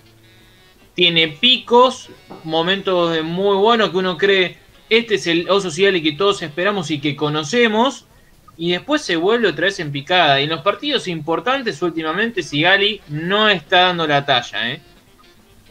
Tiene 0.95 1.27
picos, 1.27 2.07
momentos 2.45 3.11
de 3.13 3.23
muy 3.23 3.57
buenos 3.57 3.89
que 3.89 3.97
uno 3.97 4.17
cree, 4.17 4.55
este 4.89 5.15
es 5.15 5.27
el 5.27 5.49
Oso 5.49 5.69
Sigali 5.69 6.01
que 6.01 6.13
todos 6.13 6.41
esperamos 6.41 6.91
y 6.91 7.01
que 7.01 7.17
conocemos. 7.17 8.05
Y 8.61 8.69
después 8.69 9.01
se 9.01 9.15
vuelve 9.15 9.47
otra 9.47 9.65
vez 9.65 9.79
en 9.79 9.91
picada. 9.91 10.39
Y 10.39 10.43
en 10.43 10.51
los 10.51 10.61
partidos 10.61 11.07
importantes 11.07 11.81
últimamente 11.81 12.43
Sigali 12.43 13.01
no 13.07 13.49
está 13.49 13.87
dando 13.87 14.05
la 14.05 14.23
talla, 14.23 14.69
¿eh? 14.69 14.79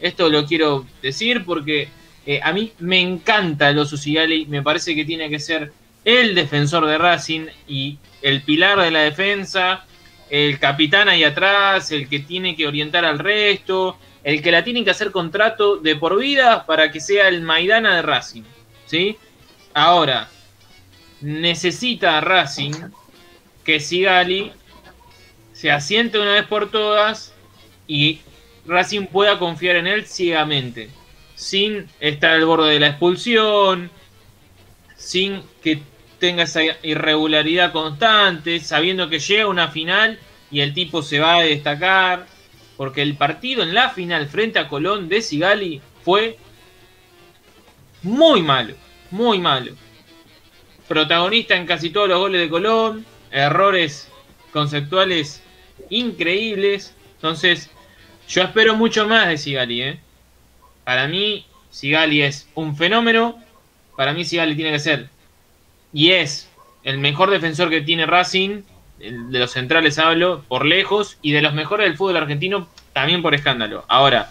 Esto 0.01 0.27
lo 0.27 0.45
quiero 0.45 0.85
decir 1.01 1.45
porque 1.45 1.87
eh, 2.25 2.41
a 2.43 2.51
mí 2.51 2.73
me 2.79 2.99
encanta 2.99 3.69
el 3.69 3.79
Oso 3.79 3.95
Sigali. 3.95 4.45
Me 4.47 4.61
parece 4.61 4.93
que 4.93 5.05
tiene 5.05 5.29
que 5.29 5.39
ser 5.39 5.71
el 6.03 6.35
defensor 6.35 6.85
de 6.85 6.97
Racing 6.97 7.45
y 7.65 7.97
el 8.21 8.41
pilar 8.41 8.81
de 8.81 8.91
la 8.91 9.03
defensa, 9.03 9.85
el 10.29 10.59
capitán 10.59 11.07
ahí 11.07 11.23
atrás, 11.23 11.93
el 11.93 12.09
que 12.09 12.19
tiene 12.19 12.57
que 12.57 12.67
orientar 12.67 13.05
al 13.05 13.19
resto, 13.19 13.99
el 14.21 14.41
que 14.41 14.51
la 14.51 14.65
tiene 14.65 14.83
que 14.83 14.91
hacer 14.91 15.11
contrato 15.11 15.77
de 15.77 15.95
por 15.95 16.19
vida 16.19 16.65
para 16.65 16.91
que 16.91 16.99
sea 16.99 17.29
el 17.29 17.39
Maidana 17.41 17.95
de 17.95 18.01
Racing. 18.01 18.43
¿Sí? 18.85 19.15
Ahora, 19.73 20.27
necesita 21.21 22.19
Racing 22.21 22.73
que 23.63 23.79
Sigali 23.79 24.51
se 25.53 25.71
asiente 25.71 26.19
una 26.19 26.33
vez 26.33 26.45
por 26.47 26.71
todas 26.71 27.33
y 27.87 28.19
Racing 28.65 29.07
pueda 29.07 29.39
confiar 29.39 29.75
en 29.75 29.87
él 29.87 30.05
ciegamente, 30.05 30.89
sin 31.35 31.87
estar 31.99 32.31
al 32.31 32.45
borde 32.45 32.73
de 32.73 32.79
la 32.79 32.87
expulsión, 32.87 33.89
sin 34.95 35.43
que 35.63 35.81
tenga 36.19 36.43
esa 36.43 36.61
irregularidad 36.83 37.71
constante, 37.71 38.59
sabiendo 38.59 39.09
que 39.09 39.19
llega 39.19 39.47
una 39.47 39.69
final 39.69 40.19
y 40.51 40.61
el 40.61 40.73
tipo 40.73 41.01
se 41.01 41.19
va 41.19 41.37
a 41.37 41.43
destacar, 41.43 42.27
porque 42.77 43.01
el 43.01 43.15
partido 43.15 43.63
en 43.63 43.73
la 43.73 43.89
final 43.89 44.27
frente 44.27 44.59
a 44.59 44.67
Colón 44.67 45.09
de 45.09 45.21
Sigali 45.21 45.81
fue 46.03 46.37
muy 48.03 48.41
malo, 48.41 48.75
muy 49.09 49.39
malo. 49.39 49.73
Protagonista 50.91 51.55
en 51.55 51.65
casi 51.65 51.89
todos 51.89 52.09
los 52.09 52.19
goles 52.19 52.41
de 52.41 52.49
Colón, 52.49 53.05
errores 53.31 54.09
conceptuales 54.51 55.41
increíbles. 55.89 56.93
Entonces, 57.15 57.69
yo 58.27 58.43
espero 58.43 58.75
mucho 58.75 59.07
más 59.07 59.29
de 59.29 59.37
Sigali. 59.37 59.83
¿eh? 59.83 59.99
Para 60.83 61.07
mí, 61.07 61.45
Sigali 61.69 62.21
es 62.21 62.49
un 62.55 62.75
fenómeno. 62.75 63.41
Para 63.95 64.11
mí, 64.11 64.25
Sigali 64.25 64.53
tiene 64.53 64.73
que 64.73 64.79
ser 64.79 65.07
y 65.93 66.11
es 66.11 66.49
el 66.83 66.97
mejor 66.97 67.29
defensor 67.29 67.69
que 67.69 67.79
tiene 67.79 68.05
Racing. 68.05 68.63
de 68.99 69.39
los 69.39 69.51
centrales 69.51 69.97
hablo, 69.97 70.43
por 70.49 70.65
lejos. 70.65 71.17
Y 71.21 71.31
de 71.31 71.41
los 71.41 71.53
mejores 71.53 71.87
del 71.87 71.95
fútbol 71.95 72.17
argentino, 72.17 72.67
también 72.91 73.21
por 73.21 73.33
escándalo. 73.33 73.85
Ahora, 73.87 74.29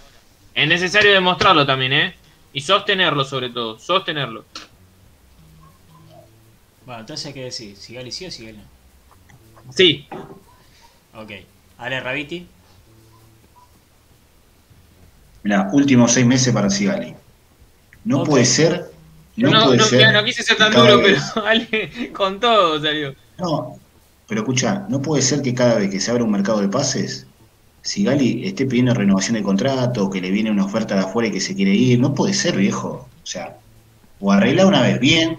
es 0.55 0.69
necesario 0.69 1.11
demostrarlo 1.11 1.65
también, 1.65 1.95
¿eh? 1.95 2.15
Y 2.53 2.61
sostenerlo, 2.61 3.25
sobre 3.25 3.49
todo. 3.49 3.79
Sostenerlo. 3.79 4.45
Bueno, 6.91 7.03
entonces 7.03 7.27
hay 7.27 7.33
que 7.35 7.45
decir, 7.45 7.77
Sigali 7.77 8.11
sí 8.11 8.27
o 8.27 8.33
Sigali 8.33 8.59
no. 8.59 9.73
Sí, 9.73 10.09
Ok. 11.15 11.31
Ale 11.79 12.01
Rabiti. 12.01 12.45
Mira, 15.45 15.69
últimos 15.73 16.11
seis 16.11 16.27
meses 16.27 16.53
para 16.53 16.69
Sigali. 16.69 17.15
No 18.03 18.25
puede 18.25 18.45
ser. 18.45 18.91
No, 19.37 19.51
No, 19.51 19.59
no, 19.61 19.65
puede 19.67 19.79
no, 19.79 19.85
ser. 19.85 20.13
no 20.13 20.25
quise 20.25 20.43
ser 20.43 20.57
tan 20.57 20.73
duro, 20.73 20.99
vez- 20.99 21.23
pero 21.35 21.47
Ale, 21.47 22.13
con 22.13 22.41
todo 22.41 22.81
salió. 22.83 23.15
No, 23.39 23.79
pero 24.27 24.41
escucha, 24.41 24.85
no 24.89 25.01
puede 25.01 25.23
ser 25.23 25.43
que 25.43 25.55
cada 25.55 25.77
vez 25.77 25.91
que 25.93 26.01
se 26.01 26.11
abra 26.11 26.25
un 26.25 26.33
mercado 26.33 26.61
de 26.61 26.69
pases, 26.69 27.29
Sigali 27.83 28.49
esté 28.49 28.67
pidiendo 28.67 28.95
renovación 28.95 29.35
de 29.37 29.45
contrato, 29.45 30.07
o 30.07 30.11
que 30.11 30.21
le 30.21 30.33
viene 30.33 30.51
una 30.51 30.65
oferta 30.65 30.97
de 30.97 31.03
afuera 31.03 31.29
y 31.29 31.33
que 31.33 31.41
se 31.41 31.55
quiere 31.55 31.73
ir. 31.73 32.01
No 32.01 32.15
puede 32.15 32.35
ser, 32.35 32.57
viejo. 32.57 33.09
O 33.23 33.27
sea, 33.27 33.59
o 34.19 34.33
arregla 34.33 34.67
una 34.67 34.83
vez 34.83 34.99
bien 34.99 35.39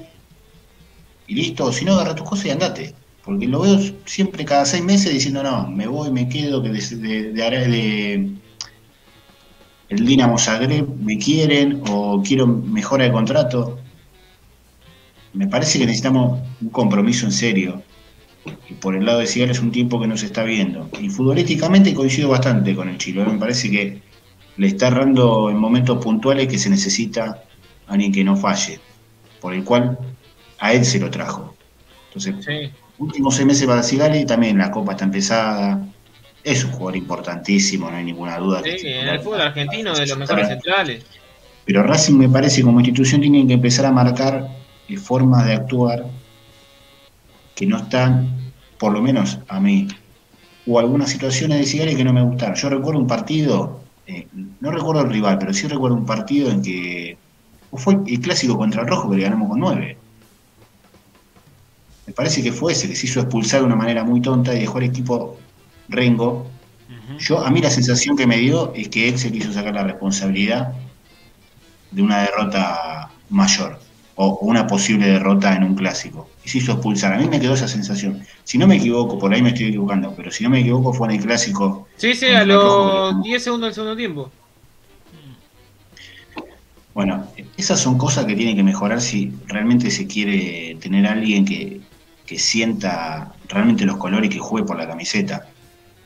y 1.31 1.33
listo, 1.33 1.71
si 1.71 1.85
no, 1.85 1.93
agarra 1.93 2.13
tus 2.13 2.27
cosas 2.27 2.47
y 2.47 2.49
andate. 2.49 2.93
Porque 3.23 3.47
lo 3.47 3.61
veo 3.61 3.79
siempre 4.03 4.43
cada 4.43 4.65
seis 4.65 4.83
meses 4.83 5.13
diciendo, 5.13 5.41
no, 5.41 5.65
me 5.65 5.87
voy, 5.87 6.11
me 6.11 6.27
quedo, 6.27 6.61
que 6.61 6.67
de, 6.67 8.35
el 9.87 10.05
Dinamo 10.05 10.37
Zagreb 10.37 10.89
me 10.99 11.17
quieren 11.17 11.83
o 11.89 12.21
quiero 12.21 12.47
mejora 12.47 13.05
de 13.05 13.13
contrato. 13.13 13.79
Me 15.31 15.47
parece 15.47 15.79
que 15.79 15.85
necesitamos 15.85 16.41
un 16.59 16.67
compromiso 16.67 17.25
en 17.25 17.31
serio 17.31 17.81
Y 18.69 18.73
por 18.73 18.97
el 18.97 19.05
lado 19.05 19.19
de 19.19 19.27
Sigal 19.27 19.51
es 19.51 19.61
un 19.61 19.71
tiempo 19.71 20.01
que 20.01 20.07
no 20.07 20.17
se 20.17 20.25
está 20.25 20.43
viendo. 20.43 20.89
Y 20.99 21.07
futbolísticamente 21.07 21.93
coincido 21.93 22.27
bastante 22.27 22.75
con 22.75 22.89
el 22.89 22.97
Chilo. 22.97 23.25
Me 23.25 23.39
parece 23.39 23.71
que 23.71 24.01
le 24.57 24.67
está 24.67 24.87
errando 24.87 25.49
en 25.49 25.55
momentos 25.55 26.03
puntuales 26.03 26.49
que 26.49 26.57
se 26.57 26.69
necesita 26.69 27.45
alguien 27.87 28.11
que 28.11 28.25
no 28.25 28.35
falle. 28.35 28.81
Por 29.39 29.53
el 29.53 29.63
cual 29.63 29.97
a 30.61 30.73
él 30.73 30.85
se 30.85 30.99
lo 30.99 31.09
trajo. 31.09 31.55
Entonces, 32.07 32.45
Sí. 32.45 32.71
últimos 32.99 33.35
seis 33.35 33.47
meses 33.47 33.67
para 33.67 33.83
Sigali, 33.83 34.25
también 34.25 34.57
la 34.59 34.71
copa 34.71 34.93
está 34.93 35.05
empezada. 35.05 35.83
Es 36.43 36.63
un 36.63 36.71
jugador 36.71 36.95
importantísimo, 36.97 37.89
no 37.89 37.97
hay 37.97 38.05
ninguna 38.05 38.37
duda. 38.37 38.61
Sí, 38.63 38.69
es 38.69 38.83
en 38.83 39.07
el 39.07 39.19
fútbol 39.21 39.41
argentino 39.41 39.93
de 39.97 40.05
los 40.05 40.17
mejores 40.17 40.47
centrales. 40.47 41.05
Pero 41.65 41.83
Racing 41.83 42.15
me 42.15 42.29
parece 42.29 42.61
como 42.61 42.79
institución 42.79 43.21
tienen 43.21 43.47
que 43.47 43.53
empezar 43.53 43.85
a 43.85 43.91
marcar 43.91 44.47
eh, 44.87 44.97
formas 44.97 45.45
de 45.45 45.53
actuar 45.53 46.05
que 47.55 47.65
no 47.65 47.77
están, 47.77 48.51
por 48.77 48.93
lo 48.93 49.01
menos 49.01 49.39
a 49.47 49.59
mí, 49.59 49.87
o 50.67 50.79
algunas 50.79 51.09
situaciones 51.09 51.57
de 51.59 51.65
Sigali 51.65 51.95
que 51.95 52.03
no 52.03 52.13
me 52.13 52.23
gustaron. 52.23 52.55
Yo 52.55 52.69
recuerdo 52.69 52.99
un 52.99 53.07
partido, 53.07 53.81
eh, 54.05 54.27
no 54.59 54.71
recuerdo 54.71 55.01
el 55.01 55.09
rival, 55.09 55.39
pero 55.39 55.53
sí 55.53 55.67
recuerdo 55.67 55.95
un 55.97 56.05
partido 56.05 56.51
en 56.51 56.61
que 56.61 57.17
o 57.71 57.77
fue 57.77 57.97
el 58.05 58.19
clásico 58.19 58.57
contra 58.57 58.81
el 58.81 58.87
Rojo 58.87 59.09
que 59.09 59.17
le 59.17 59.23
ganamos 59.23 59.49
con 59.49 59.59
nueve. 59.59 60.00
Me 62.11 62.15
parece 62.15 62.43
que 62.43 62.51
fue 62.51 62.73
ese 62.73 62.89
que 62.89 62.95
se 62.95 63.05
hizo 63.05 63.21
expulsar 63.21 63.61
de 63.61 63.67
una 63.67 63.77
manera 63.77 64.03
muy 64.03 64.21
tonta 64.21 64.53
y 64.53 64.59
dejó 64.59 64.79
al 64.79 64.83
equipo 64.83 65.37
Rengo 65.87 66.51
yo, 67.19 67.39
a 67.39 67.49
mí 67.49 67.61
la 67.61 67.69
sensación 67.69 68.17
que 68.17 68.27
me 68.27 68.35
dio 68.37 68.73
es 68.75 68.89
que 68.89 69.07
él 69.07 69.17
se 69.17 69.31
quiso 69.31 69.53
sacar 69.53 69.73
la 69.73 69.83
responsabilidad 69.85 70.73
de 71.91 72.01
una 72.01 72.23
derrota 72.23 73.09
mayor 73.29 73.79
o, 74.15 74.39
una 74.41 74.67
posible 74.67 75.07
derrota 75.07 75.55
en 75.55 75.63
un 75.63 75.75
clásico. 75.75 76.29
Y 76.43 76.49
se 76.49 76.57
hizo 76.57 76.73
expulsar. 76.73 77.13
A 77.13 77.17
mí 77.17 77.29
me 77.29 77.39
quedó 77.39 77.53
esa 77.53 77.69
sensación. 77.69 78.21
Si 78.43 78.57
no 78.57 78.67
me 78.67 78.75
equivoco, 78.75 79.17
por 79.17 79.33
ahí 79.33 79.41
me 79.41 79.49
estoy 79.49 79.67
equivocando, 79.67 80.13
pero 80.17 80.31
si 80.31 80.43
no 80.43 80.49
me 80.49 80.59
equivoco 80.59 80.93
fue 80.93 81.07
en 81.07 81.15
el 81.15 81.25
clásico. 81.25 81.87
Sí, 81.95 82.13
sí, 82.13 82.27
a 82.27 82.43
los 82.43 83.13
ganó. 83.13 83.23
10 83.23 83.41
segundos 83.41 83.67
del 83.67 83.73
segundo 83.73 83.95
tiempo. 83.95 84.31
Bueno, 86.93 87.25
esas 87.55 87.79
son 87.79 87.97
cosas 87.97 88.25
que 88.25 88.35
tiene 88.35 88.53
que 88.53 88.63
mejorar 88.63 88.99
si 88.99 89.31
realmente 89.47 89.89
se 89.89 90.07
quiere 90.07 90.75
tener 90.81 91.07
a 91.07 91.13
alguien 91.13 91.45
que, 91.45 91.79
que 92.31 92.39
sienta 92.39 93.33
realmente 93.49 93.85
los 93.85 93.97
colores 93.97 94.27
y 94.27 94.33
que 94.35 94.39
juegue 94.39 94.65
por 94.65 94.77
la 94.77 94.87
camiseta. 94.87 95.47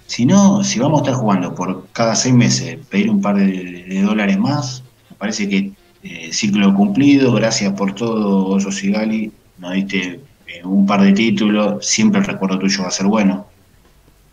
Si 0.07 0.25
no, 0.25 0.63
si 0.63 0.79
vamos 0.79 1.01
a 1.01 1.03
estar 1.03 1.13
jugando 1.21 1.53
por 1.53 1.87
cada 1.93 2.15
seis 2.15 2.33
meses, 2.33 2.79
pedir 2.89 3.11
un 3.11 3.21
par 3.21 3.35
de, 3.35 4.01
dólares 4.01 4.39
más, 4.39 4.83
me 5.11 5.17
parece 5.17 5.47
que 5.47 5.73
eh, 6.01 6.33
ciclo 6.33 6.73
cumplido, 6.73 7.31
gracias 7.33 7.73
por 7.73 7.93
todo, 7.93 8.47
Oso 8.47 8.71
Sigali, 8.71 9.31
nos 9.59 9.73
diste 9.73 10.19
eh, 10.47 10.63
un 10.63 10.87
par 10.87 11.03
de 11.03 11.13
títulos, 11.13 11.85
siempre 11.85 12.21
el 12.21 12.25
recuerdo 12.25 12.57
tuyo 12.57 12.81
va 12.81 12.87
a 12.87 12.91
ser 12.91 13.05
bueno, 13.05 13.45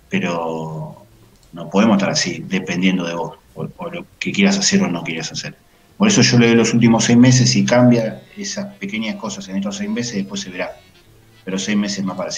pero 0.09 1.05
no 1.53 1.69
podemos 1.69 1.99
estar 1.99 2.09
así, 2.09 2.43
dependiendo 2.49 3.05
de 3.05 3.15
vos, 3.15 3.37
o, 3.55 3.69
o 3.77 3.91
lo 3.91 4.07
que 4.19 4.33
quieras 4.33 4.57
hacer 4.57 4.83
o 4.83 4.89
no 4.89 5.05
quieras 5.05 5.31
hacer. 5.31 5.55
Por 5.99 6.09
eso 6.09 6.23
yo 6.23 6.39
le 6.39 6.47
doy 6.47 6.57
los 6.57 6.73
últimos 6.73 7.05
seis 7.05 7.19
meses, 7.19 7.51
si 7.51 7.67
cambia 7.67 8.23
esas 8.35 8.75
pequeñas 8.77 9.17
cosas 9.17 9.47
en 9.51 9.57
estos 9.57 9.77
seis 9.77 9.91
meses, 9.91 10.15
después 10.15 10.41
se 10.41 10.49
verá. 10.49 10.73
Pero 11.45 11.59
seis 11.59 11.77
meses 11.77 12.05
más 12.05 12.17
para. 12.17 12.31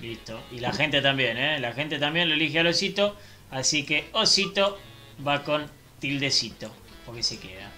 Listo. 0.00 0.40
Y 0.52 0.60
la 0.60 0.72
gente 0.72 1.00
también, 1.00 1.36
¿eh? 1.36 1.58
La 1.60 1.72
gente 1.72 1.98
también 1.98 2.28
lo 2.28 2.34
elige 2.34 2.58
al 2.58 2.66
Osito. 2.66 3.16
Así 3.50 3.84
que 3.84 4.08
Osito 4.12 4.78
va 5.26 5.42
con 5.44 5.66
tildecito. 6.00 6.72
Porque 7.04 7.22
se 7.22 7.38
queda. 7.38 7.70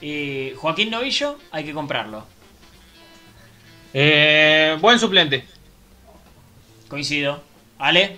Eh, 0.00 0.54
Joaquín 0.56 0.90
Novillo, 0.90 1.38
hay 1.50 1.64
que 1.64 1.72
comprarlo. 1.72 2.26
Eh, 3.92 4.76
buen 4.80 4.98
suplente. 4.98 5.44
Coincido. 6.88 7.42
Ale, 7.78 8.16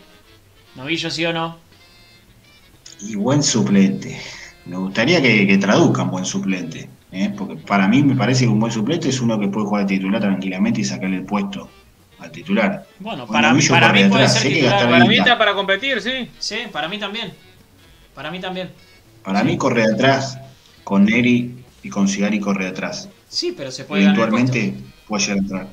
Novillo 0.75 1.11
sí 1.11 1.25
o 1.25 1.33
no. 1.33 1.59
Y 3.01 3.15
buen 3.15 3.43
suplente. 3.43 4.21
Me 4.67 4.77
gustaría 4.77 5.23
que, 5.23 5.47
que 5.47 5.59
traduzcan 5.59 6.11
buen 6.11 6.25
suplente. 6.25 6.89
¿Eh? 7.13 7.33
Porque 7.37 7.57
para 7.57 7.89
mí 7.89 8.03
me 8.03 8.15
parece 8.15 8.45
que 8.45 8.51
un 8.51 8.61
buen 8.61 8.73
suplente 8.73 9.09
es 9.09 9.21
uno 9.21 9.39
que 9.39 9.49
puede 9.49 9.67
jugar 9.67 9.87
de 9.87 9.97
titular 9.97 10.21
tranquilamente 10.21 10.81
y 10.81 10.85
sacarle 10.85 11.17
el 11.17 11.25
puesto 11.25 11.69
al 12.19 12.31
titular. 12.31 12.87
Bueno, 12.99 13.27
para, 13.27 13.51
Novillo 13.51 13.75
para 13.75 13.93
mí 13.93 14.05
puede 14.05 14.29
ser 14.29 14.53
titular. 14.53 14.89
Para 14.89 15.05
mí 15.05 15.17
está 15.17 15.39
para 15.39 15.55
competir, 15.55 16.01
sí. 16.01 16.29
Sí, 16.39 16.59
para 16.71 16.89
mí 16.89 16.99
también. 16.99 17.33
Para 18.15 18.31
mí 18.31 18.41
también. 18.41 18.71
Para 19.25 19.45
mí 19.45 19.57
corre 19.57 19.87
de 19.87 19.95
atrás, 19.95 20.39
con 20.85 21.05
Neri 21.05 21.55
y 21.83 21.89
con 21.89 22.09
Sigari 22.09 22.41
corre 22.41 22.65
de 22.65 22.71
atrás. 22.71 23.09
Sí, 23.29 23.55
pero 23.57 23.71
se 23.71 23.85
puede 23.85 24.03
Eventualmente 24.03 24.75
puede 25.07 25.23
llegar 25.23 25.37
a 25.37 25.41
entrar. 25.41 25.69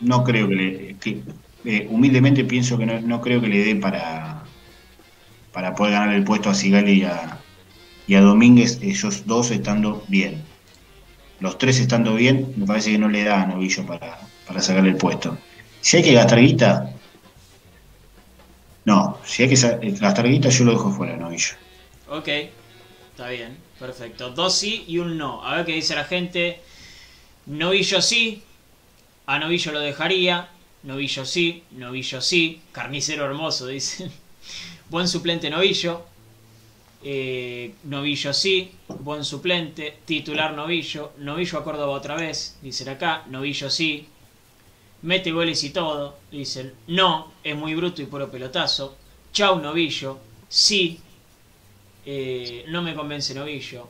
No 0.00 0.24
creo 0.24 0.48
que 0.48 0.54
le. 0.54 0.96
que, 0.96 1.22
eh, 1.64 1.86
humildemente 1.90 2.44
pienso 2.44 2.78
que 2.78 2.86
no, 2.86 3.00
no 3.00 3.20
creo 3.20 3.40
que 3.40 3.48
le 3.48 3.64
dé 3.64 3.76
para, 3.76 4.42
para 5.52 5.74
poder 5.74 5.94
ganar 5.94 6.14
el 6.14 6.24
puesto 6.24 6.50
a 6.50 6.54
Sigali 6.54 7.00
y 7.00 7.02
a, 7.02 7.38
y 8.08 8.14
a 8.14 8.22
Domínguez, 8.22 8.78
ellos 8.82 9.26
dos 9.26 9.50
estando 9.50 10.02
bien. 10.08 10.42
Los 11.40 11.58
tres 11.58 11.78
estando 11.78 12.14
bien, 12.14 12.54
me 12.56 12.66
parece 12.66 12.90
que 12.90 12.98
no 12.98 13.08
le 13.08 13.22
da 13.22 13.42
a 13.42 13.46
Novillo 13.46 13.86
para, 13.86 14.18
para 14.46 14.60
sacarle 14.62 14.90
el 14.90 14.96
puesto. 14.96 15.36
Si 15.82 15.98
hay 15.98 16.02
que 16.02 16.14
gastar 16.14 16.40
guita, 16.40 16.90
no, 18.86 19.18
si 19.24 19.42
hay 19.42 19.50
que 19.50 19.54
eh, 19.54 19.96
gastar 20.00 20.26
guita, 20.26 20.48
yo 20.48 20.64
lo 20.64 20.72
dejo 20.72 20.90
fuera, 20.90 21.16
Novillo. 21.18 21.52
Ok, 22.08 22.28
está 23.10 23.28
bien, 23.28 23.58
perfecto. 23.78 24.30
Dos 24.30 24.56
sí 24.56 24.84
y 24.88 24.96
un 24.96 25.18
no. 25.18 25.44
A 25.44 25.56
ver 25.56 25.66
qué 25.66 25.72
dice 25.72 25.94
la 25.94 26.04
gente. 26.04 26.60
Novillo 27.44 28.00
sí, 28.00 28.42
a 29.26 29.38
Novillo 29.38 29.72
lo 29.72 29.80
dejaría. 29.80 30.48
Novillo 30.82 31.26
sí, 31.26 31.62
Novillo 31.72 32.22
sí. 32.22 32.62
Carnicero 32.72 33.26
hermoso, 33.26 33.66
dicen. 33.68 34.10
Buen 34.88 35.06
suplente 35.06 35.50
Novillo. 35.50 36.06
Eh, 37.10 37.72
novillo 37.84 38.34
sí, 38.34 38.70
buen 39.00 39.24
suplente. 39.24 40.00
Titular 40.04 40.52
Novillo. 40.52 41.12
Novillo 41.16 41.58
a 41.58 41.64
Córdoba 41.64 41.94
otra 41.94 42.16
vez, 42.16 42.58
dicen 42.60 42.90
acá. 42.90 43.24
Novillo 43.28 43.70
sí. 43.70 44.06
Mete 45.00 45.32
goles 45.32 45.64
y 45.64 45.70
todo. 45.70 46.18
Dicen, 46.30 46.74
no, 46.88 47.32
es 47.42 47.56
muy 47.56 47.74
bruto 47.74 48.02
y 48.02 48.04
puro 48.04 48.30
pelotazo. 48.30 48.94
Chau 49.32 49.58
Novillo. 49.58 50.18
Sí, 50.50 51.00
eh, 52.04 52.66
no 52.68 52.82
me 52.82 52.94
convence 52.94 53.34
Novillo. 53.34 53.88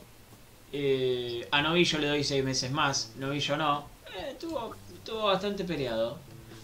Eh, 0.71 1.45
a 1.51 1.61
Novillo 1.61 1.99
le 1.99 2.07
doy 2.07 2.23
seis 2.23 2.41
meses 2.41 2.71
más. 2.71 3.11
Novillo 3.17 3.57
no. 3.57 3.85
Estuvo, 4.29 4.77
estuvo 4.93 5.23
bastante 5.23 5.65
peleado. 5.65 6.17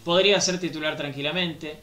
Podría 0.06 0.40
ser 0.40 0.57
titular 0.57 0.95
tranquilamente. 0.95 1.82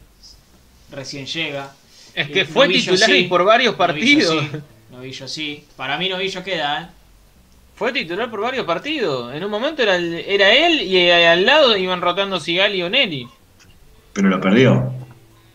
Recién 0.89 1.27
llega. 1.27 1.75
Es 2.15 2.29
que 2.29 2.45
fue 2.45 2.67
Novillo 2.67 2.91
titular 2.91 3.09
sí, 3.09 3.15
y 3.17 3.23
por 3.27 3.43
varios 3.43 3.77
Novillo 3.77 3.77
partidos. 3.77 4.43
sí, 4.51 4.57
Novillo 4.91 5.27
sí. 5.27 5.63
Para 5.75 5.97
mí 5.97 6.09
Novillo 6.09 6.43
queda, 6.43 6.81
¿eh? 6.81 6.87
Fue 7.75 7.91
titular 7.91 8.29
por 8.29 8.41
varios 8.41 8.65
partidos. 8.65 9.33
En 9.33 9.43
un 9.43 9.49
momento 9.49 9.81
era, 9.81 9.95
el- 9.95 10.23
era 10.27 10.53
él 10.53 10.81
y 10.83 10.97
eh, 10.97 11.27
al 11.27 11.45
lado 11.45 11.75
iban 11.75 12.01
rotando 12.01 12.39
Sigali 12.39 12.77
y 12.77 12.83
Onelli. 12.83 13.27
Pero 14.13 14.29
lo 14.29 14.39
perdió. 14.39 14.93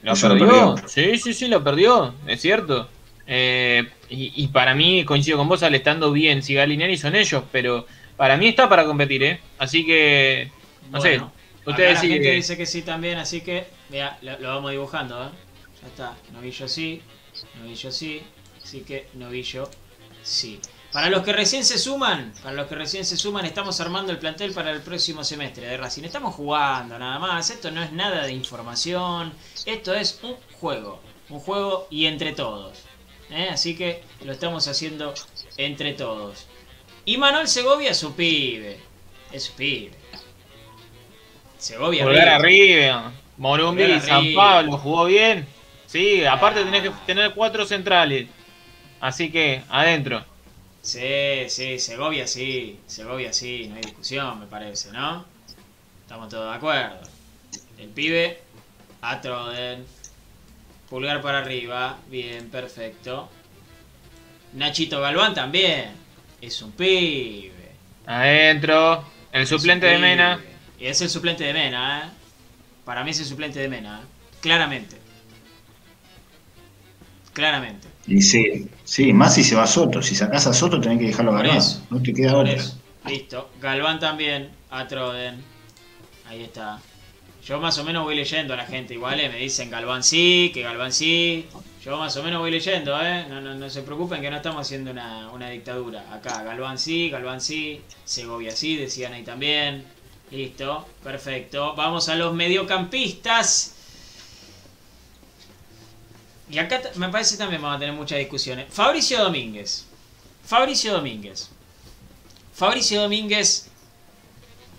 Lo 0.03 0.13
Eso 0.13 0.29
lo 0.29 0.39
perdió. 0.39 0.75
perdió. 0.75 0.89
Sí, 0.89 1.17
sí, 1.19 1.33
sí, 1.33 1.47
lo 1.49 1.63
perdió. 1.63 2.15
Es 2.27 2.41
cierto. 2.41 2.89
Eh, 3.27 3.85
y, 4.11 4.33
y 4.43 4.49
para 4.49 4.75
mí, 4.75 5.05
coincido 5.05 5.39
con 5.39 5.49
vos, 5.49 5.63
al 5.63 5.75
estando 5.77 6.11
bien, 6.11 6.43
Sigali 6.43 6.75
y 6.75 6.77
Neri 6.79 6.97
son 6.97 7.15
ellos, 7.15 7.45
pero 7.53 7.87
para 8.17 8.37
mí 8.37 8.49
está 8.49 8.69
para 8.69 8.85
competir, 8.85 9.23
¿eh? 9.23 9.41
Así 9.59 9.87
que, 9.87 10.51
no 10.91 11.01
sé. 11.01 11.21
Ustedes 11.67 11.99
acá 11.99 12.03
la 12.09 12.15
gente 12.15 12.31
dice 12.33 12.57
que 12.57 12.65
sí 12.67 12.83
también, 12.83 13.19
así 13.19 13.43
que 13.43 13.67
vea, 13.91 14.19
lo, 14.23 14.39
lo 14.41 14.49
vamos 14.49 14.71
dibujando, 14.73 15.23
¿eh? 15.25 15.29
Ya 15.89 16.05
está. 16.05 16.17
Novillo 16.33 16.69
sí, 16.69 17.01
Novillo 17.57 17.91
sí, 17.91 18.23
así 18.63 18.81
que 18.81 19.09
Novillo 19.15 19.71
sí. 20.23 20.61
Para 20.93 21.09
los 21.09 21.23
que 21.23 21.33
recién 21.33 21.65
se 21.65 21.79
suman, 21.79 22.33
para 22.43 22.55
los 22.55 22.67
que 22.67 22.75
recién 22.75 23.05
se 23.05 23.17
suman, 23.17 23.45
estamos 23.47 23.81
armando 23.81 24.13
el 24.13 24.19
plantel 24.19 24.53
para 24.53 24.71
el 24.71 24.81
próximo 24.81 25.25
semestre 25.25 25.67
de 25.67 25.77
Racing. 25.77 26.05
Estamos 26.05 26.35
jugando 26.35 26.99
nada 26.99 27.19
más. 27.19 27.51
Esto 27.51 27.71
no 27.71 27.83
es 27.83 27.93
nada 27.93 28.25
de 28.25 28.33
información. 28.33 29.33
Esto 29.67 29.95
es 29.95 30.21
un 30.23 30.37
juego. 30.61 31.01
Un 31.29 31.41
juego 31.41 31.87
y 31.91 32.07
entre 32.07 32.33
todos. 32.33 32.79
¿eh? 33.31 33.49
Así 33.51 33.77
que 33.77 34.03
lo 34.25 34.33
estamos 34.33 34.67
haciendo 34.67 35.15
entre 35.57 35.93
todos. 35.93 36.47
Y 37.05 37.19
Manuel 37.19 37.49
Segovia 37.49 37.91
es 37.91 37.99
su 37.99 38.15
pibe. 38.15 38.79
Es 39.31 39.45
su 39.45 39.53
pibe. 39.53 39.93
Segovia 41.59 42.05
Volver 42.05 42.29
arriba. 42.29 43.13
Morumbi, 43.37 44.01
San. 44.01 44.35
Pablo, 44.35 44.79
jugó 44.79 45.05
bien. 45.05 45.58
Sí, 45.89 46.25
aparte 46.27 46.65
tenés 46.65 46.83
que 46.83 46.91
tener 47.07 47.33
cuatro 47.33 47.65
centrales. 47.65 48.29
Así 49.01 49.33
que, 49.33 49.63
adentro. 49.71 50.23
Sí, 50.83 51.49
sí, 51.49 51.79
Segovia 51.79 52.27
sí, 52.27 52.79
Segovia 52.87 53.33
sí, 53.33 53.67
no 53.69 53.77
hay 53.77 53.83
discusión, 53.83 54.39
me 54.39 54.47
parece, 54.47 54.93
¿no? 54.93 55.25
Estamos 56.03 56.29
todos 56.29 56.51
de 56.51 56.57
acuerdo. 56.57 57.01
El 57.79 57.89
pibe, 57.89 58.39
Atroden, 59.01 59.85
pulgar 60.91 61.23
para 61.23 61.39
arriba, 61.39 61.99
bien, 62.09 62.51
perfecto. 62.51 63.31
Nachito 64.53 65.01
Galván 65.01 65.35
también, 65.35 65.93
es 66.41 66.61
un 66.61 66.73
pibe. 66.73 67.73
Adentro. 68.07 69.05
El 69.33 69.43
es 69.43 69.49
suplente 69.49 69.87
de. 69.87 69.99
Mena. 69.99 70.41
Y 70.79 70.87
es 70.87 71.01
el 71.01 71.09
suplente 71.09 71.45
de 71.45 71.53
Mena, 71.55 72.05
¿eh? 72.05 72.11
Para 72.85 73.05
mí 73.05 73.11
es 73.11 73.21
el 73.21 73.27
suplente 73.27 73.59
de 73.59 73.69
Mena, 73.69 74.01
¿eh? 74.03 74.37
claramente. 74.41 75.08
Claramente. 77.39 77.87
Y 78.09 78.21
sí, 78.21 78.69
sí, 78.83 79.13
más 79.13 79.37
si 79.37 79.45
se 79.45 79.55
va 79.55 79.65
Soto. 79.65 80.03
Si 80.03 80.17
sacás 80.17 80.49
a 80.49 80.53
Soto 80.53 80.81
tenés 80.81 80.99
que 80.99 81.07
dejarlo 81.07 81.33
ganar. 81.33 81.63
No 81.89 82.03
te 82.03 82.13
queda 82.13 82.37
otra. 82.37 82.53
eso. 82.53 82.77
Listo. 83.07 83.51
Galván 83.61 84.01
también. 84.01 84.51
A 84.71 84.89
Troden. 84.89 85.37
Ahí 86.27 86.43
está. 86.43 86.81
Yo 87.47 87.61
más 87.61 87.79
o 87.79 87.85
menos 87.85 88.03
voy 88.03 88.17
leyendo 88.17 88.55
a 88.55 88.57
la 88.57 88.67
gente. 88.67 88.95
Igual 88.95 89.21
eh, 89.21 89.29
me 89.29 89.37
dicen 89.37 89.71
Galván 89.71 90.03
sí, 90.03 90.51
que 90.53 90.63
Galván 90.63 90.93
sí. 90.93 91.47
Yo 91.85 91.97
más 91.97 92.17
o 92.17 92.25
menos 92.25 92.41
voy 92.41 92.51
leyendo, 92.51 93.01
¿eh? 93.01 93.27
No, 93.29 93.41
no, 93.41 93.55
no 93.55 93.71
se 93.71 93.83
preocupen 93.83 94.21
que 94.21 94.31
no 94.31 94.39
estamos 94.39 94.63
haciendo 94.63 94.91
una, 94.91 95.31
una 95.31 95.49
dictadura. 95.51 96.13
Acá, 96.13 96.43
Galván 96.43 96.77
sí, 96.77 97.09
Galván 97.09 97.41
sí. 97.41 97.81
Segovia 98.05 98.51
sí, 98.51 98.75
decían 98.75 99.13
ahí 99.13 99.23
también. 99.23 99.85
Listo, 100.33 100.89
perfecto. 101.05 101.77
Vamos 101.77 102.09
a 102.09 102.17
los 102.17 102.35
mediocampistas. 102.35 103.77
Y 106.51 106.59
acá 106.59 106.81
me 106.97 107.09
parece 107.09 107.37
también 107.37 107.61
vamos 107.61 107.77
a 107.77 107.81
tener 107.81 107.95
muchas 107.95 108.19
discusiones. 108.19 108.67
Fabricio 108.71 109.23
Domínguez. 109.23 109.87
Fabricio 110.45 110.95
Domínguez. 110.95 111.51
Fabricio 112.55 113.03
Domínguez 113.03 113.69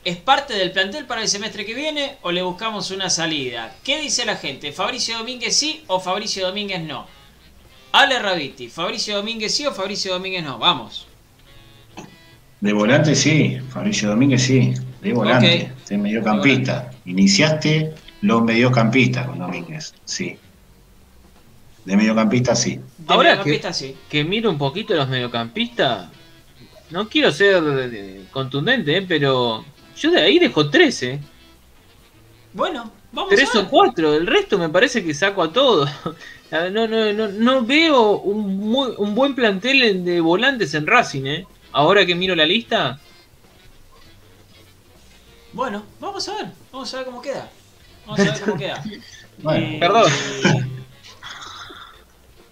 es 0.03 0.17
parte 0.17 0.53
del 0.53 0.71
plantel 0.71 1.05
para 1.05 1.21
el 1.21 1.27
semestre 1.27 1.65
que 1.65 1.73
viene 1.73 2.17
o 2.21 2.31
le 2.31 2.41
buscamos 2.41 2.89
una 2.91 3.09
salida. 3.09 3.75
¿Qué 3.83 4.01
dice 4.01 4.25
la 4.25 4.35
gente? 4.35 4.71
¿Fabricio 4.71 5.17
Domínguez 5.17 5.55
sí 5.55 5.83
o 5.87 5.99
Fabricio 5.99 6.47
Domínguez 6.47 6.81
no? 6.81 7.05
Ale 7.91 8.19
Raviti, 8.19 8.69
¿Fabricio 8.69 9.17
Domínguez 9.17 9.53
sí 9.53 9.65
o 9.65 9.73
Fabricio 9.73 10.13
Domínguez 10.13 10.43
no? 10.43 10.57
Vamos. 10.57 11.07
De 12.61 12.73
volante 12.73 13.15
sí, 13.15 13.57
Fabricio 13.69 14.09
Domínguez 14.09 14.43
sí. 14.43 14.73
De 15.01 15.13
volante, 15.13 15.71
de 15.87 15.97
mediocampista. 15.97 16.91
Iniciaste 17.05 17.93
los 18.21 18.43
mediocampistas 18.43 19.27
con 19.27 19.39
Domínguez, 19.39 19.93
sí. 20.03 20.37
De 21.89 21.97
mediocampista 21.97 22.55
sí. 22.55 22.75
De 22.99 23.13
Ahora 23.13 23.29
mediocampista, 23.31 23.73
sí. 23.73 23.95
Que 24.07 24.23
miro 24.23 24.49
un 24.51 24.59
poquito 24.59 24.93
los 24.93 25.09
mediocampistas. 25.09 26.07
No 26.91 27.09
quiero 27.09 27.31
ser 27.31 27.63
eh, 27.91 28.25
contundente, 28.31 28.95
eh, 28.95 29.05
pero 29.07 29.65
yo 29.97 30.11
de 30.11 30.21
ahí 30.21 30.37
dejo 30.37 30.69
13. 30.69 31.19
Bueno, 32.53 32.91
vamos 33.11 33.29
Tres 33.31 33.49
a 33.55 33.57
ver. 33.59 33.65
o 33.65 33.69
cuatro, 33.69 34.13
el 34.13 34.27
resto 34.27 34.59
me 34.59 34.69
parece 34.69 35.03
que 35.03 35.13
saco 35.13 35.41
a 35.43 35.51
todos. 35.51 35.89
No, 36.51 36.67
no, 36.87 36.87
no, 37.13 37.27
no 37.27 37.63
veo 37.63 38.17
un, 38.21 38.57
muy- 38.57 38.95
un 38.97 39.13
buen 39.13 39.35
plantel 39.35 40.03
de 40.03 40.19
volantes 40.19 40.73
en 40.73 40.87
Racing, 40.87 41.25
¿eh? 41.27 41.45
Ahora 41.73 42.03
que 42.07 42.15
miro 42.15 42.35
la 42.35 42.43
lista, 42.43 42.99
Bueno, 45.53 45.83
vamos 45.99 46.27
a 46.27 46.35
ver. 46.37 46.45
Vamos 46.71 46.91
a 46.91 46.97
ver 46.97 47.05
cómo 47.05 47.21
queda. 47.21 47.49
Vamos 48.07 48.19
a 48.21 48.31
ver 48.31 48.41
cómo 48.41 48.57
queda. 48.57 48.83
Bueno, 49.43 49.65
Eh, 49.67 49.77
perdón. 49.79 50.11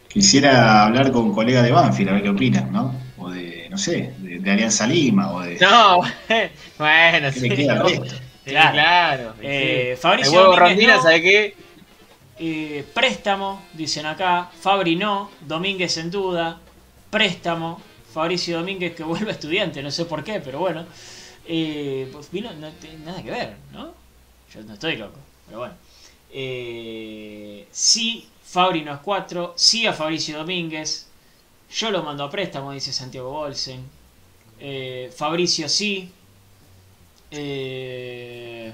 Quisiera 0.08 0.84
hablar 0.86 1.12
con 1.12 1.34
colegas 1.34 1.64
de 1.64 1.72
Banfield 1.72 2.10
a 2.10 2.14
ver 2.14 2.24
qué 2.24 2.30
opinan, 2.30 2.72
¿no? 2.72 3.12
O 3.18 3.30
de, 3.30 3.68
no 3.70 3.78
sé, 3.78 4.16
de, 4.18 4.40
de 4.40 4.52
Alianza 4.52 4.88
Lima 4.88 5.32
o 5.34 5.42
de. 5.42 5.60
No, 5.60 6.02
bueno, 6.78 7.32
¿Qué 7.32 7.40
sí. 7.40 7.50
resto? 7.50 8.06
Sí, 8.46 8.52
Claro. 8.52 8.72
claro. 8.72 9.36
sí. 9.40 9.42
Eh, 9.42 9.98
Fabricio 10.00 10.42
huevo 10.42 10.56
Domínguez 10.56 10.58
Rondina, 10.58 10.98
no. 10.98 11.02
¿sabe 11.02 11.22
qué? 11.22 11.56
Eh, 12.38 12.86
préstamo, 12.94 13.70
dicen 13.74 14.06
acá. 14.06 14.52
Fabri 14.62 14.96
no. 14.96 15.32
Domínguez 15.42 15.98
en 15.98 16.12
duda. 16.12 16.62
Préstamo. 17.10 17.82
Fabricio 18.14 18.58
Domínguez 18.58 18.96
que 18.96 19.04
vuelve 19.12 19.32
estudiante, 19.32 19.82
no 19.84 19.92
sé 19.92 20.06
por 20.06 20.24
qué, 20.24 20.40
pero 20.42 20.60
bueno. 20.60 20.88
Eh, 21.46 22.10
pues 22.12 22.30
vino, 22.32 22.54
no 22.54 22.72
tiene 22.74 23.00
nada 23.06 23.24
que 23.24 23.32
ver, 23.32 23.58
¿no? 23.72 23.94
Yo 24.54 24.64
no 24.64 24.74
estoy 24.74 24.98
loco, 24.98 25.20
pero 25.46 25.60
bueno. 25.60 25.76
Eh, 26.30 27.68
sí, 27.72 28.28
Fabri 28.58 28.82
no 28.82 28.92
es 28.92 29.02
4. 29.02 29.54
Sí 29.56 29.86
a 29.86 29.94
Fabricio 29.94 30.36
Domínguez. 30.36 31.06
Yo 31.70 31.92
lo 31.92 32.02
mando 32.02 32.24
a 32.24 32.30
préstamo, 32.32 32.72
dice 32.72 32.92
Santiago 32.92 33.30
Bolsen. 33.30 33.84
Eh, 34.60 35.14
Fabricio 35.16 35.70
sí. 35.70 36.12
Eh, 37.30 38.74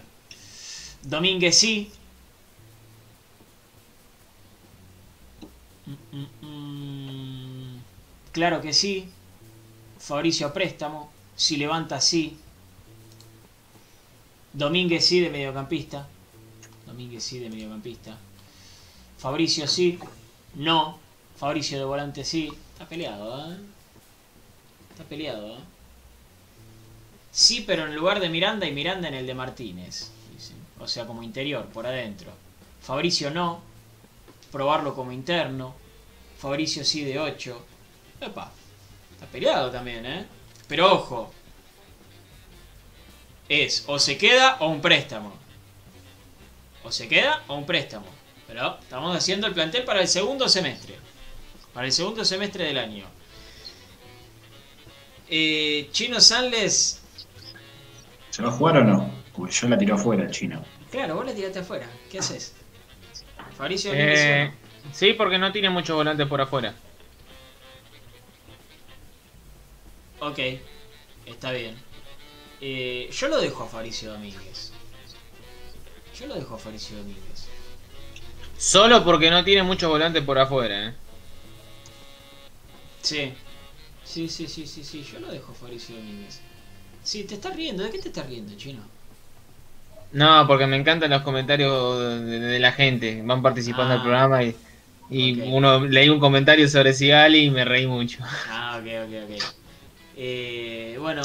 Domínguez 1.03 1.57
sí. 1.57 1.91
Mm, 5.85 6.17
mm, 6.17 6.47
mm. 6.47 7.81
Claro 8.31 8.61
que 8.61 8.71
sí. 8.71 9.09
Fabricio 9.99 10.47
a 10.47 10.53
préstamo. 10.53 11.11
Si 11.35 11.57
levanta 11.57 11.99
sí. 11.99 12.37
Domínguez 14.53 15.05
sí 15.05 15.19
de 15.19 15.29
mediocampista. 15.29 16.07
Domínguez 16.87 17.21
sí 17.21 17.39
de 17.39 17.49
mediocampista. 17.49 18.17
Fabricio 19.23 19.69
sí. 19.69 19.97
No. 20.55 20.99
Fabricio 21.37 21.77
de 21.77 21.85
volante 21.85 22.25
sí. 22.25 22.51
Está 22.73 22.85
peleado, 22.89 23.53
¿eh? 23.53 23.57
Está 24.91 25.05
peleado, 25.05 25.47
¿eh? 25.47 25.59
Sí, 27.31 27.63
pero 27.65 27.85
en 27.85 27.95
lugar 27.95 28.19
de 28.19 28.27
Miranda 28.27 28.67
y 28.67 28.73
Miranda 28.73 29.07
en 29.07 29.13
el 29.13 29.25
de 29.25 29.33
Martínez. 29.33 30.11
O 30.77 30.89
sea, 30.89 31.07
como 31.07 31.23
interior, 31.23 31.67
por 31.67 31.87
adentro. 31.87 32.31
Fabricio 32.81 33.31
no. 33.31 33.61
Probarlo 34.51 34.93
como 34.93 35.13
interno. 35.13 35.73
Fabricio 36.37 36.83
sí 36.83 37.05
de 37.05 37.17
8. 37.17 37.65
Epa. 38.19 38.51
Está 39.13 39.25
peleado 39.27 39.71
también, 39.71 40.05
¿eh? 40.05 40.25
Pero 40.67 40.95
ojo. 40.95 41.33
Es 43.47 43.85
o 43.87 43.97
se 43.97 44.17
queda 44.17 44.57
o 44.59 44.67
un 44.67 44.81
préstamo. 44.81 45.31
O 46.83 46.91
se 46.91 47.07
queda 47.07 47.41
o 47.47 47.55
un 47.55 47.65
préstamo. 47.65 48.22
Pero 48.47 48.77
estamos 48.81 49.15
haciendo 49.15 49.47
el 49.47 49.53
plantel 49.53 49.83
para 49.83 50.01
el 50.01 50.07
segundo 50.07 50.47
semestre. 50.49 50.95
Para 51.73 51.87
el 51.87 51.91
segundo 51.91 52.23
semestre 52.25 52.65
del 52.65 52.77
año. 52.77 53.05
Eh, 55.29 55.89
Chino 55.91 56.19
Sanles. 56.19 57.01
¿Se 58.29 58.41
va 58.43 58.49
a 58.49 58.51
jugar 58.51 58.77
o 58.77 58.83
no? 58.83 59.11
Porque 59.35 59.53
yo 59.53 59.67
la 59.67 59.77
tiro 59.77 59.95
afuera 59.95 60.29
chino. 60.29 60.63
Claro, 60.91 61.15
vos 61.15 61.25
la 61.25 61.33
tiraste 61.33 61.59
afuera. 61.59 61.89
¿Qué 62.11 62.19
haces? 62.19 62.53
Fabricio 63.57 63.91
Domínguez, 63.91 64.19
Eh, 64.19 64.51
sí, 64.91 65.13
porque 65.13 65.37
no 65.37 65.51
tiene 65.51 65.69
muchos 65.69 65.95
volantes 65.95 66.27
por 66.27 66.41
afuera. 66.41 66.73
Ok, 70.19 70.39
está 71.25 71.51
bien. 71.51 71.75
Eh, 72.61 73.09
yo 73.11 73.27
lo 73.27 73.41
dejo 73.41 73.63
a 73.63 73.67
Fabricio 73.67 74.11
Domínguez. 74.13 74.71
Yo 76.17 76.27
lo 76.27 76.35
dejo 76.35 76.55
a 76.55 76.57
Fabricio 76.59 76.97
Domínguez. 76.97 77.32
Solo 78.71 79.03
porque 79.03 79.29
no 79.29 79.43
tiene 79.43 79.61
muchos 79.63 79.89
volantes 79.89 80.23
por 80.23 80.39
afuera, 80.39 80.87
¿eh? 80.87 80.93
Sí. 83.01 83.33
Sí, 84.03 84.29
sí, 84.29 84.47
sí, 84.47 84.67
sí, 84.67 84.83
sí. 84.83 85.03
Yo 85.03 85.19
lo 85.19 85.31
dejo 85.31 85.51
a 85.51 85.55
Fabricio 85.55 85.95
Domínguez. 85.95 86.41
Sí, 87.03 87.25
te 87.25 87.35
estás 87.35 87.55
riendo. 87.55 87.83
¿De 87.83 87.91
qué 87.91 87.99
te 87.99 88.09
estás 88.09 88.27
riendo, 88.27 88.55
chino? 88.57 88.89
No, 90.11 90.45
porque 90.47 90.67
me 90.67 90.77
encantan 90.77 91.09
los 91.09 91.23
comentarios 91.23 91.99
de, 91.99 92.39
de 92.39 92.59
la 92.59 92.71
gente. 92.71 93.21
Van 93.23 93.41
participando 93.41 93.91
Ah. 93.91 93.93
del 93.93 94.01
programa 94.01 94.43
y, 94.43 94.55
y 95.09 95.41
uno 95.41 95.85
leí 95.85 96.09
un 96.09 96.19
comentario 96.19 96.67
sobre 96.69 96.93
Sigali 96.93 97.45
y 97.45 97.51
me 97.51 97.65
reí 97.65 97.87
mucho. 97.87 98.19
Ah, 98.45 98.77
ok, 98.79 98.87
ok, 99.05 99.13
ok. 99.25 99.43
Eh, 100.15 100.97
bueno. 100.99 101.21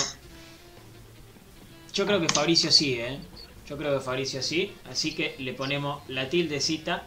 Yo 1.93 2.07
creo 2.07 2.21
que 2.21 2.29
Fabricio 2.29 2.71
sí, 2.71 2.95
¿eh? 3.01 3.19
Yo 3.67 3.77
creo 3.77 3.95
que 3.99 4.05
Fabricio 4.05 4.43
sí. 4.43 4.73
Así 4.85 5.15
que 5.15 5.35
le 5.39 5.53
ponemos 5.55 6.03
la 6.09 6.29
tildecita 6.29 7.05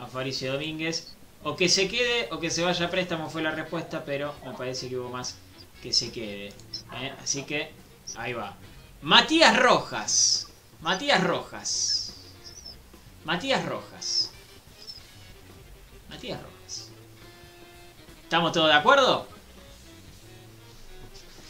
a 0.00 0.06
Fabricio 0.06 0.52
Domínguez. 0.52 1.14
O 1.42 1.56
que 1.56 1.68
se 1.70 1.88
quede 1.88 2.28
o 2.32 2.38
que 2.38 2.50
se 2.50 2.62
vaya 2.62 2.86
a 2.86 2.90
préstamo 2.90 3.30
fue 3.30 3.40
la 3.42 3.50
respuesta, 3.50 4.04
pero 4.04 4.34
me 4.44 4.52
parece 4.52 4.88
que 4.88 4.98
hubo 4.98 5.08
más 5.08 5.36
que 5.82 5.92
se 5.92 6.12
quede. 6.12 6.48
¿eh? 6.48 7.12
Así 7.22 7.44
que 7.44 7.70
ahí 8.16 8.32
va. 8.34 8.54
Matías 9.02 9.56
Rojas. 9.58 10.48
Matías 10.82 11.22
Rojas. 11.24 12.14
Matías 13.24 13.64
Rojas. 13.64 14.30
Matías 16.10 16.38
Rojas. 16.42 16.90
¿Estamos 18.22 18.52
todos 18.52 18.68
de 18.68 18.74
acuerdo? 18.74 19.26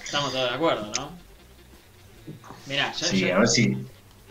Estamos 0.05 0.33
todos 0.33 0.49
de 0.51 0.55
acuerdo, 0.57 0.93
¿no? 0.97 1.11
Mirá, 2.67 2.93
ya, 2.93 3.07
Sí, 3.07 3.21
ya- 3.21 3.37
a 3.37 3.39
ver 3.41 3.49
si, 3.49 3.77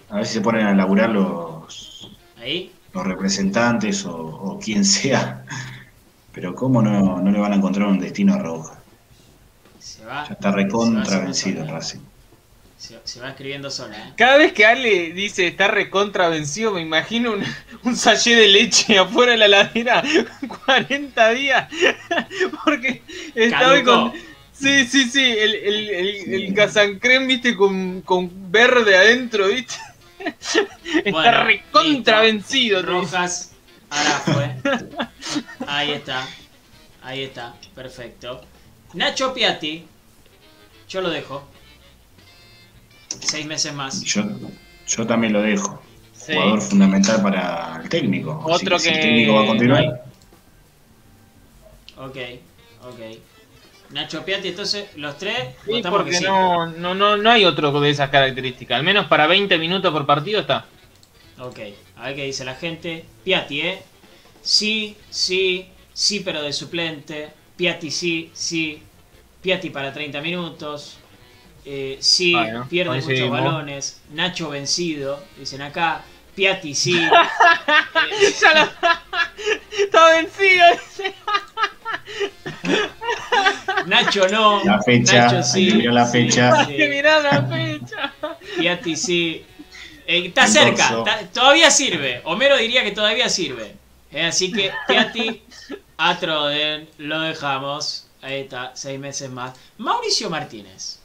a 0.09 0.15
ver 0.15 0.25
si 0.25 0.33
se 0.35 0.41
ponen 0.41 0.65
a 0.65 0.73
laburar 0.73 1.09
los, 1.09 2.09
ahí. 2.37 2.73
Los 2.93 3.05
representantes 3.05 4.05
o, 4.05 4.15
o 4.15 4.59
quien 4.59 4.85
sea. 4.85 5.43
Pero 6.31 6.55
cómo 6.55 6.81
no, 6.81 7.21
no 7.21 7.31
le 7.31 7.39
van 7.39 7.53
a 7.53 7.55
encontrar 7.57 7.87
un 7.87 7.99
destino 7.99 8.33
a 8.35 8.39
Roja. 8.39 8.83
Se 9.79 10.05
va. 10.05 10.27
Ya 10.27 10.33
está 10.33 10.51
se 10.51 10.51
recontra 10.51 11.19
va 11.19 11.19
vencido 11.19 11.63
haciendo 11.63 11.65
Racing. 11.65 11.99
Se, 12.77 12.99
se 13.03 13.19
va 13.19 13.29
escribiendo 13.29 13.69
sola, 13.69 14.09
¿eh? 14.09 14.13
Cada 14.15 14.37
vez 14.37 14.53
que 14.53 14.65
Ale 14.65 15.11
dice 15.13 15.47
está 15.47 15.67
recontra 15.67 16.29
vencido, 16.29 16.71
me 16.73 16.81
imagino 16.81 17.33
un, 17.33 17.43
un 17.83 17.95
sachet 17.95 18.37
de 18.37 18.47
leche 18.47 18.97
afuera 18.97 19.33
de 19.33 19.37
la 19.37 19.47
ladera 19.49 20.03
40 20.65 21.29
días. 21.31 21.69
Porque 22.65 23.03
está 23.35 23.71
hoy 23.71 23.83
Caducó. 23.83 24.11
con. 24.11 24.13
Sí, 24.53 24.85
sí, 24.87 25.09
sí, 25.09 25.21
el, 25.23 25.55
el, 25.55 25.89
el, 25.89 26.33
el 26.33 26.53
casancrem, 26.53 27.27
viste, 27.27 27.55
con, 27.55 28.01
con 28.01 28.51
verde 28.51 28.97
adentro, 28.97 29.47
viste. 29.47 29.75
Está 31.05 31.11
Bueno, 31.11 31.43
recontra 31.43 32.21
vencido. 32.21 32.81
Rojas, 32.81 33.51
Arafue. 33.89 34.55
Ahí 35.67 35.91
está. 35.91 36.27
Ahí 37.01 37.23
está. 37.23 37.55
Perfecto. 37.75 38.41
Nacho 38.93 39.33
Piatti. 39.33 39.85
Yo 40.89 41.01
lo 41.01 41.09
dejo. 41.09 41.47
Seis 43.19 43.45
meses 43.45 43.73
más. 43.73 44.01
Yo, 44.01 44.23
yo 44.87 45.07
también 45.07 45.33
lo 45.33 45.41
dejo. 45.41 45.81
Sí. 46.13 46.33
Jugador 46.33 46.61
fundamental 46.61 47.21
para 47.21 47.79
el 47.81 47.89
técnico. 47.89 48.41
Así 48.53 48.65
Otro 48.65 48.79
si 48.79 48.89
que- 48.89 48.95
el 48.95 49.01
técnico 49.01 49.33
va 49.35 49.43
a 49.43 49.47
continuar. 49.47 50.03
Ok, 51.97 52.17
ok. 52.83 52.99
Nacho 53.89 54.23
Piatti, 54.23 54.49
entonces, 54.49 54.89
los 54.95 55.17
tres 55.17 55.55
Sí, 55.65 55.71
votamos 55.71 55.97
porque 55.97 56.11
que 56.11 56.17
sí. 56.17 56.23
no, 56.23 56.67
no, 56.67 56.93
no, 56.93 57.17
no 57.17 57.31
hay 57.31 57.45
otro 57.45 57.79
de 57.79 57.89
esas 57.89 58.09
características. 58.09 58.77
Al 58.77 58.83
menos 58.83 59.07
para 59.07 59.25
20 59.27 59.57
minutos 59.57 59.91
por 59.91 60.05
partido 60.05 60.39
está. 60.41 60.65
Ok, 61.39 61.59
a 61.95 62.07
ver 62.07 62.15
qué 62.15 62.25
dice 62.25 62.43
la 62.45 62.55
gente. 62.55 63.05
Piatti, 63.23 63.61
¿eh? 63.61 63.81
Sí, 64.41 64.97
sí, 65.09 65.67
sí, 65.93 66.19
pero 66.21 66.41
de 66.41 66.53
suplente. 66.53 67.31
Piatti, 67.55 67.89
sí, 67.91 68.31
sí. 68.33 68.83
Piatti 69.41 69.69
para 69.69 69.93
30 69.93 70.21
minutos. 70.21 70.97
Eh, 71.65 71.97
sí, 71.99 72.33
pierde 72.69 73.01
muchos 73.01 73.29
balones. 73.29 74.01
Nacho 74.11 74.49
vencido, 74.49 75.23
dicen 75.37 75.61
acá. 75.61 76.03
Piatti, 76.35 76.75
sí. 76.75 76.93
Está 79.79 80.09
vencido. 80.11 80.65
Nacho 84.09 84.27
no. 84.29 84.63
La 84.63 84.81
fecha, 84.81 85.25
Nacho 85.25 85.43
sí. 85.43 85.69
la 85.83 86.05
sí, 86.05 86.11
fecha. 86.11 86.65
sí. 86.65 86.75
Que 86.77 86.87
mirar 86.89 87.23
la 87.23 87.43
fecha. 87.43 88.13
Piatti 88.57 88.95
sí. 88.95 89.45
Eh, 90.07 90.25
está 90.27 90.45
El 90.45 90.49
cerca, 90.51 90.89
está- 90.99 91.27
todavía 91.31 91.69
sirve. 91.69 92.21
Homero 92.25 92.57
diría 92.57 92.83
que 92.83 92.91
todavía 92.91 93.29
sirve. 93.29 93.75
Eh, 94.11 94.25
así 94.25 94.51
que 94.51 94.71
Piatti 94.87 95.43
a 95.97 96.17
Troden 96.17 96.89
lo 96.97 97.19
dejamos. 97.21 98.07
Ahí 98.21 98.41
está, 98.41 98.71
seis 98.75 98.99
meses 98.99 99.29
más. 99.29 99.53
Mauricio 99.77 100.29
Martínez. 100.29 100.99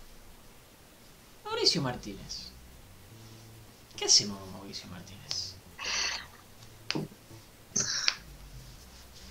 Mauricio 1.45 1.83
Martínez. 1.83 2.51
¿Qué 3.97 4.07
hacemos 4.07 4.39
con 4.39 4.53
Mauricio 4.53 4.87
Martínez? 4.89 5.55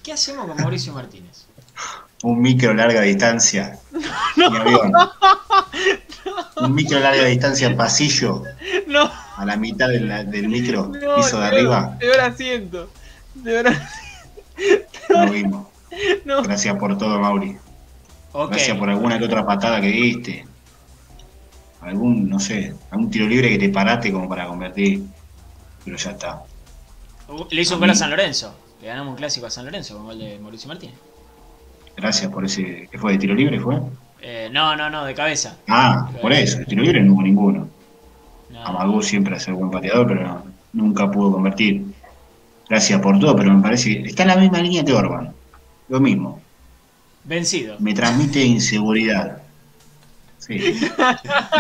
¿Qué 0.04 0.12
hacemos 0.14 0.46
con 0.48 0.58
Mauricio 0.58 0.94
Martínez? 0.94 1.46
Un 2.24 2.42
micro 2.42 2.74
larga 2.74 3.02
distancia. 3.02 3.78
Mi 4.38 4.44
avión. 4.46 4.92
Un 6.58 6.74
micro 6.74 7.00
larga 7.00 7.26
distancia 7.26 7.68
en 7.68 7.78
pasillo. 7.78 8.44
No, 8.88 9.12
A 9.38 9.46
la 9.46 9.56
mitad 9.58 9.90
del, 9.90 10.08
del 10.32 10.48
micro, 10.48 10.88
no. 10.88 11.16
piso 11.16 11.40
de 11.40 11.50
peor- 11.50 11.54
arriba. 11.54 11.98
Peor 12.00 12.20
asiento. 12.22 12.90
De 13.36 13.52
verdad. 13.54 13.82
Lo 15.10 15.30
vimos. 15.32 15.68
No. 16.26 16.42
Gracias 16.44 16.76
por 16.78 16.98
todo, 16.98 17.20
Mauri. 17.20 17.58
Gracias 18.34 18.78
por 18.78 18.90
alguna 18.90 19.20
que 19.20 19.26
otra 19.26 19.46
patada 19.46 19.80
que 19.82 19.88
diste. 19.88 20.46
Algún, 21.82 22.30
no 22.30 22.40
sé, 22.40 22.74
algún 22.92 23.12
tiro 23.12 23.28
libre 23.28 23.50
que 23.50 23.60
te 23.60 23.70
paraste 23.70 24.12
como 24.12 24.28
para 24.30 24.48
convertir. 24.48 25.04
Pero 25.84 25.98
ya 25.98 26.12
está. 26.12 26.42
Uh, 27.28 27.46
Le 27.52 27.62
hizo 27.62 27.74
un 27.76 27.82
gol 27.82 27.90
a 27.90 27.96
San 27.96 28.10
Lorenzo. 28.10 28.56
Le 28.82 28.88
ganamos 28.88 29.12
un 29.12 29.18
clásico 29.18 29.46
a 29.46 29.50
San 29.50 29.66
Lorenzo 29.66 29.96
con 29.98 30.06
gol 30.06 30.18
de 30.20 30.40
Mauricio 30.40 30.68
Martínez. 30.70 30.96
Gracias 31.96 32.32
por 32.32 32.46
ese. 32.46 32.88
¿Qué 32.92 32.98
fue? 32.98 33.14
¿De 33.14 33.18
tiro 33.20 33.36
libre 33.36 33.60
fue? 33.60 33.80
Eh, 34.22 34.50
no, 34.52 34.76
no, 34.76 34.90
no, 34.90 35.06
de 35.06 35.14
cabeza. 35.14 35.58
Ah, 35.68 36.10
por 36.22 36.32
eso. 36.34 36.60
De 36.60 36.66
tiro 36.66 36.82
libre 36.84 37.02
no 37.02 37.14
hubo 37.14 37.22
ninguno. 37.24 37.68
No. 38.50 38.66
Amadou 38.66 39.02
siempre 39.02 39.36
ha 39.36 39.40
sido 39.40 39.58
buen 39.58 39.72
pateador, 39.72 40.08
pero 40.08 40.22
no- 40.28 40.46
nunca 40.74 41.10
pudo 41.12 41.32
convertir. 41.34 41.84
Gracias 42.70 43.00
por 43.02 43.20
todo, 43.20 43.36
pero 43.36 43.54
me 43.54 43.62
parece 43.62 44.02
que 44.02 44.10
está 44.10 44.24
en 44.24 44.30
la 44.30 44.36
misma 44.38 44.60
línea 44.60 44.84
que 44.84 44.94
Orban. 44.94 45.34
Lo 45.90 46.00
mismo. 46.00 46.42
Vencido. 47.26 47.76
Me 47.80 47.94
transmite 47.94 48.44
inseguridad. 48.44 49.42
Sí. 50.40 50.60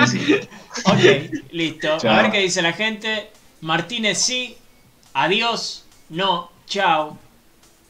sí. 0.07 0.35
Ok, 0.85 1.51
listo. 1.51 1.97
Chao. 1.99 2.11
A 2.15 2.21
ver 2.23 2.31
qué 2.31 2.39
dice 2.39 2.61
la 2.63 2.73
gente. 2.73 3.29
Martínez 3.61 4.17
sí. 4.17 4.57
Adiós. 5.13 5.85
No. 6.09 6.49
Chao. 6.65 7.17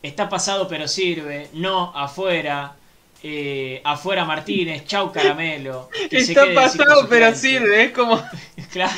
Está 0.04 0.30
pasado 0.30 0.68
pero 0.68 0.88
sirve. 0.88 1.50
No. 1.54 1.92
Afuera. 1.96 2.76
Eh, 3.24 3.82
afuera 3.86 4.26
Martínez. 4.26 4.86
Chau 4.86 5.12
Caramelo. 5.12 5.90
Que 6.10 6.18
Está 6.18 6.46
pasado, 6.54 7.08
pero 7.10 7.34
sirve. 7.34 7.86
Es 7.86 7.92
como. 7.92 8.22
Claro. 8.72 8.94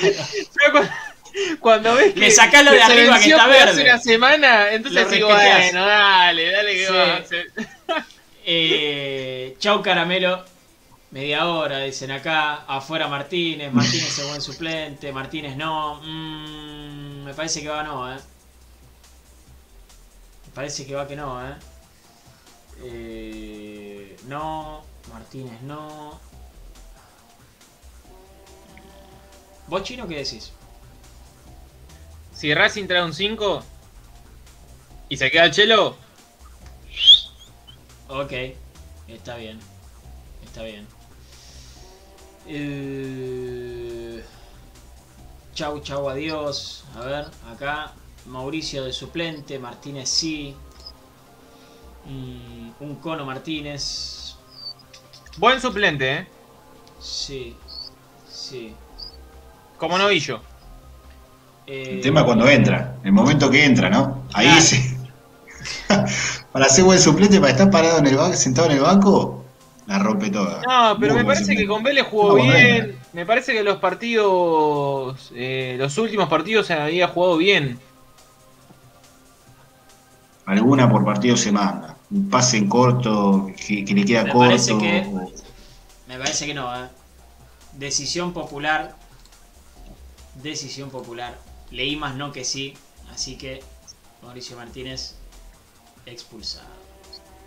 Cuando 1.60 1.96
ves 1.96 2.14
que. 2.14 2.20
Le 2.22 2.32
sacás 2.32 2.64
lo 2.64 2.72
de 2.72 2.82
arriba 2.82 3.20
que 3.20 3.30
está 3.30 3.46
verde. 3.48 3.72
Hace 3.72 3.84
una 3.84 4.00
semana, 4.00 4.72
entonces 4.72 5.12
digo, 5.12 5.28
bueno, 5.28 5.86
dale, 5.86 6.52
dale 6.52 6.74
que 6.74 6.86
Sí. 6.86 6.94
va. 6.94 8.06
Eh, 8.48 9.56
chau 9.60 9.82
Caramelo. 9.82 10.46
Media 11.12 11.48
hora, 11.48 11.80
dicen 11.80 12.12
acá. 12.12 12.64
Afuera 12.68 13.08
Martínez. 13.08 13.72
Martínez 13.74 14.18
es 14.20 14.28
buen 14.28 14.42
suplente. 14.42 15.12
Martínez 15.12 15.56
no. 15.56 16.00
Mm, 16.04 17.24
me 17.24 17.34
parece 17.34 17.62
que 17.62 17.70
va 17.70 17.84
no, 17.84 18.14
eh. 18.14 18.20
Parece 20.56 20.86
que 20.88 20.96
va 20.96 21.06
que 21.06 21.16
no, 21.16 21.46
eh. 21.46 21.56
Eh, 22.82 24.18
no. 24.28 24.84
Martínez 25.12 25.62
no. 25.62 26.20
¿Vos 29.68 29.84
chino 29.84 30.08
qué 30.08 30.16
decís? 30.18 30.52
Si 32.34 32.54
Racing 32.54 32.88
trae 32.88 33.04
un 33.04 33.14
5 33.14 33.64
y 35.10 35.18
se 35.18 35.30
queda 35.30 35.46
el 35.46 35.52
chelo, 35.52 35.98
Ok, 38.08 38.32
está 39.08 39.36
bien. 39.36 39.60
Está 40.46 40.64
bien. 40.64 40.88
Eh, 42.48 44.24
Chau, 45.56 45.80
chau, 45.80 46.10
adiós. 46.10 46.84
A 46.96 47.00
ver, 47.00 47.26
acá 47.50 47.94
Mauricio 48.28 48.84
de 48.84 48.94
suplente, 48.94 49.60
Martínez 49.60 50.10
sí. 50.10 50.56
Mm, 52.06 52.70
un 52.84 52.96
cono 52.96 53.26
Martínez. 53.26 54.36
buen 55.38 55.60
suplente, 55.62 56.12
¿eh? 56.14 56.28
Sí, 57.00 57.56
sí. 58.30 58.74
Como 59.78 59.98
novillo. 59.98 60.40
Eh, 61.68 61.94
El 61.96 62.02
tema 62.02 62.22
es 62.22 62.26
cuando 62.26 62.48
entra, 62.48 62.96
el 63.04 63.12
momento 63.12 63.50
que 63.50 63.66
entra, 63.66 63.90
¿no? 63.90 64.24
Ahí 64.34 64.48
Claro. 64.48 64.62
sí. 64.62 64.98
para 66.52 66.70
ser 66.70 66.84
buen 66.86 67.00
suplente, 67.00 67.40
para 67.40 67.52
estar 67.52 67.70
parado 67.72 67.98
en 68.00 68.08
el 68.08 68.16
banco, 68.18 68.36
sentado 68.38 68.68
en 68.68 68.74
el 68.78 68.82
banco, 68.82 69.44
la 69.88 70.00
rompe 70.00 70.30
toda. 70.30 70.62
No, 70.68 70.98
pero 71.00 71.14
Muy 71.14 71.24
me 71.24 71.26
parece 71.26 71.44
suplente. 71.46 71.64
que 71.64 71.68
con 71.68 71.84
Vélez 71.84 72.06
jugó 72.10 72.30
No, 72.30 72.36
bueno. 72.38 72.54
bien. 72.54 73.00
Me 73.14 73.26
parece 73.26 73.54
que 73.54 73.64
los 73.64 73.78
partidos, 73.78 75.32
eh, 75.36 75.76
los 75.80 75.98
últimos 75.98 76.30
partidos 76.30 76.68
se 76.68 76.74
había 76.74 77.08
jugado 77.08 77.38
bien. 77.38 77.80
Alguna 80.46 80.90
por 80.90 81.04
partido 81.04 81.36
se 81.36 81.52
manda. 81.52 81.98
Un 82.12 82.30
pase 82.30 82.58
en 82.58 82.70
corto, 82.70 83.48
que, 83.58 83.84
que 83.84 83.94
le 83.94 84.06
queda 84.06 84.24
Me 84.24 84.32
corto. 84.32 84.48
parece 84.48 84.78
que- 84.78 85.08
o- 85.12 85.32
Me 86.08 86.18
parece 86.20 86.46
que 86.46 86.54
no, 86.54 86.74
¿eh? 86.86 86.88
Decisión 87.74 88.32
popular. 88.32 88.96
Decisión 90.42 90.90
popular. 90.90 91.38
Leí 91.72 91.96
más 91.96 92.16
no 92.16 92.32
que 92.32 92.44
sí. 92.44 92.76
Así 93.12 93.38
que 93.38 93.64
Mauricio 94.22 94.56
Martínez 94.58 95.16
expulsado. 96.06 96.68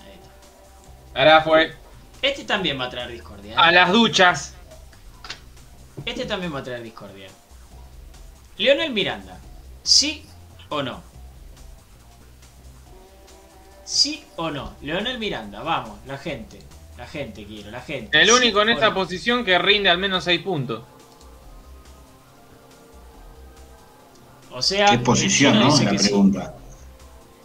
Ahí 0.05 0.13
está. 0.15 1.19
Ahora 1.21 1.43
fue 1.43 1.77
Este 2.21 2.45
también 2.45 2.81
va 2.81 2.87
a 2.87 2.91
traer 2.91 3.11
discordia. 3.13 3.53
¿eh? 3.53 3.57
a 3.57 3.71
las 3.71 3.93
duchas. 3.93 4.55
Este 6.05 6.27
también 6.27 6.53
va 6.55 6.59
a 6.61 6.63
traer 6.65 6.83
discordia. 6.83 7.29
Leonel 8.57 8.93
Miranda. 8.93 9.39
¿Sí 9.85 10.25
o 10.69 10.83
no? 10.83 11.03
¿Sí 13.91 14.23
o 14.37 14.51
no? 14.51 14.75
Leonel 14.83 15.19
Miranda, 15.19 15.63
vamos, 15.63 15.99
la 16.07 16.19
gente. 16.19 16.59
La 16.99 17.07
gente 17.07 17.45
quiero, 17.47 17.71
la 17.71 17.81
gente. 17.81 18.21
El 18.21 18.27
¿Sí 18.29 18.33
único 18.35 18.61
en 18.61 18.69
esta 18.69 18.89
no? 18.91 18.95
posición 18.95 19.47
que 19.47 19.59
rinde 19.59 19.89
al 19.89 19.97
menos 19.97 20.25
6 20.25 20.43
puntos. 20.43 20.83
O 24.51 24.61
sea, 24.61 24.89
¿Qué 24.91 24.99
posición, 24.99 25.59
no? 25.59 25.67
La 25.69 25.71
sí. 25.71 25.87
pregunta. 25.87 26.55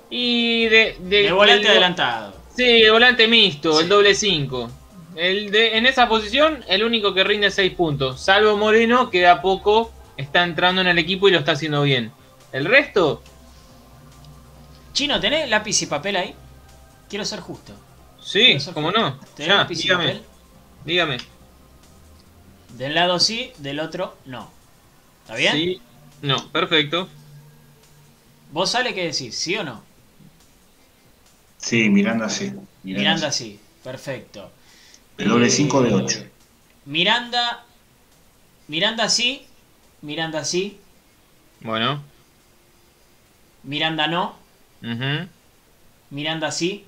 Y 0.09 0.65
de, 0.65 0.97
de, 0.99 1.23
De 1.23 1.31
volante 1.31 1.61
del- 1.63 1.71
adelantado. 1.71 2.33
Sí, 2.55 2.81
de 2.81 2.91
volante 2.91 3.27
mixto, 3.27 3.73
Sí. 3.77 3.83
el 3.83 3.89
doble 3.89 4.13
5. 4.13 4.69
El 5.15 5.49
de, 5.51 5.77
en 5.77 5.85
esa 5.85 6.09
posición, 6.09 6.63
el 6.67 6.83
único 6.83 7.13
que 7.13 7.23
rinde 7.23 7.51
6 7.51 7.73
puntos. 7.73 8.19
Salvo 8.19 8.57
Moreno, 8.57 9.09
que 9.09 9.19
de 9.19 9.27
a 9.27 9.41
poco 9.41 9.91
está 10.17 10.43
entrando 10.43 10.81
en 10.81 10.87
el 10.87 10.97
equipo 10.97 11.27
y 11.27 11.31
lo 11.31 11.39
está 11.39 11.53
haciendo 11.53 11.83
bien. 11.83 12.11
El 12.51 12.65
resto, 12.65 13.21
Chino, 14.93 15.19
¿tenés 15.19 15.49
lápiz 15.49 15.81
y 15.81 15.87
papel 15.87 16.15
ahí? 16.15 16.35
Quiero 17.09 17.25
ser 17.25 17.39
justo. 17.41 17.85
sí, 18.17 18.59
ser 18.59 18.73
como 18.73 18.91
justo. 18.91 18.91
no. 18.91 19.19
¿Tenés 19.35 19.55
Ya, 19.55 19.55
lápiz 19.55 19.83
y 19.85 19.89
papel? 19.89 20.27
dígame. 20.83 21.29
Del 22.67 22.93
lado 22.95 23.19
sí, 23.21 23.53
del 23.57 23.79
otro 23.79 24.19
no. 24.25 24.53
¿Está 25.21 25.35
bien? 25.35 25.65
Sí, 25.65 25.81
No, 26.21 26.51
perfecto. 26.51 27.09
¿Vos 28.47 28.71
sale 28.71 28.93
qué 28.93 29.03
decís? 29.11 29.37
¿Sí 29.37 29.55
o 29.57 29.63
no? 29.65 29.83
Sí, 31.57 31.89
Miranda 31.89 32.29
sí. 32.29 32.53
Miranda 32.83 33.31
sí, 33.31 33.59
perfecto. 33.83 34.51
El 35.17 35.27
doble 35.29 35.47
Eh, 35.47 35.49
5 35.49 35.81
de 35.81 35.91
8. 35.93 36.19
Miranda. 36.85 37.65
Miranda 38.67 39.07
sí. 39.09 39.47
Miranda 40.01 40.43
sí. 40.43 40.81
Bueno. 41.61 42.03
Miranda 43.63 44.07
no. 44.07 44.35
Miranda 46.09 46.51
sí. 46.51 46.85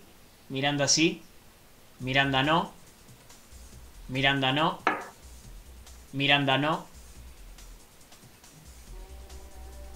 Miranda 0.50 0.88
sí. 0.88 1.22
Miranda 2.00 2.44
no. 2.44 2.74
Miranda 4.10 4.52
no. 4.52 4.80
Miranda 6.12 6.58
no. 6.58 6.86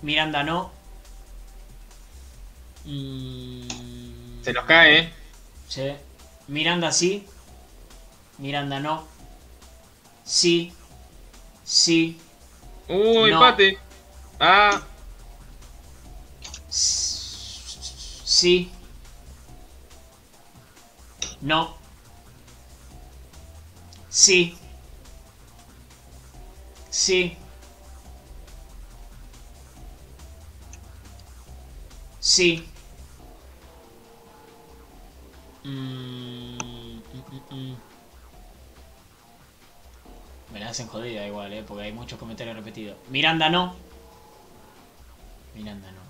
Miranda 0.01 0.43
no. 0.43 0.71
Mm, 2.85 4.43
Se 4.43 4.53
nos 4.53 4.63
cae, 4.65 4.99
¿eh? 4.99 5.13
sí. 5.67 5.91
Miranda 6.47 6.91
sí. 6.93 7.27
Miranda 8.37 8.79
no. 8.79 9.05
Sí. 10.23 10.73
Sí. 11.65 12.17
No. 12.87 13.27
empate. 13.27 13.77
Ah, 14.39 14.81
Sí. 18.29 18.69
No. 21.41 21.75
Sí. 24.09 24.55
Sí. 26.89 27.37
Sí. 32.19 32.63
Mm, 35.65 37.01
mm, 37.13 37.23
mm, 37.51 37.55
mm. 37.55 37.75
Me 40.53 40.59
la 40.59 40.69
hacen 40.69 40.87
jodida 40.87 41.25
igual, 41.27 41.53
eh, 41.53 41.63
porque 41.65 41.83
hay 41.83 41.93
muchos 41.93 42.19
comentarios 42.19 42.55
repetidos. 42.55 42.97
Miranda 43.09 43.49
no. 43.49 43.75
Miranda 45.53 45.91
no. 45.91 46.08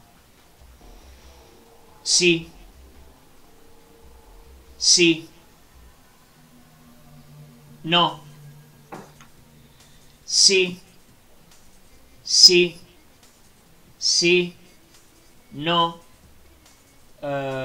Sí. 2.04 2.50
Sí. 4.78 5.30
No. 7.84 8.22
Sí. 10.26 10.80
Sí. 12.24 12.78
Sí. 13.98 14.56
No. 15.52 16.00
Eh, 17.22 17.60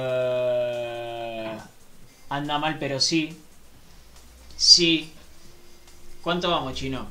anda 2.29 2.59
mal, 2.59 2.77
pero 2.79 2.99
sí. 2.99 3.37
Sí. 4.57 5.11
¿Cuánto 6.21 6.49
vamos, 6.49 6.73
chino? 6.73 7.07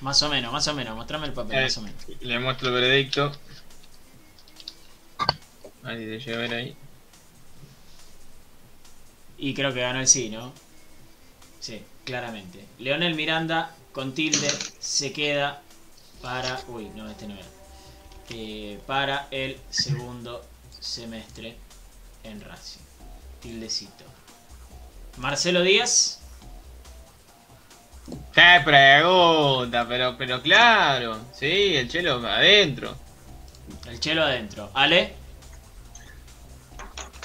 Más 0.00 0.22
o 0.22 0.28
menos, 0.28 0.52
más 0.52 0.66
o 0.68 0.74
menos. 0.74 0.96
Mostrame 0.96 1.26
el 1.26 1.32
papel, 1.32 1.58
eh, 1.58 1.62
más 1.64 1.76
o 1.78 1.82
menos. 1.82 2.02
le 2.20 2.38
muestro 2.38 2.68
el 2.68 2.74
veredicto. 2.74 3.32
Ahí 5.84 5.96
te 5.96 6.18
llega 6.18 6.36
a 6.36 6.40
ver 6.40 6.54
ahí. 6.54 6.76
Y 9.38 9.54
creo 9.54 9.72
que 9.72 9.80
ganó 9.80 10.00
el 10.00 10.08
sí, 10.08 10.30
¿no? 10.30 10.52
Sí, 11.60 11.82
claramente. 12.04 12.64
Leonel 12.78 13.14
Miranda 13.14 13.74
con 13.92 14.14
tilde 14.14 14.50
se 14.80 15.12
queda 15.12 15.62
para. 16.22 16.60
Uy, 16.68 16.88
no, 16.94 17.08
este 17.08 17.28
no 17.28 17.34
era. 17.34 17.46
Eh, 18.30 18.78
para 18.86 19.28
el 19.30 19.58
segundo 19.70 20.44
semestre 20.80 21.56
en 22.24 22.40
Racing. 22.40 22.80
Tildecito. 23.40 24.04
Marcelo 25.16 25.62
Díaz. 25.62 26.20
¡Qué 28.32 28.60
pregunta! 28.64 29.86
Pero, 29.88 30.16
pero 30.16 30.42
claro. 30.42 31.18
Sí, 31.32 31.76
el 31.76 31.88
chelo 31.88 32.26
adentro. 32.26 32.96
El 33.86 34.00
chelo 34.00 34.22
adentro. 34.22 34.70
Ale. 34.74 35.17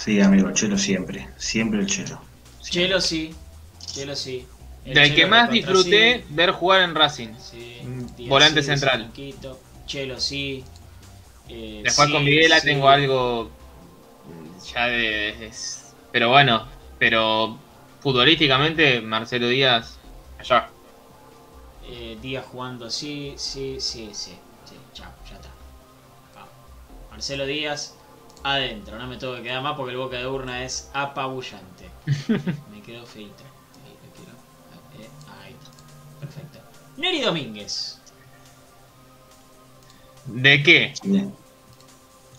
Sí, 0.03 0.19
amigo, 0.19 0.51
Chelo 0.51 0.77
siempre. 0.77 1.29
Siempre 1.37 1.79
el 1.79 1.87
Chelo. 1.87 2.19
Chelo 2.61 2.99
sí. 2.99 3.33
Chelo 3.79 4.15
sí. 4.15 4.45
El 4.85 4.95
Del 4.95 5.15
que 5.15 5.25
más 5.25 5.49
disfruté 5.49 6.25
ver 6.29 6.51
jugar 6.51 6.81
en 6.81 6.93
Racing. 6.93 7.29
Sí. 7.39 7.77
Mm, 7.83 8.27
volante 8.27 8.61
sí, 8.61 8.67
central. 8.67 9.11
Chelo 9.85 10.19
sí. 10.19 10.63
Eh, 11.47 11.81
Después 11.83 12.07
sí, 12.07 12.13
con 12.13 12.25
Videla 12.25 12.59
sí. 12.59 12.67
tengo 12.67 12.89
algo 12.89 13.49
ya 14.73 14.87
de... 14.87 15.45
es- 15.47 15.93
pero 16.11 16.29
bueno, 16.29 16.67
pero 16.99 17.57
futbolísticamente 18.01 19.01
Marcelo 19.01 19.47
Díaz 19.47 19.97
allá. 20.39 20.69
Eh, 21.89 22.17
Díaz 22.21 22.45
jugando 22.45 22.89
sí, 22.89 23.33
sí, 23.37 23.77
sí, 23.79 24.09
sí. 24.13 24.31
Sí, 24.65 24.75
chao, 24.93 25.11
ya 25.29 25.35
está. 25.35 25.49
Vamos. 26.35 26.49
Marcelo 27.11 27.45
Díaz 27.45 27.95
adentro. 28.43 28.97
No 28.97 29.07
me 29.07 29.17
tengo 29.17 29.35
que 29.35 29.43
quedar 29.43 29.61
más 29.61 29.75
porque 29.75 29.91
el 29.91 29.97
boca 29.97 30.17
de 30.17 30.27
urna 30.27 30.63
es 30.63 30.89
apabullante. 30.93 31.89
me 32.71 32.81
quedó 32.81 33.05
feito. 33.05 33.43
Ahí, 33.83 33.97
me 34.01 34.11
quedó. 34.13 35.03
Eh, 35.03 35.09
ahí 35.41 35.53
está. 35.53 36.19
Perfecto. 36.19 36.59
Neri 36.97 37.21
Domínguez. 37.21 37.99
¿De 40.25 40.63
qué? 40.63 40.93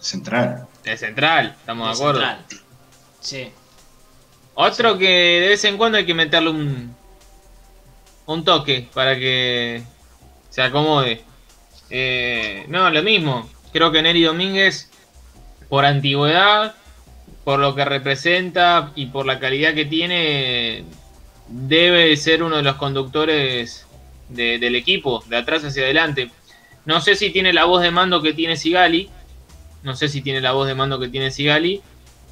Central. 0.00 0.66
De 0.82 0.96
central, 0.96 1.56
estamos 1.58 1.86
de 1.86 2.04
de 2.04 2.10
acuerdo. 2.10 2.20
central. 2.20 2.46
Sí. 3.20 3.50
Otro 4.54 4.98
que 4.98 5.40
de 5.40 5.48
vez 5.48 5.64
en 5.64 5.76
cuando 5.76 5.98
hay 5.98 6.06
que 6.06 6.14
meterle 6.14 6.50
un, 6.50 6.94
un 8.26 8.44
toque 8.44 8.88
para 8.94 9.16
que 9.16 9.82
se 10.50 10.62
acomode. 10.62 11.22
Eh, 11.90 12.64
no, 12.68 12.88
lo 12.90 13.02
mismo. 13.02 13.48
Creo 13.72 13.90
que 13.90 14.02
Neri 14.02 14.22
Domínguez, 14.22 14.90
por 15.68 15.84
antigüedad, 15.84 16.74
por 17.44 17.58
lo 17.58 17.74
que 17.74 17.84
representa 17.84 18.92
y 18.94 19.06
por 19.06 19.26
la 19.26 19.38
calidad 19.38 19.74
que 19.74 19.84
tiene, 19.84 20.84
debe 21.48 22.16
ser 22.16 22.42
uno 22.42 22.56
de 22.56 22.62
los 22.62 22.76
conductores 22.76 23.86
de- 24.28 24.58
del 24.58 24.74
equipo, 24.76 25.22
de 25.28 25.36
atrás 25.36 25.64
hacia 25.64 25.82
adelante. 25.84 26.30
No 26.86 27.00
sé 27.00 27.14
si 27.16 27.30
tiene 27.30 27.52
la 27.52 27.64
voz 27.64 27.82
de 27.82 27.90
mando 27.90 28.22
que 28.22 28.32
tiene 28.32 28.56
Sigali. 28.56 29.08
No 29.82 29.94
sé 29.94 30.08
si 30.08 30.22
tiene 30.22 30.40
la 30.40 30.52
voz 30.52 30.66
de 30.66 30.74
mando 30.74 30.98
que 30.98 31.08
tiene 31.08 31.30
Sigali 31.30 31.82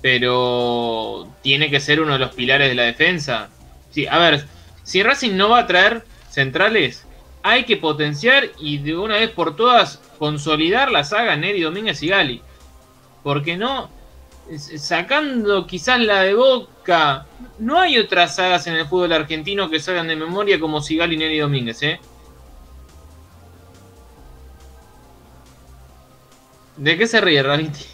pero 0.03 1.29
tiene 1.43 1.71
que 1.71 1.79
ser 1.81 2.01
uno 2.01 2.15
de 2.15 2.19
los 2.19 2.35
pilares 2.35 2.69
de 2.69 2.75
la 2.75 2.83
defensa. 2.83 3.49
Sí, 3.91 4.07
a 4.09 4.19
ver, 4.19 4.45
si 4.83 5.03
Racing 5.03 5.37
no 5.37 5.49
va 5.49 5.61
a 5.61 5.67
traer 5.69 6.05
centrales, 6.29 7.07
hay 7.45 7.65
que 7.65 7.77
potenciar 7.77 8.51
y 8.59 8.79
de 8.79 8.97
una 8.97 9.17
vez 9.19 9.31
por 9.31 9.55
todas 9.55 10.01
consolidar 10.19 10.91
la 10.91 11.05
saga 11.05 11.37
Neri 11.37 11.63
Domínguez 11.63 12.03
y 12.03 12.09
Gali. 12.09 12.43
Porque 13.23 13.57
no, 13.57 13.89
sacando 14.77 15.67
quizás 15.67 16.01
la 16.01 16.23
de 16.23 16.35
Boca, 16.35 17.27
no 17.59 17.79
hay 17.79 17.99
otras 17.99 18.37
sagas 18.37 18.67
en 18.67 18.75
el 18.75 18.87
fútbol 18.87 19.13
argentino 19.13 19.71
que 19.71 19.81
salgan 19.81 20.09
de 20.09 20.17
memoria 20.17 20.59
como 20.59 20.81
Sigali 20.81 21.15
y 21.15 21.19
Neri 21.19 21.39
Domínguez, 21.39 21.83
¿eh? 21.83 22.01
¿De 26.77 26.99
qué 26.99 27.07
se 27.07 27.21
ríe, 27.21 27.43
Raviti? 27.43 27.85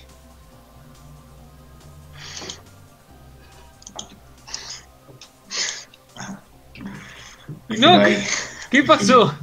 No, 7.79 7.91
ahí. 7.91 8.25
¿Qué 8.71 8.83
pasó? 8.83 9.35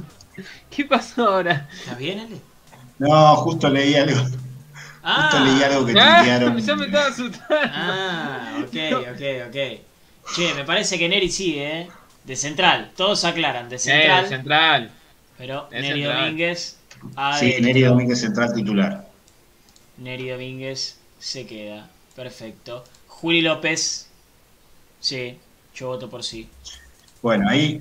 ¿Qué 0.68 0.84
pasó 0.84 1.28
ahora? 1.28 1.68
¿Estás 1.72 1.96
bien, 1.96 2.20
Ale? 2.20 2.40
No, 2.98 3.36
justo 3.36 3.68
leí 3.68 3.94
algo. 3.94 4.20
Justo 5.08 5.38
leí 5.40 5.62
Ah, 5.62 5.66
algo 5.66 5.86
que 5.86 5.94
Ah, 5.96 6.16
tuitearon. 6.18 6.58
ya 6.66 6.76
me 6.76 6.86
estaba 6.86 7.06
asustando. 7.08 7.46
ah, 7.72 8.58
ok, 8.62 8.76
ok, 9.12 9.22
ok. 9.48 9.80
Che, 10.34 10.54
me 10.54 10.64
parece 10.64 10.98
que 10.98 11.08
Neri 11.08 11.30
sigue, 11.30 11.80
¿eh? 11.82 11.88
De 12.24 12.36
central. 12.36 12.90
Todos 12.96 13.24
aclaran, 13.24 13.68
de 13.68 13.78
central. 13.78 14.24
Eh, 14.24 14.28
central. 14.28 14.90
Pero 15.38 15.68
Es 15.70 15.82
Neri 15.82 16.02
central. 16.02 16.24
Domínguez. 16.24 16.78
Sí. 17.38 17.54
Neri 17.60 17.82
Domínguez 17.82 18.20
central 18.20 18.52
titular. 18.54 19.06
Neri 19.98 20.28
Domínguez 20.30 20.98
se 21.18 21.46
queda. 21.46 21.88
Perfecto. 22.14 22.84
Juli 23.08 23.42
López. 23.42 24.08
Sí, 25.00 25.38
yo 25.74 25.88
voto 25.88 26.08
por 26.10 26.24
sí. 26.24 26.48
Bueno, 27.22 27.48
ahí, 27.48 27.80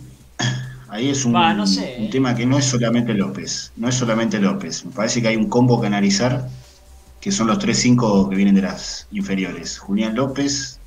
ahí 0.90 1.10
es 1.10 1.26
un, 1.26 1.34
Va, 1.36 1.54
no 1.54 1.66
sé, 1.66 1.96
un 2.00 2.06
eh. 2.06 2.10
tema 2.12 2.36
que 2.36 2.46
no 2.46 2.58
es 2.58 2.66
solamente 2.66 3.14
López. 3.14 3.72
No 3.76 3.90
es 3.90 3.96
solamente 3.96 4.40
López. 4.40 4.86
Me 4.86 4.92
parece 4.92 5.22
que 5.22 5.30
hay 5.30 5.36
un 5.38 5.50
combo 5.50 5.80
que 5.82 5.88
analizar, 5.88 6.48
que 7.26 7.32
son 7.32 7.48
los 7.48 7.58
3-5 7.58 8.30
que 8.30 8.36
vienen 8.36 8.54
de 8.54 8.62
las 8.62 9.08
inferiores. 9.12 9.80
Julián 9.80 10.14
López, 10.16 10.80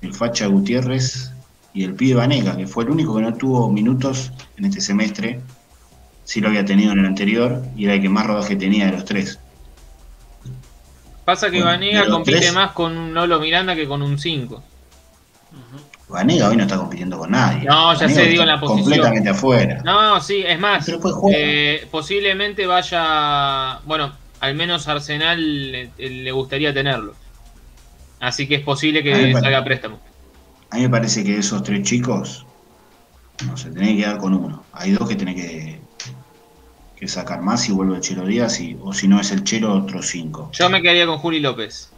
el 0.00 0.14
Facha 0.14 0.46
Gutiérrez 0.46 1.32
y 1.74 1.82
el 1.82 1.94
pibe 1.94 2.14
Vanega, 2.20 2.56
que 2.56 2.68
fue 2.68 2.84
el 2.84 2.90
único 2.90 3.16
que 3.16 3.22
no 3.22 3.34
tuvo 3.34 3.68
minutos 3.68 4.30
en 4.56 4.66
este 4.66 4.80
semestre. 4.80 5.40
sí 6.22 6.40
lo 6.40 6.46
había 6.50 6.64
tenido 6.64 6.92
en 6.92 7.00
el 7.00 7.06
anterior 7.06 7.64
y 7.76 7.86
era 7.86 7.94
el 7.94 8.00
que 8.00 8.08
más 8.08 8.24
rodaje 8.24 8.54
tenía 8.54 8.86
de 8.86 8.92
los 8.92 9.04
tres. 9.04 9.40
Pasa 11.24 11.50
que 11.50 11.60
Vanega 11.64 12.06
compite 12.06 12.38
tres- 12.38 12.54
más 12.54 12.70
con 12.70 12.96
un 12.96 13.12
Nolo 13.12 13.40
Miranda 13.40 13.74
que 13.74 13.88
con 13.88 14.02
un 14.02 14.20
5. 14.20 14.54
Ujú. 14.54 16.12
Vanega 16.12 16.48
hoy 16.48 16.56
no 16.58 16.62
está 16.62 16.76
compitiendo 16.76 17.18
con 17.18 17.32
nadie. 17.32 17.64
No, 17.64 17.92
ya 17.94 17.98
Vanega 18.02 18.20
sé, 18.20 18.26
digo 18.28 18.42
en 18.42 18.48
la 18.48 18.60
posición. 18.60 18.82
Completamente 18.84 19.30
afuera. 19.30 19.82
No, 19.84 20.20
sí, 20.20 20.44
es 20.46 20.60
más. 20.60 20.86
Pero 20.86 21.00
eh, 21.34 21.88
posiblemente 21.90 22.66
vaya. 22.68 23.80
Bueno, 23.84 24.21
al 24.42 24.56
menos 24.56 24.88
Arsenal 24.88 25.70
le, 25.70 25.92
le 25.96 26.32
gustaría 26.32 26.74
tenerlo. 26.74 27.14
Así 28.18 28.48
que 28.48 28.56
es 28.56 28.62
posible 28.62 29.02
que 29.02 29.32
salga 29.32 29.40
parece- 29.58 29.62
préstamo. 29.62 30.00
A 30.70 30.76
mí 30.76 30.82
me 30.82 30.90
parece 30.90 31.22
que 31.22 31.38
esos 31.38 31.62
tres 31.62 31.82
chicos, 31.82 32.44
no 33.46 33.56
sé, 33.56 33.70
tenés 33.70 33.90
que 33.90 33.96
quedar 33.98 34.18
con 34.18 34.34
uno. 34.34 34.64
Hay 34.72 34.92
dos 34.92 35.08
que 35.08 35.14
tenés 35.14 35.36
que, 35.36 35.80
que 36.96 37.06
sacar 37.06 37.40
más 37.40 37.62
si 37.62 37.72
vuelve 37.72 37.96
el 37.96 38.00
Chelo 38.00 38.26
Díaz, 38.26 38.58
y, 38.60 38.76
o 38.80 38.92
si 38.92 39.06
no 39.06 39.20
es 39.20 39.30
el 39.30 39.44
Chelo, 39.44 39.74
otros 39.74 40.06
cinco. 40.08 40.50
Yo 40.54 40.68
me 40.68 40.82
quedaría 40.82 41.06
con 41.06 41.18
Juli 41.18 41.38
López. 41.38 41.90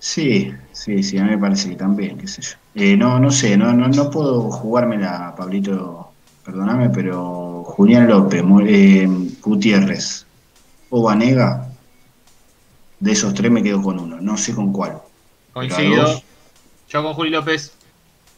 Sí, 0.00 0.52
sí, 0.72 1.02
sí, 1.02 1.18
a 1.18 1.24
mí 1.24 1.30
me 1.30 1.38
parece 1.38 1.70
que 1.70 1.76
también, 1.76 2.18
qué 2.18 2.26
sé 2.26 2.42
yo. 2.42 2.56
Eh, 2.74 2.96
no, 2.96 3.20
no 3.20 3.30
sé, 3.30 3.56
no, 3.56 3.72
no, 3.72 3.86
no 3.88 4.10
puedo 4.10 4.50
jugármela, 4.50 5.34
Pablito, 5.36 6.14
perdóname, 6.44 6.88
pero 6.90 7.64
Julián 7.64 8.08
López, 8.08 8.42
eh, 8.66 9.08
Gutiérrez 9.42 10.26
o 10.90 11.02
Vanega, 11.02 11.70
de 13.00 13.12
esos 13.12 13.34
tres 13.34 13.50
me 13.50 13.62
quedo 13.62 13.82
con 13.82 13.98
uno, 13.98 14.20
no 14.20 14.36
sé 14.36 14.54
con 14.54 14.72
cuál. 14.72 15.00
Coincido. 15.52 16.02
dos 16.02 16.22
Yo 16.88 17.02
con 17.02 17.14
Juli 17.14 17.30
López. 17.30 17.72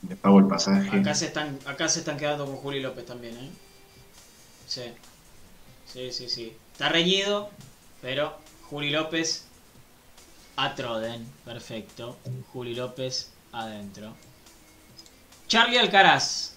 le 0.09 0.17
pago 0.17 0.39
el 0.39 0.47
pasaje. 0.47 0.89
Acá 0.99 1.15
se 1.15 1.27
están, 1.27 1.59
acá 1.67 1.89
se 1.89 2.01
están 2.01 2.17
quedando 2.17 2.47
con 2.47 2.57
Juli 2.57 2.81
López 2.81 3.07
también, 3.07 3.37
¿eh? 3.37 3.51
Sí. 4.67 4.83
Sí, 5.87 6.13
sí, 6.13 6.29
sí. 6.29 6.57
Está 6.73 6.89
reñido, 6.89 7.51
pero 8.01 8.39
Juli 8.69 8.91
López 8.91 9.47
a 10.57 10.75
Troden. 10.75 11.27
Perfecto. 11.45 12.17
Juli 12.53 12.75
López 12.75 13.33
adentro. 13.53 14.15
Charlie 15.49 15.79
Alcaraz. 15.79 16.55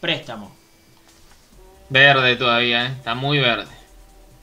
Préstamo. 0.00 0.57
Verde 1.90 2.36
todavía, 2.36 2.86
¿eh? 2.86 2.92
Está 2.98 3.14
muy 3.14 3.38
verde. 3.38 3.66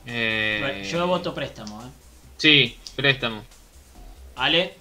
Eh, 0.06 0.88
Yo 0.92 1.06
voto 1.08 1.34
préstamo, 1.34 1.82
¿eh? 1.84 1.90
Sí, 2.38 2.78
préstamo. 2.96 3.44
Ale. 4.36 4.74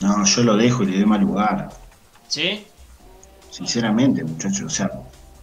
No, 0.00 0.24
yo 0.24 0.42
lo 0.42 0.56
dejo 0.56 0.82
y 0.82 0.86
le 0.86 0.96
doy 0.98 1.06
mal 1.06 1.20
lugar. 1.20 1.68
¿Sí? 2.28 2.64
Sinceramente, 3.50 4.24
muchachos, 4.24 4.62
o 4.62 4.68
sea, 4.68 4.90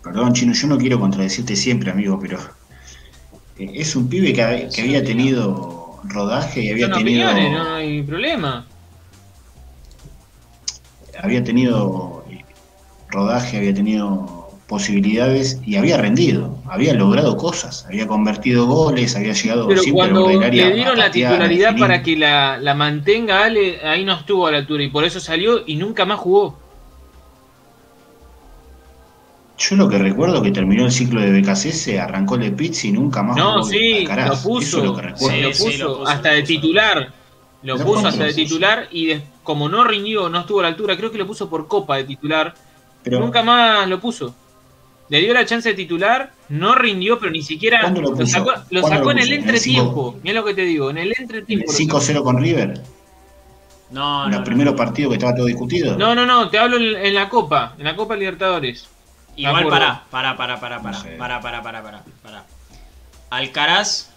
perdón, 0.04 0.34
Chino, 0.34 0.54
yo 0.54 0.68
no 0.68 0.78
quiero 0.78 1.00
contradecirte 1.00 1.56
siempre, 1.56 1.92
amigo, 1.92 2.20
pero 2.20 2.38
eh, 3.58 3.72
es 3.76 3.96
un 3.96 4.10
pibe 4.10 4.34
que, 4.34 4.44
ha- 4.44 4.70
que 4.70 4.82
había 4.82 5.04
tenido 5.04 6.00
rodaje 6.04 6.62
y 6.62 6.70
había 6.72 6.88
Son 6.88 6.98
tenido, 6.98 7.30
opiniones, 7.32 7.58
no 7.58 7.76
hay 7.76 8.02
problema. 8.04 8.66
había 11.22 11.44
tenido 11.44 12.21
rodaje, 13.12 13.58
había 13.58 13.74
tenido 13.74 14.50
posibilidades 14.68 15.60
y 15.66 15.76
había 15.76 15.98
rendido, 15.98 16.58
había 16.70 16.94
logrado 16.94 17.36
cosas, 17.36 17.86
había 17.88 18.08
convertido 18.08 18.66
goles, 18.68 19.16
había 19.18 19.34
llegado 19.34 19.68
Pero 19.68 19.82
siempre 19.82 20.10
cuando 20.10 20.28
área 20.40 20.66
le 20.68 20.72
a 20.72 20.76
dieron 20.76 20.98
la 20.98 21.06
patear, 21.08 21.34
a 21.34 21.36
titularidad 21.50 21.78
para 21.78 22.02
que 22.02 22.16
la, 22.16 22.58
la 22.58 22.74
mantenga 22.74 23.44
Ale, 23.44 23.82
ahí 23.86 24.06
no 24.06 24.14
estuvo 24.14 24.48
a 24.48 24.52
la 24.52 24.60
altura 24.60 24.84
y 24.84 24.90
por 24.90 25.04
eso 25.04 25.20
salió 25.20 25.62
y 25.68 25.76
nunca 25.76 26.06
más 26.06 26.20
jugó. 26.20 26.58
Yo 29.58 29.76
lo 29.76 29.90
que 29.90 29.98
recuerdo 30.00 30.42
que 30.42 30.52
terminó 30.52 30.86
el 30.86 30.92
ciclo 30.92 31.22
de 31.22 31.40
BKC, 31.40 32.00
arrancó 32.00 32.36
el 32.36 32.42
de 32.42 32.52
Pizzi 32.52 32.88
y 32.90 32.92
nunca 32.94 33.22
más 33.22 33.38
No, 33.38 33.52
jugó 33.60 33.64
sí, 33.66 34.00
Alcaraz. 34.00 34.28
lo 34.28 34.34
Eso 34.34 34.44
puso. 34.44 34.78
es 34.80 34.84
lo 34.86 34.96
que 34.96 35.02
recuerdo. 35.02 35.36
Sí, 35.36 35.42
lo, 35.42 35.54
sí, 35.54 35.64
puso 35.66 35.78
lo 35.84 35.98
puso, 36.00 36.08
hasta 36.08 36.30
lo 36.30 36.36
de 36.36 36.42
puso. 36.42 36.54
titular. 36.54 37.14
Lo 37.64 37.78
puso 37.78 38.08
hasta 38.08 38.24
de 38.24 38.34
titular 38.34 38.88
y 38.92 39.06
de- 39.06 39.22
como 39.44 39.70
no 39.70 39.84
rindió, 39.84 40.30
no 40.30 40.40
estuvo 40.40 40.60
a 40.60 40.64
la 40.64 40.70
altura, 40.70 40.98
creo 40.98 41.12
que 41.12 41.18
lo 41.20 41.28
puso 41.28 41.48
por 41.50 41.68
copa 41.68 41.98
de 41.98 42.06
titular. 42.06 42.56
Pero, 43.04 43.20
Nunca 43.20 43.42
más 43.44 43.88
lo 43.88 44.00
puso. 44.00 44.36
Le 45.10 45.20
dio 45.20 45.34
la 45.34 45.46
chance 45.46 45.68
de 45.70 45.76
titular, 45.76 46.32
no 46.50 46.74
rindió, 46.76 47.20
pero 47.20 47.32
ni 47.32 47.42
siquiera 47.42 47.82
¿Cuándo 47.82 48.02
lo 48.02 48.26
sacó, 48.26 48.52
lo 48.70 48.82
¿Cuándo 48.82 48.88
sacó 48.88 49.04
lo 49.06 49.12
en 49.12 49.20
el 49.20 49.34
entretiempo. 49.34 50.20
Mira 50.24 50.36
lo 50.40 50.46
que 50.46 50.54
te 50.54 50.62
digo, 50.62 50.90
en 50.90 51.00
el 51.00 51.08
¿El 51.10 51.16
entretiempo. 51.20 51.72
lo 51.72 51.78
5-0 51.78 52.24
con 52.24 52.40
River? 52.42 52.82
No, 53.90 54.24
¿En 54.24 54.30
no. 54.32 54.38
los 54.38 54.40
no, 54.40 54.44
primeros 54.46 54.74
no. 54.74 54.78
partidos 54.78 55.10
que 55.10 55.16
estaba 55.16 55.36
todo 55.36 55.48
discutido? 55.48 55.98
No, 55.98 56.16
no, 56.16 56.26
no, 56.26 56.50
te 56.50 56.58
hablo 56.58 56.78
en, 56.78 56.96
en 57.06 57.14
la 57.14 57.28
Copa, 57.28 57.76
en 57.78 57.84
la 57.84 57.96
Copa 57.96 58.16
Libertadores. 58.16 58.88
Igual 59.36 59.68
pará, 59.68 60.04
pará, 60.10 60.38
pará, 60.38 60.60
pará, 60.60 60.82
pará, 60.82 60.98
No 60.98 61.04
sé. 61.04 61.10
pará, 61.18 61.42
pará, 61.42 61.62
pará, 61.62 61.84
pará, 61.84 62.04
pará. 62.22 62.46
Alcaraz 63.30 64.10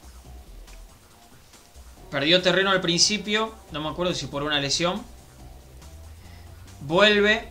perdió 2.11 2.40
terreno 2.43 2.70
al 2.70 2.81
principio, 2.81 3.52
no 3.73 3.81
me 3.81 3.89
acuerdo 3.89 4.15
si 4.15 4.27
por 4.28 4.44
una 4.44 4.61
lesión. 4.61 5.02
Vuelve, 6.82 7.48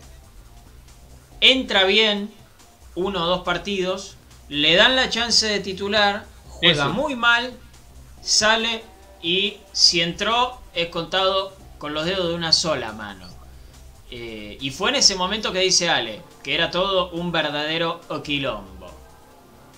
entra 1.51 1.83
bien 1.83 2.31
uno 2.95 3.23
o 3.23 3.27
dos 3.27 3.41
partidos, 3.43 4.15
le 4.49 4.75
dan 4.75 4.95
la 4.95 5.09
chance 5.09 5.45
de 5.45 5.59
titular, 5.59 6.25
juega 6.47 6.85
Eso. 6.85 6.93
muy 6.93 7.15
mal, 7.15 7.53
sale 8.21 8.83
y 9.21 9.57
si 9.71 10.01
entró 10.01 10.59
es 10.73 10.87
contado 10.87 11.53
con 11.77 11.93
los 11.93 12.05
dedos 12.05 12.29
de 12.29 12.35
una 12.35 12.51
sola 12.53 12.93
mano. 12.93 13.27
Eh, 14.11 14.57
y 14.61 14.69
fue 14.69 14.89
en 14.91 14.95
ese 14.97 15.15
momento 15.15 15.51
que 15.51 15.59
dice 15.59 15.89
Ale, 15.89 16.21
que 16.43 16.53
era 16.55 16.69
todo 16.71 17.09
un 17.11 17.31
verdadero 17.31 17.99
quilombo. 18.23 18.91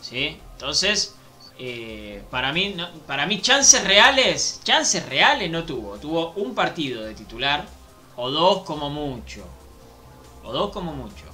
¿Sí? 0.01 0.37
Entonces, 0.53 1.15
eh, 1.57 2.21
para, 2.29 2.51
mí, 2.51 2.73
no- 2.75 2.89
para 3.07 3.25
mí 3.25 3.41
chances 3.41 3.83
reales, 3.85 4.59
chances 4.63 5.07
reales 5.07 5.49
no 5.49 5.63
tuvo. 5.63 5.97
Tuvo 5.97 6.31
un 6.35 6.53
partido 6.53 7.03
de 7.03 7.13
titular, 7.13 7.65
o 8.17 8.29
dos 8.29 8.63
como 8.63 8.89
mucho. 8.89 9.45
O 10.43 10.51
dos 10.51 10.71
como 10.71 10.93
mucho. 10.93 11.24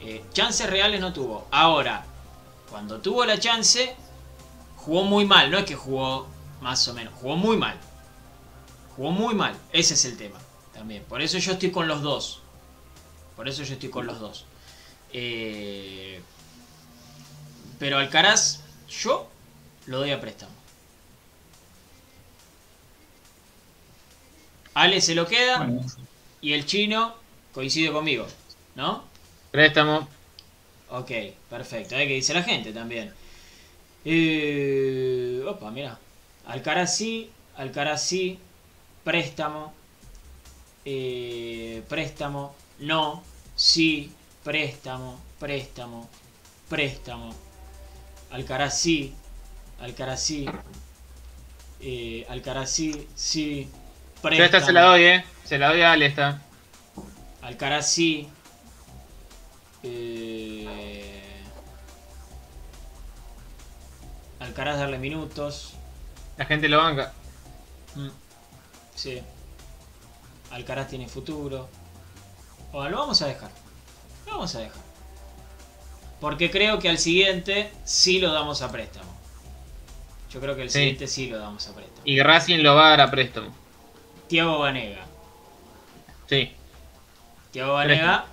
Eh, 0.00 0.24
chances 0.32 0.68
reales 0.68 1.00
no 1.00 1.12
tuvo. 1.12 1.46
Ahora, 1.50 2.04
cuando 2.70 3.00
tuvo 3.00 3.24
la 3.24 3.38
chance, 3.38 3.94
jugó 4.76 5.04
muy 5.04 5.24
mal. 5.24 5.50
No 5.50 5.58
es 5.58 5.64
que 5.64 5.76
jugó 5.76 6.26
más 6.60 6.86
o 6.88 6.94
menos, 6.94 7.14
jugó 7.20 7.36
muy 7.36 7.56
mal. 7.56 7.76
Jugó 8.96 9.10
muy 9.10 9.34
mal. 9.34 9.54
Ese 9.72 9.94
es 9.94 10.04
el 10.04 10.16
tema 10.16 10.38
también. 10.72 11.04
Por 11.04 11.22
eso 11.22 11.38
yo 11.38 11.52
estoy 11.52 11.70
con 11.70 11.88
los 11.88 12.02
dos. 12.02 12.40
Por 13.36 13.48
eso 13.48 13.62
yo 13.62 13.74
estoy 13.74 13.90
con 13.90 14.06
los 14.06 14.20
dos. 14.20 14.44
Eh, 15.12 16.20
pero 17.78 17.98
Alcaraz, 17.98 18.60
yo 18.88 19.28
lo 19.86 19.98
doy 19.98 20.12
a 20.12 20.20
préstamo. 20.20 20.52
Ale 24.74 25.00
se 25.00 25.14
lo 25.14 25.26
queda 25.26 25.58
Bueno, 25.58 25.82
y 26.40 26.52
el 26.52 26.64
chino 26.64 27.14
coincide 27.52 27.92
conmigo, 27.92 28.26
¿no? 28.76 29.09
Préstamo. 29.50 30.08
Ok, 30.90 31.10
perfecto. 31.48 31.96
Hay 31.96 32.08
que 32.08 32.14
dice 32.14 32.34
la 32.34 32.42
gente 32.42 32.72
también. 32.72 33.12
Eh, 34.04 35.42
opa, 35.46 35.70
mira. 35.70 35.98
Alcaraz 36.46 36.96
sí, 36.96 37.30
Alcaraz 37.56 38.02
sí, 38.02 38.38
préstamo, 39.04 39.72
eh, 40.84 41.82
préstamo, 41.88 42.54
no, 42.80 43.22
sí, 43.54 44.10
préstamo, 44.42 45.20
préstamo, 45.38 46.08
préstamo. 46.68 47.34
Alcaraz 48.30 48.80
sí, 48.80 49.14
Alcaraz 49.80 50.22
sí, 50.22 50.46
eh, 51.80 52.26
Alcaraz 52.28 52.70
sí, 52.70 53.06
sí, 53.14 53.68
Yo 53.70 54.20
préstamo. 54.22 54.44
esta 54.44 54.60
se 54.60 54.72
la 54.72 54.82
doy, 54.82 55.04
eh. 55.04 55.24
Se 55.44 55.58
la 55.58 55.68
doy 55.68 55.82
a 55.82 55.92
Ale 55.92 56.06
esta. 56.06 56.40
Alcaraz 57.42 57.90
sí. 57.90 58.28
Eh, 59.82 61.42
Alcaraz 64.40 64.78
darle 64.78 64.98
minutos. 64.98 65.74
La 66.36 66.44
gente 66.46 66.68
lo 66.68 66.78
banca. 66.78 67.12
Mm, 67.94 68.08
Sí. 68.94 69.22
Alcaraz 70.50 70.88
tiene 70.88 71.08
futuro. 71.08 71.68
O 72.72 72.86
lo 72.88 72.98
vamos 72.98 73.20
a 73.22 73.26
dejar. 73.26 73.50
Lo 74.26 74.32
vamos 74.32 74.54
a 74.54 74.60
dejar. 74.60 74.82
Porque 76.20 76.50
creo 76.50 76.78
que 76.78 76.88
al 76.88 76.98
siguiente 76.98 77.72
sí 77.84 78.18
lo 78.20 78.32
damos 78.32 78.62
a 78.62 78.70
préstamo. 78.70 79.10
Yo 80.30 80.40
creo 80.40 80.54
que 80.56 80.62
el 80.62 80.70
Sí. 80.70 80.78
siguiente 80.78 81.06
sí 81.06 81.28
lo 81.28 81.38
damos 81.38 81.66
a 81.68 81.74
préstamo. 81.74 82.02
Y 82.04 82.20
Racing 82.20 82.58
lo 82.62 82.74
va 82.74 82.86
a 82.86 82.90
dar 82.90 83.00
a 83.02 83.10
préstamo. 83.10 83.50
Tiago 84.28 84.58
Banega. 84.60 85.04
Sí. 86.28 86.52
Tiago 87.50 87.74
Banega, 87.74 88.26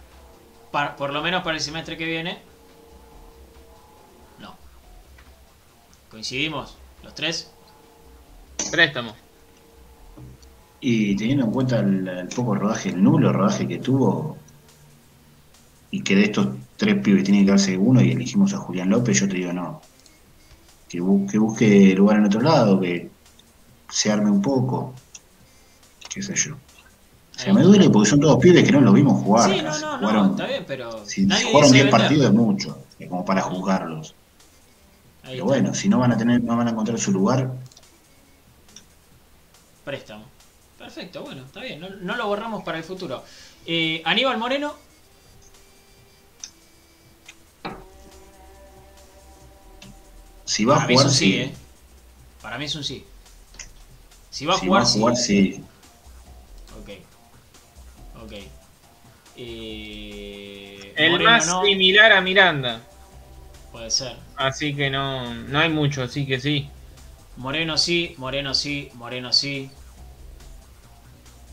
por 0.71 1.11
lo 1.11 1.21
menos 1.21 1.43
para 1.43 1.57
el 1.57 1.61
semestre 1.61 1.97
que 1.97 2.05
viene, 2.05 2.41
no. 4.39 4.57
¿Coincidimos? 6.09 6.75
¿Los 7.01 7.13
tres? 7.15 7.53
Préstamo. 8.69 9.15
Y 10.79 11.15
teniendo 11.15 11.45
en 11.45 11.51
cuenta 11.51 11.79
el, 11.79 12.07
el 12.07 12.27
poco 12.29 12.55
rodaje, 12.55 12.89
el 12.89 13.03
nulo 13.03 13.31
rodaje 13.31 13.67
que 13.67 13.77
tuvo, 13.77 14.37
y 15.91 16.03
que 16.03 16.15
de 16.15 16.23
estos 16.23 16.47
tres 16.77 16.95
pibes 17.03 17.23
tiene 17.23 17.39
que 17.39 17.45
quedarse 17.47 17.77
uno 17.77 18.01
y 18.01 18.11
elegimos 18.11 18.53
a 18.53 18.57
Julián 18.57 18.89
López, 18.89 19.19
yo 19.19 19.27
te 19.27 19.35
digo 19.35 19.53
no. 19.53 19.81
Que, 20.89 20.99
bu- 21.01 21.27
que 21.29 21.37
busque 21.39 21.93
lugar 21.95 22.17
en 22.17 22.25
otro 22.25 22.41
lado, 22.41 22.79
que 22.81 23.17
se 23.89 24.11
arme 24.11 24.31
un 24.31 24.41
poco, 24.41 25.03
qué 26.09 26.21
sé 26.21 26.35
yo. 26.35 26.66
O 27.37 27.39
sea, 27.39 27.53
me 27.53 27.61
duele 27.61 27.89
porque 27.91 28.09
son 28.09 28.19
todos 28.19 28.39
pibes 28.41 28.63
que 28.63 28.71
no 28.71 28.81
los 28.81 28.93
vimos 28.95 29.23
jugar. 29.23 29.49
Sí, 29.53 29.61
no, 29.61 29.77
no, 29.79 29.91
no, 29.91 30.07
jugaron- 30.07 30.31
está 30.31 30.47
bien, 30.47 30.63
pero 30.67 31.05
Si 31.05 31.25
nadie 31.25 31.45
jugaron 31.45 31.71
dice 31.71 31.83
10 31.83 31.85
vender. 31.85 32.01
partidos 32.01 32.25
es 32.25 32.33
mucho, 32.33 32.83
como 33.07 33.23
para 33.25 33.41
juzgarlos. 33.43 34.15
Ahí 35.23 35.33
Pero 35.33 35.43
está. 35.43 35.43
bueno, 35.45 35.73
si 35.75 35.87
no 35.89 35.99
van 35.99 36.11
a 36.13 36.17
tener, 36.17 36.43
no 36.43 36.57
van 36.57 36.67
a 36.67 36.71
encontrar 36.71 36.99
su 36.99 37.11
lugar, 37.11 37.51
Préstamo. 39.85 40.25
Perfecto, 40.77 41.21
bueno, 41.23 41.43
está 41.45 41.61
bien, 41.61 41.79
no, 41.79 41.89
no 41.89 42.15
lo 42.17 42.27
borramos 42.27 42.63
para 42.63 42.77
el 42.77 42.83
futuro. 42.83 43.23
Eh, 43.65 44.01
Aníbal 44.03 44.37
Moreno, 44.37 44.73
si 50.45 50.65
va 50.65 50.75
a 50.75 50.77
para 50.77 50.87
mí 50.87 50.93
es 50.93 50.99
jugar, 51.01 51.07
un 51.11 51.13
sí, 51.17 51.25
sí. 51.31 51.37
¿eh? 51.39 51.53
Para 52.41 52.57
mí 52.57 52.65
es 52.65 52.75
un 52.75 52.83
sí. 52.83 53.05
Si 54.29 54.45
va 54.45 54.53
a 54.55 54.59
Si 54.59 54.65
jugar, 54.67 54.83
va 54.83 54.87
a 54.87 54.91
jugar, 54.91 55.15
sí. 55.15 55.53
sí. 55.53 55.63
Ok. 58.23 58.33
Eh, 59.35 60.93
El 60.95 61.05
Moreno 61.05 61.19
más 61.19 61.45
no, 61.45 61.61
similar 61.61 62.11
a 62.11 62.21
Miranda. 62.21 62.81
puede 63.71 63.89
ser. 63.91 64.17
Así 64.35 64.73
que 64.75 64.89
no, 64.89 65.33
no 65.35 65.59
hay 65.59 65.69
mucho, 65.69 66.01
así 66.03 66.25
que 66.25 66.39
sí. 66.39 66.71
Moreno 67.37 67.77
sí, 67.77 68.15
Moreno 68.17 68.53
sí, 68.53 68.89
Moreno 68.93 69.31
sí. 69.31 69.71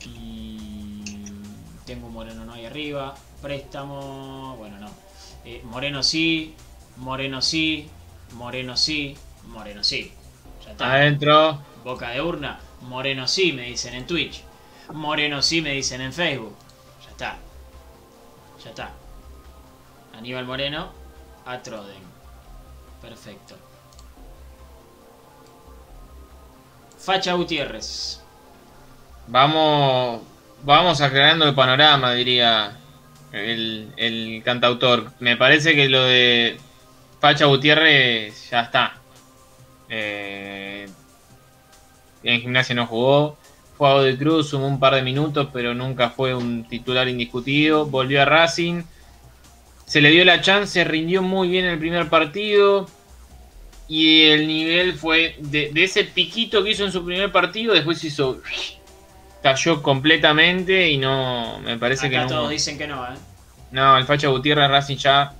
Mm, 0.04 1.84
tengo 1.84 2.06
un 2.08 2.12
Moreno 2.12 2.44
no 2.44 2.52
ahí 2.54 2.66
arriba. 2.66 3.14
Préstamo, 3.40 4.56
bueno, 4.56 4.78
no. 4.78 4.90
Eh, 5.44 5.60
Moreno 5.64 6.02
sí, 6.02 6.54
Moreno 6.96 7.42
sí, 7.42 7.90
Moreno 8.32 8.76
sí, 8.76 9.16
Moreno 9.44 9.84
sí. 9.84 10.12
Ya 10.64 10.72
está. 10.72 10.94
Adentro. 10.94 11.62
Boca 11.84 12.10
de 12.10 12.22
urna, 12.22 12.60
Moreno 12.80 13.28
sí, 13.28 13.52
me 13.52 13.62
dicen 13.64 13.94
en 13.94 14.06
Twitch. 14.06 14.42
Moreno 14.92 15.42
sí, 15.42 15.62
me 15.62 15.72
dicen 15.72 16.00
en 16.00 16.12
Facebook. 16.12 16.54
Ya 17.04 17.10
está. 17.10 17.36
Ya 18.62 18.70
está. 18.70 18.90
Aníbal 20.16 20.44
Moreno 20.44 20.92
a 21.46 21.58
Troden. 21.62 22.02
Perfecto. 23.00 23.56
Facha 26.98 27.34
Gutiérrez. 27.34 28.20
Vamos, 29.26 30.22
vamos 30.62 31.00
aclarando 31.00 31.46
el 31.46 31.54
panorama, 31.54 32.12
diría 32.12 32.76
el, 33.32 33.92
el 33.96 34.42
cantautor. 34.44 35.12
Me 35.18 35.36
parece 35.36 35.74
que 35.74 35.88
lo 35.88 36.02
de 36.04 36.58
Facha 37.20 37.46
Gutiérrez 37.46 38.50
ya 38.50 38.62
está. 38.62 38.94
Eh, 39.88 40.88
en 42.22 42.40
gimnasia 42.40 42.74
no 42.74 42.86
jugó. 42.86 43.36
Fue 43.76 43.90
a 43.90 43.94
de 44.00 44.16
Cruz, 44.16 44.50
sumó 44.50 44.68
un 44.68 44.78
par 44.78 44.94
de 44.94 45.02
minutos, 45.02 45.48
pero 45.52 45.74
nunca 45.74 46.10
fue 46.10 46.34
un 46.34 46.64
titular 46.68 47.08
indiscutido. 47.08 47.86
Volvió 47.86 48.22
a 48.22 48.24
Racing. 48.24 48.82
Se 49.84 50.00
le 50.00 50.10
dio 50.10 50.24
la 50.24 50.40
chance, 50.40 50.82
rindió 50.84 51.22
muy 51.22 51.48
bien 51.48 51.64
el 51.64 51.78
primer 51.78 52.08
partido. 52.08 52.88
Y 53.88 54.22
el 54.28 54.46
nivel 54.46 54.94
fue 54.94 55.36
de, 55.40 55.70
de 55.72 55.84
ese 55.84 56.04
piquito 56.04 56.62
que 56.62 56.70
hizo 56.70 56.84
en 56.84 56.92
su 56.92 57.04
primer 57.04 57.30
partido, 57.32 57.74
después 57.74 58.02
hizo. 58.04 58.40
Cayó 59.42 59.82
completamente 59.82 60.88
y 60.88 60.96
no. 60.96 61.58
Me 61.58 61.76
parece 61.76 62.06
Acá 62.06 62.16
que 62.16 62.22
no. 62.22 62.28
todos 62.28 62.50
dicen 62.50 62.78
que 62.78 62.86
no, 62.86 63.04
¿eh? 63.04 63.16
No, 63.72 63.98
el 63.98 64.04
Facha 64.04 64.28
Gutiérrez 64.28 64.70
Racing 64.70 64.96
ya. 64.96 65.34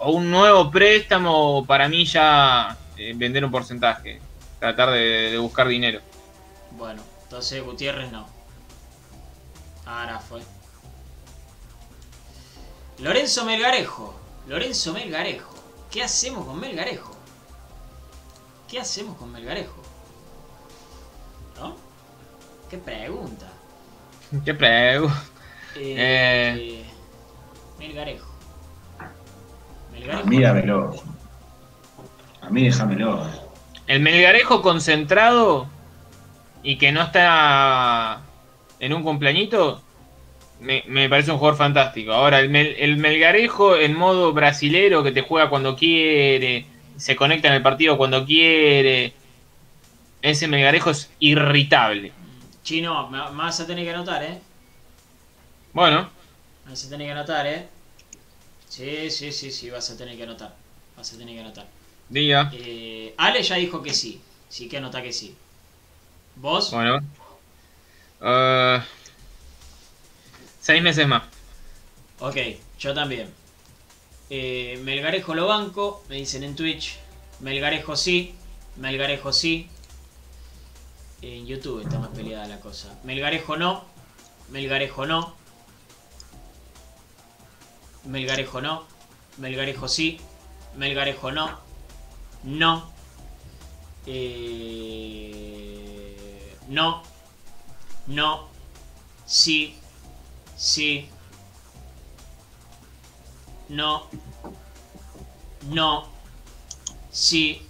O 0.00 0.12
un 0.12 0.30
nuevo 0.30 0.70
préstamo, 0.70 1.64
para 1.66 1.88
mí 1.88 2.04
ya 2.06 2.76
eh, 2.96 3.12
vender 3.14 3.44
un 3.44 3.50
porcentaje. 3.50 4.20
Tratar 4.58 4.90
de, 4.90 5.30
de 5.30 5.38
buscar 5.38 5.68
dinero. 5.68 6.00
Bueno, 6.72 7.02
entonces 7.28 7.62
Gutiérrez 7.62 8.10
no. 8.10 8.26
Ahora 9.84 10.18
fue. 10.18 10.40
Lorenzo 12.98 13.44
Melgarejo. 13.44 14.14
Lorenzo 14.46 14.94
Melgarejo. 14.94 15.54
¿Qué 15.90 16.02
hacemos 16.02 16.46
con 16.46 16.58
Melgarejo? 16.58 17.14
¿Qué 18.66 18.80
hacemos 18.80 19.18
con 19.18 19.30
Melgarejo? 19.30 19.82
¿No? 21.58 21.76
¿Qué 22.70 22.78
pregunta? 22.78 23.46
¿Qué 24.42 24.54
prego? 24.54 25.10
Eh, 25.74 26.82
Melgarejo. 27.78 28.26
A 28.98 29.10
Melgarejo. 29.92 30.24
mí 30.24 30.40
dámelo. 30.40 30.94
A 32.40 32.48
mí 32.48 32.64
déjamelo. 32.64 33.22
El 33.86 34.00
Melgarejo 34.00 34.62
concentrado 34.62 35.68
y 36.62 36.78
que 36.78 36.92
no 36.92 37.02
está 37.02 38.32
en 38.78 38.92
un 38.94 39.02
cumpleañito, 39.02 39.88
me, 40.58 40.84
me 40.88 41.08
parece 41.10 41.32
un 41.32 41.38
jugador 41.38 41.58
fantástico. 41.58 42.12
Ahora, 42.12 42.40
el, 42.40 42.50
Mel- 42.50 42.76
el 42.78 42.96
Melgarejo 42.98 43.76
en 43.76 43.94
modo 43.96 44.32
brasilero 44.34 45.02
que 45.04 45.12
te 45.12 45.22
juega 45.22 45.50
cuando 45.50 45.76
quiere, 45.76 46.70
se 46.96 47.16
conecta 47.16 47.48
en 47.48 47.54
el 47.56 47.62
partido 47.62 47.98
cuando 47.98 48.24
quiere. 48.26 49.18
Ese 50.22 50.46
Melgarejo 50.46 50.90
es 50.90 51.16
irritable. 51.18 52.18
Chino, 52.62 53.08
me 53.10 53.18
vas 53.18 53.60
a 53.60 53.66
tener 53.66 53.84
que 53.84 53.90
anotar, 53.90 54.22
¿eh? 54.22 54.42
Bueno, 55.72 56.10
vas 56.64 56.84
a 56.84 56.88
tener 56.90 57.06
que 57.06 57.12
anotar, 57.12 57.46
¿eh? 57.46 57.68
Sí, 58.68 59.10
sí, 59.10 59.32
sí, 59.32 59.50
sí, 59.50 59.70
vas 59.70 59.90
a 59.90 59.96
tener 59.96 60.16
que 60.16 60.22
anotar. 60.24 60.56
Vas 60.96 61.12
a 61.12 61.18
tener 61.18 61.34
que 61.34 61.40
anotar. 61.40 61.66
diga. 62.08 62.42
Eh, 62.50 63.14
Ale 63.18 63.42
ya 63.42 63.56
dijo 63.56 63.82
que 63.82 63.94
sí. 63.94 64.22
Sí 64.48 64.68
que 64.68 64.78
anota 64.78 65.02
que 65.02 65.12
sí. 65.12 65.36
¿Vos? 66.40 66.70
Bueno. 66.70 67.00
Eh, 68.20 68.80
seis 70.60 70.82
meses 70.82 71.06
más. 71.06 71.24
Ok, 72.20 72.36
yo 72.78 72.94
también. 72.94 73.32
Eh, 74.30 74.80
Melgarejo 74.84 75.34
lo 75.34 75.46
banco, 75.46 76.04
me 76.08 76.16
dicen 76.16 76.44
en 76.44 76.54
Twitch. 76.54 76.98
Melgarejo 77.40 77.96
sí, 77.96 78.34
Melgarejo 78.76 79.32
sí. 79.32 79.68
En 81.22 81.46
YouTube 81.46 81.82
está 81.82 81.98
más 81.98 82.10
peleada 82.10 82.46
la 82.46 82.60
cosa. 82.60 82.96
Melgarejo 83.02 83.56
no, 83.56 83.84
Melgarejo 84.50 85.06
no. 85.06 85.34
Melgarejo 88.04 88.60
no, 88.60 88.84
Melgarejo 89.38 89.88
sí, 89.88 90.20
Melgarejo 90.76 91.32
no. 91.32 91.58
No. 92.44 92.92
Eh, 94.06 95.47
no. 96.68 97.02
No. 98.06 98.48
Sí. 99.26 99.74
Sí. 100.56 101.08
No. 103.68 104.06
No. 105.70 106.08
Sí. 107.10 107.62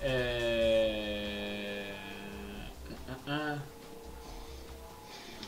Eh, 0.00 1.92
ah, 3.08 3.16
ah. 3.26 3.58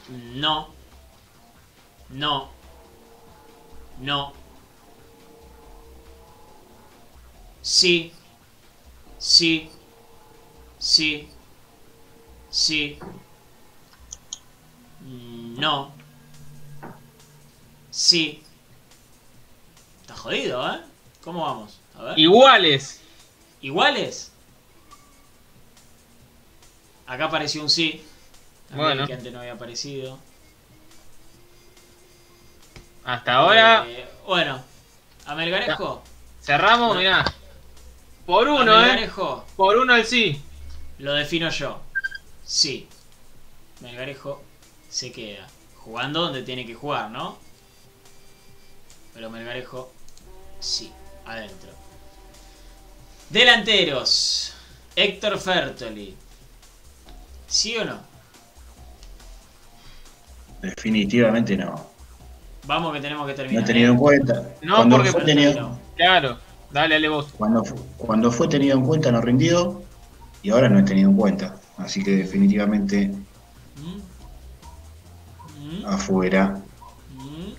No. 0.08 0.68
No. 2.08 2.48
No. 4.00 4.32
Sí. 7.62 8.12
Sí. 9.18 9.70
Sí. 10.78 11.28
Sí. 12.50 12.98
No. 15.02 15.92
Sí. 17.90 18.42
Está 20.02 20.14
jodido, 20.16 20.74
¿eh? 20.74 20.80
¿Cómo 21.22 21.44
vamos? 21.44 21.78
A 21.98 22.02
ver. 22.02 22.18
Iguales. 22.18 23.00
¿Iguales? 23.60 24.32
Acá 27.06 27.26
apareció 27.26 27.62
un 27.62 27.70
sí. 27.70 28.02
También 28.68 28.86
Bueno. 28.88 29.06
que 29.06 29.14
antes 29.14 29.32
no 29.32 29.40
había 29.40 29.52
aparecido. 29.52 30.18
Hasta 33.04 33.34
ahora 33.34 33.84
Eh, 33.88 34.08
bueno, 34.26 34.62
a 35.26 35.34
Melgarejo. 35.34 36.02
cerramos, 36.42 36.96
mirá. 36.96 37.24
Por 38.26 38.46
uno, 38.48 38.78
eh. 38.80 38.86
Melgarejo 38.86 39.44
Por 39.56 39.76
uno 39.78 39.96
el 39.96 40.04
sí. 40.06 40.40
lo 40.98 41.14
defino 41.14 41.50
yo. 41.50 41.80
Sí. 42.52 42.88
Melgarejo 43.80 44.42
se 44.88 45.12
queda. 45.12 45.46
Jugando 45.76 46.20
donde 46.22 46.42
tiene 46.42 46.66
que 46.66 46.74
jugar, 46.74 47.08
¿no? 47.08 47.38
Pero 49.14 49.30
Melgarejo, 49.30 49.92
sí, 50.58 50.90
adentro. 51.24 51.70
Delanteros. 53.30 54.52
Héctor 54.96 55.38
Fertoli. 55.38 56.16
¿Sí 57.46 57.76
o 57.76 57.84
no? 57.84 58.00
Definitivamente 60.60 61.56
no. 61.56 61.88
Vamos 62.66 62.92
que 62.92 63.00
tenemos 63.00 63.28
que 63.28 63.34
terminar. 63.34 63.62
No 63.62 63.66
tenido 63.66 63.90
en 63.92 63.96
¿eh? 63.96 64.00
cuenta. 64.00 64.48
No, 64.62 64.74
cuando 64.76 64.96
porque- 64.96 65.12
fue 65.12 65.24
tenido, 65.24 65.78
Claro, 65.96 66.36
dale, 66.72 66.96
dale 66.96 67.08
vos. 67.08 67.28
cuando, 67.38 67.64
fu- 67.64 67.76
cuando 67.96 68.32
fue 68.32 68.48
tenido 68.48 68.76
en 68.76 68.84
cuenta 68.84 69.12
no 69.12 69.20
rindió 69.20 69.82
y 70.42 70.50
ahora 70.50 70.68
no 70.68 70.80
es 70.80 70.84
tenido 70.84 71.08
en 71.10 71.16
cuenta. 71.16 71.59
Así 71.80 72.02
que 72.04 72.10
definitivamente 72.12 73.10
Mm. 73.76 74.00
Mm. 75.80 75.86
afuera. 75.86 76.60
Mm. 77.14 77.52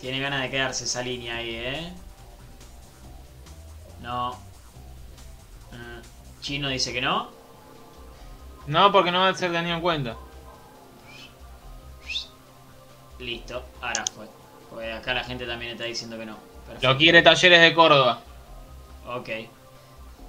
Tiene 0.00 0.20
ganas 0.20 0.42
de 0.42 0.50
quedarse 0.50 0.84
esa 0.84 1.02
línea 1.02 1.36
ahí, 1.36 1.54
¿eh? 1.54 1.92
No. 4.02 4.32
Mm. 5.72 6.40
Chino 6.40 6.68
dice 6.68 6.92
que 6.92 7.00
no. 7.00 7.28
No, 8.66 8.92
porque 8.92 9.10
no 9.10 9.20
va 9.20 9.28
a 9.28 9.34
ser 9.34 9.50
tenido 9.52 9.76
en 9.76 9.82
cuenta. 9.82 10.16
Listo, 13.18 13.64
ahora 13.80 14.04
fue. 14.14 14.26
Porque 14.70 14.92
acá 14.92 15.14
la 15.14 15.24
gente 15.24 15.46
también 15.46 15.72
está 15.72 15.84
diciendo 15.84 16.18
que 16.18 16.26
no. 16.26 16.36
Perfecto. 16.66 16.92
Lo 16.92 16.96
quiere 16.98 17.22
Talleres 17.22 17.60
de 17.60 17.74
Córdoba. 17.74 18.20
Ok. 19.06 19.28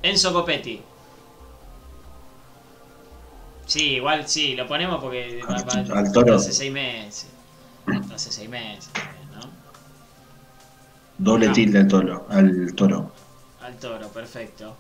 Enzo 0.01 0.34
Copetti. 0.34 0.81
Sí, 3.69 3.93
igual 3.97 4.27
sí, 4.27 4.55
lo 4.55 4.67
ponemos 4.67 4.99
porque 4.99 5.41
va- 5.47 5.61
va- 5.63 5.99
Al 5.99 6.11
toro. 6.11 6.35
hace 6.35 6.51
seis 6.51 6.71
meses. 6.71 7.27
Hace 8.13 8.31
seis 8.31 8.49
meses, 8.49 8.89
¿no? 9.35 9.41
Doble 11.19 11.47
Ah. 11.49 11.53
tilde 11.53 11.79
al 11.79 11.87
toro. 11.87 12.25
Al 12.29 12.73
toro. 12.75 13.11
Al 13.61 13.75
toro, 13.77 14.07
perfecto. 14.09 14.75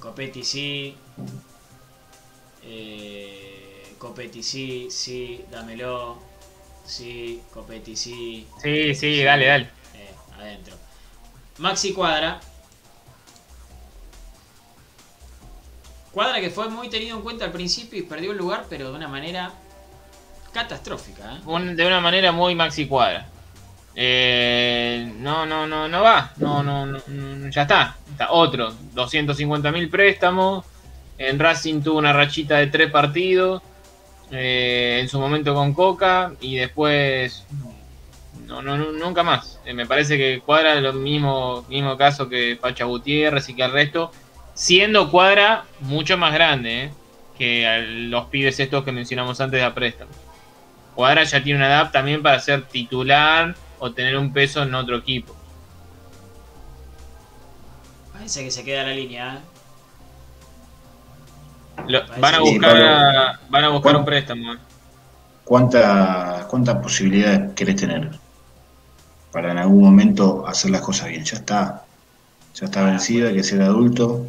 Copetti 0.00 0.44
sí. 0.44 0.94
Eh, 2.62 3.94
Copetti 3.98 4.42
sí, 4.42 4.88
sí, 4.90 5.44
dámelo. 5.50 6.18
Sí, 6.84 7.40
Copetti 7.52 7.96
sí. 7.96 8.46
Sí, 8.62 8.94
sí, 8.94 9.22
dale, 9.22 9.46
dale. 9.46 9.64
Eh, 9.94 10.14
adentro. 10.38 10.74
Maxi 11.58 11.92
Cuadra. 11.94 12.38
Cuadra 16.16 16.40
que 16.40 16.48
fue 16.48 16.70
muy 16.70 16.88
tenido 16.88 17.18
en 17.18 17.22
cuenta 17.22 17.44
al 17.44 17.52
principio 17.52 17.98
y 17.98 18.02
perdió 18.02 18.32
el 18.32 18.38
lugar, 18.38 18.64
pero 18.70 18.88
de 18.88 18.96
una 18.96 19.06
manera 19.06 19.52
catastrófica. 20.50 21.34
¿eh? 21.34 21.74
De 21.74 21.86
una 21.86 22.00
manera 22.00 22.32
muy 22.32 22.54
maxi 22.54 22.86
cuadra. 22.86 23.28
Eh, 23.94 25.12
no, 25.18 25.44
no, 25.44 25.66
no, 25.66 25.86
no 25.86 26.02
va. 26.02 26.32
No, 26.38 26.62
no, 26.62 26.86
no, 26.86 26.98
no, 27.06 27.50
ya 27.50 27.60
está. 27.60 27.98
Está 28.10 28.32
otro. 28.32 28.72
250 28.94 29.70
mil 29.70 29.90
préstamos. 29.90 30.64
En 31.18 31.38
Racing 31.38 31.82
tuvo 31.82 31.98
una 31.98 32.14
rachita 32.14 32.56
de 32.56 32.68
tres 32.68 32.90
partidos. 32.90 33.60
eh, 34.30 35.00
en 35.02 35.10
su 35.10 35.20
momento 35.20 35.54
con 35.54 35.74
Coca. 35.74 36.32
Y 36.40 36.56
después. 36.56 37.44
No, 38.46 38.62
no, 38.62 38.78
no, 38.78 38.90
nunca 38.90 39.22
más. 39.22 39.60
Eh, 39.66 39.74
me 39.74 39.84
parece 39.84 40.16
que 40.16 40.40
cuadra 40.40 40.80
lo 40.80 40.94
mismo, 40.94 41.66
mismo 41.68 41.94
caso 41.98 42.26
que 42.26 42.56
Pacha 42.58 42.86
Gutiérrez 42.86 43.46
y 43.50 43.54
que 43.54 43.64
el 43.64 43.72
resto. 43.72 44.12
Siendo 44.56 45.10
cuadra 45.10 45.64
mucho 45.80 46.16
más 46.16 46.32
grande 46.32 46.84
eh, 46.84 46.90
que 47.36 47.86
los 48.08 48.24
pibes 48.26 48.58
estos 48.58 48.82
que 48.84 48.90
mencionamos 48.90 49.38
antes 49.40 49.60
de 49.60 49.64
a 49.66 49.74
préstamo. 49.74 50.10
Cuadra 50.94 51.22
ya 51.24 51.42
tiene 51.44 51.58
una 51.58 51.66
edad 51.68 51.90
también 51.90 52.22
para 52.22 52.40
ser 52.40 52.62
titular 52.64 53.54
o 53.78 53.92
tener 53.92 54.16
un 54.16 54.32
peso 54.32 54.62
en 54.62 54.74
otro 54.74 54.96
equipo. 54.96 55.36
Parece 58.14 58.44
que 58.44 58.50
se 58.50 58.64
queda 58.64 58.84
la 58.84 58.92
línea. 58.94 59.34
¿eh? 59.34 59.38
Lo- 61.88 62.06
van 62.18 62.34
a 62.34 62.38
sí, 62.38 62.42
buscar, 62.52 62.76
a- 62.82 63.40
van 63.50 63.64
a 63.64 63.68
buscar 63.68 63.82
Bueno. 63.92 63.98
un 63.98 64.04
préstamo. 64.06 64.54
eh. 64.54 64.58
¿Cuánta- 65.44 66.46
¿Cuántas 66.48 66.76
posibilidades 66.76 67.52
querés 67.54 67.76
tener 67.76 68.10
para 69.30 69.52
en 69.52 69.58
algún 69.58 69.82
momento 69.84 70.44
hacer 70.48 70.70
las 70.70 70.80
cosas 70.80 71.08
bien? 71.08 71.24
Ya 71.24 71.36
está. 71.36 71.82
Ya 72.54 72.64
está 72.64 72.80
Ah, 72.80 72.90
vencido, 72.90 73.28
hay 73.28 73.34
que 73.34 73.42
ser 73.44 73.60
adulto 73.60 74.26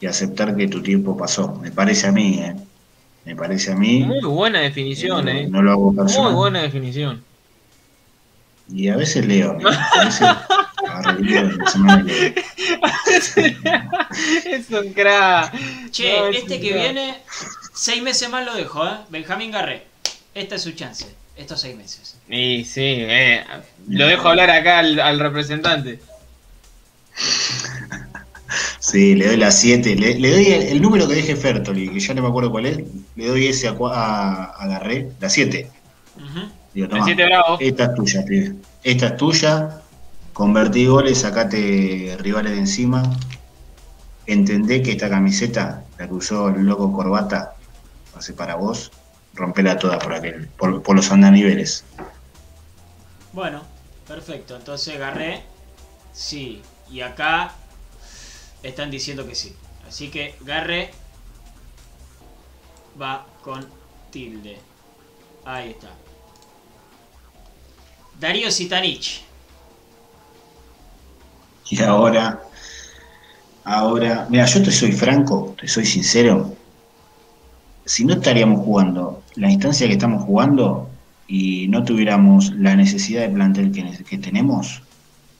y 0.00 0.06
aceptar 0.06 0.56
que 0.56 0.68
tu 0.68 0.82
tiempo 0.82 1.16
pasó. 1.16 1.54
Me 1.56 1.70
parece 1.70 2.06
a 2.08 2.12
mí, 2.12 2.38
¿eh? 2.40 2.54
Me 3.24 3.36
parece 3.36 3.72
a 3.72 3.76
mí. 3.76 4.00
Muy 4.04 4.20
buena 4.22 4.60
definición, 4.60 5.24
no, 5.24 5.30
eh. 5.30 5.46
no 5.48 5.62
lo 5.62 5.70
hago 5.72 5.92
Muy 5.92 5.96
personal. 6.04 6.34
buena 6.34 6.62
definición. 6.62 7.22
Y 8.70 8.88
a 8.88 8.96
veces 8.96 9.24
leo, 9.26 9.56
a 9.62 10.04
veces 10.04 10.28
es 14.46 14.70
un 14.70 14.92
crack. 14.92 15.52
Che, 15.90 16.18
No, 16.18 16.28
es 16.28 16.38
este 16.38 16.60
que 16.60 16.70
crack. 16.70 16.82
viene, 16.82 17.18
seis 17.74 18.02
meses 18.02 18.28
más 18.30 18.44
lo 18.44 18.54
dejo, 18.54 18.86
¿eh? 18.86 18.96
Benjamín 19.10 19.50
Garré. 19.50 19.84
Esta 20.34 20.54
es 20.56 20.62
su 20.62 20.72
chance, 20.72 21.06
estos 21.36 21.60
seis 21.60 21.76
meses. 21.76 22.16
Y 22.28 22.64
sí, 22.64 22.82
eh, 22.84 23.44
lo 23.88 24.06
dejo 24.06 24.28
hablar 24.28 24.50
acá 24.50 24.78
al, 24.80 25.00
al 25.00 25.18
representante. 25.18 26.00
Sí, 28.90 29.14
le 29.14 29.26
doy 29.26 29.36
la 29.36 29.50
7. 29.50 29.96
Le, 29.96 30.18
le 30.18 30.30
doy 30.32 30.46
el, 30.46 30.62
el 30.62 30.80
número 30.80 31.06
que 31.06 31.14
deje 31.16 31.36
Fertoli, 31.36 31.90
que 31.90 32.00
ya 32.00 32.14
no 32.14 32.22
me 32.22 32.28
acuerdo 32.28 32.50
cuál 32.50 32.64
es. 32.64 32.78
Le 33.16 33.26
doy 33.26 33.46
ese 33.46 33.68
a, 33.68 33.72
a, 33.72 34.44
a 34.44 34.66
Garré, 34.66 35.10
la 35.20 35.28
7. 35.28 35.70
Ujú. 36.16 36.40
Digo, 36.72 36.84
El 36.86 36.88
toma, 36.88 37.04
7 37.04 37.24
Bravo. 37.26 37.56
esta 37.60 37.84
es 37.84 37.94
tuya, 37.94 38.24
pibe. 38.24 38.54
Esta 38.82 39.06
es 39.08 39.16
tuya. 39.18 39.82
Convertí 40.32 40.86
goles, 40.86 41.18
sacate 41.18 42.16
rivales 42.20 42.52
de 42.52 42.58
encima. 42.60 43.02
Entendé 44.26 44.82
que 44.82 44.92
esta 44.92 45.10
camiseta, 45.10 45.84
la 45.98 46.06
que 46.08 46.14
usó 46.14 46.48
el 46.48 46.64
loco 46.64 46.90
Corbata, 46.90 47.56
hace 48.16 48.32
para 48.32 48.54
vos. 48.54 48.90
Rompela 49.34 49.76
toda 49.78 49.98
por 49.98 50.14
aquel, 50.14 50.48
por, 50.56 50.82
por 50.82 50.96
los 50.96 51.12
andaniveles. 51.12 51.84
Bueno, 53.34 53.62
perfecto. 54.06 54.56
Entonces 54.56 54.98
Garré, 54.98 55.42
sí. 56.12 56.62
Y 56.90 57.02
acá 57.02 57.54
están 58.62 58.90
diciendo 58.90 59.26
que 59.26 59.34
sí. 59.34 59.54
Así 59.86 60.08
que 60.08 60.34
Garré 60.40 60.90
va 63.00 63.26
con 63.42 63.66
tilde. 64.10 64.58
Ahí 65.44 65.70
está. 65.70 65.88
Darío 68.20 68.50
Sitanich. 68.50 69.22
Y 71.70 71.82
ahora, 71.82 72.42
ahora, 73.64 74.26
mira, 74.30 74.46
yo 74.46 74.62
te 74.62 74.70
soy 74.70 74.92
franco, 74.92 75.54
te 75.60 75.68
soy 75.68 75.84
sincero. 75.84 76.54
Si 77.84 78.04
no 78.04 78.14
estaríamos 78.14 78.64
jugando 78.64 79.22
la 79.36 79.50
instancia 79.50 79.86
que 79.86 79.92
estamos 79.94 80.24
jugando 80.24 80.90
y 81.26 81.68
no 81.68 81.84
tuviéramos 81.84 82.52
la 82.52 82.74
necesidad 82.74 83.22
de 83.22 83.28
plantel 83.28 83.70
que, 83.70 84.04
que 84.04 84.18
tenemos, 84.18 84.82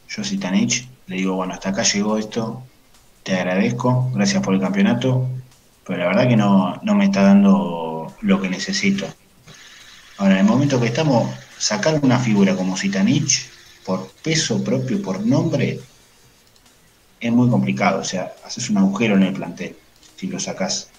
yo 0.08 0.22
si 0.22 0.38
Tanich 0.38 0.88
le 1.06 1.16
digo, 1.16 1.34
bueno, 1.34 1.54
hasta 1.54 1.70
acá 1.70 1.82
llegó 1.82 2.18
esto, 2.18 2.62
te 3.22 3.34
agradezco, 3.34 4.10
gracias 4.14 4.42
por 4.42 4.54
el 4.54 4.60
campeonato, 4.60 5.28
pero 5.86 5.98
la 5.98 6.06
verdad 6.06 6.28
que 6.28 6.36
no, 6.36 6.80
no 6.82 6.94
me 6.94 7.06
está 7.06 7.22
dando 7.22 8.14
lo 8.20 8.40
que 8.40 8.48
necesito. 8.48 9.06
Ahora, 10.18 10.34
en 10.34 10.40
el 10.40 10.46
momento 10.46 10.80
que 10.80 10.86
estamos, 10.86 11.30
sacar 11.58 12.00
una 12.02 12.18
figura 12.18 12.56
como 12.56 12.76
Sitanich, 12.76 13.48
por 13.84 14.10
peso 14.22 14.62
propio, 14.62 15.00
por 15.00 15.24
nombre, 15.24 15.80
es 17.20 17.32
muy 17.32 17.48
complicado. 17.48 18.00
O 18.00 18.04
sea, 18.04 18.32
haces 18.44 18.68
un 18.70 18.78
agujero 18.78 19.16
en 19.16 19.22
el 19.22 19.32
plantel 19.32 19.76
si 20.16 20.26
lo 20.26 20.38
sacas 20.40 20.90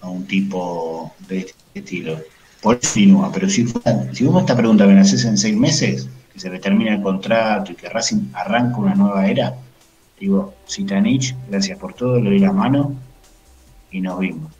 a 0.00 0.08
un 0.08 0.26
tipo 0.26 1.14
de 1.28 1.38
este 1.38 1.54
estilo. 1.74 2.20
Por 2.60 2.78
eso 2.80 3.30
pero 3.32 3.48
si, 3.48 3.66
si 4.12 4.24
vos 4.24 4.40
esta 4.40 4.56
pregunta 4.56 4.86
me 4.86 4.94
la 4.94 5.02
haces 5.02 5.24
en 5.24 5.38
seis 5.38 5.56
meses, 5.56 6.08
que 6.32 6.40
se 6.40 6.50
le 6.50 6.58
termina 6.58 6.94
el 6.94 7.02
contrato 7.02 7.72
y 7.72 7.74
que 7.74 7.88
Racing 7.88 8.30
arranca 8.34 8.76
una 8.76 8.94
nueva 8.94 9.26
era, 9.26 9.54
digo, 10.18 10.54
Sitanich, 10.64 11.34
gracias 11.48 11.78
por 11.78 11.94
todo, 11.94 12.18
le 12.20 12.30
doy 12.30 12.38
la 12.38 12.52
mano 12.52 12.94
y 13.90 14.00
nos 14.00 14.18
vimos. 14.18 14.52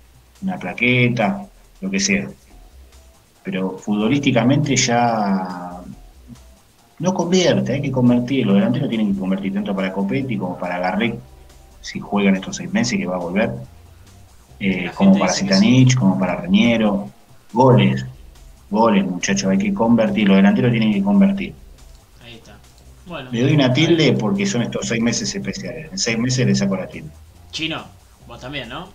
Una 0.42 0.58
plaqueta, 0.58 1.46
lo 1.80 1.90
que 1.90 2.00
sea. 2.00 2.28
Pero 3.42 3.78
futbolísticamente 3.78 4.76
ya 4.76 5.82
no 6.98 7.14
convierte, 7.14 7.74
hay 7.74 7.82
que 7.82 7.92
convertir. 7.92 8.46
Los 8.46 8.56
delanteros 8.56 8.88
tienen 8.88 9.12
que 9.12 9.20
convertir 9.20 9.54
tanto 9.54 9.74
para 9.74 9.92
Copetti 9.92 10.36
como 10.36 10.58
para 10.58 10.78
Garré, 10.78 11.18
si 11.80 12.00
juegan 12.00 12.36
estos 12.36 12.56
seis 12.56 12.72
meses 12.72 12.98
que 12.98 13.06
va 13.06 13.16
a 13.16 13.20
volver. 13.20 13.52
Eh, 14.58 14.90
como 14.94 15.18
para 15.18 15.32
que 15.32 15.38
Zitanich, 15.38 15.94
como 15.94 16.18
para 16.18 16.36
Reñero. 16.36 17.08
Goles, 17.52 18.04
goles, 18.70 19.06
muchachos, 19.06 19.50
hay 19.50 19.58
que 19.58 19.72
convertir. 19.72 20.28
Los 20.28 20.36
delanteros 20.36 20.72
tienen 20.72 20.92
que 20.92 21.02
convertir. 21.02 21.54
Bueno. 23.06 23.30
Le 23.32 23.42
doy 23.42 23.54
una 23.54 23.72
tilde 23.72 24.12
porque 24.14 24.44
son 24.46 24.62
estos 24.62 24.88
seis 24.88 25.00
meses 25.00 25.32
especiales. 25.34 25.90
En 25.92 25.98
seis 25.98 26.18
meses 26.18 26.46
le 26.46 26.54
saco 26.54 26.76
la 26.76 26.88
tilde. 26.88 27.08
Chino, 27.52 27.84
vos 28.26 28.40
también, 28.40 28.68
¿no? 28.68 28.88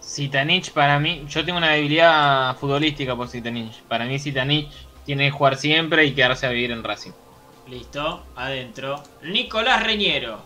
Sitanich 0.00 0.72
para 0.72 0.98
mí, 0.98 1.24
yo 1.28 1.44
tengo 1.44 1.56
una 1.58 1.70
debilidad 1.70 2.54
futbolística 2.58 3.16
por 3.16 3.28
Sitanich. 3.28 3.80
Para 3.88 4.04
mí 4.04 4.18
Sitanich 4.18 4.68
tiene 5.06 5.24
que 5.26 5.30
jugar 5.30 5.56
siempre 5.56 6.04
y 6.04 6.12
quedarse 6.12 6.46
a 6.46 6.50
vivir 6.50 6.70
en 6.70 6.84
Racing. 6.84 7.12
Listo, 7.68 8.22
adentro. 8.36 9.02
Nicolás 9.22 9.82
Reñero. 9.84 10.40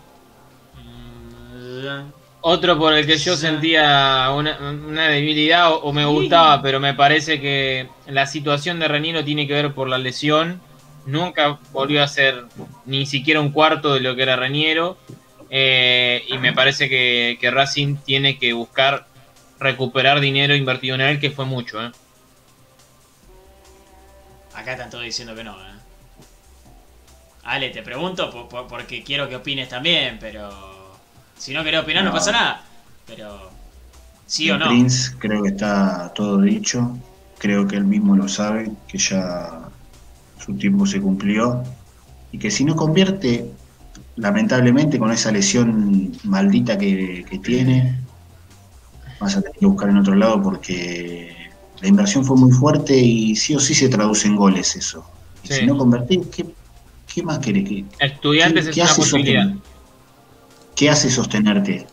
Otro 2.41 2.77
por 2.77 2.93
el 2.93 3.05
que 3.05 3.17
yo 3.17 3.35
sentía 3.35 4.31
una, 4.33 4.57
una 4.59 5.07
debilidad 5.09 5.71
o, 5.73 5.77
o 5.79 5.91
me 5.93 6.03
Sí. 6.03 6.07
gustaba, 6.09 6.61
pero 6.61 6.79
me 6.79 6.93
parece 6.93 7.41
que 7.41 7.89
la 8.07 8.25
situación 8.25 8.79
de 8.79 8.87
Renino 8.87 9.23
tiene 9.25 9.47
que 9.47 9.53
ver 9.53 9.73
por 9.73 9.89
la 9.89 9.97
lesión 9.97 10.61
nunca 11.07 11.57
volvió 11.71 12.03
a 12.03 12.07
ser 12.07 12.45
ni 12.85 13.05
siquiera 13.07 13.41
un 13.41 13.51
cuarto 13.51 13.93
de 13.93 14.01
lo 14.01 14.15
que 14.15 14.21
era 14.21 14.35
Reñero. 14.35 14.97
Eh, 15.49 16.25
y 16.27 16.37
me 16.37 16.53
parece 16.53 16.89
que, 16.89 17.37
que, 17.39 17.49
Racing 17.49 17.95
tiene 17.95 18.37
que 18.37 18.51
buscar 18.51 19.07
recuperar 19.59 20.19
dinero 20.19 20.53
invertido 20.53 20.95
en 20.95 21.01
él, 21.01 21.19
que 21.19 21.31
fue 21.31 21.45
mucho. 21.45 21.83
¿eh? 21.83 21.91
Acá 24.53 24.73
están 24.73 24.89
todos 24.89 25.05
diciendo 25.05 25.33
que 25.33 25.45
no. 25.45 25.53
¿eh? 25.53 25.73
Ale, 27.45 27.69
te 27.69 27.81
pregunto 27.81 28.29
porque 28.67 29.03
quiero 29.03 29.29
que 29.29 29.37
opines 29.37 29.69
también, 29.69 30.17
pero 30.19 30.97
si 31.37 31.53
no 31.53 31.63
querés 31.63 31.81
opinar 31.81 32.03
no, 32.03 32.11
pasa 32.11 32.33
nada. 32.33 32.63
Pero, 33.05 33.49
¿sí 34.25 34.51
o 34.51 34.57
no? 34.57 34.67
Prince 34.67 35.15
creo 35.17 35.41
que 35.43 35.49
está 35.49 36.11
todo 36.13 36.41
dicho. 36.41 36.97
Creo 37.37 37.65
que 37.65 37.77
él 37.77 37.85
mismo 37.85 38.17
lo 38.17 38.27
sabe, 38.27 38.69
que 38.87 38.97
ya 38.97 39.66
su 40.47 40.55
tiempo 40.55 40.87
se 40.87 40.99
cumplió. 40.99 41.63
Y 42.31 42.39
que 42.39 42.49
si 42.49 42.65
no 42.65 42.75
convierte, 42.75 43.51
lamentablemente 44.15 44.97
con 44.97 45.11
esa 45.11 45.31
lesión 45.31 46.11
maldita 46.23 46.77
que, 46.77 47.25
tiene, 47.43 47.99
vas 49.19 49.35
a 49.35 49.41
tener 49.41 49.57
que 49.59 49.65
buscar 49.65 49.89
en 49.89 49.97
otro 49.97 50.15
lado 50.15 50.41
porque 50.41 51.35
la 51.81 51.87
inversión 51.87 52.25
fue 52.25 52.35
muy 52.35 52.51
fuerte 52.51 52.97
y 52.97 53.35
sí 53.35 53.55
o 53.55 53.59
sí 53.59 53.75
se 53.75 53.89
traduce 53.89 54.27
en 54.27 54.35
goles 54.35 54.75
eso. 54.75 55.05
Y 55.43 55.49
si 55.49 55.65
no 55.65 55.77
convertís, 55.77 56.27
¿qué, 56.27 56.45
¿Qué 57.13 57.23
más 57.23 57.39
querés? 57.39 57.67
que 57.67 57.85
Estudiantes 57.99 58.67
es 58.67 58.77
una 58.77 58.93
posibilidad. 58.93 59.53
¿Qué 60.75 60.89
hace 60.89 61.09
sostenerte 61.09 61.87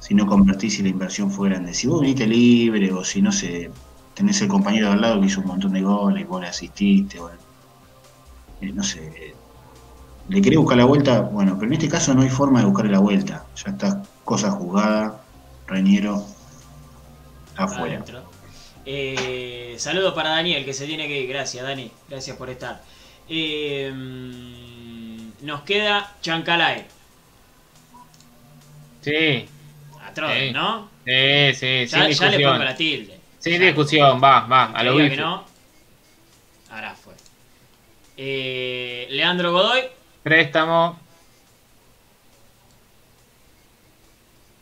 si 0.00 0.14
no 0.14 0.26
convertís 0.26 0.78
y 0.80 0.82
la 0.82 0.88
inversión 0.88 1.30
fue 1.30 1.48
grande? 1.50 1.74
Si 1.74 1.86
vos 1.86 2.00
viniste 2.00 2.26
libre 2.26 2.92
o 2.92 3.04
si 3.04 3.22
no 3.22 3.30
sé, 3.30 3.70
tenés 4.14 4.40
el 4.42 4.48
compañero 4.48 4.90
al 4.90 5.00
lado 5.00 5.20
que 5.20 5.26
hizo 5.26 5.40
un 5.40 5.46
montón 5.46 5.72
de 5.74 5.82
goles, 5.82 6.26
vos 6.26 6.40
le 6.40 6.48
asististe, 6.48 7.20
bueno, 7.20 7.38
eh, 8.62 8.72
no 8.72 8.82
sé, 8.82 9.34
le 10.28 10.40
querés 10.40 10.58
buscar 10.58 10.78
la 10.78 10.84
vuelta, 10.84 11.20
bueno, 11.20 11.56
pero 11.58 11.66
en 11.66 11.74
este 11.74 11.88
caso 11.88 12.14
no 12.14 12.22
hay 12.22 12.30
forma 12.30 12.60
de 12.60 12.66
buscarle 12.66 12.92
la 12.92 13.00
vuelta, 13.00 13.44
ya 13.56 13.72
está 13.72 14.02
cosa 14.24 14.50
jugada, 14.52 15.20
Reñero 15.66 16.24
afuera. 17.56 18.04
Eh, 18.84 19.74
saludo 19.78 20.14
para 20.14 20.30
Daniel 20.30 20.64
que 20.64 20.72
se 20.72 20.86
tiene 20.86 21.06
que 21.06 21.20
ir, 21.20 21.28
gracias 21.28 21.64
Dani, 21.64 21.90
gracias 22.08 22.36
por 22.36 22.50
estar. 22.50 22.82
Eh, 23.28 23.92
nos 25.42 25.62
queda 25.62 26.14
Chancalay. 26.20 26.84
Sí. 29.00 29.46
Atroz, 30.04 30.30
¿no? 30.52 30.88
Sí, 31.04 31.54
sí, 31.54 31.86
ya, 31.86 32.08
ya 32.08 32.30
le 32.30 32.44
pongo 32.44 32.64
la 32.64 32.76
tilde. 32.76 33.18
Sin 33.38 33.60
discusión, 33.60 34.20
va, 34.22 34.46
va, 34.46 34.64
a 34.66 34.82
lo 34.84 34.96
que 34.96 35.16
no. 35.16 35.51
Eh, 38.16 39.06
Leandro 39.10 39.52
Godoy. 39.52 39.82
Préstamo. 40.22 40.98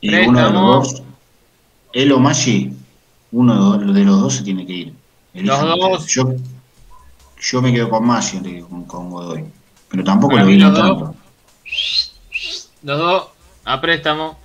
Y 0.01 0.11
Préstamo. 0.11 0.31
uno 0.31 0.47
de 0.47 0.53
los 0.53 0.93
dos. 0.93 1.03
Él 1.93 2.13
o 2.13 2.21
Maggi, 2.21 2.73
uno 3.33 3.79
de 3.79 4.05
los 4.05 4.21
dos 4.21 4.35
se 4.35 4.43
tiene 4.45 4.67
que 4.67 4.73
ir. 4.73 4.95
los 5.35 5.61
dos. 5.61 6.07
Yo, 6.07 6.35
yo 7.41 7.63
me 7.63 7.73
quedo 7.73 7.91
con 7.91 8.07
Maggi 8.07 8.61
con, 8.63 8.85
con 8.85 9.11
Godoy. 9.11 9.45
Pero 9.89 10.05
tampoco 10.05 10.37
lo 10.37 10.47
vi 10.47 10.59
tanto. 10.59 11.15
Los 12.83 12.99
dos 12.99 13.29
a 13.65 13.81
préstamo. 13.81 14.39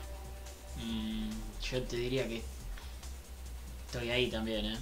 Mm, 0.84 1.30
yo 1.72 1.82
te 1.84 1.96
diría 1.96 2.28
que 2.28 2.42
estoy 3.86 4.10
ahí 4.10 4.30
también, 4.30 4.66
¿eh? 4.66 4.78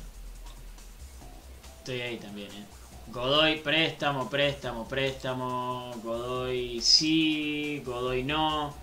Estoy 1.79 2.01
ahí 2.01 2.17
también, 2.17 2.49
¿eh? 2.51 2.65
Godoy, 3.07 3.57
préstamo, 3.57 4.29
préstamo, 4.29 4.87
préstamo. 4.87 5.91
Godoy 6.03 6.81
sí, 6.81 7.81
Godoy 7.85 8.23
no. 8.23 8.73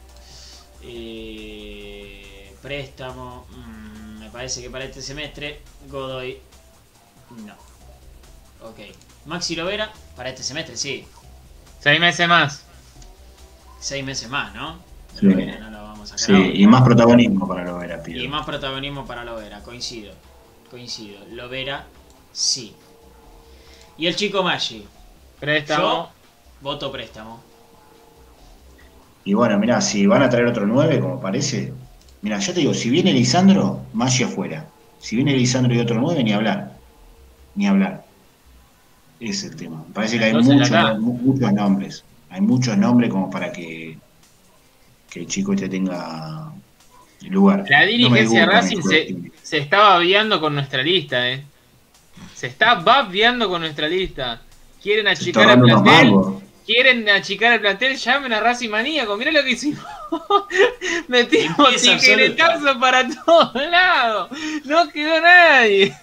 Eh, 0.82 2.54
préstamo. 2.62 3.46
Mm, 3.50 4.18
me 4.20 4.30
parece 4.30 4.62
que 4.62 4.70
para 4.70 4.84
este 4.84 5.02
semestre 5.02 5.62
Godoy 5.88 6.38
no. 7.44 7.54
Ok. 8.68 8.78
Maxi 9.26 9.54
Lovera, 9.56 9.92
para 10.16 10.30
este 10.30 10.42
semestre, 10.42 10.76
sí. 10.76 11.06
Seis 11.80 12.00
meses 12.00 12.28
más. 12.28 12.64
Seis 13.78 14.04
meses 14.04 14.28
más, 14.28 14.54
¿no? 14.54 14.78
Sí, 15.18 15.26
no 15.26 15.70
lo 15.70 15.82
vamos 15.82 16.12
a 16.12 16.18
sí. 16.18 16.32
y 16.32 16.66
más 16.66 16.82
protagonismo 16.82 17.48
para 17.48 17.64
Lovera, 17.64 18.02
pido. 18.02 18.22
Y 18.22 18.28
más 18.28 18.46
protagonismo 18.46 19.06
para 19.06 19.24
Lovera, 19.24 19.60
coincido. 19.62 20.14
Coincido. 20.70 21.18
Lovera, 21.30 21.86
sí. 22.32 22.74
Y 24.00 24.06
el 24.06 24.16
chico 24.16 24.42
Maggi. 24.42 24.84
Préstamo. 25.38 25.82
Yo 25.82 26.10
voto 26.62 26.90
préstamo. 26.90 27.40
Y 29.24 29.34
bueno, 29.34 29.58
mirá, 29.58 29.80
si 29.80 30.06
van 30.06 30.22
a 30.22 30.28
traer 30.28 30.46
otro 30.46 30.66
9, 30.66 30.98
como 30.98 31.20
parece. 31.20 31.72
Mira, 32.22 32.38
yo 32.38 32.52
te 32.52 32.60
digo, 32.60 32.74
si 32.74 32.90
viene 32.90 33.12
Lisandro, 33.12 33.82
Maggi 33.92 34.24
afuera. 34.24 34.66
Si 34.98 35.16
viene 35.16 35.36
Lisandro 35.36 35.74
y 35.74 35.78
otro 35.78 36.00
9, 36.00 36.24
ni 36.24 36.32
hablar. 36.32 36.72
Ni 37.54 37.66
hablar 37.66 38.04
es 39.20 39.44
el 39.44 39.54
tema. 39.54 39.84
parece 39.92 40.18
que 40.18 40.24
hay 40.24 40.32
muchos, 40.32 40.98
muchos 40.98 41.52
nombres. 41.52 42.04
Hay 42.30 42.40
muchos 42.40 42.76
nombres 42.78 43.10
como 43.10 43.30
para 43.30 43.52
que, 43.52 43.98
que 45.10 45.20
el 45.20 45.26
chico 45.26 45.52
este 45.52 45.68
tenga 45.68 46.50
lugar. 47.28 47.64
La 47.68 47.84
dirigencia 47.84 48.40
de 48.40 48.46
Racing 48.46 48.82
se, 48.82 49.16
se, 49.42 49.58
está 49.58 49.80
babeando 49.80 50.40
con 50.40 50.54
nuestra 50.54 50.82
lista, 50.82 51.28
¿eh? 51.28 51.44
Se 52.40 52.46
está 52.46 52.76
babeando 52.76 53.50
con 53.50 53.60
nuestra 53.60 53.86
lista. 53.86 54.40
Quieren 54.82 55.06
achicar 55.08 55.50
el 55.50 55.60
plantel. 55.60 56.14
Quieren 56.64 57.06
achicar 57.10 57.52
el 57.52 57.60
plantel, 57.60 57.98
llamen 57.98 58.32
a 58.32 58.40
Racing 58.40 58.70
Maníaco. 58.70 59.14
Mirá 59.18 59.30
lo 59.30 59.44
que 59.44 59.50
hicimos. 59.50 59.84
Metimos 61.08 61.82
tijeretazo 61.82 62.80
para 62.80 63.06
todos 63.06 63.54
lados. 63.56 64.30
No 64.64 64.88
quedó 64.88 65.20
nadie. 65.20 65.94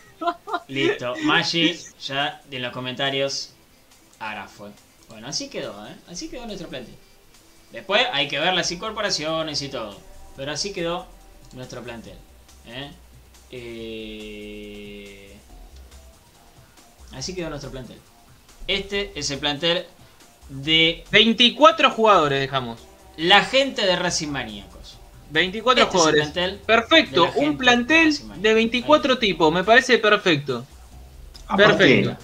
Listo. 0.67 1.15
Maggi, 1.23 1.75
ya 2.05 2.39
en 2.51 2.61
los 2.61 2.71
comentarios. 2.71 3.55
Ahora 4.19 4.47
fue. 4.47 4.69
Bueno, 5.09 5.29
así 5.29 5.49
quedó, 5.49 5.87
¿eh? 5.87 5.95
Así 6.07 6.29
quedó 6.29 6.45
nuestro 6.45 6.69
plantel. 6.69 6.93
Después 7.71 8.05
hay 8.13 8.27
que 8.27 8.37
ver 8.37 8.53
las 8.53 8.71
incorporaciones 8.71 9.59
y 9.63 9.69
todo. 9.69 9.99
Pero 10.35 10.51
así 10.51 10.71
quedó 10.71 11.07
nuestro 11.53 11.81
plantel. 11.81 12.17
¿eh? 12.67 12.91
Eh... 13.49 15.06
Así 17.13 17.33
quedó 17.33 17.49
nuestro 17.49 17.71
plantel. 17.71 17.97
Este 18.67 19.11
es 19.15 19.31
el 19.31 19.39
plantel 19.39 19.85
de... 20.49 21.03
24 21.11 21.91
jugadores 21.91 22.39
dejamos. 22.39 22.79
La 23.17 23.43
gente 23.43 23.85
de 23.85 23.95
Racing 23.95 24.29
Maníaco. 24.29 24.77
24 25.31 25.83
este 25.83 25.97
jugadores. 25.97 26.59
perfecto, 26.65 27.29
un 27.35 27.57
plantel 27.57 28.15
de 28.41 28.53
24 28.53 29.17
tipos, 29.17 29.53
me 29.53 29.63
parece 29.63 29.97
perfecto. 29.97 30.65
perfecto. 31.55 32.15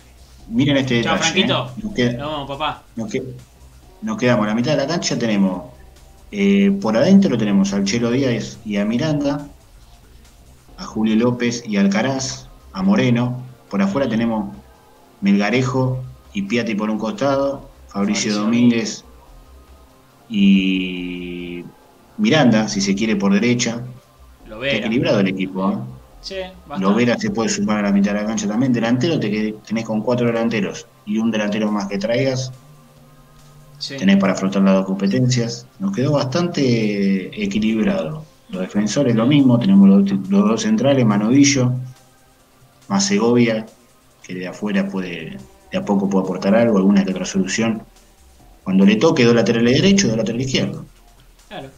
Miren 0.49 0.77
este 0.77 1.03
Chao, 1.03 1.17
Franquito. 1.17 1.71
¿eh? 1.97 2.15
no, 2.17 2.45
papá. 2.47 2.83
Nos, 2.95 4.17
quedamos 4.17 4.45
a 4.45 4.49
la 4.49 4.55
mitad 4.55 4.71
de 4.71 4.77
la 4.77 4.87
cancha, 4.87 5.17
tenemos 5.17 5.71
eh, 6.31 6.71
por 6.81 6.97
adentro 6.97 7.37
tenemos 7.37 7.73
al 7.73 7.85
Chelo 7.85 8.11
Díaz 8.11 8.59
y 8.65 8.77
a 8.77 8.85
Miranda, 8.85 9.47
a 10.77 10.83
Julio 10.83 11.15
López 11.15 11.63
y 11.65 11.77
Alcaraz, 11.77 12.47
a 12.73 12.81
Moreno. 12.81 13.41
Por 13.69 13.81
afuera 13.81 14.09
tenemos 14.09 14.53
Melgarejo 15.23 16.03
y 16.33 16.43
Piatti 16.43 16.75
por 16.75 16.89
un 16.89 16.99
costado, 16.99 17.69
Fabricio 17.87 18.35
Domínguez 18.35 19.03
y 20.29 21.63
Miranda, 22.17 22.67
si 22.67 22.81
se 22.81 22.93
quiere, 22.93 23.15
por 23.15 23.33
derecha. 23.33 23.81
Lo 24.47 24.63
Está 24.63 24.77
equilibrado 24.77 25.21
el 25.21 25.29
equipo. 25.29 25.71
¿eh? 25.71 25.77
Sí, 26.21 26.35
Lovera 26.77 27.17
se 27.17 27.31
puede 27.31 27.49
sumar 27.49 27.79
a 27.79 27.81
la 27.83 27.91
mitad 27.91 28.13
de 28.13 28.21
la 28.21 28.27
cancha 28.27 28.47
también. 28.47 28.73
Delantero 28.73 29.19
te 29.19 29.55
tenés 29.65 29.85
con 29.85 30.01
cuatro 30.01 30.27
delanteros 30.27 30.85
y 31.05 31.17
un 31.17 31.31
delantero 31.31 31.71
más 31.71 31.87
que 31.87 31.97
traigas. 31.97 32.51
Tenés 33.87 34.17
para 34.17 34.33
afrontar 34.33 34.61
las 34.61 34.75
dos 34.75 34.85
competencias. 34.85 35.67
Nos 35.79 35.95
quedó 35.95 36.13
bastante 36.13 37.43
equilibrado. 37.43 38.25
Los 38.49 38.61
defensores 38.61 39.15
lo 39.15 39.25
mismo, 39.25 39.57
tenemos 39.57 39.89
los, 39.89 40.29
dos 40.29 40.61
centrales, 40.61 41.05
Manovillo, 41.05 41.71
más 42.87 43.05
Segovia, 43.05 43.65
que 44.23 44.33
de 44.33 44.47
afuera 44.47 44.87
puede, 44.87 45.37
de 45.71 45.77
a 45.77 45.85
poco 45.85 46.09
puede 46.09 46.23
aportar 46.23 46.55
algo, 46.55 46.77
alguna 46.77 47.03
que 47.03 47.11
otra 47.11 47.25
solución. 47.25 47.83
Cuando 48.63 48.85
le 48.85 48.95
toque, 48.95 49.25
dos 49.25 49.35
laterales 49.35 49.81
derecho, 49.81 50.07
dos 50.07 50.17
laterales 50.17 50.47
izquierdo. 50.47 50.85
Claro. 51.49 51.69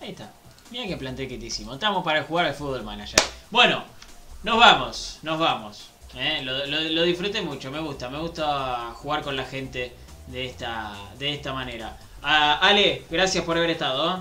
Ahí 0.00 0.10
está. 0.10 0.32
Mira 0.70 0.86
qué 0.86 0.96
plantel 0.96 1.28
que 1.28 1.38
te 1.38 1.46
hicimos. 1.46 1.74
Estamos 1.74 2.04
para 2.04 2.24
jugar 2.24 2.46
al 2.46 2.54
fútbol 2.54 2.82
manager. 2.82 3.20
Bueno, 3.50 3.82
nos 4.42 4.58
vamos, 4.58 5.18
nos 5.22 5.38
vamos. 5.38 5.90
¿eh? 6.16 6.42
Lo, 6.42 7.02
disfruté 7.04 7.40
mucho, 7.42 7.70
me 7.70 7.80
gusta, 7.80 8.10
me 8.10 8.18
gusta 8.18 8.92
jugar 8.94 9.22
con 9.22 9.36
la 9.36 9.44
gente 9.44 9.92
de 10.26 10.46
esta, 10.46 10.94
de 11.18 11.34
esta 11.34 11.52
manera. 11.52 11.96
Ah, 12.22 12.58
Ale, 12.60 13.04
gracias 13.10 13.44
por 13.44 13.56
haber 13.56 13.70
estado. 13.70 14.16
¿eh? 14.16 14.20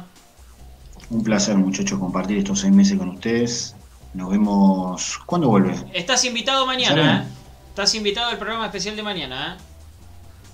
Un 1.10 1.24
placer, 1.24 1.56
muchachos, 1.58 2.00
compartir 2.00 2.38
estos 2.38 2.60
seis 2.60 2.74
meses 2.74 2.98
con 2.98 3.10
ustedes. 3.10 3.76
Nos 4.14 4.30
vemos. 4.30 5.20
¿Cuándo 5.26 5.50
vuelve? 5.50 5.76
Estás 5.94 6.24
invitado 6.26 6.66
mañana, 6.66 7.28
¿eh? 7.28 7.37
Estás 7.78 7.94
invitado 7.94 8.30
al 8.32 8.40
programa 8.40 8.66
especial 8.66 8.96
de 8.96 9.04
mañana, 9.04 9.56
¿eh? 9.56 9.64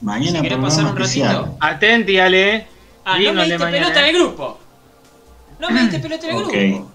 Mañana 0.01 0.39
Si 0.39 0.41
querés 0.43 0.57
pasar 0.57 0.83
un 0.83 0.89
especial. 0.89 1.35
ratito. 1.37 1.57
Atenti, 1.61 2.19
Ale. 2.19 2.67
Ah, 3.05 3.17
no 3.17 3.33
me 3.33 3.43
el 3.43 3.49
diste 3.51 3.65
pelota 3.65 3.99
en 4.01 4.05
eh. 4.05 4.09
el 4.09 4.15
grupo. 4.17 4.59
No 5.57 5.69
me 5.69 5.81
diste 5.83 5.99
pelota 5.99 6.27
en 6.29 6.35
el 6.35 6.43
Ok. 6.43 6.51
grupo. 6.51 6.91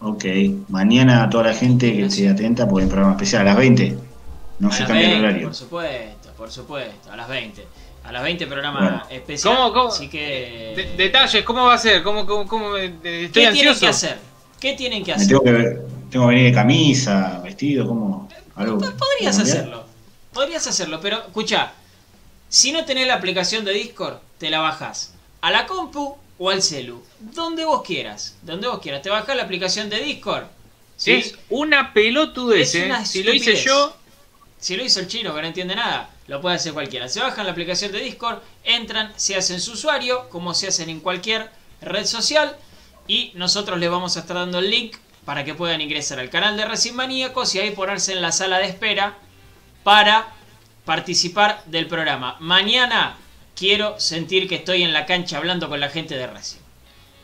Ok. 0.00 0.24
Mañana 0.70 1.22
a 1.22 1.30
toda 1.30 1.44
la 1.44 1.54
gente 1.54 1.92
que 1.92 2.06
esté 2.06 2.28
atenta 2.30 2.66
porque 2.66 2.80
hay 2.80 2.84
un 2.86 2.90
programa 2.90 3.12
especial 3.12 3.42
a 3.42 3.44
las 3.44 3.56
20. 3.58 3.96
No 4.58 4.68
A 4.70 4.72
se 4.72 4.84
cambia 4.86 5.04
el 5.04 5.10
20, 5.12 5.24
horario. 5.28 5.46
Por 5.46 5.54
supuesto, 5.54 6.32
por 6.36 6.50
supuesto, 6.50 7.12
a 7.12 7.16
las 7.16 7.28
20. 7.28 7.64
A 8.02 8.10
las 8.10 8.22
20 8.24 8.46
programa 8.48 8.80
Bueno. 8.80 9.02
especial. 9.08 9.54
¿Cómo, 9.54 9.72
cómo? 9.72 9.88
Así 9.90 10.08
que. 10.08 10.72
De- 10.74 10.96
detalles, 11.04 11.44
¿cómo 11.44 11.66
va 11.66 11.74
a 11.74 11.78
ser? 11.78 12.02
¿Cómo, 12.02 12.26
cómo, 12.26 12.48
cómo- 12.48 12.76
eh, 12.76 12.92
¿Qué 13.00 13.30
tienen 13.32 13.78
que 13.78 13.86
hacer? 13.86 14.18
¿Qué 14.58 14.72
tienen 14.72 15.04
que 15.04 15.12
Me 15.12 15.14
hacer? 15.14 15.28
tengo 15.28 15.44
que, 15.44 15.52
ver- 15.52 15.82
tengo 16.10 16.26
que 16.26 16.34
venir 16.34 16.50
de 16.50 16.52
camisa, 16.52 17.40
vestido, 17.44 17.86
como 17.86 18.28
algo. 18.54 18.78
Podrías 18.78 19.38
hacerlo. 19.38 19.86
Podrías 20.32 20.66
hacerlo, 20.66 21.00
pero 21.00 21.18
escucha. 21.18 21.72
Si 22.48 22.72
no 22.72 22.84
tenés 22.84 23.06
la 23.06 23.14
aplicación 23.14 23.64
de 23.64 23.72
Discord, 23.72 24.18
te 24.38 24.50
la 24.50 24.60
bajás 24.60 25.14
a 25.40 25.50
la 25.50 25.66
compu 25.66 26.16
o 26.38 26.50
al 26.50 26.62
celu. 26.62 27.02
Donde 27.18 27.64
vos 27.64 27.82
quieras. 27.82 28.36
Donde 28.42 28.68
vos 28.68 28.80
quieras. 28.80 29.02
Te 29.02 29.10
bajás 29.10 29.36
la 29.36 29.42
aplicación 29.42 29.90
de 29.90 30.00
Discord. 30.00 30.44
¿sí? 30.96 31.12
Es 31.12 31.34
una 31.50 31.92
pelotudez, 31.92 32.68
Es 32.68 32.74
¿eh? 32.74 32.86
una 32.86 33.04
Si 33.04 33.22
lo 33.22 33.32
hice 33.32 33.56
yo, 33.56 33.96
Si 34.58 34.76
lo 34.76 34.84
hizo 34.84 35.00
el 35.00 35.08
chino 35.08 35.34
que 35.34 35.40
no 35.42 35.46
entiende 35.48 35.74
nada, 35.74 36.10
lo 36.28 36.40
puede 36.40 36.56
hacer 36.56 36.72
cualquiera. 36.72 37.08
Se 37.08 37.20
bajan 37.20 37.46
la 37.46 37.52
aplicación 37.52 37.90
de 37.92 38.00
Discord, 38.00 38.38
entran, 38.64 39.12
se 39.16 39.36
hacen 39.36 39.60
su 39.60 39.72
usuario, 39.72 40.28
como 40.30 40.54
se 40.54 40.68
hacen 40.68 40.88
en 40.88 41.00
cualquier 41.00 41.50
red 41.80 42.06
social, 42.06 42.56
y 43.08 43.32
nosotros 43.34 43.78
les 43.80 43.90
vamos 43.90 44.16
a 44.16 44.20
estar 44.20 44.36
dando 44.36 44.60
el 44.60 44.70
link 44.70 44.96
para 45.24 45.44
que 45.44 45.54
puedan 45.54 45.80
ingresar 45.80 46.18
al 46.18 46.30
canal 46.30 46.56
de 46.56 46.64
Racing 46.64 46.94
Maníacos 46.94 47.54
y 47.54 47.60
ahí 47.60 47.70
ponerse 47.70 48.12
en 48.12 48.22
la 48.22 48.32
sala 48.32 48.58
de 48.58 48.66
espera 48.66 49.18
para 49.84 50.32
participar 50.84 51.62
del 51.66 51.86
programa. 51.86 52.36
Mañana 52.40 53.16
quiero 53.54 53.98
sentir 54.00 54.48
que 54.48 54.56
estoy 54.56 54.82
en 54.82 54.92
la 54.92 55.06
cancha 55.06 55.36
hablando 55.36 55.68
con 55.68 55.80
la 55.80 55.88
gente 55.88 56.16
de 56.16 56.26
Racing. 56.26 56.60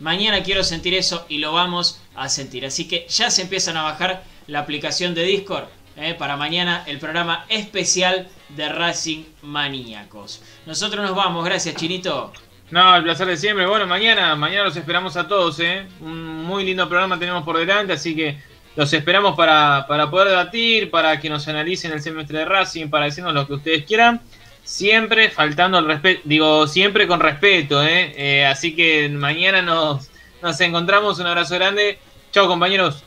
Mañana 0.00 0.42
quiero 0.44 0.62
sentir 0.62 0.94
eso 0.94 1.26
y 1.28 1.38
lo 1.38 1.52
vamos 1.52 2.00
a 2.14 2.28
sentir. 2.28 2.64
Así 2.64 2.86
que 2.86 3.06
ya 3.08 3.30
se 3.30 3.42
empiezan 3.42 3.76
a 3.76 3.82
bajar 3.82 4.22
la 4.46 4.60
aplicación 4.60 5.14
de 5.14 5.24
Discord 5.24 5.68
eh, 5.96 6.14
para 6.14 6.36
mañana 6.36 6.84
el 6.86 6.98
programa 6.98 7.44
especial 7.48 8.28
de 8.50 8.68
Racing 8.68 9.24
Maníacos. 9.42 10.40
Nosotros 10.66 11.04
nos 11.04 11.16
vamos, 11.16 11.44
gracias 11.44 11.74
Chinito. 11.74 12.32
No, 12.70 12.97
el 12.97 13.03
placer 13.03 13.27
de 13.27 13.36
siempre. 13.36 13.66
Bueno, 13.66 13.86
mañana, 13.86 14.36
mañana 14.36 14.65
los 14.65 14.77
esperamos 14.77 15.16
a 15.16 15.27
todos, 15.27 15.59
¿eh? 15.61 15.86
Un 16.01 16.45
muy 16.45 16.65
lindo 16.65 16.89
programa 16.89 17.19
tenemos 17.19 17.43
por 17.43 17.57
delante, 17.57 17.95
así 17.95 18.15
que 18.15 18.39
los 18.77 18.93
esperamos 18.93 19.35
para, 19.35 19.86
para 19.89 20.11
poder 20.11 20.28
debatir, 20.28 20.90
para 20.90 21.19
que 21.19 21.31
nos 21.31 21.49
analicen 21.49 21.93
el 21.93 22.03
semestre 22.03 22.40
de 22.40 22.45
Racing, 22.45 22.89
para 22.89 23.07
decirnos 23.07 23.32
lo 23.32 23.47
que 23.47 23.55
ustedes 23.55 23.85
quieran. 23.85 24.20
Siempre 24.65 25.31
faltando 25.31 25.78
al 25.78 25.86
respeto, 25.86 26.20
digo, 26.24 26.66
siempre 26.66 27.07
con 27.07 27.20
respeto, 27.20 27.82
¿eh? 27.82 28.12
Eh, 28.16 28.45
Así 28.47 28.77
que 28.77 29.09
mañana 29.09 29.62
nos, 29.62 30.11
nos 30.43 30.61
encontramos. 30.61 31.19
Un 31.19 31.27
abrazo 31.27 31.55
grande. 31.55 31.99
Chao, 32.32 32.47
compañeros. 32.47 33.03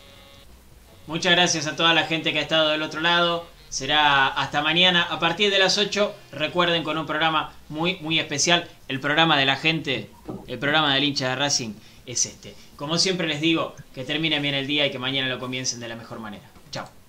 Muchas 1.06 1.34
gracias 1.34 1.68
a 1.68 1.76
toda 1.76 1.94
la 1.94 2.06
gente 2.06 2.34
que 2.34 2.40
ha 2.40 2.42
estado 2.42 2.70
del 2.70 2.82
otro 2.82 3.00
lado. 3.02 3.46
Será 3.72 4.28
hasta 4.28 4.62
mañana 4.62 5.04
a 5.04 5.18
partir 5.18 5.50
de 5.50 5.58
las 5.58 5.78
8. 5.78 6.14
Recuerden 6.34 6.84
con 6.84 6.98
un 6.98 7.06
programa 7.06 7.54
muy, 7.70 7.96
muy 8.02 8.20
especial. 8.20 8.68
El 8.90 9.00
programa 9.00 9.38
de 9.38 9.46
la 9.46 9.56
gente, 9.56 10.10
el 10.48 10.60
programa 10.60 10.94
del 10.94 11.06
hincha 11.06 11.30
de 11.30 11.36
Racing 11.38 11.76
es 12.06 12.26
este. 12.26 12.54
Como 12.76 12.98
siempre 12.98 13.30
les 13.30 13.40
digo, 13.40 13.74
que 13.96 14.04
terminen 14.04 14.42
bien 14.42 14.56
el 14.56 14.68
día 14.68 14.86
y 14.86 14.92
que 14.92 15.00
mañana 15.00 15.30
lo 15.30 15.40
comiencen 15.40 15.80
de 15.80 15.88
la 15.88 15.96
mejor 15.96 16.20
manera. 16.20 16.44
Chao. 16.70 17.01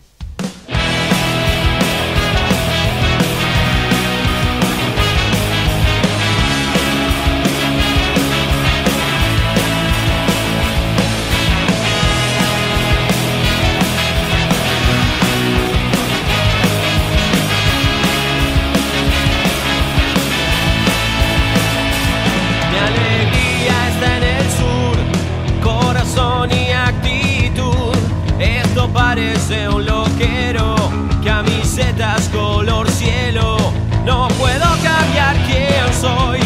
Color 32.28 32.90
cielo. 32.90 33.56
No 34.04 34.28
puedo 34.38 34.66
cambiar 34.82 35.36
quién 35.46 35.92
soy, 36.00 36.40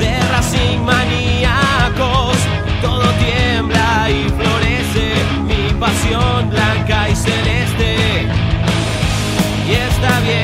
de 0.00 0.18
Racing 0.30 0.80
maníacos. 0.80 2.36
Todo 2.80 3.04
tiembla 3.24 4.08
y 4.10 4.28
florece, 4.30 5.14
mi 5.46 5.72
pasión 5.78 6.50
blanca 6.50 7.08
y 7.08 7.16
celeste. 7.16 8.26
Y 9.68 9.72
está 9.72 10.20
bien, 10.20 10.41